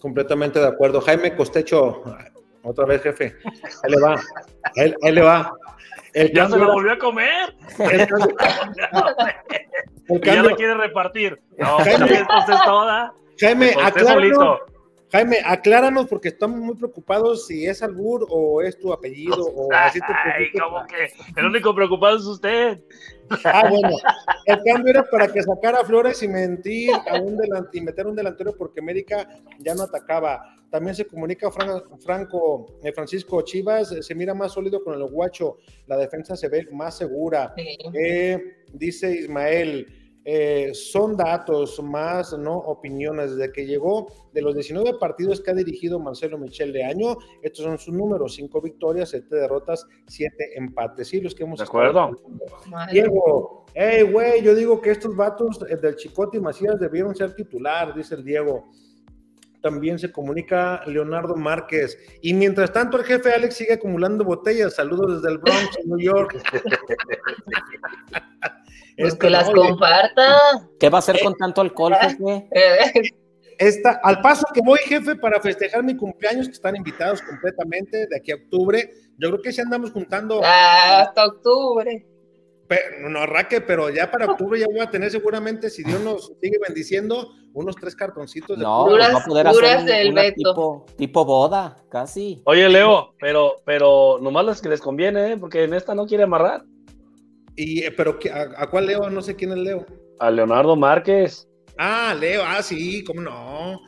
Completamente 0.00 0.58
de 0.60 0.68
acuerdo. 0.68 1.00
Jaime 1.00 1.34
Costecho, 1.34 2.02
otra 2.64 2.86
vez, 2.86 3.02
jefe. 3.02 3.36
Ahí 3.82 3.90
le 3.90 4.00
va. 4.00 4.20
Ahí, 4.76 5.12
le 5.12 5.22
va. 5.22 5.52
Ya 6.32 6.48
se 6.48 6.56
lo 6.56 6.72
volvió 6.72 6.92
a 6.92 6.98
comer. 6.98 7.54
ya 10.22 10.42
lo 10.42 10.56
quiere 10.56 10.74
repartir. 10.74 11.40
No, 11.58 11.78
Jaime, 11.78 12.18
entonces 12.18 12.56
toda. 12.64 13.12
Jaime, 13.38 13.74
acláranos, 13.80 14.58
Jaime, 15.14 15.36
acláranos 15.44 16.08
porque 16.08 16.26
estamos 16.26 16.58
muy 16.58 16.74
preocupados 16.74 17.46
si 17.46 17.64
es 17.66 17.84
Albur 17.84 18.26
o 18.28 18.60
es 18.60 18.76
tu 18.76 18.92
apellido. 18.92 19.46
O 19.46 19.68
así 19.72 20.00
te 20.00 20.06
Ay, 20.08 20.50
¿cómo 20.50 20.84
que? 20.88 21.40
El 21.40 21.46
único 21.46 21.72
preocupado 21.72 22.16
es 22.16 22.24
usted. 22.24 22.82
Ah, 23.44 23.68
bueno. 23.70 23.90
El 24.46 24.60
cambio 24.64 24.90
era 24.90 25.04
para 25.04 25.28
que 25.28 25.40
sacara 25.40 25.84
Flores 25.84 26.20
y 26.24 26.26
mentir 26.26 26.90
a 27.08 27.20
un 27.20 27.38
y 27.72 27.80
meter 27.80 28.08
un 28.08 28.16
delantero 28.16 28.56
porque 28.56 28.80
América 28.80 29.28
ya 29.60 29.76
no 29.76 29.84
atacaba. 29.84 30.42
También 30.68 30.96
se 30.96 31.06
comunica 31.06 31.48
Franco, 32.00 32.66
eh, 32.82 32.92
Francisco 32.92 33.40
Chivas, 33.42 33.92
eh, 33.92 34.02
se 34.02 34.16
mira 34.16 34.34
más 34.34 34.50
sólido 34.50 34.82
con 34.82 35.00
el 35.00 35.08
guacho. 35.08 35.58
La 35.86 35.96
defensa 35.96 36.34
se 36.34 36.48
ve 36.48 36.66
más 36.72 36.98
segura. 36.98 37.54
Eh, 37.56 38.64
dice 38.72 39.12
Ismael. 39.12 40.03
Son 40.72 41.16
datos 41.16 41.82
más, 41.82 42.36
no 42.38 42.56
opiniones. 42.56 43.36
Desde 43.36 43.52
que 43.52 43.66
llegó 43.66 44.06
de 44.32 44.42
los 44.42 44.54
19 44.54 44.98
partidos 44.98 45.40
que 45.40 45.50
ha 45.50 45.54
dirigido 45.54 45.98
Marcelo 45.98 46.38
Michel 46.38 46.72
de 46.72 46.84
año, 46.84 47.16
estos 47.42 47.64
son 47.64 47.78
sus 47.78 47.94
números: 47.94 48.34
5 48.34 48.60
victorias, 48.60 49.10
7 49.10 49.34
derrotas, 49.34 49.86
7 50.06 50.56
empates. 50.56 51.08
Sí, 51.08 51.20
los 51.20 51.34
que 51.34 51.44
hemos. 51.44 51.58
De 51.58 51.64
acuerdo. 51.64 52.10
Diego, 52.90 53.66
hey, 53.74 54.08
güey, 54.10 54.42
yo 54.42 54.54
digo 54.54 54.80
que 54.80 54.90
estos 54.90 55.14
vatos 55.14 55.60
del 55.60 55.96
Chicote 55.96 56.38
y 56.38 56.40
Macías 56.40 56.78
debieron 56.80 57.14
ser 57.14 57.34
titular, 57.34 57.94
dice 57.94 58.14
el 58.14 58.24
Diego 58.24 58.70
también 59.64 59.98
se 59.98 60.12
comunica 60.12 60.82
Leonardo 60.84 61.36
Márquez. 61.36 61.98
Y 62.20 62.34
mientras 62.34 62.70
tanto, 62.70 62.98
el 62.98 63.04
jefe 63.04 63.32
Alex 63.32 63.56
sigue 63.56 63.72
acumulando 63.72 64.22
botellas. 64.22 64.74
Saludos 64.74 65.22
desde 65.22 65.32
el 65.32 65.38
Bronx, 65.38 65.78
New 65.86 65.98
York. 65.98 66.36
es 68.98 69.14
que 69.14 69.30
las 69.30 69.48
comparta. 69.48 70.68
¿Qué 70.78 70.90
va 70.90 70.98
a 70.98 71.00
hacer 71.00 71.18
con 71.22 71.34
tanto 71.36 71.62
alcohol, 71.62 71.94
jefe? 71.94 72.46
Esta, 73.58 74.00
al 74.02 74.20
paso 74.20 74.46
que 74.52 74.60
voy, 74.62 74.80
jefe, 74.80 75.16
para 75.16 75.40
festejar 75.40 75.82
mi 75.82 75.96
cumpleaños, 75.96 76.48
que 76.48 76.52
están 76.52 76.76
invitados 76.76 77.22
completamente 77.22 78.06
de 78.06 78.16
aquí 78.16 78.32
a 78.32 78.34
octubre, 78.34 78.90
yo 79.16 79.30
creo 79.30 79.40
que 79.40 79.52
si 79.52 79.62
andamos 79.62 79.92
juntando. 79.92 80.42
Ah, 80.44 81.06
hasta 81.06 81.24
octubre 81.24 82.06
no 83.08 83.20
arraque, 83.20 83.60
pero 83.60 83.90
ya 83.90 84.10
para 84.10 84.26
octubre 84.26 84.58
ya 84.58 84.66
voy 84.66 84.80
a 84.80 84.90
tener 84.90 85.10
seguramente, 85.10 85.70
si 85.70 85.82
Dios 85.82 86.00
nos 86.00 86.32
sigue 86.40 86.58
bendiciendo, 86.66 87.32
unos 87.52 87.76
tres 87.76 87.94
cartoncitos 87.94 88.58
de 88.58 88.64
no, 88.64 88.86
puras, 88.86 89.14
va 89.14 89.18
a 89.18 89.24
poder 89.24 89.46
hacer 89.46 89.84
del 89.84 90.34
Tipo, 90.34 90.86
tipo, 90.96 91.24
boda, 91.24 91.76
casi. 91.88 92.42
Oye, 92.44 92.68
Leo, 92.68 93.14
pero, 93.20 93.56
pero 93.64 94.18
nomás 94.20 94.44
las 94.44 94.60
que 94.60 94.68
les 94.68 94.80
conviene, 94.80 95.32
¿eh? 95.32 95.36
porque 95.36 95.64
en 95.64 95.74
esta 95.74 95.94
no 95.94 96.06
quiere 96.06 96.24
amarrar. 96.24 96.64
Y, 97.56 97.84
eh, 97.84 97.92
pero 97.92 98.18
a, 98.56 98.68
cuál 98.68 98.86
Leo? 98.86 99.08
No 99.10 99.22
sé 99.22 99.36
quién 99.36 99.52
es 99.52 99.58
Leo. 99.58 99.86
A 100.18 100.30
Leonardo 100.30 100.74
Márquez. 100.74 101.48
Ah, 101.78 102.14
Leo, 102.18 102.42
ah, 102.44 102.62
sí, 102.62 103.04
cómo 103.04 103.20
no. 103.20 103.80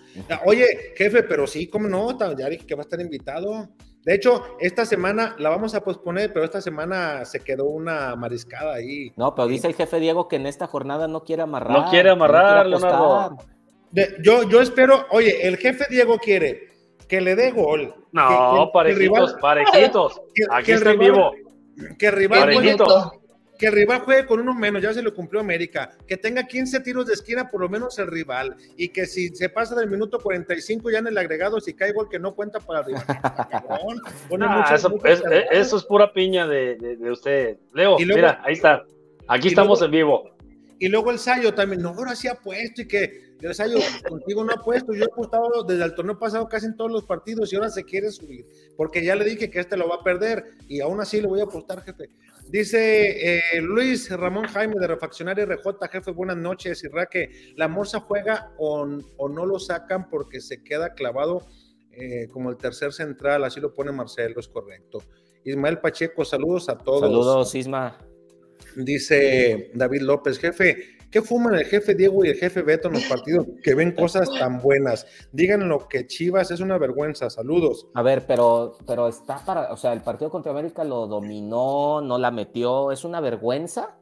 Oye, 0.45 0.67
jefe, 0.97 1.23
pero 1.23 1.47
sí, 1.47 1.69
cómo 1.69 1.89
no, 1.89 2.17
ya 2.37 2.49
dije 2.49 2.67
que 2.67 2.75
va 2.75 2.83
a 2.83 2.85
estar 2.85 3.01
invitado. 3.01 3.69
De 4.07 4.15
hecho, 4.15 4.45
esta 4.61 4.87
semana 4.87 5.35
la 5.41 5.51
vamos 5.51 5.75
a 5.75 5.83
posponer, 5.83 6.33
pero 6.33 6.45
esta 6.45 6.61
semana 6.61 7.25
se 7.25 7.41
quedó 7.41 7.65
una 7.65 8.15
mariscada 8.15 8.75
ahí. 8.75 9.13
No, 9.17 9.35
pero 9.35 9.49
dice 9.49 9.67
el 9.67 9.75
jefe 9.75 9.99
Diego 9.99 10.29
que 10.29 10.37
en 10.37 10.47
esta 10.47 10.69
jornada 10.69 11.09
no 11.09 11.25
quiere 11.25 11.43
amarrar. 11.43 11.77
No 11.77 11.91
quiere 11.91 12.11
amarrar, 12.11 12.69
Leonardo. 12.69 13.37
yo, 14.23 14.45
yo 14.49 14.61
espero, 14.61 15.07
oye, 15.11 15.49
el 15.49 15.57
jefe 15.57 15.87
Diego 15.91 16.19
quiere 16.19 16.69
que 17.09 17.21
le 17.21 17.35
dé 17.35 17.51
gol. 17.51 17.97
No, 18.13 18.71
parejitos, 18.73 19.35
parejitos. 19.41 20.23
Aquí 20.53 20.71
está 20.71 20.93
en 20.93 21.01
vivo. 21.01 21.33
Que 21.99 22.13
rival, 22.13 22.55
que 23.59 23.67
el 23.67 23.73
rival 23.73 24.01
juegue 24.01 24.27
con 24.27 24.41
uno 24.41 24.55
menos, 24.55 24.83
ya 24.83 24.93
se 24.93 25.03
lo 25.03 25.15
cumplió 25.15 25.41
América, 25.41 25.91
que 26.07 26.17
tenga 26.17 26.45
15 26.45 26.81
tiros 26.81 27.07
de 27.07 27.15
esquina 27.15 27.51
por 27.51 27.61
lo 27.61 27.69
menos 27.69 27.99
el 27.99 28.07
rival, 28.07 28.57
y 28.77 28.89
que 28.89 29.07
si 29.07 29.29
se 29.29 29.49
pasa 29.49 29.75
del 29.75 29.91
minuto 29.91 30.19
45 30.19 30.91
ya 30.91 30.99
en 30.99 31.09
el 31.09 31.19
agregado, 31.19 31.61
si 31.61 31.75
cae 31.75 31.93
gol 31.93 32.09
que 32.09 32.19
no 32.19 32.35
cuenta 32.35 32.61
para 32.61 32.81
el 32.81 32.87
rival. 32.87 33.05
Ah, 34.39 34.75
eso, 34.75 35.77
es, 35.77 35.85
pura 35.85 36.13
piña 36.13 36.47
de, 36.47 36.99
usted. 37.11 37.57
Leo, 37.73 37.97
mira, 37.99 38.41
ahí 38.45 38.55
está. 38.55 38.85
Aquí 39.29 39.49
estamos 39.49 39.81
en 39.83 39.91
vivo. 39.91 40.36
Y 40.79 40.89
luego 40.89 41.11
el 41.11 41.19
Sayo 41.19 41.55
también, 41.55 41.83
no, 41.83 41.91
ahora 41.91 42.15
sí 42.15 42.29
ha 42.29 42.35
puesto 42.35 42.83
y 42.83 42.89
que 42.89 43.37
el 43.41 43.55
Sayo 43.55 43.79
contigo 44.09 44.45
no 44.45 44.53
ha 44.53 44.63
puesto. 44.63 44.93
Yo 44.93 45.05
he 45.05 45.13
apostado 45.13 45.65
desde 45.65 45.85
el 45.85 45.95
torneo 45.95 46.19
pasado 46.19 46.49
casi 46.49 46.67
en 46.67 46.77
todos 46.77 46.91
los 46.91 47.05
partidos 47.05 47.53
y 47.53 47.57
ahora 47.57 47.71
se 47.71 47.85
quiere 47.85 48.11
subir, 48.11 48.47
porque 48.77 49.05
ya 49.05 49.15
le 49.15 49.25
dije 49.25 49.51
que 49.51 49.61
este 49.61 49.77
lo 49.77 49.89
va 49.89 49.97
a 49.97 50.03
perder 50.03 50.45
y 50.69 50.81
aún 50.81 51.01
así 51.01 51.21
le 51.21 51.27
voy 51.27 51.41
a 51.41 51.45
apostar, 51.45 51.83
jefe. 51.83 52.11
Dice 52.49 53.57
eh, 53.57 53.61
Luis 53.61 54.11
Ramón 54.11 54.47
Jaime 54.47 54.77
de 54.79 54.87
Refaccionario 54.87 55.47
RJ, 55.47 55.89
jefe, 55.91 56.11
buenas 56.13 56.37
noches. 56.37 56.85
Irra 56.85 57.07
que 57.07 57.55
la 57.57 57.69
Morsa 57.69 58.01
juega 58.01 58.53
o, 58.59 58.87
no 58.87 59.47
lo 59.47 59.59
sacan 59.59 60.09
porque 60.09 60.41
se 60.41 60.63
queda 60.63 60.95
clavado 60.95 61.47
eh, 61.91 62.29
como 62.31 62.51
el 62.51 62.57
tercer 62.57 62.93
central, 62.93 63.45
así 63.45 63.61
lo 63.61 63.75
pone 63.75 63.91
Marcelo, 63.91 64.39
es 64.39 64.49
correcto. 64.49 64.99
Ismael 65.45 65.79
Pacheco, 65.79 66.25
saludos 66.25 66.69
a 66.69 66.77
todos. 66.77 67.01
Saludos, 67.01 67.55
Isma. 67.55 67.99
Dice 68.77 69.71
David 69.75 70.03
López, 70.03 70.39
jefe, 70.39 70.97
¿Qué 71.11 71.23
fuman 71.23 71.55
el 71.55 71.65
jefe 71.65 71.95
Diego 71.95 72.25
y 72.25 72.29
el 72.29 72.37
jefe 72.37 72.63
Beto 72.63 72.89
en 72.89 72.95
los 72.95 73.05
partidos 73.05 73.47
que 73.63 73.75
ven 73.75 73.93
cosas 73.93 74.29
tan 74.39 74.61
buenas? 74.61 75.07
Digan 75.33 75.69
lo 75.69 75.89
que 75.89 76.07
Chivas 76.07 76.51
es 76.51 76.61
una 76.61 76.79
vergüenza. 76.79 77.31
Saludos. 77.31 77.89
A 77.95 78.03
ver, 78.03 78.27
pero, 78.27 78.77
pero 78.87 79.09
está 79.09 79.43
para, 79.45 79.73
o 79.73 79.77
sea, 79.77 79.93
el 79.93 80.03
partido 80.03 80.31
contra 80.31 80.53
América 80.53 80.85
lo 80.85 81.07
dominó, 81.07 82.01
no 82.01 82.19
la 82.19 82.31
metió, 82.31 82.91
¿es 82.93 83.05
una 83.05 83.21
vergüenza? 83.21 83.97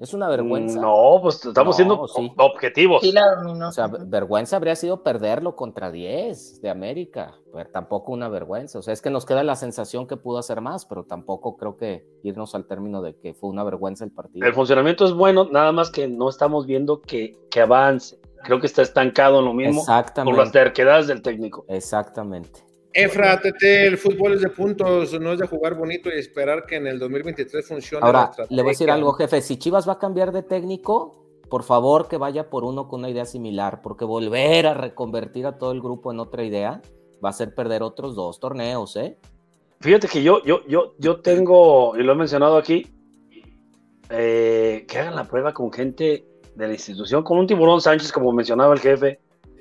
¿Es 0.00 0.14
una 0.14 0.28
vergüenza? 0.28 0.80
No, 0.80 1.18
pues 1.20 1.44
estamos 1.44 1.76
siendo 1.76 2.06
objetivos. 2.38 3.04
O 3.04 3.72
sea, 3.72 3.86
vergüenza 3.86 4.56
habría 4.56 4.74
sido 4.74 5.02
perderlo 5.02 5.54
contra 5.56 5.90
10 5.90 6.62
de 6.62 6.70
América. 6.70 7.34
Pero 7.52 7.68
tampoco 7.70 8.12
una 8.12 8.30
vergüenza. 8.30 8.78
O 8.78 8.82
sea, 8.82 8.94
es 8.94 9.02
que 9.02 9.10
nos 9.10 9.26
queda 9.26 9.42
la 9.42 9.56
sensación 9.56 10.06
que 10.06 10.16
pudo 10.16 10.38
hacer 10.38 10.62
más, 10.62 10.86
pero 10.86 11.04
tampoco 11.04 11.58
creo 11.58 11.76
que 11.76 12.06
irnos 12.22 12.54
al 12.54 12.66
término 12.66 13.02
de 13.02 13.14
que 13.16 13.34
fue 13.34 13.50
una 13.50 13.62
vergüenza 13.62 14.04
el 14.04 14.10
partido. 14.10 14.46
El 14.46 14.54
funcionamiento 14.54 15.04
es 15.04 15.12
bueno, 15.12 15.48
nada 15.50 15.70
más 15.72 15.90
que 15.90 16.08
no 16.08 16.30
estamos 16.30 16.66
viendo 16.66 17.02
que, 17.02 17.36
que 17.50 17.60
avance. 17.60 18.18
Creo 18.42 18.58
que 18.58 18.66
está 18.66 18.80
estancado 18.80 19.40
en 19.40 19.44
lo 19.44 19.52
mismo 19.52 19.84
por 20.24 20.36
las 20.36 20.50
terquedades 20.50 21.08
del 21.08 21.20
técnico. 21.20 21.66
Exactamente. 21.68 22.69
Efra, 22.92 23.40
Tete, 23.40 23.86
el 23.86 23.98
fútbol 23.98 24.34
es 24.34 24.40
de 24.40 24.48
puntos, 24.48 25.18
no 25.20 25.32
es 25.32 25.38
de 25.38 25.46
jugar 25.46 25.74
bonito 25.74 26.08
y 26.08 26.18
esperar 26.18 26.66
que 26.66 26.76
en 26.76 26.86
el 26.86 26.98
2023 26.98 27.66
funcione. 27.66 28.04
Ahora, 28.04 28.30
le 28.48 28.62
voy 28.62 28.70
a 28.70 28.72
decir 28.72 28.90
algo, 28.90 29.12
jefe. 29.12 29.40
Si 29.42 29.58
Chivas 29.58 29.88
va 29.88 29.94
a 29.94 29.98
cambiar 29.98 30.32
de 30.32 30.42
técnico, 30.42 31.24
por 31.48 31.62
favor 31.62 32.08
que 32.08 32.16
vaya 32.16 32.50
por 32.50 32.64
uno 32.64 32.88
con 32.88 33.00
una 33.00 33.10
idea 33.10 33.24
similar, 33.24 33.80
porque 33.82 34.04
volver 34.04 34.66
a 34.66 34.74
reconvertir 34.74 35.46
a 35.46 35.58
todo 35.58 35.72
el 35.72 35.80
grupo 35.80 36.10
en 36.10 36.18
otra 36.18 36.42
idea 36.44 36.82
va 37.24 37.30
a 37.30 37.32
ser 37.32 37.54
perder 37.54 37.82
otros 37.82 38.16
dos 38.16 38.40
torneos, 38.40 38.96
¿eh? 38.96 39.18
Fíjate 39.80 40.08
que 40.08 40.22
yo, 40.22 40.42
yo, 40.44 40.66
yo, 40.66 40.94
yo 40.98 41.20
tengo, 41.20 41.96
y 41.96 42.02
lo 42.02 42.12
he 42.12 42.16
mencionado 42.16 42.56
aquí, 42.56 42.86
eh, 44.10 44.84
que 44.88 44.98
hagan 44.98 45.14
la 45.14 45.24
prueba 45.24 45.54
con 45.54 45.72
gente 45.72 46.26
de 46.54 46.66
la 46.66 46.72
institución, 46.72 47.22
con 47.22 47.38
un 47.38 47.46
tiburón 47.46 47.80
Sánchez, 47.80 48.12
como 48.12 48.32
mencionaba 48.32 48.74
el 48.74 48.80
jefe, 48.80 49.20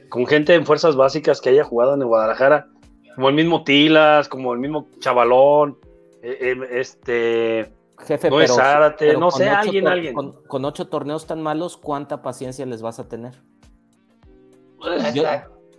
con 0.10 0.26
gente 0.26 0.56
en 0.56 0.66
fuerzas 0.66 0.96
básicas 0.96 1.40
que 1.40 1.50
haya 1.50 1.64
jugado 1.64 1.94
en 1.94 2.04
Guadalajara 2.04 2.68
como 3.15 3.30
el 3.30 3.36
mismo 3.36 3.64
Tilas, 3.64 4.27
como 4.27 4.53
el 4.53 4.60
mismo 4.60 4.88
Chavalón, 4.99 5.77
eh, 6.22 6.38
eh, 6.40 6.68
este. 6.72 7.73
Jefe, 8.06 8.30
no 8.30 8.38
pero, 8.98 9.19
no 9.19 9.31
sé, 9.31 9.49
alguien, 9.49 9.88
alguien. 9.88 10.14
Con, 10.14 10.65
ocho 10.65 10.88
torneos 10.88 11.27
tan 11.27 11.41
malos, 11.41 11.76
¿cuánta 11.76 12.22
paciencia 12.22 12.65
les 12.65 12.81
vas 12.81 12.99
a 12.99 13.10
tener? 13.10 13.34
Pues, 14.77 15.14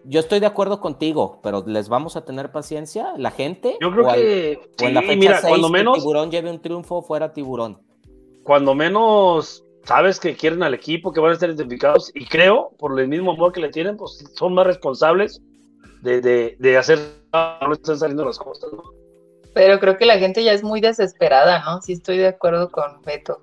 yo, 0.04 0.20
estoy 0.20 0.40
de 0.40 0.46
acuerdo 0.46 0.80
contigo, 0.80 1.40
pero 1.42 1.64
¿les 1.66 1.88
vamos 1.88 2.16
a 2.16 2.24
tener 2.24 2.52
paciencia? 2.52 3.14
¿La 3.16 3.30
gente? 3.30 3.78
Yo 3.80 3.90
creo 3.90 4.12
que. 4.12 4.60
en 4.80 4.94
la 4.94 5.00
fecha 5.00 5.16
mira, 5.16 5.40
cuando 5.40 5.70
menos. 5.70 5.98
tiburón 5.98 6.30
lleve 6.30 6.50
un 6.50 6.60
triunfo 6.60 7.02
fuera 7.02 7.32
tiburón. 7.32 7.78
Cuando 8.42 8.74
menos 8.74 9.64
sabes 9.84 10.20
que 10.20 10.36
quieren 10.36 10.62
al 10.62 10.74
equipo, 10.74 11.12
que 11.12 11.20
van 11.20 11.30
a 11.30 11.34
estar 11.34 11.48
identificados, 11.48 12.10
y 12.14 12.26
creo, 12.26 12.72
por 12.78 12.98
el 12.98 13.08
mismo 13.08 13.32
amor 13.32 13.52
que 13.52 13.60
le 13.60 13.70
tienen, 13.70 13.96
pues 13.96 14.24
son 14.34 14.54
más 14.54 14.66
responsables 14.66 15.42
de, 16.02 16.56
de, 16.58 16.76
hacer, 16.76 16.98
no 17.32 17.72
están 17.72 17.98
saliendo 17.98 18.24
las 18.24 18.38
cosas, 18.38 18.70
Pero 19.54 19.78
creo 19.78 19.96
que 19.96 20.06
la 20.06 20.18
gente 20.18 20.42
ya 20.44 20.52
es 20.52 20.62
muy 20.62 20.80
desesperada, 20.80 21.62
¿no? 21.64 21.80
Sí 21.82 21.92
estoy 21.92 22.18
de 22.18 22.28
acuerdo 22.28 22.70
con 22.70 23.02
Beto. 23.02 23.40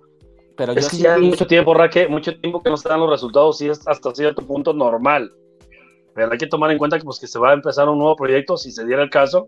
Pero 0.55 0.73
es 0.73 0.89
que 0.89 0.97
ya 0.97 1.17
mucho 1.17 1.45
tiempo, 1.45 1.73
Raque, 1.73 2.07
mucho 2.07 2.37
tiempo 2.39 2.61
que 2.63 2.69
no 2.69 2.77
se 2.77 2.89
dan 2.89 2.99
los 2.99 3.09
resultados, 3.09 3.59
sí 3.59 3.69
es 3.69 3.87
hasta 3.87 4.13
cierto 4.15 4.41
punto 4.41 4.73
normal. 4.73 5.31
Pero 6.15 6.31
hay 6.31 6.37
que 6.37 6.47
tomar 6.47 6.71
en 6.71 6.79
cuenta 6.79 6.97
que, 6.97 7.05
pues, 7.05 7.19
que 7.19 7.27
se 7.27 7.37
va 7.37 7.51
a 7.51 7.53
empezar 7.53 7.87
un 7.87 7.99
nuevo 7.99 8.15
proyecto, 8.15 8.57
si 8.57 8.71
se 8.71 8.83
diera 8.85 9.03
el 9.03 9.09
caso. 9.09 9.47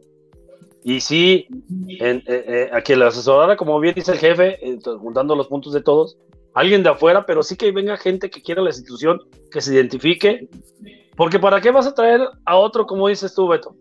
Y 0.84 1.02
sí, 1.02 1.48
en, 2.00 2.18
eh, 2.28 2.46
eh, 2.48 2.70
a 2.72 2.82
que 2.82 2.96
la 2.96 3.08
asesorara, 3.08 3.58
como 3.58 3.80
bien 3.80 3.96
dice 3.96 4.12
el 4.12 4.20
jefe, 4.20 4.58
eh, 4.66 4.80
juntando 5.02 5.36
los 5.36 5.48
puntos 5.48 5.74
de 5.74 5.82
todos, 5.82 6.18
alguien 6.54 6.84
de 6.84 6.90
afuera, 6.90 7.26
pero 7.26 7.42
sí 7.42 7.58
que 7.58 7.72
venga 7.72 7.98
gente 7.98 8.30
que 8.30 8.42
quiera 8.42 8.62
la 8.62 8.70
institución, 8.70 9.20
que 9.52 9.62
se 9.62 9.74
identifique 9.74 10.48
porque 11.20 11.38
¿para 11.38 11.60
qué 11.60 11.70
vas 11.70 11.86
a 11.86 11.94
traer 11.94 12.22
a 12.46 12.56
otro, 12.56 12.88
como 12.88 13.10
dices 13.10 13.36
tú, 13.36 13.46
Beto? 13.50 13.76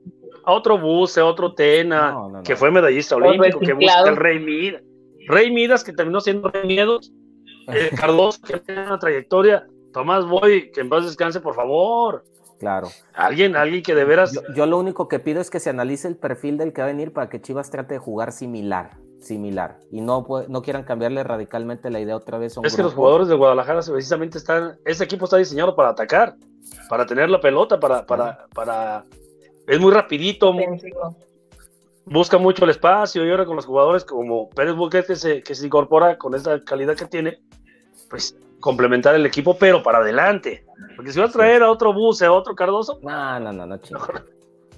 A 0.44 0.52
otro 0.52 0.78
Buse, 0.78 1.20
a 1.20 1.27
otro 1.27 1.55
Tena, 1.55 2.16
que 2.44 2.56
fue 2.56 2.70
medallista 2.70 3.16
olímpico, 3.16 3.60
que 3.60 3.73
busca 3.73 4.09
el 4.09 4.16
Rey 4.16 4.39
Midas. 4.39 4.82
Rey 5.28 5.51
Midas, 5.51 5.85
que 5.85 5.93
terminó 5.93 6.20
siendo 6.20 6.48
Rey 6.48 6.66
Miedos. 6.66 7.12
Eh, 7.70 7.90
Carlos, 7.94 8.39
que 8.39 8.59
tiene 8.60 8.86
una 8.86 8.98
trayectoria. 8.98 9.66
Tomás 9.93 10.24
Boy, 10.24 10.73
que 10.73 10.81
en 10.81 10.89
paz 10.89 11.05
descanse, 11.05 11.40
por 11.40 11.55
favor. 11.55 12.24
Claro. 12.59 12.89
Alguien, 13.12 13.56
alguien 13.56 13.82
que 13.82 13.94
de 13.94 14.05
veras. 14.05 14.32
Yo, 14.55 14.65
lo 14.65 14.78
único 14.78 15.06
que 15.06 15.19
pido 15.19 15.43
es 15.43 15.51
que 15.51 15.60
se 15.60 15.69
analice 15.69 16.09
el 16.09 16.16
perfil 16.16 16.56
del 16.56 16.73
que 16.73 16.81
va 16.81 16.89
a 16.89 16.90
venir 16.90 17.12
para 17.12 17.28
que 17.28 17.43
Chivas 17.43 17.70
trate 17.70 17.94
de 17.94 17.98
jugar 17.98 18.32
similar 18.32 18.97
similar 19.20 19.78
y 19.90 20.01
no, 20.01 20.24
no 20.48 20.62
quieran 20.62 20.85
cambiarle 20.85 21.24
radicalmente 21.24 21.90
la 21.90 21.98
idea 21.98 22.16
otra 22.16 22.39
vez. 22.39 22.56
es 22.62 22.77
que 22.77 22.82
los 22.85 22.94
jugadores 22.94 23.27
de 23.27 23.35
Guadalajara 23.35 23.81
precisamente 23.81 24.39
están, 24.39 24.78
ese 24.85 25.02
equipo 25.02 25.24
está 25.24 25.36
diseñado 25.36 25.74
para 25.74 25.89
atacar, 25.89 26.36
para 26.89 27.05
tener 27.05 27.28
la 27.28 27.40
pelota, 27.40 27.81
para, 27.81 28.06
para, 28.06 28.47
para, 28.55 29.05
es 29.69 29.78
muy 29.78 29.93
rapidito, 29.93 30.53
busca 32.07 32.39
mucho 32.39 32.65
el 32.65 32.70
espacio 32.70 33.24
y 33.24 33.31
ahora 33.31 33.45
con 33.45 33.57
los 33.57 33.66
jugadores 33.66 34.05
como 34.05 34.49
Pérez 34.51 34.74
Buquet 34.74 35.07
que 35.07 35.16
se, 35.16 35.43
que 35.43 35.55
se 35.55 35.66
incorpora 35.66 36.16
con 36.16 36.35
esa 36.35 36.65
calidad 36.65 36.97
que 36.97 37.05
tiene, 37.05 37.39
pues 38.09 38.35
complementar 38.61 39.15
el 39.15 39.27
equipo, 39.27 39.57
pero 39.57 39.82
para 39.82 39.99
adelante. 39.99 40.65
Porque 40.97 41.12
si 41.12 41.20
va 41.20 41.27
a 41.27 41.31
traer 41.31 41.62
a 41.62 41.70
otro 41.70 41.93
Bus, 41.93 42.23
a 42.23 42.32
otro 42.32 42.55
Cardoso. 42.55 42.99
No, 43.03 43.39
no, 43.40 43.53
no, 43.53 43.66
no, 43.66 43.78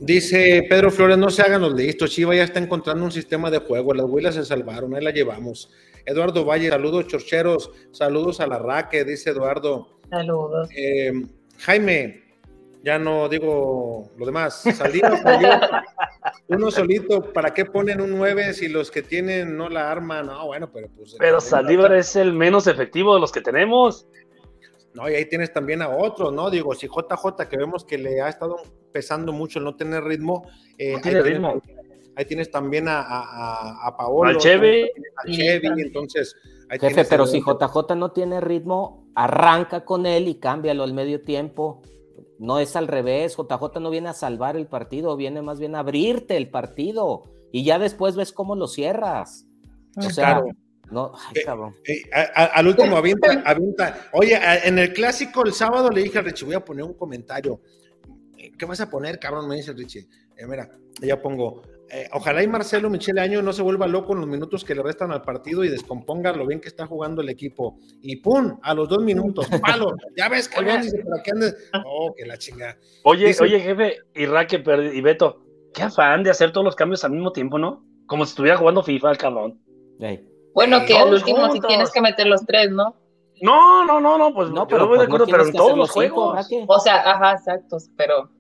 Dice 0.01 0.67
Pedro 0.69 0.91
Flores, 0.91 1.19
no 1.19 1.31
se 1.31 1.43
hagan 1.43 1.61
los 1.61 1.75
listos, 1.75 2.11
Chiva 2.11 2.35
ya 2.35 2.45
está 2.45 2.59
encontrando 2.59 3.05
un 3.05 3.13
sistema 3.13 3.51
de 3.51 3.59
juego, 3.59 3.93
las 3.93 4.07
huilas 4.07 4.35
se 4.35 4.45
salvaron, 4.45 4.95
ahí 4.95 5.05
la 5.05 5.11
llevamos. 5.11 5.71
Eduardo 6.07 6.45
Valle, 6.45 6.71
saludos 6.71 7.07
chorcheros, 7.07 7.71
saludos 7.93 8.41
a 8.41 8.47
la 8.47 8.59
Raque, 8.59 9.05
dice 9.05 9.31
Eduardo. 9.31 10.01
Saludos. 10.09 10.71
Eh, 10.75 11.13
Jaime, 11.59 12.30
ya 12.83 12.99
no 12.99 13.29
digo 13.29 14.11
lo 14.17 14.27
demás, 14.27 14.63
Saldívar 14.63 15.13
uno 16.49 16.71
solito, 16.71 17.33
¿para 17.33 17.53
qué 17.53 17.65
ponen 17.65 18.01
un 18.01 18.17
9 18.17 18.55
si 18.55 18.69
los 18.69 18.91
que 18.91 19.03
tienen 19.03 19.57
no 19.57 19.69
la 19.69 19.91
arman? 19.91 20.27
No, 20.27 20.47
bueno, 20.47 20.71
pero 20.73 20.89
pues... 20.97 21.17
Pero 21.19 21.41
Saldívar 21.41 21.93
es 21.95 22.17
el 22.17 22.33
menos 22.33 22.67
efectivo 22.67 23.15
de 23.15 23.21
los 23.21 23.33
que 23.33 23.41
tenemos. 23.41 24.07
No, 24.95 25.09
y 25.09 25.15
ahí 25.15 25.27
tienes 25.27 25.53
también 25.53 25.83
a 25.83 25.89
otros, 25.89 26.33
¿no? 26.33 26.51
Digo, 26.51 26.75
si 26.75 26.89
JJ, 26.89 27.49
que 27.49 27.57
vemos 27.57 27.85
que 27.85 27.97
le 27.97 28.21
ha 28.21 28.29
estado 28.29 28.57
pesando 28.93 29.33
mucho 29.33 29.61
el 29.61 29.65
no 29.65 29.77
tener 29.77 30.03
ritmo. 30.03 30.49
Eh, 30.79 30.97
ahí, 31.03 31.15
ritmo. 31.21 31.61
Tienes, 31.65 32.11
ahí, 32.17 32.25
Tienes, 32.25 32.51
también 32.51 32.89
a, 32.89 33.01
a, 33.01 33.87
a 33.87 33.97
Paolo. 33.97 34.31
Al 34.31 34.39
Chevy. 34.39 34.91
Al 35.25 35.33
Chevy, 35.33 35.69
entonces. 35.83 36.35
Jefe, 36.81 37.05
pero 37.05 37.27
si 37.27 37.41
JJ 37.41 37.95
no 37.97 38.11
tiene 38.11 38.41
ritmo, 38.41 39.07
arranca 39.15 39.85
con 39.85 40.07
él 40.07 40.27
y 40.29 40.37
cámbialo 40.37 40.83
al 40.83 40.93
medio 40.93 41.23
tiempo. 41.23 41.83
No 42.41 42.59
es 42.59 42.75
al 42.75 42.89
revés, 42.89 43.37
JJ 43.37 43.81
no 43.81 43.91
viene 43.91 44.09
a 44.09 44.15
salvar 44.15 44.57
el 44.57 44.67
partido, 44.67 45.17
viene 45.17 45.43
más 45.43 45.61
bien 45.61 45.77
a 45.77 45.81
abrirte 45.81 46.37
el 46.37 46.51
partido 46.51 47.23
y 47.53 47.65
ya 47.65 47.79
después 47.79 48.17
ves 48.17 48.33
cómo 48.33 48.57
lo 48.57 48.67
cierras. 48.67 49.47
O 49.97 50.11
sea, 50.11 50.43
no, 50.91 51.13
ay, 51.15 51.35
eh, 51.37 51.45
cabrón. 51.45 51.77
Eh, 51.87 52.03
al 52.13 52.67
último 52.67 52.97
avienta, 52.97 53.43
avienta. 53.45 54.09
Oye, 54.13 54.41
en 54.65 54.79
el 54.79 54.93
clásico 54.93 55.45
el 55.45 55.53
sábado 55.53 55.91
le 55.91 56.03
dije 56.03 56.19
a 56.19 56.23
Richie, 56.23 56.47
voy 56.47 56.55
a 56.55 56.65
poner 56.65 56.85
un 56.85 56.95
comentario 56.95 57.61
¿qué 58.59 58.67
vas 58.67 58.81
a 58.81 58.91
poner, 58.91 59.19
cabrón? 59.19 59.49
Me 59.49 59.57
dice 59.57 59.73
Richie. 59.73 60.07
Eh, 60.37 60.47
mira, 60.47 60.71
ya 61.01 61.21
pongo, 61.21 61.63
eh, 61.93 62.09
ojalá 62.13 62.43
y 62.43 62.49
Marcelo 62.49 62.89
Michele 62.89 63.21
Año 63.21 63.43
no 63.43 63.53
se 63.53 63.63
vuelva 63.63 63.87
loco 63.87 64.13
en 64.13 64.21
los 64.21 64.29
minutos 64.29 64.65
que 64.65 64.75
le 64.75 64.83
restan 64.83 65.13
al 65.13 65.23
partido 65.23 65.65
y 65.65 65.69
descomponga 65.69 66.33
lo 66.33 66.47
bien 66.47 66.61
que 66.61 66.69
está 66.69 66.87
jugando 66.87 67.23
el 67.23 67.29
equipo. 67.29 67.77
Y 68.01 68.17
pum, 68.17 68.59
a 68.63 68.75
los 68.75 68.89
dos 68.89 69.03
minutos, 69.03 69.47
palo. 69.63 69.95
ya 70.17 70.29
ves, 70.29 70.49
cabrón, 70.49 70.83
dice, 70.83 71.03
¿para 71.05 71.23
qué 71.23 71.31
andes? 71.33 71.71
Oh, 71.85 72.15
que 72.17 72.25
la 72.27 72.39
chingada. 72.39 72.77
Oye, 73.05 73.27
Dice- 73.29 73.43
oye, 73.43 73.61
jefe, 73.61 73.99
y 74.15 74.27
Raque 74.27 74.63
y 74.95 75.01
Beto, 75.01 75.43
qué 75.75 75.83
afán 75.83 76.23
de 76.23 76.31
hacer 76.31 76.53
todos 76.53 76.65
los 76.65 76.77
cambios 76.77 77.05
al 77.05 77.13
mismo 77.13 77.33
tiempo, 77.33 77.59
¿no? 77.59 77.85
Como 78.07 78.25
si 78.25 78.31
estuviera 78.31 78.57
jugando 78.57 78.83
FIFA 78.83 79.11
el 79.13 79.19
cabrón. 79.19 79.61
Bueno, 80.55 80.85
que 80.87 80.97
al 80.97 81.13
último 81.13 81.51
si 81.53 81.61
tienes 81.61 81.91
que 81.91 82.01
meter 82.01 82.27
los 82.27 82.45
tres, 82.45 82.71
¿no? 82.71 82.97
No, 83.43 83.85
no, 83.85 84.01
no, 84.01 84.19
no, 84.19 84.35
pues 84.35 84.51
No, 84.51 84.63
yo 84.63 84.67
pero 84.67 84.87
voy 84.87 84.99
de 84.99 85.07
pues, 85.07 85.09
acuerdo, 85.09 85.27
pero 85.31 85.45
en 85.47 85.53
todos 85.53 85.77
los 85.77 85.89
cinco, 85.93 86.35
juegos. 86.35 86.47
O 86.67 86.81
sea, 86.81 87.11
ajá, 87.11 87.33
exactos, 87.33 87.89
pero 87.97 88.31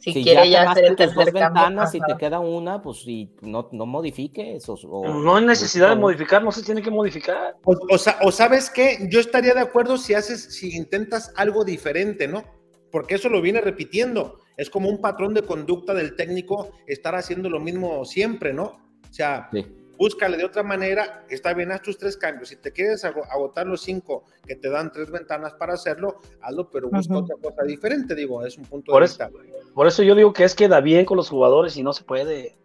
si, 0.00 0.12
Si 0.12 0.22
quiere 0.24 0.48
ya 0.50 0.60
quemaste 0.60 0.80
hacer 0.80 0.90
el 0.90 0.96
tus 0.96 1.14
dos 1.14 1.24
cambio. 1.26 1.40
ventanas 1.42 1.94
y 1.94 2.00
te 2.00 2.16
queda 2.18 2.40
una, 2.40 2.82
pues 2.82 3.02
sí, 3.02 3.30
no, 3.42 3.68
no 3.72 3.86
modifiques. 3.86 4.68
O, 4.68 4.74
o- 4.74 5.08
No 5.22 5.36
hay 5.36 5.44
necesidad 5.44 5.90
de 5.90 5.96
modificar, 5.96 6.42
no 6.42 6.50
se 6.52 6.62
tiene 6.62 6.82
que 6.82 6.90
modificar. 6.90 7.56
O, 7.64 7.76
o 7.90 7.98
sa- 7.98 8.18
o 8.22 8.32
sabes 8.32 8.70
qué, 8.70 9.06
yo 9.10 9.20
estaría 9.20 9.52
de 9.54 9.60
acuerdo 9.60 9.96
si 9.98 10.14
haces, 10.14 10.42
si 10.56 10.74
intentas 10.76 11.32
algo 11.36 11.64
diferente, 11.64 12.26
¿no? 12.26 12.42
Porque 12.90 13.14
eso 13.14 13.28
lo 13.28 13.40
viene 13.40 13.60
repitiendo. 13.60 14.38
Es 14.56 14.68
como 14.70 14.88
un 14.88 15.00
patrón 15.00 15.32
de 15.34 15.42
conducta 15.42 15.94
del 15.94 16.16
técnico 16.16 16.70
estar 16.86 17.14
haciendo 17.14 17.48
lo 17.48 17.60
mismo 17.60 18.04
siempre, 18.04 18.52
¿no? 18.52 18.64
O 18.64 19.12
sea, 19.12 19.48
Sí. 19.52 19.64
Búscale 20.00 20.38
de 20.38 20.46
otra 20.46 20.62
manera, 20.62 21.26
está 21.28 21.52
bien, 21.52 21.70
haz 21.72 21.82
tus 21.82 21.98
tres 21.98 22.16
cambios. 22.16 22.48
Si 22.48 22.56
te 22.56 22.72
quieres 22.72 23.04
ago- 23.04 23.22
agotar 23.30 23.66
los 23.66 23.82
cinco 23.82 24.24
que 24.46 24.56
te 24.56 24.70
dan 24.70 24.90
tres 24.90 25.10
ventanas 25.10 25.52
para 25.52 25.74
hacerlo, 25.74 26.20
hazlo, 26.40 26.70
pero 26.70 26.88
busca 26.88 27.18
otra 27.18 27.36
cosa 27.36 27.62
diferente, 27.64 28.14
digo, 28.14 28.42
es 28.46 28.56
un 28.56 28.64
punto 28.64 28.92
Por 28.92 29.02
de 29.02 29.06
eso- 29.06 29.28
vista. 29.28 29.70
Por 29.74 29.86
eso 29.86 30.02
yo 30.02 30.14
digo 30.14 30.32
que 30.32 30.44
es 30.44 30.54
queda 30.54 30.80
bien 30.80 31.04
con 31.04 31.18
los 31.18 31.28
jugadores 31.28 31.76
y 31.76 31.82
no 31.82 31.92
se 31.92 32.02
puede. 32.04 32.56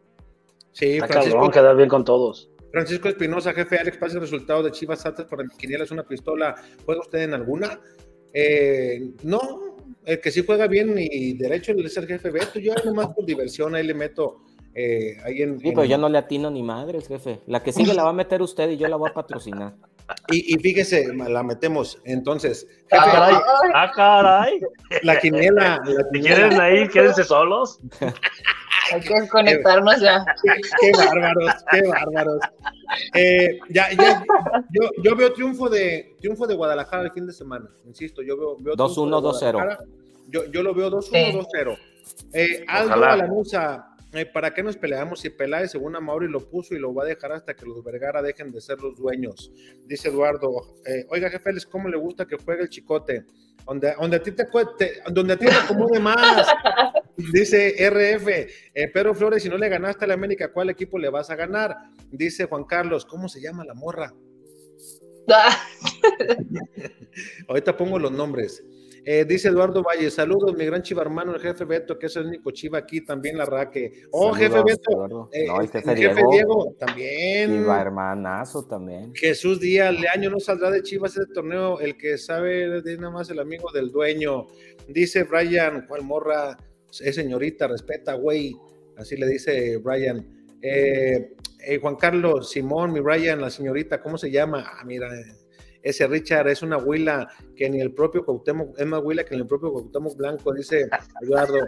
Sí, 0.72 0.94
Está 0.94 1.08
Francisco, 1.08 1.36
cabrón 1.36 1.52
quedar 1.52 1.76
bien 1.76 1.90
con 1.90 2.06
todos. 2.06 2.50
Francisco 2.72 3.10
Espinosa, 3.10 3.54
jefe 3.54 3.78
Alex, 3.80 3.98
pase 3.98 4.16
el 4.16 4.22
resultado 4.22 4.64
de 4.64 4.72
Chivas 4.72 5.06
Atlas 5.06 5.28
para 5.28 5.44
es 5.44 5.92
una 5.92 6.04
pistola. 6.04 6.56
¿Juega 6.86 7.02
usted 7.02 7.20
en 7.20 7.34
alguna? 7.34 7.82
Eh, 8.34 9.12
no, 9.24 9.76
el 10.06 10.22
que 10.22 10.32
sí 10.32 10.44
juega 10.46 10.68
bien 10.68 10.96
y 10.98 11.34
derecho 11.38 11.74
es 11.74 11.98
el 11.98 12.08
jefe 12.08 12.30
Beto. 12.32 12.60
Yo 12.60 12.74
nomás 12.86 13.08
por 13.08 13.26
diversión 13.26 13.76
ahí 13.76 13.86
le 13.86 13.94
meto 13.94 14.42
eh, 14.76 15.18
ahí 15.24 15.42
en. 15.42 15.60
Sí, 15.60 15.70
en- 15.70 15.74
pero 15.74 15.86
yo 15.86 15.98
no 15.98 16.10
le 16.10 16.18
atino 16.18 16.52
ni 16.52 16.62
madres, 16.62 17.08
jefe. 17.08 17.40
La 17.48 17.64
que 17.64 17.72
sigue 17.72 17.94
la 17.94 18.04
va 18.04 18.10
a 18.10 18.14
meter 18.14 18.42
usted 18.42 18.70
y 18.70 18.78
yo 18.78 18.88
la 18.88 18.98
voy 18.98 19.10
a 19.10 19.14
patrocinar. 19.14 19.74
y, 20.30 20.54
y 20.56 20.60
fíjese, 20.60 21.14
la 21.16 21.42
metemos. 21.44 22.00
Entonces, 22.06 22.68
Ah, 22.92 23.02
jefe, 23.02 23.12
caray. 23.16 23.36
Ah, 23.74 23.92
caray. 23.96 24.60
la 25.02 25.20
quiniela. 25.20 25.82
la 25.84 25.86
Si 25.86 26.20
quiniela- 26.20 26.36
quieren 26.50 26.62
ahí, 26.62 26.88
quédense 26.90 27.24
solos. 27.24 27.80
Hay 28.94 29.02
que 29.02 29.28
conectarnos 29.30 30.00
ya. 30.00 30.24
qué 30.80 30.92
bárbaros, 30.96 31.54
qué 31.72 31.82
bárbaros. 31.88 32.40
Eh, 33.16 33.58
ya, 33.70 33.92
ya, 33.94 34.24
yo, 34.72 34.90
yo 35.04 35.16
veo 35.16 35.34
triunfo 35.34 35.70
de 35.70 36.16
triunfo 36.20 36.46
de 36.46 36.54
Guadalajara 36.54 37.02
el 37.04 37.12
fin 37.12 37.26
de 37.26 37.34
semana, 37.34 37.68
insisto, 37.86 38.22
yo 38.22 38.38
veo, 38.38 38.58
veo 38.60 38.76
2-1, 38.76 38.94
triunfo 38.94 39.22
de 39.22 39.28
2-0. 39.28 39.52
Guadalajara. 39.54 39.80
Yo, 40.28 40.46
yo 40.52 40.62
lo 40.62 40.76
veo 40.76 40.92
2-1, 40.92 41.02
Sí. 41.02 41.32
2-0. 41.36 41.78
Eh, 42.34 42.64
Aldo. 42.68 42.94
Alanusa, 43.06 43.88
¿para 44.24 44.54
qué 44.54 44.64
nos 44.64 44.78
peleamos 44.78 45.20
si 45.20 45.30
Peláez, 45.30 45.72
según 45.72 45.96
a 45.98 46.00
Mauri, 46.00 46.30
lo 46.30 46.48
puso 46.50 46.74
y 46.74 46.80
lo 46.80 46.94
va 46.94 47.04
a 47.04 47.08
dejar 47.08 47.34
hasta 47.34 47.54
que 47.56 47.66
los 47.66 47.84
Vergara 47.84 48.22
dejen 48.22 48.52
de 48.52 48.62
ser 48.62 48.80
los 48.80 48.96
dueños? 48.96 49.52
Dice 49.86 50.08
Eduardo, 50.08 50.78
eh, 50.86 51.06
oiga, 51.10 51.30
jefe, 51.30 51.52
¿les 51.52 51.66
¿cómo 51.66 51.90
le 51.90 51.98
gusta 51.98 52.26
que 52.26 52.38
juegue 52.38 52.62
el 52.64 52.70
chicote? 52.70 53.26
Donde, 53.66 53.94
donde 54.00 54.18
a 54.18 54.24
ti 54.24 54.32
te, 54.32 54.48
cue- 54.48 54.78
te- 54.78 55.02
donde 55.12 55.34
a 55.34 55.38
ti 55.38 55.46
te 55.48 55.52
acomode 55.52 56.00
más. 56.00 56.48
Dice 57.34 57.76
RF, 57.90 58.28
eh, 58.74 58.88
Pedro 58.94 59.14
Flores, 59.16 59.42
si 59.44 59.50
no 59.50 59.58
le 59.58 59.68
ganaste 59.70 60.06
a 60.06 60.08
la 60.08 60.14
América, 60.14 60.52
¿cuál 60.54 60.70
equipo 60.70 60.98
le 61.00 61.10
vas 61.10 61.30
a 61.32 61.36
ganar? 61.36 61.76
Dice 62.12 62.46
Juan 62.46 62.64
Carlos, 62.66 63.06
¿cómo 63.06 63.28
se 63.28 63.42
llama 63.42 63.66
la 63.66 63.74
morra? 63.74 64.14
Ah, 65.32 65.58
Ahorita 67.48 67.76
pongo 67.76 67.98
los 68.00 68.12
nombres. 68.12 68.64
Eh, 69.08 69.24
dice 69.24 69.50
Eduardo 69.50 69.84
Valle, 69.84 70.10
saludos, 70.10 70.58
mi 70.58 70.66
gran 70.66 70.82
chiva 70.82 71.04
hermano, 71.04 71.36
el 71.36 71.40
jefe 71.40 71.64
Beto, 71.64 72.00
que 72.00 72.08
es 72.08 72.16
el 72.16 72.26
único 72.26 72.50
chiva 72.50 72.80
aquí, 72.80 73.02
también 73.02 73.38
la 73.38 73.46
raque. 73.46 74.02
Oh, 74.10 74.34
Saludos, 74.34 74.40
jefe 74.40 74.64
Beto. 74.66 75.30
Eh, 75.32 75.46
No, 75.48 75.62
el 75.62 75.70
jefe 75.70 75.92
el 75.92 75.98
jefe 75.98 76.16
Diego. 76.16 76.32
Diego, 76.32 76.76
también. 76.80 77.52
Chiva 77.52 77.82
hermanazo 77.82 78.66
también. 78.66 79.14
Jesús 79.14 79.60
Díaz, 79.60 79.94
Leaño 80.00 80.32
no 80.32 80.40
saldrá 80.40 80.72
de 80.72 80.82
Chivas 80.82 81.16
este 81.16 81.32
torneo, 81.32 81.80
el 81.80 81.98
que 81.98 82.18
sabe 82.18 82.80
es 82.80 83.00
nada 83.00 83.12
más 83.14 83.30
el 83.30 83.40
amigo 83.40 83.72
del 83.72 83.92
dueño. 83.92 84.48
Dice 84.88 85.24
Brian, 85.24 85.86
¿cuál 85.88 86.02
morra? 86.02 86.58
Es 87.00 87.14
señorita, 87.16 87.68
respeta, 87.68 88.16
güey. 88.16 88.56
Así 88.98 89.16
le 89.18 89.28
dice 89.28 89.78
Brian. 89.78 90.26
Eh, 90.62 91.34
eh, 91.60 91.80
Juan 91.80 91.96
Carlos, 91.96 92.50
Simón, 92.50 92.92
mi 92.92 93.02
Brian, 93.02 93.40
la 93.40 93.52
señorita, 93.52 94.02
¿cómo 94.02 94.18
se 94.18 94.32
llama? 94.32 94.66
Ah, 94.68 94.84
mira, 94.84 95.10
ese 95.86 96.08
Richard 96.08 96.48
es 96.50 96.62
una 96.64 96.78
huila 96.78 97.30
que 97.56 97.70
ni 97.70 97.80
el 97.80 97.92
propio 97.94 98.26
Cuauhtémoc, 98.26 98.78
es 98.80 98.86
más 98.88 99.02
huila 99.04 99.24
que 99.24 99.36
ni 99.36 99.42
el 99.42 99.48
propio 99.48 99.72
Cuauhtémoc 99.72 100.18
Blanco, 100.18 100.52
dice 100.54 100.90
Eduardo. 101.22 101.60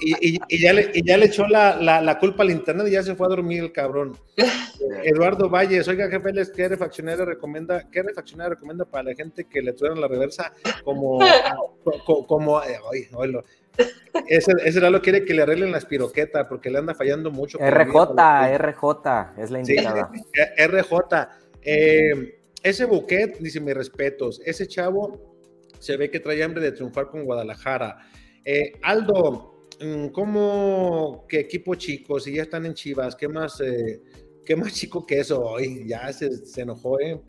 Y, 0.00 0.36
y- 0.36 0.40
y 0.48 0.62
ya, 0.62 0.72
le, 0.72 0.90
y 0.94 1.04
ya 1.06 1.16
le 1.18 1.26
echó 1.26 1.46
la, 1.46 1.76
la- 1.76 2.00
la 2.00 2.18
culpa 2.18 2.42
al 2.42 2.50
internet 2.50 2.86
y 2.88 2.92
ya 2.92 3.02
se 3.02 3.14
fue 3.14 3.26
a 3.26 3.30
dormir 3.30 3.62
el 3.64 3.72
cabrón. 3.72 4.16
Eduardo 5.04 5.50
Valles, 5.50 5.86
oiga, 5.88 6.08
jefe, 6.08 6.32
¿les- 6.32 6.50
¿qué 6.50 6.68
refaccionaria 6.68 7.24
recomienda, 7.24 7.86
qué 7.90 8.02
refaccionaria 8.02 8.54
recomienda 8.54 8.84
para 8.86 9.04
la 9.10 9.14
gente 9.14 9.44
que 9.44 9.60
le 9.60 9.72
tuvieron 9.74 10.00
la 10.00 10.08
reversa 10.08 10.52
como, 10.84 11.18
co- 12.06 12.26
como, 12.26 12.62
eh, 12.62 12.78
oílo. 13.12 13.44
ese, 14.26 14.52
ese 14.64 14.80
Lalo 14.80 15.02
quiere 15.02 15.24
que 15.24 15.34
le 15.34 15.42
arreglen 15.42 15.70
la 15.72 15.78
espiroqueta 15.78 16.48
porque 16.48 16.70
le 16.70 16.78
anda 16.78 16.94
fallando 16.94 17.30
mucho. 17.30 17.58
RJ. 17.58 18.56
RJ, 18.56 19.34
es 19.38 19.50
la 19.50 19.64
Sí, 19.64 19.72
indicada. 19.74 20.10
eh, 20.56 20.66
RJ. 20.66 21.28
eh, 21.62 22.39
ese 22.62 22.84
buquet, 22.84 23.38
dice 23.38 23.60
mis 23.60 23.74
respetos, 23.74 24.40
ese 24.44 24.66
chavo 24.66 25.36
se 25.78 25.96
ve 25.96 26.10
que 26.10 26.20
trae 26.20 26.42
hambre 26.42 26.62
de 26.62 26.72
triunfar 26.72 27.08
con 27.08 27.24
Guadalajara. 27.24 27.98
Eh, 28.44 28.72
Aldo, 28.82 29.66
mm, 29.80 30.08
¿cómo 30.08 31.26
que 31.28 31.40
equipo 31.40 31.74
chico? 31.74 32.20
Si 32.20 32.34
ya 32.34 32.42
están 32.42 32.66
en 32.66 32.74
Chivas, 32.74 33.16
¿qué 33.16 33.28
más, 33.28 33.60
eh, 33.60 34.02
qué 34.44 34.56
más 34.56 34.74
chico 34.74 35.06
que 35.06 35.20
eso 35.20 35.40
hoy? 35.40 35.84
Ya 35.86 36.12
se, 36.12 36.44
se 36.44 36.62
enojó, 36.62 37.00
¿eh? 37.00 37.20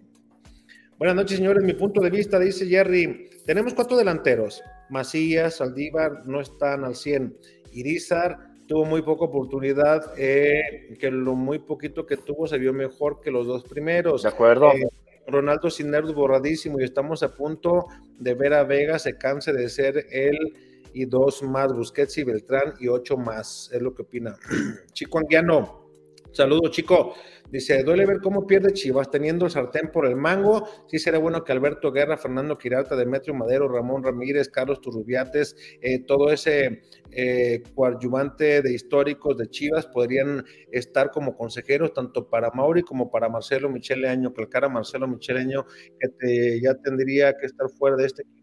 Buenas 0.97 1.15
noches, 1.15 1.37
señores. 1.37 1.63
Mi 1.63 1.73
punto 1.73 2.01
de 2.01 2.09
vista, 2.09 2.37
dice 2.37 2.67
Jerry, 2.67 3.29
tenemos 3.45 3.73
cuatro 3.73 3.97
delanteros. 3.97 4.61
Macías, 4.89 5.55
Saldívar 5.55 6.27
no 6.27 6.41
están 6.41 6.83
al 6.83 6.95
100. 6.95 7.35
Irizar 7.71 8.37
tuvo 8.67 8.85
muy 8.85 9.01
poca 9.01 9.25
oportunidad, 9.25 10.13
eh, 10.17 10.95
que 10.99 11.09
lo 11.09 11.33
muy 11.33 11.59
poquito 11.59 12.05
que 12.05 12.17
tuvo 12.17 12.47
se 12.47 12.57
vio 12.57 12.71
mejor 12.71 13.19
que 13.19 13.31
los 13.31 13.47
dos 13.47 13.63
primeros. 13.63 14.23
De 14.23 14.29
acuerdo. 14.29 14.71
Eh, 14.73 14.87
Ronaldo 15.31 15.69
Cineros 15.69 16.13
borradísimo 16.13 16.79
y 16.79 16.83
estamos 16.83 17.23
a 17.23 17.33
punto 17.33 17.87
de 18.19 18.33
ver 18.33 18.53
a 18.53 18.63
Vega 18.63 18.99
se 18.99 19.17
canse 19.17 19.53
de 19.53 19.69
ser 19.69 20.05
él 20.11 20.37
y 20.93 21.05
dos 21.05 21.41
más, 21.43 21.73
Busquets 21.73 22.17
y 22.17 22.23
Beltrán 22.23 22.73
y 22.79 22.87
ocho 22.87 23.17
más, 23.17 23.69
es 23.73 23.81
lo 23.81 23.93
que 23.93 24.03
opina. 24.03 24.37
Chico 24.93 25.19
Anguiano, 25.19 25.89
saludos 26.31 26.71
chico. 26.71 27.13
Dice, 27.51 27.83
duele 27.83 28.05
ver 28.05 28.19
cómo 28.21 28.47
pierde 28.47 28.71
Chivas 28.73 29.11
teniendo 29.11 29.45
el 29.45 29.51
sartén 29.51 29.91
por 29.91 30.05
el 30.05 30.15
mango. 30.15 30.67
Sí 30.87 30.99
sería 30.99 31.19
bueno 31.19 31.43
que 31.43 31.51
Alberto 31.51 31.91
Guerra, 31.91 32.17
Fernando 32.17 32.57
Quiralta, 32.57 32.95
Demetrio 32.95 33.33
Madero, 33.33 33.67
Ramón 33.67 34.03
Ramírez, 34.03 34.49
Carlos 34.49 34.79
Turrubiates, 34.81 35.55
eh, 35.81 35.99
todo 36.05 36.31
ese 36.31 36.81
eh, 37.11 37.61
coadyuvante 37.75 38.61
de 38.61 38.73
históricos 38.73 39.37
de 39.37 39.49
Chivas 39.49 39.85
podrían 39.87 40.43
estar 40.71 41.11
como 41.11 41.35
consejeros 41.35 41.93
tanto 41.93 42.29
para 42.29 42.51
Mauri 42.51 42.83
como 42.83 43.11
para 43.11 43.27
Marcelo 43.29 43.69
Michele 43.69 44.07
Año, 44.07 44.33
calcar 44.33 44.65
a 44.65 44.69
Marcelo 44.69 45.07
Michele 45.07 45.41
Año, 45.41 45.65
que 45.99 46.07
te- 46.09 46.61
ya 46.61 46.73
tendría 46.75 47.33
que 47.37 47.45
estar 47.47 47.69
fuera 47.69 47.97
de 47.97 48.05
este 48.05 48.21
equipo, 48.23 48.40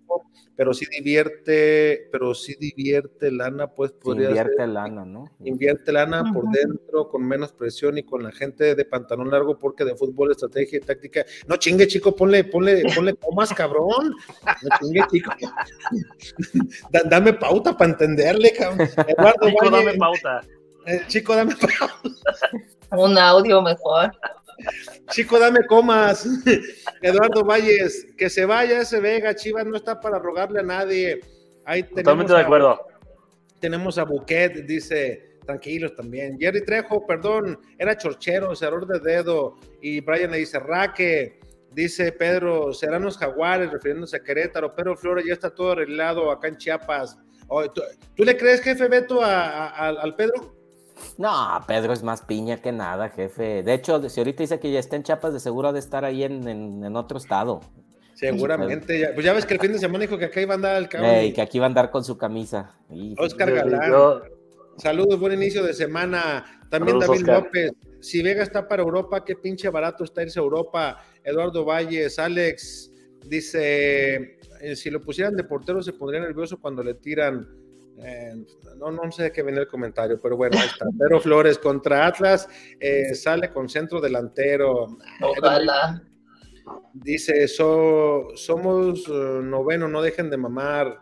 pero 0.57 0.75
sí 0.75 0.87
divierte, 0.91 2.09
pero 2.11 2.35
sí 2.35 2.57
divierte 2.59 3.31
lana, 3.31 3.69
pues 3.69 3.93
podría 3.93 4.29
Invierte 4.29 4.57
ser 4.57 4.69
lana, 4.69 5.05
¿no? 5.05 5.25
invierte 5.45 5.93
lana 5.93 6.25
por 6.33 6.51
dentro, 6.51 7.09
con 7.09 7.27
menos 7.27 7.53
presión 7.53 7.97
y 7.99 8.03
con 8.03 8.23
la 8.25 8.33
gente 8.33 8.75
de 8.75 8.85
pantalón 8.85 9.31
largo, 9.31 9.59
porque 9.59 9.85
de 9.85 9.95
fútbol, 9.95 10.33
estrategia 10.33 10.79
y 10.79 10.81
táctica. 10.81 11.25
No 11.47 11.57
chingue, 11.57 11.87
chico, 11.87 12.15
ponle, 12.17 12.43
ponle, 12.45 12.83
ponle 12.95 13.15
comas, 13.15 13.53
cabrón. 13.55 14.15
No 14.63 14.69
chingue, 14.81 15.01
chico. 15.11 15.31
Da- 16.91 17.03
dame 17.05 17.33
pauta 17.35 17.77
para 17.77 17.91
entenderle, 17.93 18.53
cabrón. 18.53 18.89
Eduardo 19.07 19.47
Chico, 19.49 19.71
Valle, 19.71 19.85
dame 19.87 19.99
pauta. 19.99 20.41
eh, 20.87 21.03
chico, 21.07 21.35
dame 21.37 21.55
pauta. 21.57 21.95
un 22.93 23.19
audio 23.19 23.63
mejor. 23.63 24.11
Chico, 25.11 25.39
dame 25.39 25.67
comas. 25.67 26.27
Eduardo 27.03 27.45
Valles, 27.45 28.07
que 28.17 28.29
se 28.29 28.45
vaya 28.45 28.81
ese 28.81 29.01
Vega, 29.01 29.35
Chivas 29.35 29.67
no 29.67 29.77
está 29.77 30.01
para 30.01 30.19
rogarle 30.19 30.61
a 30.61 30.65
nadie. 30.65 31.21
Ahí 31.65 31.83
Totalmente 31.83 32.33
de 32.33 32.39
a- 32.41 32.43
acuerdo. 32.43 32.79
Tenemos 33.61 33.99
a 33.99 34.05
Buquet, 34.05 34.65
dice, 34.67 35.39
tranquilos 35.45 35.95
también. 35.95 36.39
Jerry 36.39 36.65
Trejo, 36.65 37.05
perdón, 37.07 37.59
era 37.79 37.97
chorchero, 37.97 38.53
error 38.61 38.87
de 38.87 39.01
dedo. 39.01 39.57
Y 39.81 40.01
Brian 40.01 40.31
le 40.31 40.39
dice, 40.39 40.59
Raque, 40.61 41.41
dice 41.73 42.13
Pedro, 42.13 42.73
serán 42.73 43.03
los 43.03 43.19
jaguares, 43.19 43.71
refiriéndose 43.73 44.17
a 44.17 44.23
Querétaro. 44.23 44.75
Pedro 44.75 44.97
Flores 44.97 45.25
ya 45.27 45.33
está 45.33 45.51
todo 45.51 45.73
arreglado 45.73 46.31
acá 46.31 46.49
en 46.49 46.57
Chiapas. 46.57 47.17
¿tú, 48.15 48.25
le 48.25 48.37
crees, 48.37 48.61
jefe 48.61 48.89
Beto, 48.89 49.21
al 49.25 50.15
Pedro? 50.15 50.58
No, 51.17 51.61
Pedro 51.67 51.93
es 51.93 52.03
más 52.03 52.23
piña 52.23 52.59
que 52.59 52.73
nada, 52.73 53.09
jefe. 53.11 53.63
De 53.63 53.75
hecho, 53.75 54.09
si 54.09 54.21
ahorita 54.21 54.43
dice 54.43 54.61
que 54.61 54.71
ya 54.71 54.79
está 54.79 54.97
en 54.97 55.03
Chiapas, 55.03 55.33
de 55.33 55.41
seguro 55.41 55.73
de 55.73 55.79
estar 55.79 56.05
ahí 56.05 56.23
en, 56.25 56.97
otro 56.97 57.19
estado. 57.19 57.61
Seguramente. 58.15 58.99
Ya, 58.99 59.15
pues 59.15 59.25
ya 59.25 59.33
ves 59.33 59.47
que 59.47 59.55
el 59.55 59.61
fin 59.61 59.73
de 59.73 59.79
semana 59.79 60.01
dijo 60.01 60.19
que 60.19 60.27
acá 60.27 60.41
iba 60.41 60.55
a 60.55 60.57
andar 60.57 60.77
el 60.77 60.89
cabrón. 60.89 61.25
Y 61.25 61.33
que 61.33 61.41
aquí 61.41 61.59
iba 61.59 61.67
a 61.67 61.69
andar 61.69 61.91
con 61.91 62.05
su 62.05 62.19
camisa. 62.19 62.75
Oscar 63.17 63.53
Galán. 63.53 63.93
Saludos, 64.79 65.19
buen 65.19 65.33
inicio 65.33 65.65
de 65.65 65.75
semana. 65.75 66.45
También 66.71 66.99
David 66.99 67.27
López. 67.27 67.73
Si 68.01 68.23
Vega 68.23 68.45
está 68.45 68.69
para 68.69 68.83
Europa, 68.83 69.25
qué 69.25 69.35
pinche 69.35 69.69
barato 69.71 70.05
está 70.05 70.23
irse 70.23 70.39
a 70.39 70.43
Europa. 70.43 71.05
Eduardo 71.25 71.65
Valles, 71.65 72.19
Alex, 72.19 72.93
dice, 73.27 74.39
eh, 74.61 74.77
si 74.77 74.91
lo 74.91 75.01
pusieran 75.03 75.37
de 75.37 75.45
portero 75.45 75.83
se 75.83 75.93
pondría 75.93 76.21
nervioso 76.21 76.59
cuando 76.61 76.83
le 76.83 76.95
tiran. 76.95 77.49
Eh, 78.03 78.33
no, 78.77 78.91
no 78.91 79.11
sé 79.11 79.25
de 79.25 79.33
qué 79.33 79.43
viene 79.43 79.61
el 79.61 79.69
comentario, 79.69 80.21
pero 80.21 80.37
bueno, 80.37 80.59
ahí 80.59 80.67
está. 80.67 80.87
Pedro 80.99 81.21
Flores 81.21 81.59
contra 81.59 82.07
Atlas, 82.07 82.49
eh, 82.79 83.15
sale 83.15 83.53
con 83.53 83.69
centro 83.69 84.01
delantero. 84.01 84.87
Ojalá. 85.21 86.03
Dice, 86.93 87.49
somos 87.49 89.09
noveno, 89.09 89.89
no 89.89 90.03
dejen 90.03 90.31
de 90.31 90.37
mamar. 90.37 91.01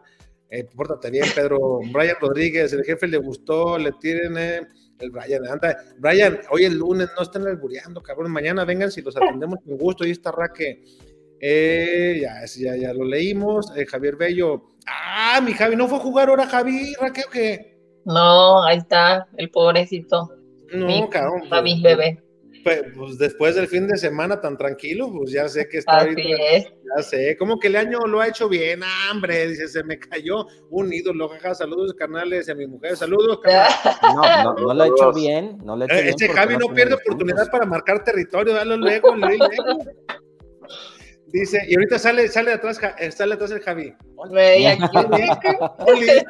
pórtate 0.75 1.11
bien, 1.11 1.27
Pedro. 1.35 1.81
Brian 1.93 2.17
Rodríguez, 2.21 2.73
el 2.73 2.85
jefe 2.85 3.09
le 3.09 3.19
gustó, 3.19 3.77
le 3.77 3.93
tiren 4.01 4.37
el 4.37 5.11
Brian. 5.11 5.43
Brian, 5.99 6.41
hoy 6.51 6.65
el 6.65 6.79
lunes 6.79 7.09
no 7.17 7.23
están 7.23 7.47
albureando, 7.47 8.03
cabrón. 8.03 8.31
Mañana 8.31 8.65
vengan 8.65 8.91
si 8.91 9.03
los 9.03 9.17
atendemos 9.17 9.59
con 9.65 9.77
gusto. 9.77 10.05
Ahí 10.05 10.13
está 10.13 10.31
Raque. 10.31 10.85
Eh, 11.41 12.19
ya, 12.23 12.45
ya, 12.57 12.77
ya 12.77 12.93
lo 12.95 13.05
leímos. 13.05 13.73
Eh, 13.77 13.87
Javier 13.87 14.17
Bello. 14.17 14.63
Ah, 14.87 15.41
mi 15.43 15.53
Javi, 15.53 15.77
¿no 15.77 15.89
fue 15.89 15.99
a 15.99 16.01
jugar 16.01 16.29
ahora 16.29 16.47
Javi, 16.47 16.95
Raquel 17.01 17.25
o 17.27 17.31
qué? 17.31 17.77
No, 18.05 18.63
ahí 18.63 18.79
está, 18.79 19.27
el 19.37 19.51
pobrecito. 19.51 20.31
No, 20.73 21.11
cabrón. 21.11 21.49
Javi 21.49 21.81
pues, 21.81 21.83
bebé. 21.83 22.23
Pues, 22.63 22.83
pues, 22.97 23.19
después 23.19 23.55
del 23.55 23.69
fin 23.69 23.87
de 23.87 23.97
semana 23.97 24.41
tan 24.41 24.57
tranquilo, 24.57 25.13
pues 25.13 25.31
ya 25.31 25.49
sé 25.49 25.69
que 25.69 25.79
está 25.79 25.99
Así 25.99 26.15
es. 26.51 26.65
Ya 26.65 27.03
sé, 27.03 27.37
como 27.37 27.59
que 27.59 27.69
el 27.69 27.77
año 27.77 28.01
lo 28.07 28.21
ha 28.21 28.29
hecho 28.29 28.49
bien, 28.49 28.81
ah, 28.83 29.13
hombre, 29.13 29.47
dice, 29.49 29.69
se 29.69 29.85
me 29.85 29.99
cayó 29.99 30.47
un 30.71 30.93
ídolo, 30.93 31.29
jaja, 31.29 31.55
saludos 31.55 31.95
canales 31.95 32.49
a 32.49 32.55
mi 32.55 32.67
mujer, 32.67 32.97
saludos, 32.97 33.39
No, 34.03 34.43
no, 34.43 34.55
no 34.55 34.75
lo 34.75 34.83
ha 34.83 34.87
hecho 34.89 35.13
bien, 35.13 35.59
no 35.65 35.77
lo 35.77 35.85
ha 35.85 35.87
hecho 35.87 35.95
eh, 35.95 36.09
Este 36.09 36.29
Javi 36.29 36.57
no, 36.57 36.75
pierde 36.75 36.95
oportunidad 36.95 37.49
para 37.53 37.67
marcar 37.67 38.03
territorio, 38.03 38.55
dale 38.55 38.77
luego, 38.77 39.15
luego. 39.15 39.47
Dice, 41.27 41.61
y 41.69 41.75
ahorita 41.75 41.99
sale, 41.99 42.29
sale 42.29 42.53
atrás, 42.53 42.81
eh, 42.99 43.11
sale 43.11 43.35
atrás 43.35 43.51
el 43.51 43.61
Javi. 43.61 43.93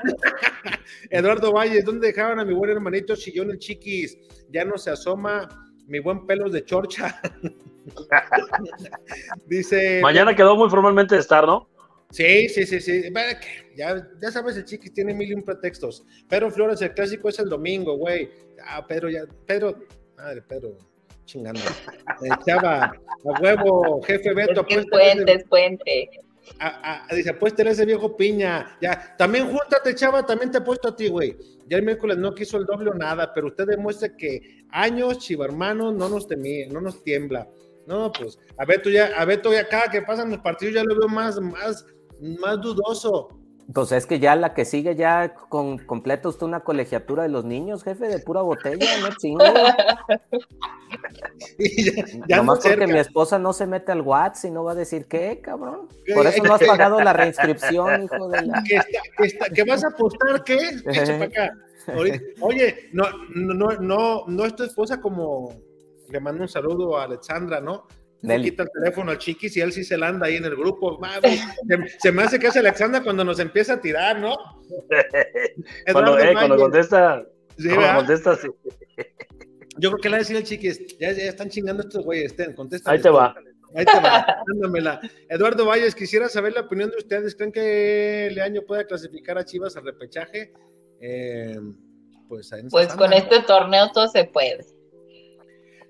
Eduardo 1.11 1.53
Valles, 1.53 1.85
¿dónde 1.85 2.09
dejaban 2.09 2.41
a 2.41 2.45
mi 2.45 2.55
buen 2.55 2.71
hermanito 2.71 3.15
Chillón 3.15 3.51
el 3.51 3.59
Chiquis? 3.59 4.19
Ya 4.51 4.65
no 4.65 4.79
se 4.79 4.91
asoma 4.91 5.49
mi 5.87 6.01
buen 6.01 6.27
pelos 6.27 6.53
de 6.53 6.65
chorcha. 6.65 7.21
Dice. 9.47 10.01
Mañana 10.03 10.35
quedó 10.35 10.57
muy 10.57 10.71
formalmente 10.71 11.15
de 11.15 11.21
estar, 11.21 11.47
¿no? 11.47 11.69
Sí, 12.11 12.49
sí, 12.49 12.67
sí, 12.67 12.81
sí. 12.81 13.03
Ya, 13.77 14.09
ya 14.21 14.31
sabes, 14.31 14.57
el 14.57 14.65
chiquis 14.65 14.93
tiene 14.93 15.13
mil 15.13 15.31
y 15.31 15.35
un 15.35 15.43
pretextos. 15.43 16.05
Pero 16.29 16.51
Flores, 16.51 16.81
el 16.83 16.95
clásico 16.95 17.29
es 17.29 17.39
el 17.39 17.49
domingo, 17.49 17.97
güey. 17.97 18.31
Ah, 18.65 18.87
Pedro, 18.87 19.11
ya, 19.11 19.25
Pedro, 19.47 19.77
madre, 20.17 20.43
Pedro, 20.43 20.79
chingando. 21.27 21.61
Eh, 22.23 22.31
chava, 22.47 22.85
a 22.85 23.41
huevo, 23.41 24.01
jefe 24.03 24.33
Beto. 24.33 24.65
Es 24.69 24.87
puente, 24.87 25.33
es 25.33 25.45
puente. 25.45 26.11
dice, 27.15 27.35
pues 27.35 27.55
tener 27.55 27.73
ese 27.73 27.85
viejo 27.85 28.17
piña. 28.17 28.79
Ya, 28.81 29.15
también 29.19 29.47
júntate, 29.49 29.95
chava, 29.95 30.25
también 30.25 30.51
te 30.51 30.59
he 30.59 30.63
puesto 30.63 30.89
a 30.89 30.97
ti, 30.97 31.09
güey. 31.09 31.37
Ya 31.69 31.77
el 31.77 31.85
miércoles 31.85 32.17
no 32.17 32.35
quiso 32.35 32.57
el 32.57 32.65
doble 32.65 32.91
o 32.91 32.95
nada, 32.95 33.35
pero 33.35 33.49
usted 33.49 33.67
demuestra 33.67 34.17
que 34.17 34.65
años, 34.71 35.19
chivarmanos, 35.19 35.95
no 35.95 36.09
nos 36.09 36.27
temía, 36.27 36.69
no 36.71 36.81
nos 36.81 37.03
tiembla. 37.03 37.49
No, 37.87 38.11
pues, 38.13 38.39
a 38.57 38.65
Beto 38.65 38.91
ya, 38.91 39.13
a 39.17 39.25
Beto 39.25 39.53
ya 39.53 39.69
cada 39.69 39.89
que 39.91 40.03
pasan 40.03 40.31
los 40.31 40.41
partidos 40.41 40.75
ya 40.75 40.83
lo 40.83 40.97
veo 40.97 41.09
más, 41.09 41.41
más, 41.41 41.85
más 42.41 42.61
dudoso. 42.61 43.36
Pues 43.73 43.93
es 43.93 44.07
que 44.07 44.21
ya 44.21 44.37
la 44.37 44.55
que 44.55 44.65
sigue 44.65 44.95
ya 44.95 45.35
con 45.35 45.79
completa 45.79 46.29
usted 46.29 46.47
una 46.47 46.61
colegiatura 46.61 47.25
de 47.25 47.29
los 47.29 47.45
niños, 47.45 47.83
jefe, 47.83 48.07
de 48.07 48.21
pura 48.21 48.43
botella, 48.43 48.87
no 49.01 49.09
chingo. 49.17 49.45
ya, 52.29 52.37
Nomás 52.37 52.61
porque 52.61 52.87
mi 52.87 52.99
esposa 52.99 53.41
no 53.41 53.53
se 53.53 53.67
mete 53.67 53.91
al 53.91 54.03
WhatsApp 54.03 54.51
y 54.51 54.53
no 54.53 54.63
va 54.63 54.73
a 54.73 54.77
decir 54.77 55.07
qué, 55.07 55.41
cabrón. 55.43 55.89
Por 56.15 56.27
eso 56.27 56.45
no 56.45 56.55
has 56.55 56.63
pagado 56.63 57.01
la 57.01 57.13
reinscripción, 57.13 58.05
hijo 58.05 58.29
de 58.29 58.43
la. 58.43 58.63
¿Que, 59.53 59.65
vas 59.65 59.85
a 59.85 59.89
apostar 59.89 60.45
qué? 60.45 60.61
Oye, 62.41 62.91
no, 62.93 63.05
no, 63.35 63.71
no, 63.81 64.25
no 64.27 64.45
es 64.45 64.55
tu 64.55 64.65
esposa 64.65 65.01
como 65.01 65.53
le 66.09 66.21
mando 66.21 66.43
un 66.43 66.49
saludo 66.49 66.97
a 66.97 67.05
Alexandra, 67.05 67.61
¿no? 67.61 67.87
Le 68.23 68.43
quita 68.43 68.65
el 68.65 68.71
teléfono 68.71 69.11
al 69.11 69.19
chiquis 69.19 69.57
y 69.57 69.61
él 69.61 69.73
sí 69.73 69.85
se 69.85 69.97
la 69.97 70.09
anda 70.09 70.27
ahí 70.27 70.37
en 70.37 70.45
el 70.45 70.57
grupo. 70.57 70.99
se, 71.99 72.13
me 72.13 72.23
hace 72.23 72.39
que 72.39 72.49
es 72.49 72.57
Alexandra 72.57 73.03
cuando 73.03 73.25
nos 73.25 73.39
empieza 73.39 73.75
a 73.75 73.81
tirar, 73.81 74.19
¿no? 74.19 74.37
cuando, 75.93 76.19
eh, 76.19 76.33
cuando, 76.33 76.57
contesta, 76.57 77.25
sí, 77.57 77.69
cuando 77.69 77.99
contesta, 77.99 78.37
sí. 78.37 78.49
Yo 79.79 79.91
creo 79.91 80.01
que 80.01 80.09
le 80.09 80.13
va 80.13 80.17
a 80.17 80.21
decir 80.21 80.37
al 80.37 80.45
chiquis, 80.45 80.99
ya, 80.99 81.13
ya 81.13 81.25
están 81.25 81.51
chingando 81.51 81.83
estos 81.83 82.05
güeyes, 82.05 82.35
ten, 82.35 82.55
contesta. 82.55 82.91
Ahí 82.91 83.01
te 83.01 83.11
va. 83.11 83.35
Ahí 83.75 83.85
te 83.85 84.01
va, 84.01 85.01
Eduardo 85.29 85.67
Valles, 85.67 85.95
quisiera 85.95 86.29
saber 86.31 86.55
la 86.55 86.63
opinión 86.63 86.91
de 86.91 86.97
ustedes. 86.97 87.35
¿Creen 87.35 87.53
que 87.53 88.31
Leaño 88.33 88.63
pueda 88.63 88.85
clasificar 88.85 89.37
a 89.37 89.45
Chivas 89.45 89.77
al 89.77 89.85
repechaje? 89.85 90.53
Eh, 91.01 91.61
pues, 92.29 92.51
pues 92.71 92.95
con 92.95 93.13
este 93.13 93.43
torneo 93.43 93.91
todo 93.93 94.09
se 94.09 94.25
puede. 94.25 94.65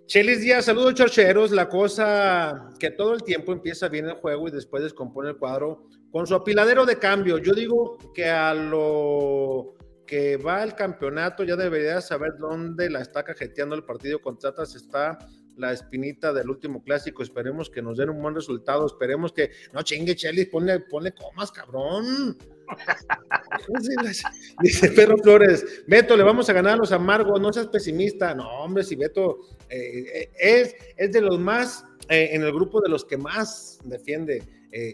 Chelis 0.07 0.41
Díaz, 0.41 0.67
saludos 0.67 0.95
chorcheros. 0.95 1.51
La 1.51 1.69
cosa 1.69 2.71
que 2.79 2.93
todo 2.93 3.13
el 3.13 3.25
tiempo 3.25 3.53
empieza 3.53 3.89
bien 3.89 4.07
el 4.07 4.15
juego 4.15 4.47
y 4.47 4.53
después 4.53 4.85
descompone 4.85 5.31
el 5.31 5.37
cuadro 5.37 5.89
con 6.13 6.29
su 6.29 6.35
apiladero 6.37 6.87
de 6.87 6.97
cambio. 6.97 7.39
Yo 7.39 7.55
digo 7.55 7.99
que 8.15 8.27
a 8.27 8.55
lo 8.55 9.75
que 10.07 10.37
va 10.37 10.63
el 10.63 10.77
campeonato 10.77 11.43
ya 11.43 11.57
debería 11.57 12.01
saber 12.01 12.35
dónde 12.39 12.89
la 12.89 13.01
está 13.01 13.25
cajeteando 13.25 13.75
el 13.75 13.83
partido 13.83 14.21
con 14.21 14.39
Tatas 14.39 14.77
está 14.77 15.19
la 15.57 15.73
espinita 15.73 16.33
del 16.33 16.51
último 16.51 16.85
clásico. 16.85 17.25
Esperemos 17.25 17.69
que 17.69 17.83
nos 17.83 17.99
den 17.99 18.11
un 18.11 18.23
buen 18.23 18.37
resultado. 18.37 18.87
Esperemos 18.87 19.33
que 19.33 19.51
no 19.73 19.83
chingue 19.83 20.15
Chelis, 20.15 20.47
ponle, 20.47 20.81
ponle 20.81 21.13
comas, 21.15 21.51
cabrón. 21.51 22.37
Dice 24.63 24.91
Pedro 24.91 25.17
Flores, 25.19 25.85
Beto, 25.87 26.17
le 26.17 26.23
vamos 26.23 26.49
a 26.49 26.53
ganar 26.53 26.75
a 26.75 26.77
los 26.77 26.93
amargos, 26.93 27.41
no 27.41 27.53
seas 27.53 27.69
pesimista. 27.69 28.35
No, 28.35 28.49
hombre, 28.61 28.85
si 28.85 28.97
Beto 28.97 29.41
eh, 29.69 30.05
eh, 30.15 30.31
es, 30.39 30.77
es 30.97 31.13
de 31.13 31.21
los 31.21 31.39
más, 31.39 31.85
eh, 32.09 32.31
en 32.33 32.43
el 32.43 32.53
grupo 32.53 32.81
de 32.81 32.89
los 32.89 33.05
que 33.05 33.17
más 33.17 33.79
defiende 33.85 34.43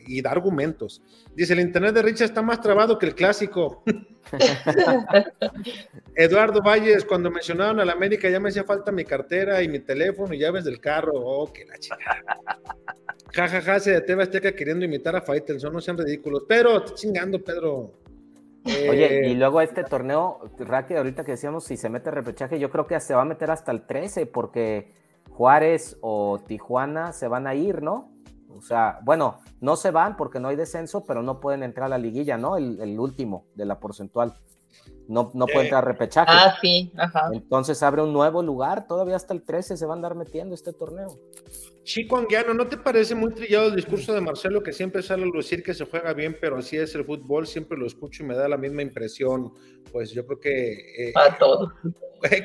y 0.06 0.22
da 0.22 0.30
argumentos. 0.30 1.02
Dice, 1.34 1.54
el 1.54 1.60
internet 1.60 1.92
de 1.92 2.02
Richard 2.02 2.26
está 2.26 2.40
más 2.40 2.60
trabado 2.60 3.00
que 3.00 3.06
el 3.06 3.16
clásico. 3.16 3.82
Eduardo 6.14 6.62
Valles, 6.62 7.04
cuando 7.04 7.32
mencionaron 7.32 7.80
a 7.80 7.84
la 7.84 7.92
América, 7.92 8.30
ya 8.30 8.38
me 8.38 8.50
hacía 8.50 8.62
falta 8.62 8.92
mi 8.92 9.04
cartera 9.04 9.60
y 9.60 9.66
mi 9.66 9.80
teléfono 9.80 10.32
y 10.34 10.38
llaves 10.38 10.62
del 10.62 10.78
carro. 10.78 11.14
Oh, 11.14 11.52
que 11.52 11.64
la 11.64 11.78
chica. 11.78 12.22
Jajaja, 13.32 13.60
ja, 13.60 13.72
ja, 13.72 13.80
se 13.80 14.00
de 14.00 14.22
Azteca 14.22 14.52
queriendo 14.52 14.84
imitar 14.84 15.16
a 15.16 15.22
Faitelson, 15.22 15.72
no 15.72 15.80
sean 15.80 15.98
ridículos. 15.98 16.44
Pero, 16.46 16.84
chingando, 16.94 17.42
Pedro. 17.42 18.01
Oye, 18.64 19.28
y 19.28 19.34
luego 19.34 19.60
este 19.60 19.84
torneo, 19.84 20.40
Raque, 20.58 20.96
ahorita 20.96 21.24
que 21.24 21.32
decíamos 21.32 21.64
si 21.64 21.76
se 21.76 21.88
mete 21.88 22.10
repechaje, 22.10 22.58
yo 22.58 22.70
creo 22.70 22.86
que 22.86 22.98
se 23.00 23.14
va 23.14 23.22
a 23.22 23.24
meter 23.24 23.50
hasta 23.50 23.72
el 23.72 23.86
13, 23.86 24.26
porque 24.26 24.94
Juárez 25.30 25.98
o 26.00 26.38
Tijuana 26.46 27.12
se 27.12 27.28
van 27.28 27.46
a 27.46 27.54
ir, 27.54 27.82
¿no? 27.82 28.12
O 28.48 28.60
sea, 28.60 29.00
bueno, 29.02 29.40
no 29.60 29.76
se 29.76 29.90
van 29.90 30.16
porque 30.16 30.38
no 30.38 30.48
hay 30.48 30.56
descenso, 30.56 31.04
pero 31.04 31.22
no 31.22 31.40
pueden 31.40 31.62
entrar 31.62 31.86
a 31.86 31.90
la 31.90 31.98
liguilla, 31.98 32.36
¿no? 32.36 32.56
El, 32.56 32.80
el 32.80 33.00
último 33.00 33.46
de 33.54 33.64
la 33.64 33.80
porcentual. 33.80 34.34
No, 35.08 35.30
no 35.34 35.46
puede 35.46 35.64
entrar 35.64 35.84
a 35.84 35.86
repechaje. 35.86 36.30
Ah, 36.32 36.54
sí, 36.60 36.92
ajá. 36.96 37.30
Entonces 37.32 37.82
abre 37.82 38.02
un 38.02 38.12
nuevo 38.12 38.42
lugar, 38.42 38.86
todavía 38.86 39.16
hasta 39.16 39.34
el 39.34 39.42
13 39.42 39.76
se 39.76 39.86
va 39.86 39.94
a 39.94 39.96
andar 39.96 40.14
metiendo 40.14 40.54
este 40.54 40.72
torneo. 40.72 41.08
Chico 41.84 42.16
Anguiano, 42.16 42.54
¿no 42.54 42.68
te 42.68 42.76
parece 42.76 43.14
muy 43.14 43.32
trillado 43.32 43.68
el 43.68 43.76
discurso 43.76 44.14
de 44.14 44.20
Marcelo 44.20 44.62
que 44.62 44.72
siempre 44.72 45.02
sale 45.02 45.24
a 45.24 45.36
decir 45.36 45.62
que 45.62 45.74
se 45.74 45.84
juega 45.84 46.12
bien, 46.12 46.36
pero 46.40 46.58
así 46.58 46.76
es 46.76 46.94
el 46.94 47.04
fútbol? 47.04 47.46
Siempre 47.46 47.76
lo 47.76 47.86
escucho 47.86 48.22
y 48.22 48.26
me 48.26 48.34
da 48.34 48.48
la 48.48 48.56
misma 48.56 48.82
impresión. 48.82 49.52
Pues 49.90 50.12
yo 50.12 50.24
creo 50.26 50.38
que. 50.38 50.72
Eh, 51.08 51.12
a 51.14 51.36
todo. 51.36 51.72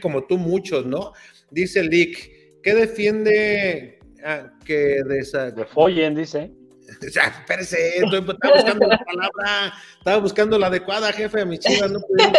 Como 0.01 0.26
tú, 0.26 0.38
muchos, 0.39 0.85
¿no? 0.88 1.14
Dice 1.51 1.84
Lick, 1.84 2.61
¿qué 2.64 2.73
defiende 2.73 3.99
ah, 4.23 4.51
que 4.65 5.03
de 5.03 5.19
esa. 5.19 5.51
De 5.51 5.65
Follen, 5.65 6.15
dice. 6.15 6.51
Ya, 7.14 7.23
espérese, 7.23 7.97
estaba 7.97 8.22
buscando 8.22 8.88
la 8.88 8.97
palabra, 8.97 9.73
estaba 9.97 10.18
buscando 10.19 10.57
la 10.57 10.68
adecuada, 10.68 11.11
jefe, 11.11 11.39
de 11.39 11.45
mis 11.45 11.59
chivas 11.59 11.91
no 11.91 11.99
pudieron 11.99 12.34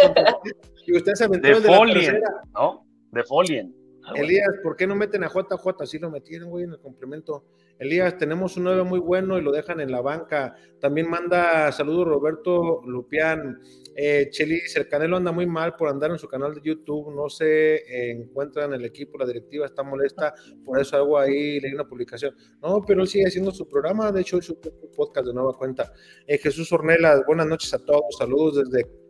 Y 0.87 0.97
usted 0.97 1.13
se 1.13 1.25
aventó 1.25 1.47
de, 1.47 1.59
de 1.59 1.67
Folien, 1.67 2.19
¿no? 2.55 2.83
De 3.11 3.23
Folien. 3.25 3.78
Elías, 4.15 4.49
¿por 4.63 4.75
qué 4.75 4.87
no 4.87 4.95
meten 4.95 5.23
a 5.23 5.27
JJ? 5.27 5.85
Sí 5.85 5.99
lo 5.99 6.09
metieron, 6.09 6.49
güey, 6.49 6.63
en 6.63 6.71
el 6.71 6.79
complemento. 6.79 7.45
Elías, 7.79 8.17
tenemos 8.17 8.57
un 8.57 8.65
9 8.65 8.83
muy 8.83 8.99
bueno 8.99 9.37
y 9.37 9.41
lo 9.41 9.51
dejan 9.51 9.79
en 9.79 9.91
la 9.91 10.01
banca. 10.01 10.53
También 10.81 11.09
manda 11.09 11.71
saludos 11.71 12.07
Roberto 12.07 12.81
Lupián. 12.85 13.61
Eh, 13.95 14.27
Chelis, 14.31 14.75
el 14.75 14.89
Canelo 14.89 15.17
anda 15.17 15.31
muy 15.31 15.45
mal 15.45 15.75
por 15.75 15.87
andar 15.87 16.11
en 16.11 16.19
su 16.19 16.27
canal 16.27 16.53
de 16.53 16.61
YouTube. 16.61 17.13
No 17.15 17.29
se 17.29 17.75
eh, 17.75 18.11
encuentra 18.11 18.65
en 18.65 18.73
el 18.73 18.83
equipo, 18.83 19.17
la 19.17 19.25
directiva 19.25 19.65
está 19.65 19.83
molesta. 19.83 20.33
Por 20.65 20.79
eso 20.79 20.97
hago 20.97 21.17
ahí, 21.17 21.59
leí 21.61 21.73
una 21.73 21.87
publicación. 21.87 22.35
No, 22.61 22.83
pero 22.85 23.01
él 23.01 23.07
sigue 23.07 23.27
haciendo 23.27 23.51
su 23.51 23.67
programa. 23.67 24.11
De 24.11 24.21
hecho, 24.21 24.35
hoy 24.35 24.41
su 24.41 24.59
podcast 24.59 25.27
de 25.27 25.33
nueva 25.33 25.53
cuenta. 25.57 25.93
Eh, 26.27 26.37
Jesús 26.37 26.71
Ornelas, 26.73 27.21
buenas 27.25 27.47
noches 27.47 27.73
a 27.73 27.79
todos. 27.79 28.17
Saludos 28.17 28.69
desde 28.69 29.08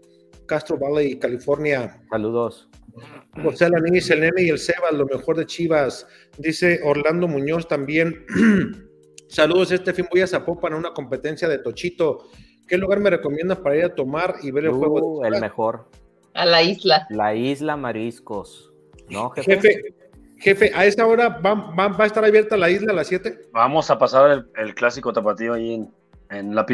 Castro 0.50 0.78
Valley, 0.78 1.18
California. 1.20 2.02
Saludos. 2.10 2.68
José 3.44 3.66
Alanis, 3.66 4.10
el 4.10 4.22
nene 4.22 4.42
y 4.44 4.50
el 4.50 4.58
Sebas, 4.58 4.92
lo 4.92 5.06
mejor 5.06 5.38
de 5.38 5.46
Chivas. 5.46 6.06
Dice 6.38 6.80
Orlando 6.84 7.28
Muñoz 7.28 7.68
también. 7.68 8.26
Saludos, 9.28 9.72
este 9.72 9.94
fin 9.94 10.08
voy 10.12 10.22
a 10.22 10.28
Zapopan 10.28 10.74
a 10.74 10.78
una 10.78 10.92
competencia 10.92 11.48
de 11.48 11.60
Tochito. 11.60 12.26
¿Qué 12.68 12.78
lugar 12.78 13.00
me 13.00 13.10
recomiendas 13.12 13.60
para 13.60 13.78
ir 13.78 13.86
a 13.86 13.96
tomar 13.96 14.36
y 14.42 14.52
ver 14.52 14.66
el 14.66 14.72
juego? 14.72 15.20
Uh, 15.20 15.26
el 15.26 15.40
mejor. 15.40 15.88
A 16.34 16.46
la 16.46 16.64
isla. 16.64 17.06
La 17.12 17.36
isla 17.36 17.78
Mariscos. 17.78 18.74
¿No, 19.10 19.30
jefe? 19.32 19.56
Jefe, 19.56 19.84
jefe, 20.38 20.72
a 20.76 20.86
esta 20.86 21.06
hora 21.06 21.30
va, 21.30 21.54
va- 21.54 21.88
va 21.90 22.04
a 22.04 22.08
estar 22.08 22.26
abierta 22.26 22.58
la 22.58 22.70
isla 22.70 22.92
a 22.92 22.96
las 22.96 23.08
7. 23.08 23.50
Vamos 23.54 23.90
a 23.92 23.98
pasar 24.00 24.32
el, 24.32 24.50
el 24.58 24.74
clásico 24.76 25.14
tapatío 25.14 25.54
ahí 25.54 25.76
en, 25.76 25.90
en 26.32 26.56
la. 26.56 26.66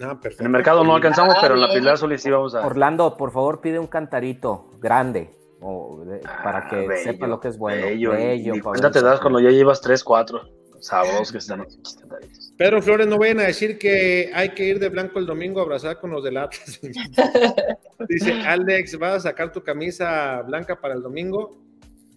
Ah, 0.00 0.18
perfecto. 0.20 0.42
En 0.42 0.46
el 0.46 0.52
mercado 0.52 0.84
no 0.84 0.94
alcanzamos, 0.94 1.34
pero 1.40 1.54
en 1.54 1.60
la 1.60 1.66
bien. 1.68 1.78
Pislázuli 1.80 2.18
sí 2.18 2.30
vamos 2.30 2.54
a. 2.54 2.64
Orlando, 2.66 3.16
por 3.16 3.32
favor, 3.32 3.60
pide 3.60 3.78
un 3.78 3.86
cantarito 3.88 4.70
grande 4.80 5.30
o 5.60 6.04
de- 6.04 6.20
para 6.44 6.68
que 6.68 6.76
Ah, 6.76 6.88
bello, 6.88 7.02
sepa 7.02 7.26
lo 7.26 7.40
que 7.40 7.48
es 7.48 7.58
bueno. 7.58 7.82
bello, 7.86 8.10
Bello, 8.12 8.54
cuenta 8.62 8.90
te 8.90 9.02
das 9.02 9.18
cuando 9.20 9.40
ya 9.40 9.50
llevas 9.50 9.80
3, 9.80 10.04
4. 10.04 10.40
Sabrosos 10.80 11.32
que 11.32 11.38
están 11.38 11.64
cantaritos. 11.64 12.54
Pedro 12.56 12.80
Flores, 12.80 13.08
no 13.08 13.18
vayan 13.18 13.40
a 13.40 13.44
decir 13.44 13.78
que 13.78 14.30
hay 14.32 14.50
que 14.50 14.64
ir 14.64 14.78
de 14.78 14.88
blanco 14.88 15.18
el 15.18 15.26
domingo 15.26 15.58
a 15.58 15.64
abrazar 15.64 15.98
con 15.98 16.10
los 16.12 16.22
del 16.22 16.36
Atlas. 16.36 16.80
Dice 18.08 18.32
Alex, 18.46 18.96
¿vas 18.98 19.14
a 19.14 19.20
sacar 19.20 19.50
tu 19.52 19.62
camisa 19.62 20.40
blanca 20.42 20.80
para 20.80 20.94
el 20.94 21.02
domingo? 21.02 21.58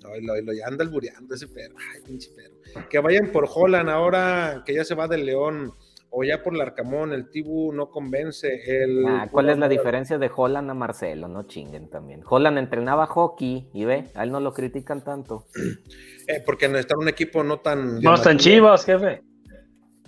Oilo, 0.05 0.33
oilo, 0.33 0.53
ya 0.53 0.67
anda 0.67 0.83
albureando 0.83 1.33
ese 1.35 1.47
perro. 1.47 1.75
Ay, 1.93 2.01
pinche 2.05 2.29
perro. 2.35 2.87
Que 2.89 2.99
vayan 2.99 3.31
por 3.31 3.47
Holland 3.51 3.89
ahora 3.89 4.63
que 4.65 4.73
ya 4.75 4.83
se 4.83 4.93
va 4.95 5.07
del 5.07 5.25
León. 5.25 5.73
O 6.13 6.25
ya 6.25 6.43
por 6.43 6.53
Larcamón, 6.55 7.13
el 7.13 7.29
Tibu 7.29 7.71
no 7.71 7.89
convence. 7.89 8.49
El, 8.67 9.05
Ah, 9.07 9.27
¿Cuál 9.31 9.49
es 9.49 9.57
la 9.57 9.69
diferencia 9.69 10.17
de 10.17 10.29
Holland 10.35 10.69
a 10.69 10.73
Marcelo? 10.73 11.29
No 11.29 11.43
chinguen 11.43 11.89
también. 11.89 12.21
Holland 12.29 12.57
entrenaba 12.57 13.07
hockey 13.07 13.69
y 13.73 13.85
ve, 13.85 14.09
a 14.13 14.23
él 14.23 14.31
no 14.31 14.41
lo 14.41 14.53
critican 14.53 15.03
tanto. 15.05 15.45
Eh, 16.27 16.43
porque 16.45 16.67
necesitan 16.67 16.99
un 16.99 17.07
equipo 17.07 17.43
no 17.43 17.61
tan. 17.61 18.01
No 18.01 18.13
están 18.13 18.37
chivas, 18.37 18.85
jefe. 18.85 19.23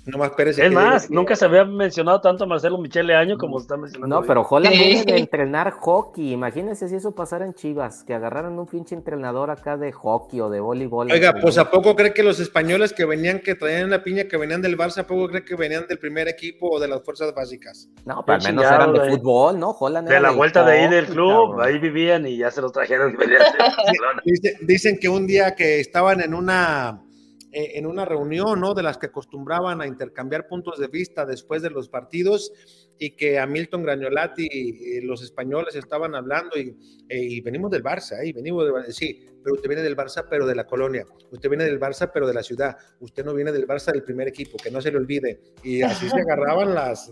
No 0.06 0.18
más 0.18 0.32
Pérez. 0.32 0.60
Es 0.60 0.70
más, 0.70 1.10
nunca 1.10 1.34
se 1.34 1.46
había 1.46 1.64
mencionado 1.64 2.20
tanto 2.20 2.44
a 2.44 2.48
Marcelo 2.48 2.78
Michele 2.78 3.16
Año 3.16 3.38
como 3.38 3.58
se 3.60 3.64
está 3.64 3.78
mencionando. 3.78 4.14
No, 4.14 4.20
hoy. 4.22 4.28
pero 4.28 4.42
Holland 4.42 4.76
viene 4.76 5.06
de 5.06 5.18
entrenar 5.18 5.72
hockey. 5.72 6.34
Imagínense 6.34 6.90
si 6.90 6.96
eso 6.96 7.16
pasara 7.16 7.46
en 7.46 7.54
Chivas, 7.54 8.04
que 8.04 8.14
agarraran 8.14 8.60
un 8.60 8.66
pinche 8.68 8.96
entrenador 8.96 9.50
acá 9.50 9.78
de 9.78 9.94
hockey 9.94 10.42
o 10.42 10.50
de 10.50 10.60
voleibol. 10.60 11.10
Oiga, 11.10 11.34
pues 11.42 11.58
¿a 11.58 11.72
poco 11.72 11.96
cree 11.96 12.14
que 12.14 12.22
los 12.22 12.42
españoles 12.42 12.92
que 12.92 13.06
venían, 13.06 13.40
que 13.40 13.56
traían 13.56 13.90
la 13.90 14.04
piña, 14.04 14.26
que 14.26 14.36
venían 14.36 14.62
del 14.62 14.78
Barça, 14.78 15.00
¿a 15.00 15.08
poco 15.08 15.30
cree 15.30 15.46
que 15.46 15.56
venían 15.56 15.88
del 15.88 15.98
primer 16.00 16.28
equipo 16.28 16.70
o 16.70 16.80
de 16.82 16.90
las 16.90 17.02
fueras 17.02 17.34
básicas? 17.34 17.88
No, 18.06 18.24
pero 18.26 18.36
al 18.36 18.44
menos 18.44 18.64
chingado, 18.66 18.76
eran 18.76 18.94
de 18.94 19.00
güey. 19.00 19.12
fútbol, 19.12 19.58
¿no? 19.58 19.70
Holland 19.72 20.10
De 20.10 20.16
era 20.16 20.22
la 20.22 20.32
vuelta 20.32 20.66
de 20.66 20.72
ahí 20.82 20.90
del 20.90 21.06
club, 21.06 21.52
cabrón. 21.52 21.66
ahí 21.66 21.80
vivían 21.80 22.28
y 22.28 22.36
ya 22.38 22.52
se 22.52 22.60
los 22.62 22.74
trajeron. 22.74 23.14
y 23.14 23.16
venían 23.16 23.40
de 23.40 23.58
Barcelona. 23.58 24.22
Dice- 24.26 24.58
dicen 24.64 24.98
que 25.00 25.08
un 25.08 25.26
día 25.28 25.56
que 25.56 25.80
estaban 25.80 26.20
en 26.20 26.34
una, 26.34 27.00
eh, 27.00 27.13
en 27.54 27.86
una 27.86 28.06
reunión, 28.06 28.60
¿no? 28.60 28.74
De 28.74 28.84
las 28.84 28.98
que 28.98 29.08
acostumbraban 29.08 29.82
a 29.82 29.88
intercambiar 29.88 30.48
puntos 30.48 30.80
de 30.80 30.88
vista 30.88 31.26
después 31.26 31.62
de 31.62 31.70
los 31.70 31.90
partidos 31.90 32.52
y 32.98 33.12
que 33.12 33.40
a 33.40 33.46
Milton 33.46 33.84
Gragnolati 33.84 34.48
y 34.52 35.02
los 35.02 35.22
españoles 35.22 35.76
estaban 35.76 36.16
hablando 36.16 36.58
y, 36.58 36.76
eh, 37.10 37.22
y 37.22 37.42
venimos 37.42 37.72
del 37.72 37.84
Barça, 37.84 38.22
¿eh? 38.22 38.28
y 38.28 38.34
venimos 38.34 38.66
del. 38.66 38.94
Sí, 38.94 39.26
pero 39.44 39.56
usted 39.56 39.68
viene 39.68 39.84
del 39.84 39.96
Barça, 39.96 40.26
pero 40.30 40.48
de 40.48 40.56
la 40.56 40.66
colonia. 40.66 41.06
Usted 41.32 41.50
viene 41.50 41.66
del 41.66 41.80
Barça, 41.80 42.10
pero 42.14 42.28
de 42.28 42.34
la 42.34 42.44
ciudad. 42.44 42.78
Usted 43.00 43.26
no 43.26 43.34
viene 43.34 43.52
del 43.52 43.68
Barça 43.68 43.92
del 43.92 44.04
primer 44.04 44.28
equipo, 44.28 44.58
que 44.58 44.72
no 44.72 44.82
se 44.82 44.92
le 44.92 44.98
olvide. 44.98 45.42
Y 45.64 45.82
así 45.82 46.10
se 46.10 46.20
agarraban 46.20 46.74
las... 46.74 47.12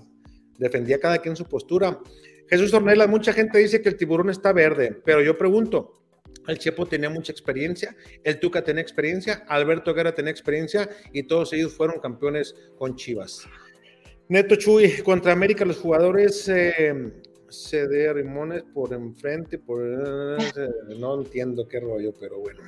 Defendía 0.57 0.99
cada 0.99 1.17
quien 1.17 1.35
su 1.35 1.45
postura. 1.45 1.99
Jesús 2.47 2.73
Ornelas, 2.73 3.09
mucha 3.09 3.33
gente 3.33 3.57
dice 3.57 3.81
que 3.81 3.89
el 3.89 3.97
tiburón 3.97 4.29
está 4.29 4.53
verde, 4.53 5.01
pero 5.03 5.21
yo 5.21 5.37
pregunto, 5.37 6.00
el 6.47 6.57
Chepo 6.57 6.85
tenía 6.85 7.09
mucha 7.09 7.31
experiencia, 7.31 7.95
el 8.23 8.39
Tuca 8.39 8.63
tenía 8.63 8.81
experiencia, 8.81 9.45
Alberto 9.47 9.93
Guerra 9.93 10.13
tenía 10.13 10.31
experiencia 10.31 10.89
y 11.13 11.23
todos 11.23 11.53
ellos 11.53 11.73
fueron 11.73 11.99
campeones 11.99 12.55
con 12.77 12.95
Chivas. 12.95 13.47
Neto 14.29 14.55
Chuy, 14.55 15.01
contra 15.03 15.33
América 15.33 15.65
los 15.65 15.77
jugadores 15.77 16.47
eh, 16.47 17.11
Rimones 18.13 18.63
por 18.73 18.93
enfrente, 18.93 19.59
por 19.59 19.81
no 20.99 21.21
entiendo 21.21 21.67
qué 21.67 21.79
rollo, 21.79 22.13
pero 22.17 22.39
bueno. 22.39 22.61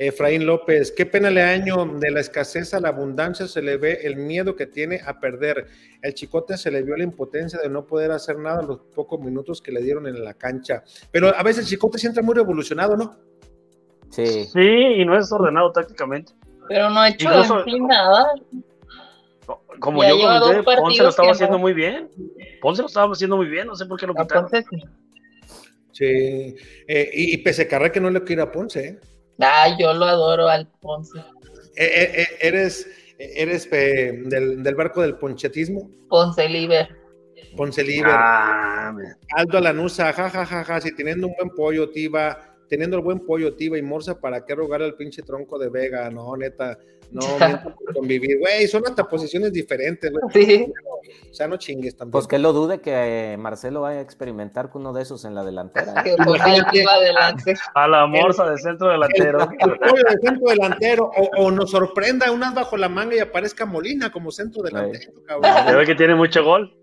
Efraín 0.00 0.46
López, 0.46 0.92
qué 0.92 1.06
pena 1.06 1.28
le 1.28 1.42
año 1.42 1.84
de 1.98 2.12
la 2.12 2.20
escasez 2.20 2.72
a 2.72 2.78
la 2.80 2.90
abundancia, 2.90 3.48
se 3.48 3.60
le 3.60 3.76
ve 3.76 3.98
el 4.04 4.14
miedo 4.16 4.54
que 4.54 4.66
tiene 4.66 5.00
a 5.04 5.18
perder. 5.18 5.66
El 6.02 6.14
chicote 6.14 6.56
se 6.56 6.70
le 6.70 6.82
vio 6.82 6.96
la 6.96 7.02
impotencia 7.02 7.58
de 7.60 7.68
no 7.68 7.84
poder 7.84 8.12
hacer 8.12 8.38
nada 8.38 8.60
en 8.62 8.68
los 8.68 8.78
pocos 8.94 9.18
minutos 9.20 9.60
que 9.60 9.72
le 9.72 9.82
dieron 9.82 10.06
en 10.06 10.22
la 10.22 10.34
cancha. 10.34 10.84
Pero 11.10 11.34
a 11.36 11.42
veces 11.42 11.64
el 11.64 11.70
chicote 11.70 11.98
siempre 11.98 12.22
muy 12.22 12.36
revolucionado, 12.36 12.96
¿no? 12.96 13.18
Sí. 14.10 14.44
Sí, 14.44 14.60
y 14.60 15.04
no 15.04 15.18
es 15.18 15.30
ordenado 15.32 15.72
tácticamente. 15.72 16.32
Pero 16.68 16.90
no 16.90 17.00
ha 17.00 17.08
hecho 17.08 17.28
Incluso- 17.28 17.58
en 17.58 17.64
fin 17.64 17.86
nada. 17.88 18.32
Como 19.80 20.02
Ya 20.02 20.10
yo 20.10 20.16
comenté, 20.40 20.76
Ponce 20.80 21.02
lo 21.02 21.08
estaba 21.08 21.30
haciendo 21.32 21.56
no. 21.56 21.60
muy 21.60 21.72
bien. 21.72 22.08
Ponce 22.60 22.82
lo 22.82 22.88
estaba 22.88 23.12
haciendo 23.12 23.36
muy 23.36 23.46
bien, 23.48 23.66
no 23.66 23.74
sé 23.74 23.84
por 23.86 23.98
qué 23.98 24.06
lo 24.06 24.14
quitaron. 24.14 24.48
Sí. 25.90 26.04
Eh, 26.86 27.10
y, 27.14 27.34
y 27.34 27.38
pese 27.38 27.62
a 27.62 27.68
Carré 27.68 27.90
que 27.90 28.00
no 28.00 28.10
le 28.10 28.22
quiere 28.22 28.42
a 28.42 28.52
Ponce, 28.52 28.80
¿eh? 28.86 28.98
Ah, 29.40 29.76
yo 29.78 29.92
lo 29.94 30.04
adoro 30.06 30.48
al 30.48 30.66
Ponce. 30.80 31.18
Eh, 31.76 31.84
eh, 31.84 32.22
eh, 32.22 32.26
eres 32.40 32.86
eres 33.18 33.68
eh, 33.72 34.22
del, 34.26 34.62
del 34.62 34.74
barco 34.74 35.02
del 35.02 35.16
ponchetismo, 35.16 35.90
Ponce 36.08 36.48
Liber. 36.48 36.88
Ponce 37.56 37.82
Libre, 37.82 38.10
Ah. 38.12 38.92
Aldo 39.36 39.58
Alanusa, 39.58 40.12
ja, 40.12 40.30
ja, 40.30 40.44
ja, 40.44 40.64
ja, 40.64 40.80
si 40.80 40.94
teniendo 40.94 41.26
un 41.26 41.34
buen 41.34 41.50
pollo, 41.50 41.90
Tiba, 41.90 42.56
teniendo 42.68 42.96
el 42.96 43.02
buen 43.02 43.20
pollo, 43.20 43.54
Tiba 43.54 43.78
y 43.78 43.82
Morsa, 43.82 44.20
¿para 44.20 44.44
qué 44.44 44.54
rogar 44.54 44.82
al 44.82 44.94
pinche 44.94 45.22
tronco 45.22 45.58
de 45.58 45.68
Vega? 45.68 46.10
No, 46.10 46.36
neta, 46.36 46.78
no, 47.10 47.20
por 47.84 47.94
convivir, 47.94 48.38
güey, 48.38 48.66
son 48.68 48.82
hasta 48.86 49.04
posiciones 49.04 49.52
diferentes, 49.52 50.12
güey. 50.12 50.22
Sí. 50.32 50.72
O 51.30 51.34
sea, 51.34 51.48
no 51.48 51.56
chingues 51.56 51.96
también. 51.96 52.12
Pues 52.12 52.26
que 52.26 52.38
lo 52.38 52.52
dude 52.52 52.80
que 52.80 53.36
Marcelo 53.38 53.80
vaya 53.82 54.00
a 54.00 54.02
experimentar 54.02 54.70
con 54.70 54.82
uno 54.82 54.92
de 54.92 55.02
esos 55.02 55.24
en 55.24 55.34
la 55.34 55.44
delantera. 55.44 55.94
¿eh? 56.06 56.16
El 56.18 56.64
Tiva 56.70 56.92
adelante. 56.92 57.54
A 57.74 57.88
la 57.88 58.06
morsa 58.06 58.50
de 58.50 58.58
centro 58.58 58.88
delantero. 58.88 59.48
el 59.58 59.78
pollo 59.78 60.02
de 60.02 60.18
centro 60.22 60.50
delantero, 60.50 61.10
o, 61.16 61.44
o 61.44 61.50
nos 61.50 61.70
sorprenda 61.70 62.30
unas 62.30 62.54
bajo 62.54 62.76
la 62.76 62.88
manga 62.88 63.16
y 63.16 63.20
aparezca 63.20 63.64
Molina 63.64 64.12
como 64.12 64.30
centro 64.30 64.62
delantero, 64.62 65.12
Se 65.14 65.22
cabrón. 65.24 65.76
ve 65.78 65.86
que 65.86 65.94
tiene 65.94 66.14
mucho 66.14 66.44
gol. 66.44 66.74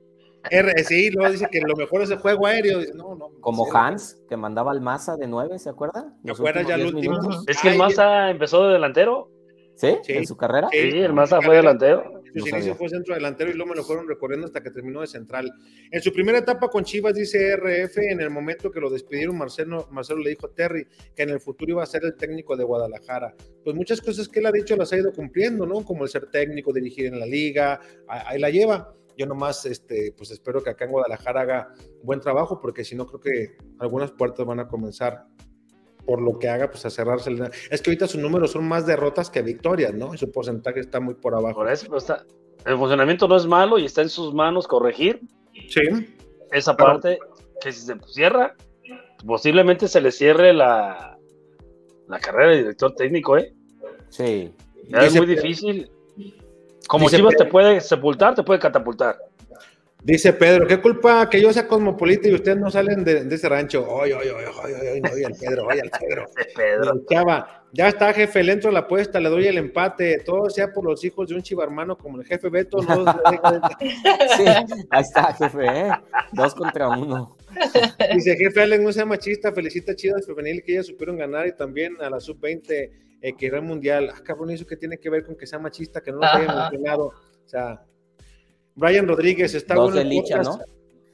R, 0.51 0.84
sí, 0.84 1.09
luego 1.11 1.31
dice 1.31 1.47
que 1.51 1.61
lo 1.61 1.76
mejor 1.76 2.01
es 2.01 2.09
el 2.11 2.17
juego 2.17 2.47
aéreo. 2.47 2.80
Dice, 2.80 2.93
no, 2.93 3.15
no. 3.15 3.31
Como 3.41 3.65
Hans, 3.73 4.22
que 4.30 4.38
mandaba 4.38 4.72
al 4.72 4.81
Maza 4.81 5.15
de 5.17 5.27
9, 5.27 5.59
¿se 5.59 5.69
acuerdan? 5.69 6.15
¿Te 6.23 6.31
acuerdas 6.31 6.67
ya 6.67 6.76
el 6.76 6.85
últimos 6.85 7.01
10 7.01 7.07
último? 7.07 7.30
minutos. 7.30 7.45
Es 7.47 7.61
que 7.61 7.69
el 7.69 7.77
Maza 7.77 8.30
empezó 8.30 8.67
de 8.67 8.73
delantero. 8.73 9.31
¿Sí? 9.76 9.97
Sí. 10.03 10.13
¿En 10.13 10.26
su 10.26 10.38
carrera? 10.38 10.69
Sí. 10.72 10.91
Sí, 10.91 10.99
el 10.99 11.11
Maza 11.13 11.41
fue 11.41 11.57
delantero. 11.57 12.22
Sus 12.34 12.43
No 12.43 12.57
inicios 12.57 12.77
fue 12.77 12.89
centro 12.89 13.15
delantero 13.15 13.49
y 13.49 13.53
luego 13.53 13.69
me 13.69 13.76
lo 13.77 13.84
fueron 13.84 14.07
recorriendo 14.09 14.45
hasta 14.45 14.61
que 14.61 14.69
terminó 14.69 14.99
de 14.99 15.07
central. 15.07 15.49
En 15.89 16.01
su 16.01 16.11
primera 16.11 16.38
etapa 16.38 16.67
con 16.67 16.84
Chivas, 16.84 17.13
dice 17.13 17.55
RF, 17.55 17.97
en 17.97 18.19
el 18.19 18.30
momento 18.30 18.72
que 18.72 18.81
lo 18.81 18.89
despidieron, 18.89 19.38
Marcelo, 19.38 19.88
Marcelo 19.91 20.19
le 20.19 20.31
dijo 20.31 20.47
a 20.47 20.53
Terry 20.53 20.85
que 21.15 21.23
en 21.23 21.30
el 21.30 21.39
futuro 21.39 21.72
iba 21.72 21.84
a 21.84 21.85
ser 21.85 22.03
el 22.03 22.15
técnico 22.15 22.57
de 22.57 22.65
Guadalajara. 22.65 23.34
Pues 23.63 23.73
muchas 23.76 24.01
cosas 24.01 24.27
que 24.27 24.39
él 24.39 24.47
ha 24.47 24.51
dicho 24.51 24.76
las 24.76 24.91
ha 24.91 24.97
ido 24.97 25.13
cumpliendo, 25.13 25.65
¿no? 25.65 25.85
Como 25.85 26.03
el 26.03 26.09
ser 26.09 26.30
técnico, 26.30 26.73
dirigir 26.73 27.05
en 27.05 27.19
la 27.19 27.26
liga, 27.26 27.80
ahí 28.07 28.38
la 28.38 28.49
lleva. 28.49 28.93
Yo 29.18 29.26
nomás, 29.26 29.66
este, 29.66 30.14
pues 30.18 30.32
espero 30.32 30.62
que 30.62 30.70
acá 30.72 30.86
en 30.86 30.92
Guadalajara 30.92 31.42
haga 31.42 31.74
buen 32.04 32.20
trabajo, 32.20 32.60
porque 32.62 32.84
si 32.84 32.96
no 32.96 33.06
creo 33.06 33.20
que 33.20 33.58
algunas 33.80 34.12
puertas 34.12 34.46
van 34.46 34.60
a 34.60 34.68
comenzar 34.68 35.26
por 36.06 36.22
lo 36.22 36.38
que 36.38 36.48
haga, 36.50 36.70
pues 36.70 36.86
a 36.86 36.90
cerrarse. 36.90 37.32
Es 37.72 37.82
que 37.82 37.90
ahorita 37.90 38.08
sus 38.08 38.22
números 38.22 38.52
son 38.52 38.68
más 38.68 38.86
derrotas 38.86 39.30
que 39.30 39.42
victorias, 39.42 39.94
¿no? 39.94 40.14
Y 40.14 40.18
su 40.18 40.32
porcentaje 40.32 40.80
está 40.80 41.00
muy 41.00 41.16
por 41.16 41.34
abajo. 41.34 41.56
Por 41.62 41.72
eso 41.72 41.88
pues, 41.88 42.04
está. 42.04 42.24
El 42.66 42.78
funcionamiento 42.78 43.28
no 43.28 43.36
es 43.38 43.46
malo 43.48 43.78
y 43.80 43.86
está 43.86 44.02
en 44.02 44.10
sus 44.10 44.34
manos 44.34 44.68
corregir 44.68 45.22
Sí. 45.70 45.82
esa 46.52 46.76
Claro. 46.76 46.94
parte 46.94 47.20
que 47.62 47.72
si 47.72 47.82
se 47.86 47.96
cierra, 48.08 48.56
posiblemente 49.26 49.88
se 49.88 50.02
le 50.02 50.12
cierre 50.12 50.54
la, 50.54 51.18
la 52.08 52.20
carrera 52.20 52.52
de 52.52 52.58
director 52.58 52.94
técnico, 52.96 53.38
¿eh? 53.38 53.54
Sí. 54.10 54.54
Ya 54.90 55.00
es 55.00 55.16
muy 55.16 55.26
difícil. 55.26 55.90
Como 56.88 57.06
dice- 57.06 57.18
Chivas 57.18 57.36
te 57.36 57.45
puede 57.45 57.82
sepultar, 57.82 58.36
te 58.36 58.44
puede 58.44 58.60
catapultar. 58.60 59.18
Dice 60.03 60.34
Pedro, 60.34 60.68
¿qué 60.68 60.80
culpa 60.80 61.28
que 61.28 61.41
yo 61.41 61.52
sea 61.52 61.68
cosmopolita 61.68 62.28
y 62.30 62.36
ustedes 62.36 62.60
no 62.60 62.70
salen 62.70 63.03
de, 63.03 63.24
de 63.24 63.36
ese 63.36 63.49
rancho? 63.49 63.88
Oye, 63.90 64.14
oye, 64.14 64.30
oye, 64.30 64.45
oye, 64.64 64.76
oye, 64.91 65.02
oye, 65.12 65.24
el 65.26 65.34
Pedro, 65.34 65.66
oye, 65.66 65.82
el 65.82 65.90
Pedro. 65.90 66.26
Pedro. 66.56 67.02
Chava, 67.10 67.64
ya 67.74 67.88
está, 67.88 68.14
jefe, 68.14 68.44
le 68.44 68.52
entro 68.53 68.70
a 68.70 68.74
la 68.74 68.80
apuesta, 68.82 69.20
le 69.20 69.30
doy 69.30 69.48
el 69.48 69.57
empate, 69.57 70.20
todo 70.20 70.48
sea 70.52 70.72
por 70.72 70.86
los 70.86 71.03
hijos 71.03 71.28
de 71.30 71.34
un 71.34 71.41
chivarmano 71.41 71.98
como 71.98 72.20
el 72.22 72.28
jefe 72.28 72.49
Beto. 72.49 72.78
No, 72.84 73.03
Sí, 74.38 74.45
ahí 74.91 75.02
está, 75.02 75.34
jefe, 75.34 75.66
¿eh? 75.66 75.91
Dos 76.34 76.53
contra 76.53 76.88
uno. 76.90 77.36
Dice, 78.14 78.38
jefe 78.38 78.62
Allen, 78.62 78.84
no 78.84 78.91
sea 78.94 79.06
machista, 79.06 79.52
felicita 79.53 79.94
a 79.94 79.95
Chivas 79.95 80.28
Femenil 80.28 80.62
que 80.64 80.74
ellas 80.74 80.86
supieron 80.86 81.18
ganar 81.18 81.48
y 81.48 81.56
también 81.56 81.95
a 81.99 82.12
la 82.12 82.20
Sub-20 82.20 82.91
eh, 83.22 83.34
que 83.36 83.48
era 83.48 83.58
el 83.58 83.64
Mundial. 83.64 84.10
Ah, 84.14 84.20
cabrón, 84.24 84.50
¿eso 84.52 84.66
qué 84.66 84.78
tiene 84.78 84.98
que 84.98 85.10
ver 85.10 85.26
con 85.26 85.36
que 85.36 85.48
sea 85.48 85.60
machista, 85.60 86.02
que 86.02 86.12
no 86.12 86.20
nos 86.20 86.34
hayan 86.34 86.56
mencionado? 86.56 87.06
O 87.08 87.48
sea, 87.48 87.82
Brian 88.76 89.08
Rodríguez, 89.08 89.54
está 89.54 89.76
Dos 89.76 89.86
bueno 89.94 89.96
de 89.98 90.02
el 90.04 90.10
Licha. 90.10 90.42
¿no? 90.42 90.60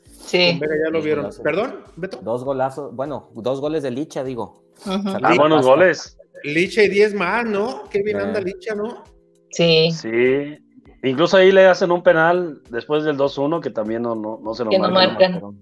Sí. 0.04 0.58
Vega 0.60 0.76
ya 0.86 0.90
lo 0.92 1.02
vieron. 1.02 1.30
¿Perdón, 1.44 1.84
Beto? 1.96 2.20
Dos 2.22 2.44
golazos, 2.44 2.96
bueno, 2.96 3.30
dos 3.34 3.60
goles 3.60 3.84
de 3.84 3.92
Licha, 3.92 4.24
digo. 4.24 4.64
Ah, 4.86 5.34
buenos 5.38 5.66
goles. 5.66 6.18
Licha 6.44 6.82
y 6.84 6.90
10 6.90 7.14
más, 7.14 7.46
¿no? 7.46 7.84
Qué 7.90 8.02
bien 8.02 8.18
Eh. 8.18 8.22
anda 8.24 8.40
Licha, 8.42 8.74
¿no? 8.74 9.04
Sí. 9.52 9.92
Sí. 9.92 10.58
Incluso 11.04 11.38
ahí 11.38 11.52
le 11.52 11.66
hacen 11.66 11.92
un 11.92 12.02
penal 12.04 12.62
después 12.70 13.04
del 13.04 13.18
2-1 13.18 13.60
que 13.62 13.70
también 13.72 14.02
no, 14.04 14.16
no, 14.16 14.40
no 14.44 14.54
se 14.54 14.64
lo 14.64 14.70
Que 14.70 14.80
no 14.80 14.90
marcan. 14.90 15.34
marcan. 15.34 15.62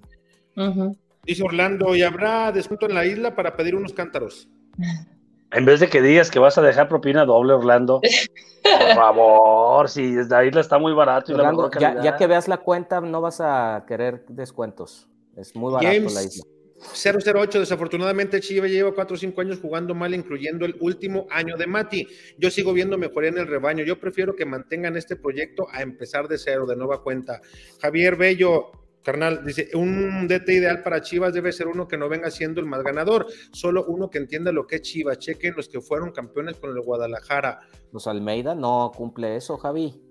Ujú. 0.70 0.98
Dice 1.24 1.44
Orlando, 1.44 1.96
¿y 1.96 2.02
habrá 2.02 2.52
descuento 2.52 2.86
en 2.88 2.94
la 2.96 3.06
isla 3.06 3.36
para 3.36 3.56
pedir 3.56 3.76
unos 3.76 3.94
cántaros? 3.94 4.48
En 5.52 5.66
vez 5.66 5.80
de 5.80 5.90
que 5.90 6.02
digas 6.02 6.30
que 6.30 6.40
vas 6.40 6.58
a 6.58 6.62
dejar 6.62 6.88
propina 6.88 7.26
doble, 7.26 7.54
Orlando. 7.54 8.02
Por 8.64 8.96
favor, 8.96 9.90
si 9.90 10.14
desde 10.14 10.36
ahí 10.36 10.52
la 10.52 10.62
está 10.62 10.78
muy 10.78 10.94
barato 10.94 11.32
y 11.32 11.36
la 11.36 11.44
Orlando, 11.44 11.64
mejor 11.64 11.82
ya, 11.82 12.02
ya 12.02 12.18
que 12.18 12.28
veas 12.28 12.48
la 12.48 12.58
cuenta, 12.58 13.02
no 13.02 13.22
vas 13.22 13.42
a 13.42 13.84
querer 13.88 14.26
descuentos. 14.28 15.08
Es 15.36 15.56
muy 15.56 15.72
barato 15.72 15.94
James 15.94 16.14
la 16.14 16.24
isla. 16.24 16.44
008, 16.80 17.60
desafortunadamente 17.60 18.40
Chivas 18.40 18.72
lleva 18.72 18.94
4 18.94 19.14
o 19.14 19.18
5 19.18 19.42
años 19.42 19.60
jugando 19.62 19.94
mal, 19.94 20.14
incluyendo 20.14 20.66
el 20.66 20.78
último 20.80 21.28
año 21.30 21.58
de 21.58 21.68
Mati. 21.68 22.08
Yo 22.38 22.50
sigo 22.50 22.74
viendo 22.74 22.98
mejoría 22.98 23.30
en 23.30 23.38
el 23.38 23.48
rebaño. 23.48 23.84
Yo 23.84 24.00
prefiero 24.00 24.36
que 24.36 24.46
mantengan 24.46 24.96
este 24.96 25.16
proyecto 25.16 25.68
a 25.72 25.82
empezar 25.82 26.28
de 26.28 26.38
cero, 26.38 26.66
de 26.66 26.76
nueva 26.76 27.04
cuenta. 27.04 27.42
Javier 27.82 28.16
Bello, 28.16 28.72
carnal, 29.04 29.46
dice, 29.46 29.70
un 29.74 30.28
DT 30.28 30.50
ideal 30.50 30.84
para 30.84 31.02
Chivas 31.02 31.34
debe 31.34 31.52
ser 31.52 31.68
uno 31.68 31.88
que 31.88 31.98
no 31.98 32.10
venga 32.10 32.30
siendo 32.32 32.60
el 32.60 32.66
más 32.66 32.84
ganador, 32.84 33.28
solo 33.52 33.86
uno 33.86 34.10
que 34.10 34.18
entienda 34.18 34.52
lo 34.52 34.68
que 34.68 34.78
es 34.78 34.82
Chivas. 34.82 35.20
Chequen 35.20 35.54
los 35.56 35.70
que 35.70 35.82
fueron 35.82 36.12
campeones 36.12 36.58
con 36.58 36.72
el 36.72 36.82
Guadalajara. 36.82 37.60
Pues 37.92 38.08
Almeida 38.08 38.56
no 38.56 38.92
cumple 38.96 39.36
eso, 39.36 39.58
Javi. 39.58 40.02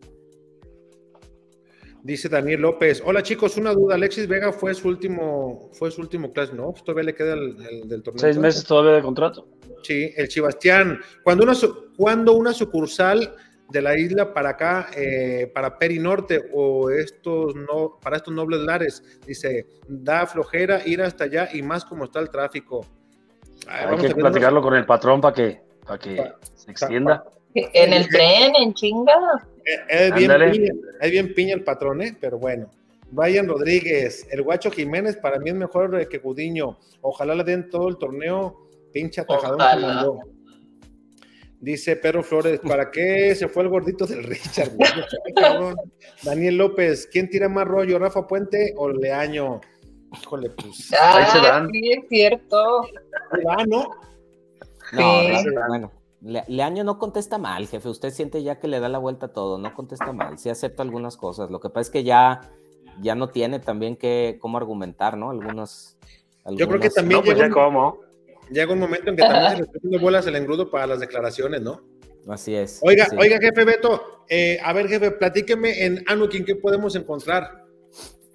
Dice 2.03 2.29
Daniel 2.29 2.63
López, 2.63 3.03
hola 3.05 3.23
chicos, 3.23 3.57
una 3.57 3.75
duda, 3.75 3.97
Alexis 3.97 4.29
Vega 4.29 4.53
fue 4.53 4.73
su 4.73 4.89
último, 4.89 5.69
fue 5.73 5.91
su 5.91 6.01
último 6.01 6.33
clase, 6.33 6.55
¿no? 6.55 6.71
Pues 6.71 6.85
todavía 6.85 7.05
le 7.05 7.15
queda 7.15 7.35
el, 7.35 7.57
el 7.69 7.89
del 7.89 8.03
torneo. 8.03 8.21
Seis 8.21 8.39
meses 8.39 8.65
todavía 8.65 8.93
de 8.93 9.03
contrato. 9.03 9.49
Sí, 9.83 10.13
el 10.17 10.29
Chibastián. 10.29 11.01
Cuando 11.23 11.45
una, 11.45 11.55
cuando 11.97 12.35
una 12.35 12.53
sucursal 12.53 13.35
de 13.71 13.83
la 13.83 13.99
isla 13.99 14.33
para 14.33 14.51
acá, 14.51 14.89
eh, 14.97 15.51
para 15.55 15.79
Peri 15.79 15.99
Norte 15.99 16.41
o 16.53 16.91
estos 16.91 17.55
no, 17.55 17.99
para 18.01 18.17
estos 18.17 18.33
nobles 18.33 18.61
lares, 18.61 19.03
dice, 19.27 19.67
da 19.87 20.27
flojera 20.27 20.81
ir 20.87 21.03
hasta 21.03 21.25
allá 21.25 21.49
y 21.53 21.63
más 21.63 21.85
como 21.85 22.05
está 22.05 22.21
el 22.21 22.31
tráfico. 22.31 22.87
Ay, 23.67 23.81
Hay 23.81 23.87
vamos 23.87 24.07
que 24.07 24.15
platicarlo 24.15 24.63
con 24.63 24.75
el 24.75 24.87
patrón 24.87 25.21
para 25.21 25.35
que, 25.35 25.61
para 25.85 25.99
que 25.99 26.33
se 26.55 26.71
extienda. 26.71 27.25
En 27.55 27.93
el 27.93 28.09
tren, 28.09 28.55
en 28.57 28.73
chinga. 28.75 29.13
Eh, 29.65 30.11
Es 30.11 30.15
bien, 30.15 30.33
piña, 30.51 30.73
es 31.01 31.11
bien 31.11 31.35
piña 31.35 31.55
el 31.55 31.65
patrón, 31.65 32.03
¿eh? 32.03 32.17
Pero 32.19 32.39
bueno. 32.39 32.71
Brian 33.11 33.49
Rodríguez, 33.49 34.27
el 34.31 34.43
guacho 34.43 34.71
Jiménez 34.71 35.17
para 35.17 35.39
mí 35.39 35.49
es 35.49 35.57
mejor 35.57 35.99
eh, 35.99 36.09
que 36.09 36.19
Gudiño. 36.19 36.79
Ojalá 37.01 37.35
le 37.35 37.45
den 37.45 37.71
todo 37.71 37.89
el 37.89 37.97
torneo, 37.97 38.69
pinche 38.93 39.23
atajadón 39.23 39.59
que 39.59 39.87
mandó. 39.87 40.21
Dice 41.61 41.97
Pedro 41.97 42.23
Flores, 42.23 42.61
¿para 42.61 42.91
qué 42.91 43.35
se 43.35 43.49
fue 43.49 43.65
el 43.65 43.69
gordito 43.69 44.07
del 44.07 44.23
Richard? 44.23 44.71
Daniel 46.23 46.57
López, 46.57 47.09
¿quién 47.11 47.29
tira 47.29 47.49
más 47.49 47.67
rollo, 47.67 47.99
Rafa 47.99 48.27
Puente 48.27 48.75
o 48.77 48.89
Leaño? 48.89 49.61
Híjole, 50.23 50.51
pues. 50.51 50.93
Ahí 50.99 51.25
se 51.27 51.39
Ah, 51.39 51.43
dan. 51.43 51.69
sí, 51.71 51.93
es 51.93 52.09
cierto. 52.09 52.83
Ah, 53.49 53.65
¿no? 53.67 53.91
No, 54.93 55.21
Sí. 55.43 55.49
Bueno, 55.69 55.93
Le- 56.23 56.45
Leaño 56.49 56.83
no 56.85 56.99
contesta 56.99 57.39
mal, 57.39 57.67
jefe. 57.67 57.89
Usted 57.89 58.11
siente 58.11 58.43
ya 58.43 58.59
que 58.59 58.69
le 58.69 58.81
da 58.81 58.89
la 58.89 58.99
vuelta 58.99 59.27
a 59.27 59.33
todo, 59.33 59.59
no 59.59 59.75
contesta 59.75 60.13
mal. 60.13 60.39
Sí 60.39 60.49
acepta 60.49 60.83
algunas 60.83 61.17
cosas. 61.17 61.51
Lo 61.51 61.61
que 61.61 61.69
pasa 61.69 61.81
es 61.83 61.91
que 61.91 62.05
ya, 62.05 62.41
ya 63.03 63.15
no 63.15 63.29
tiene 63.29 63.59
también 63.61 63.97
que 63.97 64.39
cómo 64.41 64.57
argumentar, 64.59 65.17
¿no? 65.17 65.31
Algunas. 65.31 65.97
Yo 66.53 66.67
creo 66.69 66.81
que 66.81 66.91
también 66.91 67.21
No, 67.21 67.25
pues 67.25 67.37
ya 67.39 67.47
un, 67.47 67.53
cómo. 67.53 67.99
Llega 68.51 68.73
un 68.73 68.79
momento 68.79 69.11
en 69.11 69.17
que 69.17 69.23
también 69.23 69.51
se 69.51 69.57
le 69.57 69.63
está 69.63 69.79
haciendo 69.79 70.01
bolas 70.01 70.27
el 70.27 70.37
engrudo 70.37 70.71
para 70.71 70.87
las 70.87 71.01
declaraciones, 71.01 71.63
¿no? 71.63 71.83
Así 72.29 72.55
es. 72.55 72.81
Oiga, 72.83 73.07
sí. 73.07 73.17
oiga, 73.19 73.39
jefe 73.39 73.65
Beto, 73.65 74.25
eh, 74.29 74.59
a 74.63 74.73
ver, 74.73 74.89
jefe, 74.89 75.11
platíqueme 75.13 75.85
en 75.85 76.05
Anukin 76.07 76.45
qué 76.45 76.57
podemos 76.57 76.95
encontrar. 76.95 77.65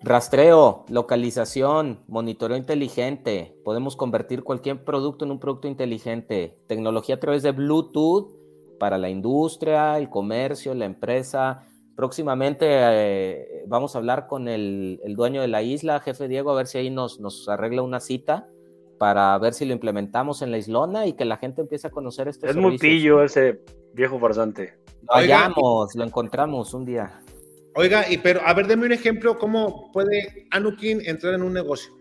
Rastreo, 0.01 0.85
localización, 0.89 2.03
monitoreo 2.07 2.57
inteligente. 2.57 3.55
Podemos 3.63 3.95
convertir 3.95 4.43
cualquier 4.43 4.83
producto 4.83 5.23
en 5.23 5.31
un 5.31 5.39
producto 5.39 5.67
inteligente. 5.67 6.57
Tecnología 6.67 7.15
a 7.15 7.19
través 7.19 7.43
de 7.43 7.51
Bluetooth 7.51 8.33
para 8.79 8.97
la 8.97 9.09
industria, 9.09 9.97
el 9.97 10.09
comercio, 10.09 10.73
la 10.73 10.85
empresa. 10.85 11.63
Próximamente 11.95 12.65
eh, 12.69 13.63
vamos 13.67 13.95
a 13.95 13.99
hablar 13.99 14.27
con 14.27 14.47
el, 14.47 14.99
el 15.03 15.15
dueño 15.15 15.39
de 15.41 15.47
la 15.47 15.61
isla, 15.61 15.99
jefe 15.99 16.27
Diego, 16.27 16.51
a 16.51 16.55
ver 16.55 16.67
si 16.67 16.79
ahí 16.79 16.89
nos, 16.89 17.19
nos 17.19 17.47
arregla 17.47 17.83
una 17.83 17.99
cita 17.99 18.49
para 18.97 19.37
ver 19.37 19.53
si 19.53 19.65
lo 19.65 19.73
implementamos 19.73 20.41
en 20.41 20.51
la 20.51 20.57
islona 20.57 21.05
y 21.05 21.13
que 21.13 21.25
la 21.25 21.37
gente 21.37 21.61
empiece 21.61 21.87
a 21.87 21.89
conocer 21.89 22.27
estos 22.27 22.49
Es 22.49 22.79
pillo 22.79 23.23
ese 23.23 23.61
viejo 23.93 24.19
farsante. 24.19 24.73
Lo 25.01 25.15
Oiga. 25.15 25.39
hallamos, 25.39 25.95
lo 25.95 26.03
encontramos 26.03 26.73
un 26.73 26.85
día. 26.85 27.19
Oiga, 27.75 28.09
y 28.09 28.19
pero, 28.19 28.41
a 28.45 28.53
ver, 28.53 28.67
deme 28.67 28.85
un 28.85 28.91
ejemplo, 28.91 29.37
¿cómo 29.39 29.91
puede 29.91 30.47
Anukin 30.51 31.01
entrar 31.05 31.33
en 31.33 31.41
un 31.41 31.53
negocio? 31.53 31.91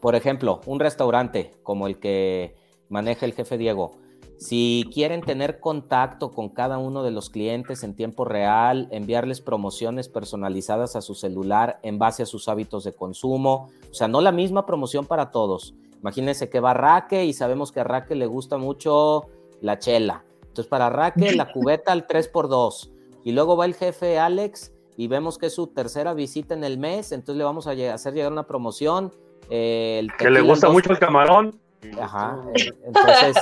Por 0.00 0.14
ejemplo, 0.14 0.60
un 0.66 0.80
restaurante 0.80 1.52
como 1.62 1.86
el 1.86 1.98
que 1.98 2.54
maneja 2.88 3.24
el 3.24 3.32
jefe 3.32 3.56
Diego. 3.56 3.96
Si 4.38 4.88
quieren 4.94 5.22
tener 5.22 5.58
contacto 5.58 6.30
con 6.30 6.50
cada 6.50 6.78
uno 6.78 7.02
de 7.02 7.10
los 7.10 7.28
clientes 7.28 7.82
en 7.82 7.96
tiempo 7.96 8.24
real, 8.24 8.86
enviarles 8.92 9.40
promociones 9.40 10.08
personalizadas 10.08 10.94
a 10.94 11.00
su 11.00 11.16
celular 11.16 11.80
en 11.82 11.98
base 11.98 12.22
a 12.22 12.26
sus 12.26 12.48
hábitos 12.48 12.84
de 12.84 12.94
consumo, 12.94 13.70
o 13.90 13.94
sea, 13.94 14.06
no 14.06 14.20
la 14.20 14.30
misma 14.30 14.64
promoción 14.64 15.06
para 15.06 15.32
todos. 15.32 15.74
Imagínense 16.00 16.48
que 16.48 16.60
va 16.60 16.74
Raque 16.74 17.24
y 17.24 17.32
sabemos 17.32 17.72
que 17.72 17.80
a 17.80 17.84
Raque 17.84 18.14
le 18.14 18.26
gusta 18.26 18.56
mucho 18.58 19.26
la 19.60 19.78
chela. 19.78 20.24
Entonces, 20.42 20.66
para 20.66 20.88
Raque, 20.90 21.32
la 21.34 21.46
cubeta 21.52 21.92
al 21.92 22.06
3x2. 22.06 22.90
Y 23.24 23.32
luego 23.32 23.56
va 23.56 23.64
el 23.66 23.74
jefe 23.74 24.18
Alex 24.18 24.72
y 24.96 25.06
vemos 25.08 25.38
que 25.38 25.46
es 25.46 25.54
su 25.54 25.66
tercera 25.68 26.14
visita 26.14 26.54
en 26.54 26.64
el 26.64 26.78
mes, 26.78 27.12
entonces 27.12 27.36
le 27.36 27.44
vamos 27.44 27.66
a 27.66 27.72
hacer 27.92 28.14
llegar 28.14 28.32
una 28.32 28.46
promoción. 28.46 29.12
eh, 29.50 29.98
el 30.00 30.12
Que 30.16 30.30
le 30.30 30.40
gusta 30.40 30.66
dos- 30.66 30.74
mucho 30.74 30.92
el 30.92 30.98
camarón. 30.98 31.58
Ajá, 32.00 32.38
eh, 32.56 32.72
entonces 32.84 33.36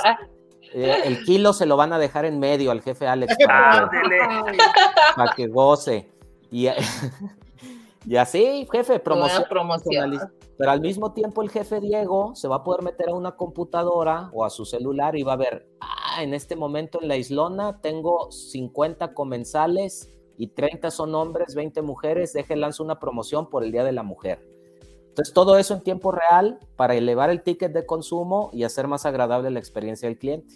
eh, 0.73 1.01
el 1.05 1.23
kilo 1.23 1.53
se 1.53 1.65
lo 1.65 1.75
van 1.77 1.91
a 1.93 1.97
dejar 1.97 2.25
en 2.25 2.37
medio 2.39 2.69
al 2.71 2.81
jefe 2.81 3.07
Alex 3.07 3.35
para 3.45 3.89
que, 3.89 4.57
para 5.15 5.33
que 5.33 5.47
goce. 5.47 6.11
Y, 6.51 6.67
y 8.07 8.15
así, 8.15 8.65
jefe, 8.71 8.99
promoción. 8.99 9.43
Promoción. 9.49 10.17
Pero 10.57 10.71
al 10.71 10.79
mismo 10.79 11.11
tiempo 11.11 11.41
el 11.43 11.49
jefe 11.49 11.81
Diego 11.81 12.33
se 12.35 12.47
va 12.47 12.57
a 12.57 12.63
poder 12.63 12.81
meter 12.81 13.09
a 13.09 13.13
una 13.13 13.35
computadora 13.35 14.29
o 14.33 14.45
a 14.45 14.49
su 14.49 14.63
celular 14.63 15.17
y 15.17 15.23
va 15.23 15.33
a 15.33 15.37
ver, 15.37 15.67
ah, 15.81 16.23
en 16.23 16.33
este 16.33 16.55
momento 16.55 17.01
en 17.01 17.09
la 17.09 17.17
islona 17.17 17.81
tengo 17.81 18.31
50 18.31 19.13
comensales 19.13 20.09
y 20.37 20.47
30 20.47 20.89
son 20.89 21.15
hombres, 21.15 21.53
20 21.53 21.81
mujeres, 21.81 22.31
deje 22.31 22.55
lanzo 22.55 22.81
una 22.81 22.97
promoción 22.97 23.49
por 23.49 23.65
el 23.65 23.73
Día 23.73 23.83
de 23.83 23.91
la 23.91 24.03
Mujer. 24.03 24.39
Entonces 25.09 25.33
todo 25.33 25.57
eso 25.57 25.73
en 25.73 25.81
tiempo 25.81 26.13
real 26.13 26.59
para 26.77 26.95
elevar 26.95 27.29
el 27.29 27.43
ticket 27.43 27.73
de 27.73 27.85
consumo 27.85 28.51
y 28.53 28.63
hacer 28.63 28.87
más 28.87 29.05
agradable 29.05 29.51
la 29.51 29.59
experiencia 29.59 30.07
del 30.07 30.17
cliente. 30.17 30.55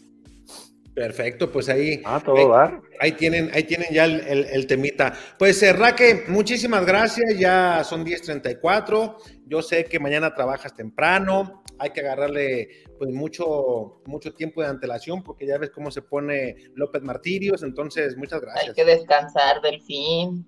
Perfecto, 0.94 1.50
pues 1.52 1.70
ahí, 1.70 2.02
Ah, 2.04 2.22
todo 2.24 2.50
dar. 2.50 2.82
ahí 3.00 3.14
tienen, 3.14 3.50
ahí 3.54 3.64
tienen 3.64 3.88
ya 3.92 4.04
el, 4.06 4.20
el- 4.28 4.46
el 4.52 4.68
temita. 4.68 5.14
Pues 5.40 5.62
eh, 5.64 5.72
Raque, 5.72 6.26
muchísimas 6.28 6.86
gracias, 6.86 7.38
ya 7.40 7.82
son 7.86 8.04
10.34, 8.06 9.16
yo 9.48 9.62
sé 9.62 9.86
que 9.86 10.00
mañana 10.00 10.36
trabajas 10.36 10.76
temprano, 10.76 11.64
hay 11.80 11.92
que 11.92 12.02
agarrarle 12.02 12.68
pues 13.00 13.10
mucho, 13.12 14.02
mucho 14.06 14.34
tiempo 14.34 14.62
de 14.62 14.68
antelación 14.68 15.24
porque 15.24 15.48
ya 15.48 15.58
ves 15.58 15.70
cómo 15.72 15.92
se 15.92 16.02
pone 16.02 16.56
López 16.76 17.02
Martirios, 17.02 17.64
entonces 17.64 18.18
muchas 18.18 18.40
Hay 18.42 18.48
gracias. 18.48 18.76
que 18.76 18.86
descansar 18.86 19.62
del 19.62 19.82
fin. 19.82 20.46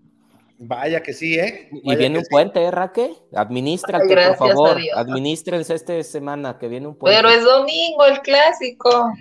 Vaya 0.59 1.01
que 1.01 1.13
sí, 1.13 1.39
¿eh? 1.39 1.69
Y 1.71 1.95
viene 1.95 2.19
un 2.19 2.23
sí. 2.25 2.29
puente, 2.29 2.61
¿eh, 2.61 2.69
Raque? 2.69 3.11
Administrate, 3.33 4.07
Gracias 4.07 4.37
por 4.37 4.47
a 4.51 4.53
favor. 4.53 4.77
Dios. 4.77 4.95
Administrense 4.97 5.73
esta 5.73 6.01
semana 6.03 6.57
que 6.59 6.67
viene 6.67 6.87
un 6.87 6.95
puente. 6.95 7.17
Pero 7.17 7.29
es 7.33 7.43
domingo 7.43 8.05
el 8.05 8.19
clásico. 8.21 9.11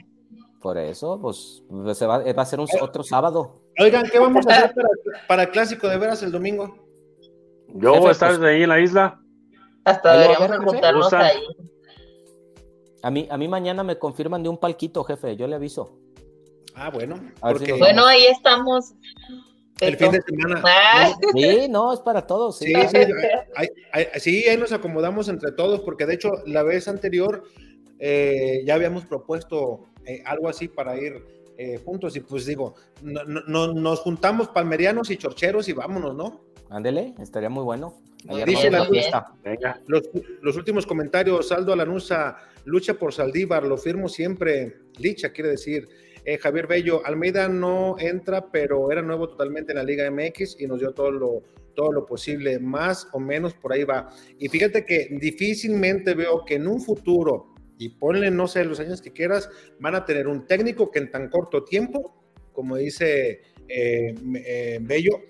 Por 0.62 0.78
eso, 0.78 1.18
pues 1.20 1.64
pues, 1.68 1.98
se 1.98 2.06
va, 2.06 2.18
va 2.18 2.42
a 2.42 2.46
ser 2.46 2.60
un, 2.60 2.68
otro 2.80 3.02
sábado. 3.02 3.60
Oigan, 3.80 4.04
¿qué 4.08 4.20
vamos 4.20 4.46
a 4.46 4.50
hacer 4.50 4.74
para, 4.74 4.88
para 5.26 5.42
el 5.42 5.50
clásico 5.50 5.88
de 5.88 5.98
veras 5.98 6.22
el 6.22 6.30
domingo? 6.30 6.76
Yo 7.74 7.98
voy 7.98 8.08
a 8.08 8.12
estar 8.12 8.32
desde 8.32 8.48
ahí 8.48 8.62
en 8.62 8.68
la 8.68 8.80
isla. 8.80 9.20
Hasta 9.84 10.16
deberíamos 10.18 10.64
juntarnos 10.64 11.12
ahí. 11.12 11.40
A 13.02 13.10
mí, 13.10 13.26
a 13.28 13.36
mí 13.36 13.48
mañana 13.48 13.82
me 13.82 13.98
confirman 13.98 14.44
de 14.44 14.48
un 14.48 14.58
palquito, 14.58 15.02
jefe, 15.02 15.36
yo 15.36 15.48
le 15.48 15.56
aviso. 15.56 15.98
Ah, 16.74 16.90
bueno. 16.90 17.16
Si 17.16 17.40
Porque 17.40 17.72
Bueno, 17.72 18.06
ahí 18.06 18.26
estamos. 18.26 18.92
el 19.80 19.96
fin 19.96 20.12
de 20.12 20.22
semana. 20.22 20.62
Ah, 20.64 21.12
Sí, 21.32 21.66
no, 21.68 21.92
es 21.92 21.98
para 22.00 22.24
todos. 22.24 22.58
Sí. 22.58 22.66
Sí, 22.66 22.88
sí, 22.88 22.98
ahí, 23.56 23.68
ahí- 23.92 24.06
sí, 24.20 24.44
ahí 24.48 24.56
nos 24.56 24.70
acomodamos 24.70 25.28
entre 25.28 25.50
todos, 25.50 25.80
porque 25.80 26.06
de 26.06 26.14
hecho 26.14 26.30
la 26.46 26.62
vez 26.62 26.86
anterior 26.86 27.42
eh, 27.98 28.62
ya 28.64 28.74
habíamos 28.74 29.06
propuesto 29.06 29.86
eh, 30.06 30.22
algo 30.24 30.48
así 30.48 30.68
para 30.68 30.96
ir 31.00 31.22
eh, 31.58 31.78
juntos 31.84 32.16
y 32.16 32.20
pues 32.20 32.46
digo, 32.46 32.74
no- 33.02 33.24
no- 33.24 33.42
no- 33.46 33.72
nos 33.74 34.00
juntamos 34.00 34.48
palmerianos 34.48 35.10
y 35.10 35.16
chorcheros 35.16 35.68
y 35.68 35.72
vámonos, 35.74 36.14
¿no? 36.14 36.40
Ándele, 36.70 37.14
estaría 37.20 37.50
muy 37.50 37.62
bueno. 37.62 37.98
Ayer 38.28 38.46
Dice 38.48 38.70
la- 38.70 38.86
fiesta. 38.86 39.32
Los, 39.86 40.02
los 40.40 40.56
últimos 40.56 40.86
comentarios, 40.86 41.48
Saldo 41.48 41.72
Alanusa, 41.72 42.36
lucha 42.64 42.94
por 42.94 43.12
Saldívar, 43.12 43.64
lo 43.64 43.76
firmo 43.76 44.08
siempre, 44.08 44.76
Licha 44.98 45.30
quiere 45.32 45.50
decir. 45.50 45.88
Eh, 46.24 46.38
Javier 46.38 46.68
Bello, 46.68 47.04
Almeida 47.04 47.48
no 47.48 47.96
entra, 47.98 48.46
pero 48.52 48.90
era 48.92 49.02
nuevo 49.02 49.28
totalmente 49.28 49.72
en 49.72 49.78
la 49.78 49.84
Liga 49.84 50.08
MX 50.08 50.56
y 50.60 50.66
nos 50.68 50.78
dio 50.78 50.92
todo 50.92 51.10
lo, 51.10 51.42
todo 51.74 51.90
lo 51.90 52.06
posible, 52.06 52.60
más 52.60 53.08
o 53.12 53.18
menos 53.18 53.54
por 53.54 53.72
ahí 53.72 53.82
va. 53.82 54.08
Y 54.38 54.48
fíjate 54.48 54.86
que 54.86 55.08
difícilmente 55.20 56.14
veo 56.14 56.44
que 56.44 56.54
en 56.54 56.68
un 56.68 56.80
futuro, 56.80 57.51
y 57.84 57.88
ponle, 57.88 58.30
no 58.30 58.46
sé, 58.46 58.64
los 58.64 58.78
años 58.80 59.02
que 59.02 59.12
quieras, 59.12 59.50
van 59.80 59.94
a 59.94 60.04
tener 60.04 60.28
un 60.28 60.46
técnico 60.46 60.90
que 60.90 61.00
en 61.00 61.10
tan 61.10 61.28
corto 61.28 61.64
tiempo, 61.64 62.14
como 62.52 62.76
dice 62.76 63.42
eh, 63.68 64.14
eh, 64.46 64.78
Bello, 64.80 65.20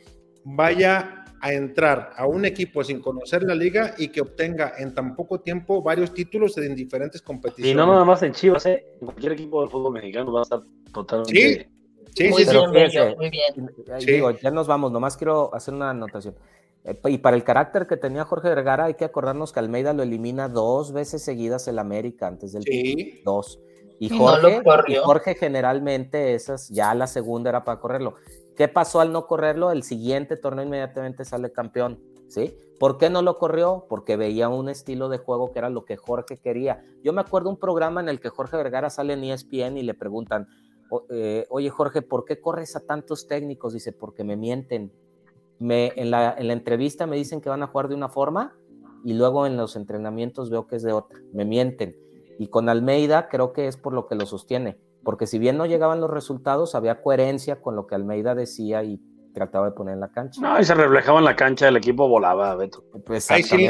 vaya 0.44 1.24
a 1.40 1.52
entrar 1.52 2.10
a 2.16 2.26
un 2.26 2.44
equipo 2.44 2.84
sin 2.84 3.00
conocer 3.00 3.42
la 3.42 3.54
liga 3.54 3.94
y 3.98 4.08
que 4.08 4.20
obtenga 4.20 4.74
en 4.78 4.94
tan 4.94 5.16
poco 5.16 5.40
tiempo 5.40 5.82
varios 5.82 6.14
títulos 6.14 6.56
en 6.58 6.74
diferentes 6.76 7.20
competiciones. 7.22 7.72
Y 7.72 7.74
no 7.74 7.86
nada 7.86 8.04
más 8.04 8.22
en 8.22 8.32
Chivas, 8.32 8.66
¿eh? 8.66 8.84
En 9.00 9.06
cualquier 9.06 9.32
equipo 9.32 9.60
del 9.60 9.70
fútbol 9.70 9.94
mexicano 9.94 10.32
va 10.32 10.40
a 10.40 10.42
estar 10.42 10.60
totalmente. 10.92 11.68
Sí, 12.14 12.28
muy 12.28 12.44
sí, 12.44 12.50
sí. 12.50 12.56
bien, 12.72 13.16
muy 13.16 13.30
bien. 13.30 13.70
Digo, 14.06 14.30
ya 14.32 14.50
nos 14.50 14.66
vamos, 14.66 14.92
nomás 14.92 15.16
quiero 15.16 15.52
hacer 15.54 15.72
una 15.72 15.90
anotación. 15.90 16.34
Eh, 16.84 16.98
Y 17.04 17.18
para 17.18 17.36
el 17.36 17.44
carácter 17.44 17.86
que 17.86 17.96
tenía 17.96 18.24
Jorge 18.24 18.48
Vergara, 18.48 18.84
hay 18.86 18.94
que 18.94 19.04
acordarnos 19.04 19.52
que 19.52 19.60
Almeida 19.60 19.92
lo 19.92 20.02
elimina 20.02 20.48
dos 20.48 20.92
veces 20.92 21.22
seguidas 21.22 21.68
el 21.68 21.78
América 21.78 22.26
antes 22.26 22.52
del 22.52 22.62
Sí. 22.64 23.20
dos. 23.24 23.60
Y 24.00 24.06
Y 24.12 24.18
no 24.18 24.36
lo 24.36 24.62
Jorge, 24.64 24.92
y. 24.92 24.96
Jorge 24.96 25.34
generalmente 25.36 26.34
esas, 26.34 26.68
ya 26.70 26.92
la 26.94 27.06
segunda 27.06 27.50
era 27.50 27.62
para 27.64 27.78
correrlo. 27.78 28.14
¿Qué 28.56 28.66
pasó 28.68 29.00
al 29.00 29.12
no 29.12 29.26
correrlo? 29.26 29.70
El 29.70 29.82
siguiente 29.84 30.36
torneo 30.36 30.64
inmediatamente 30.64 31.24
sale 31.24 31.52
campeón, 31.52 32.00
¿sí? 32.28 32.54
¿Por 32.80 32.98
qué 32.98 33.10
no 33.10 33.22
lo 33.22 33.38
corrió? 33.38 33.86
Porque 33.88 34.16
veía 34.16 34.48
un 34.48 34.68
estilo 34.68 35.08
de 35.08 35.18
juego 35.18 35.52
que 35.52 35.60
era 35.60 35.70
lo 35.70 35.84
que 35.84 35.96
Jorge 35.96 36.38
quería. 36.38 36.84
Yo 37.04 37.12
me 37.12 37.20
acuerdo 37.20 37.48
un 37.48 37.58
programa 37.58 38.00
en 38.00 38.08
el 38.08 38.18
que 38.18 38.28
Jorge 38.28 38.56
Vergara 38.56 38.90
sale 38.90 39.12
en 39.12 39.22
ESPN 39.22 39.76
y 39.78 39.82
le 39.84 39.94
preguntan, 39.94 40.48
"O- 40.90 41.04
eh, 41.08 41.46
oye 41.48 41.70
Jorge, 41.70 42.02
¿por 42.02 42.24
qué 42.24 42.40
corres 42.40 42.74
a 42.74 42.80
tantos 42.80 43.28
técnicos? 43.28 43.72
Dice, 43.72 43.92
porque 43.92 44.24
me 44.24 44.36
mienten. 44.36 44.92
Me, 45.62 45.92
en, 45.96 46.10
la, 46.10 46.34
en 46.36 46.48
la 46.48 46.52
entrevista 46.52 47.06
me 47.06 47.16
dicen 47.16 47.40
que 47.40 47.48
van 47.48 47.62
a 47.62 47.68
jugar 47.68 47.88
de 47.88 47.94
una 47.94 48.08
forma 48.08 48.54
y 49.04 49.14
luego 49.14 49.46
en 49.46 49.56
los 49.56 49.76
entrenamientos 49.76 50.50
veo 50.50 50.66
que 50.66 50.76
es 50.76 50.82
de 50.82 50.92
otra. 50.92 51.18
Me 51.32 51.44
mienten. 51.44 51.96
Y 52.38 52.48
con 52.48 52.68
Almeida 52.68 53.28
creo 53.28 53.52
que 53.52 53.68
es 53.68 53.76
por 53.76 53.92
lo 53.92 54.06
que 54.06 54.14
lo 54.14 54.26
sostiene, 54.26 54.78
porque 55.04 55.26
si 55.26 55.38
bien 55.38 55.56
no 55.56 55.66
llegaban 55.66 56.00
los 56.00 56.10
resultados, 56.10 56.74
había 56.74 57.02
coherencia 57.02 57.60
con 57.60 57.76
lo 57.76 57.86
que 57.86 57.94
Almeida 57.94 58.34
decía 58.34 58.82
y 58.82 59.00
trataba 59.34 59.66
de 59.66 59.72
poner 59.72 59.94
en 59.94 60.00
la 60.00 60.08
cancha. 60.08 60.40
No, 60.40 60.58
y 60.58 60.64
se 60.64 60.74
reflejaba 60.74 61.18
en 61.18 61.24
la 61.24 61.36
cancha, 61.36 61.68
el 61.68 61.76
equipo 61.76 62.08
volaba, 62.08 62.54
Beto. 62.56 62.84
Pues 63.04 63.30
Ahí 63.30 63.42
sí. 63.42 63.68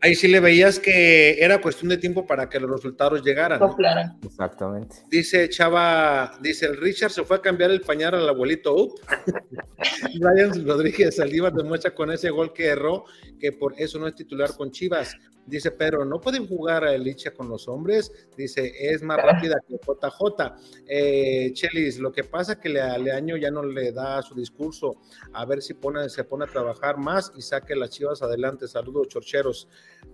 Ahí 0.00 0.14
sí 0.14 0.28
le 0.28 0.38
veías 0.38 0.78
que 0.78 1.42
era 1.42 1.60
cuestión 1.60 1.88
de 1.88 1.96
tiempo 1.96 2.24
para 2.26 2.48
que 2.48 2.60
los 2.60 2.70
resultados 2.70 3.22
llegaran. 3.24 3.58
¿no? 3.58 3.74
Claro. 3.74 4.12
exactamente. 4.24 4.96
Dice 5.10 5.48
Chava, 5.48 6.38
dice 6.40 6.66
el 6.66 6.76
Richard 6.76 7.10
se 7.10 7.24
fue 7.24 7.38
a 7.38 7.40
cambiar 7.42 7.70
el 7.72 7.80
pañal 7.80 8.14
al 8.14 8.28
abuelito 8.28 8.76
Up. 8.76 9.00
Ryan 10.20 10.66
Rodríguez 10.66 11.16
Saldívar 11.16 11.52
demuestra 11.52 11.94
con 11.94 12.10
ese 12.10 12.30
gol 12.30 12.52
que 12.52 12.66
erró 12.66 13.04
que 13.40 13.52
por 13.52 13.74
eso 13.78 13.98
no 13.98 14.06
es 14.06 14.14
titular 14.14 14.54
con 14.56 14.70
Chivas. 14.70 15.14
Dice 15.46 15.70
Pedro, 15.70 16.04
no 16.04 16.20
pueden 16.20 16.46
jugar 16.46 16.84
a 16.84 16.92
Licha 16.98 17.30
con 17.32 17.48
los 17.48 17.68
hombres. 17.68 18.12
Dice, 18.36 18.70
es 18.80 19.02
más 19.02 19.16
rápida 19.16 19.56
que 19.66 19.76
JJ. 19.76 20.54
Eh, 20.86 21.52
Chelis, 21.54 21.98
lo 21.98 22.12
que 22.12 22.22
pasa 22.22 22.52
es 22.52 22.58
que 22.58 22.68
Le- 22.68 22.98
Leaño 22.98 23.34
ya 23.38 23.50
no 23.50 23.62
le 23.62 23.92
da 23.92 24.20
su 24.20 24.34
discurso. 24.34 24.96
A 25.32 25.46
ver 25.46 25.62
si 25.62 25.72
pone, 25.72 26.06
se 26.10 26.24
pone 26.24 26.44
a 26.44 26.48
trabajar 26.48 26.98
más 26.98 27.32
y 27.34 27.40
saque 27.40 27.74
las 27.74 27.88
Chivas 27.88 28.20
adelante. 28.20 28.68
Saludos, 28.68 29.08
chorcheros. 29.08 29.68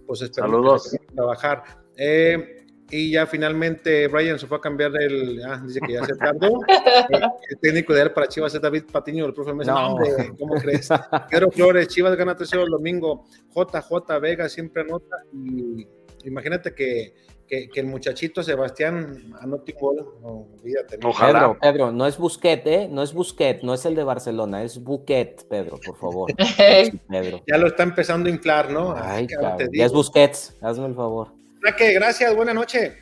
Pues 0.07 0.23
esperemos 0.23 0.57
Saludos. 0.61 0.91
que 0.91 1.15
trabajar. 1.15 1.63
Eh, 1.97 2.61
y 2.91 3.13
ya 3.13 3.27
finalmente 3.27 4.07
Brian 4.09 4.39
se 4.39 4.47
fue 4.47 4.59
a 4.59 4.61
cambiar 4.61 4.93
el. 5.01 5.43
Ah, 5.45 5.61
dice 5.65 5.81
que 5.87 5.95
ya 5.95 6.05
se 6.05 6.15
tardó. 6.17 6.61
Eh, 7.11 7.21
el 7.51 7.59
técnico 7.59 7.93
ideal 7.93 8.13
para 8.13 8.29
Chivas 8.29 8.55
es 8.55 8.61
David 8.61 8.85
Patiño, 8.91 9.27
el 9.27 9.35
profe 9.35 9.53
Mesa. 9.55 9.73
No, 9.73 9.81
No. 9.81 9.95
hombre, 9.95 10.11
¿cómo 10.39 10.55
crees? 10.55 10.89
Pedro 11.31 11.51
Flores, 11.51 11.89
Chivas 11.89 12.17
gana 12.17 12.37
3 12.37 12.53
el 12.55 12.71
domingo. 12.71 13.25
JJ 13.55 14.19
Vega 14.21 14.49
siempre 14.49 14.83
anota. 14.83 15.17
Y 15.33 15.87
imagínate 16.25 16.75
que, 16.75 17.15
que, 17.47 17.69
que 17.69 17.81
el 17.81 17.87
muchachito 17.87 18.43
Sebastián 18.43 19.35
anote 19.41 19.73
un 19.75 19.81
gol. 19.81 20.15
No, 20.23 20.29
olvídate. 20.61 20.99
¿no? 20.99 21.11
Ojalá. 21.11 21.41
Pedro, 21.41 21.59
Pedro, 21.61 21.93
no 21.93 22.07
es 22.07 22.17
Busquet, 22.19 22.67
¿eh? 22.67 22.89
No 22.91 23.03
es 23.03 23.13
Busquet, 23.13 23.63
no 23.63 23.75
es 23.75 23.85
el 23.87 23.95
de 23.95 24.05
Barcelona, 24.05 24.63
es 24.63 24.83
Buquet, 24.83 25.47
Pedro, 25.49 25.79
por 25.85 25.97
favor. 25.97 26.33
Pedro. 27.09 27.43
Ya 27.47 27.59
lo 27.59 27.67
está 27.69 27.83
empezando 27.83 28.29
a 28.29 28.33
inflar, 28.33 28.71
¿no? 28.71 28.95
Ay, 28.97 29.27
¿qué 29.27 29.37
te 29.37 29.43
cabrón, 29.43 29.69
ya 29.73 29.85
es 29.85 29.93
Busquets, 29.93 30.57
hazme 30.63 30.87
el 30.87 30.95
favor. 30.95 31.33
Raque, 31.61 31.93
gracias, 31.95 32.35
buena 32.35 32.55
noche. 32.55 32.97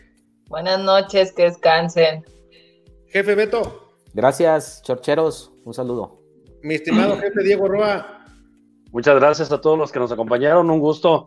Buenas 0.48 0.81
noches, 0.81 1.32
que 1.32 1.44
descansen. 1.44 2.24
Jefe 3.09 3.35
Beto, 3.35 3.90
Gracias, 4.14 4.82
chorcheros, 4.82 5.52
un 5.64 5.73
saludo. 5.73 6.20
mi 6.62 6.74
estimado 6.74 7.16
jefe 7.20 7.43
Diego 7.43 7.69
Roa. 7.69 8.27
Muchas 8.93 9.14
gracias 9.16 9.51
a 9.51 9.60
todos 9.60 9.78
los 9.78 9.90
que 9.90 9.98
nos 9.98 10.12
acompañaron. 10.12 10.69
Un 10.70 10.78
gusto 10.78 11.27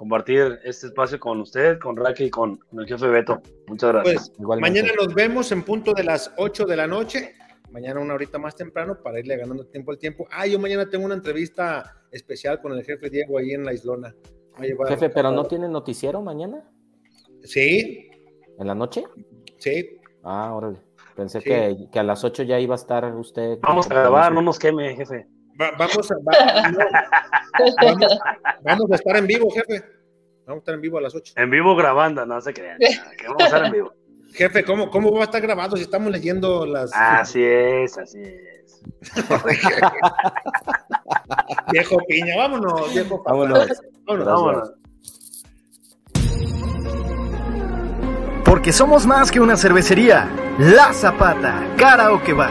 compartir 0.00 0.58
este 0.64 0.86
espacio 0.86 1.20
con 1.20 1.42
usted, 1.42 1.78
con 1.78 1.94
Raque 1.94 2.24
y 2.24 2.30
con, 2.30 2.58
el 2.72 2.86
jefe 2.86 3.06
Beto. 3.08 3.42
Muchas 3.66 3.92
gracias. 3.92 4.32
Pues 4.42 4.58
mañana 4.58 4.88
nos 4.98 5.12
vemos 5.12 5.52
en 5.52 5.62
punto 5.62 5.92
de 5.92 6.04
las 6.04 6.32
8 6.38 6.64
de 6.64 6.74
la 6.74 6.86
noche. 6.86 7.34
Mañana 7.70 8.00
una 8.00 8.14
horita 8.14 8.38
más 8.38 8.56
temprano 8.56 8.96
para 9.02 9.20
irle 9.20 9.36
ganando 9.36 9.66
tiempo 9.66 9.90
al 9.90 9.98
tiempo. 9.98 10.26
Ah, 10.30 10.46
yo 10.46 10.58
mañana 10.58 10.88
tengo 10.88 11.04
una 11.04 11.16
entrevista 11.16 12.00
especial 12.10 12.62
con 12.62 12.72
el 12.72 12.82
jefe 12.82 13.10
Diego 13.10 13.36
ahí 13.36 13.50
en 13.50 13.66
la 13.66 13.74
Islona. 13.74 14.14
Jefe, 14.88 15.10
pero 15.10 15.32
no 15.32 15.44
tiene 15.44 15.68
noticiero 15.68 16.22
mañana, 16.22 16.66
Sí, 17.44 18.08
en 18.58 18.66
la 18.66 18.74
noche. 18.74 19.04
sí. 19.58 19.98
Ah, 20.22 20.54
órale. 20.54 20.78
Pensé 21.14 21.42
Sí. 21.42 21.50
que, 21.50 21.88
que 21.92 21.98
a 21.98 22.02
las 22.02 22.24
8 22.24 22.44
ya 22.44 22.58
iba 22.58 22.74
a 22.74 22.76
estar 22.76 23.04
usted. 23.16 23.58
Vamos 23.60 23.90
a 23.90 23.94
grabar, 23.94 24.32
no 24.32 24.40
nos 24.40 24.58
queme, 24.58 24.96
jefe. 24.96 25.26
Va- 25.60 25.70
vamos, 25.78 26.10
a, 26.10 26.14
va- 26.16 26.70
no, 26.70 26.78
vamos, 27.82 28.18
vamos 28.62 28.90
a 28.90 28.94
estar 28.96 29.16
en 29.16 29.26
vivo, 29.26 29.50
jefe. 29.50 29.82
Vamos 30.46 30.56
a 30.56 30.62
estar 30.62 30.74
en 30.74 30.80
vivo 30.80 30.98
a 30.98 31.00
las 31.02 31.14
8. 31.14 31.34
En 31.36 31.50
vivo 31.50 31.76
grabando, 31.76 32.26
no 32.26 32.40
se 32.40 32.52
crean. 32.52 32.78
Que 32.78 33.26
vamos 33.26 33.42
a 33.42 33.46
estar 33.46 33.64
en 33.66 33.72
vivo. 33.72 33.92
Jefe, 34.32 34.64
¿cómo, 34.64 34.90
¿cómo 34.90 35.12
va 35.12 35.20
a 35.22 35.24
estar 35.24 35.40
grabado 35.40 35.76
si 35.76 35.82
estamos 35.82 36.10
leyendo 36.12 36.64
las... 36.66 36.90
Así 36.94 37.42
es, 37.42 37.98
así 37.98 38.22
es. 38.22 38.80
Viejo 41.72 41.98
piña, 42.08 42.36
vámonos, 42.36 42.92
viejo 42.94 43.22
papá. 43.22 43.32
Vámonos. 43.36 43.68
Vámonos. 44.06 44.26
Vámonos. 44.26 44.72
Porque 48.44 48.72
somos 48.72 49.06
más 49.06 49.30
que 49.30 49.40
una 49.40 49.56
cervecería. 49.56 50.28
La 50.58 50.92
Zapata, 50.92 51.62
Karaoke 51.76 52.32
Bar. 52.32 52.50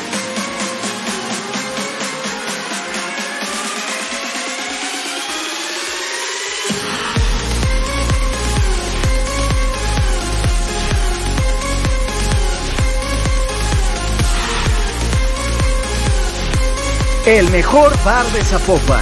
El 17.25 17.51
mejor 17.51 17.93
bar 18.03 18.25
de 18.31 18.43
Zapopan. 18.43 18.99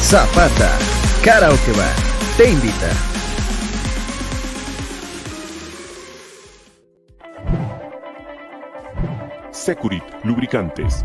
Zapata, 0.00 0.78
Karaoke 1.24 1.72
Bar, 1.72 1.92
te 2.36 2.50
invita. 2.50 2.88
Securit 9.50 10.04
Lubricantes 10.22 11.04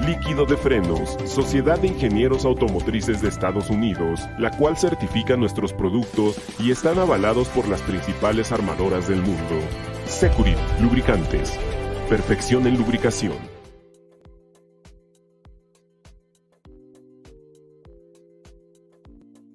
Líquido 0.00 0.44
de 0.44 0.56
Frenos, 0.56 1.16
Sociedad 1.24 1.78
de 1.78 1.88
Ingenieros 1.88 2.44
Automotrices 2.44 3.22
de 3.22 3.28
Estados 3.28 3.70
Unidos, 3.70 4.20
la 4.38 4.50
cual 4.50 4.76
certifica 4.76 5.36
nuestros 5.36 5.72
productos 5.72 6.36
y 6.58 6.70
están 6.70 6.98
avalados 6.98 7.48
por 7.48 7.68
las 7.68 7.80
principales 7.82 8.52
armadoras 8.52 9.08
del 9.08 9.22
mundo. 9.22 9.60
Securit, 10.06 10.58
lubricantes. 10.80 11.58
Perfección 12.08 12.66
en 12.66 12.76
lubricación. 12.76 13.53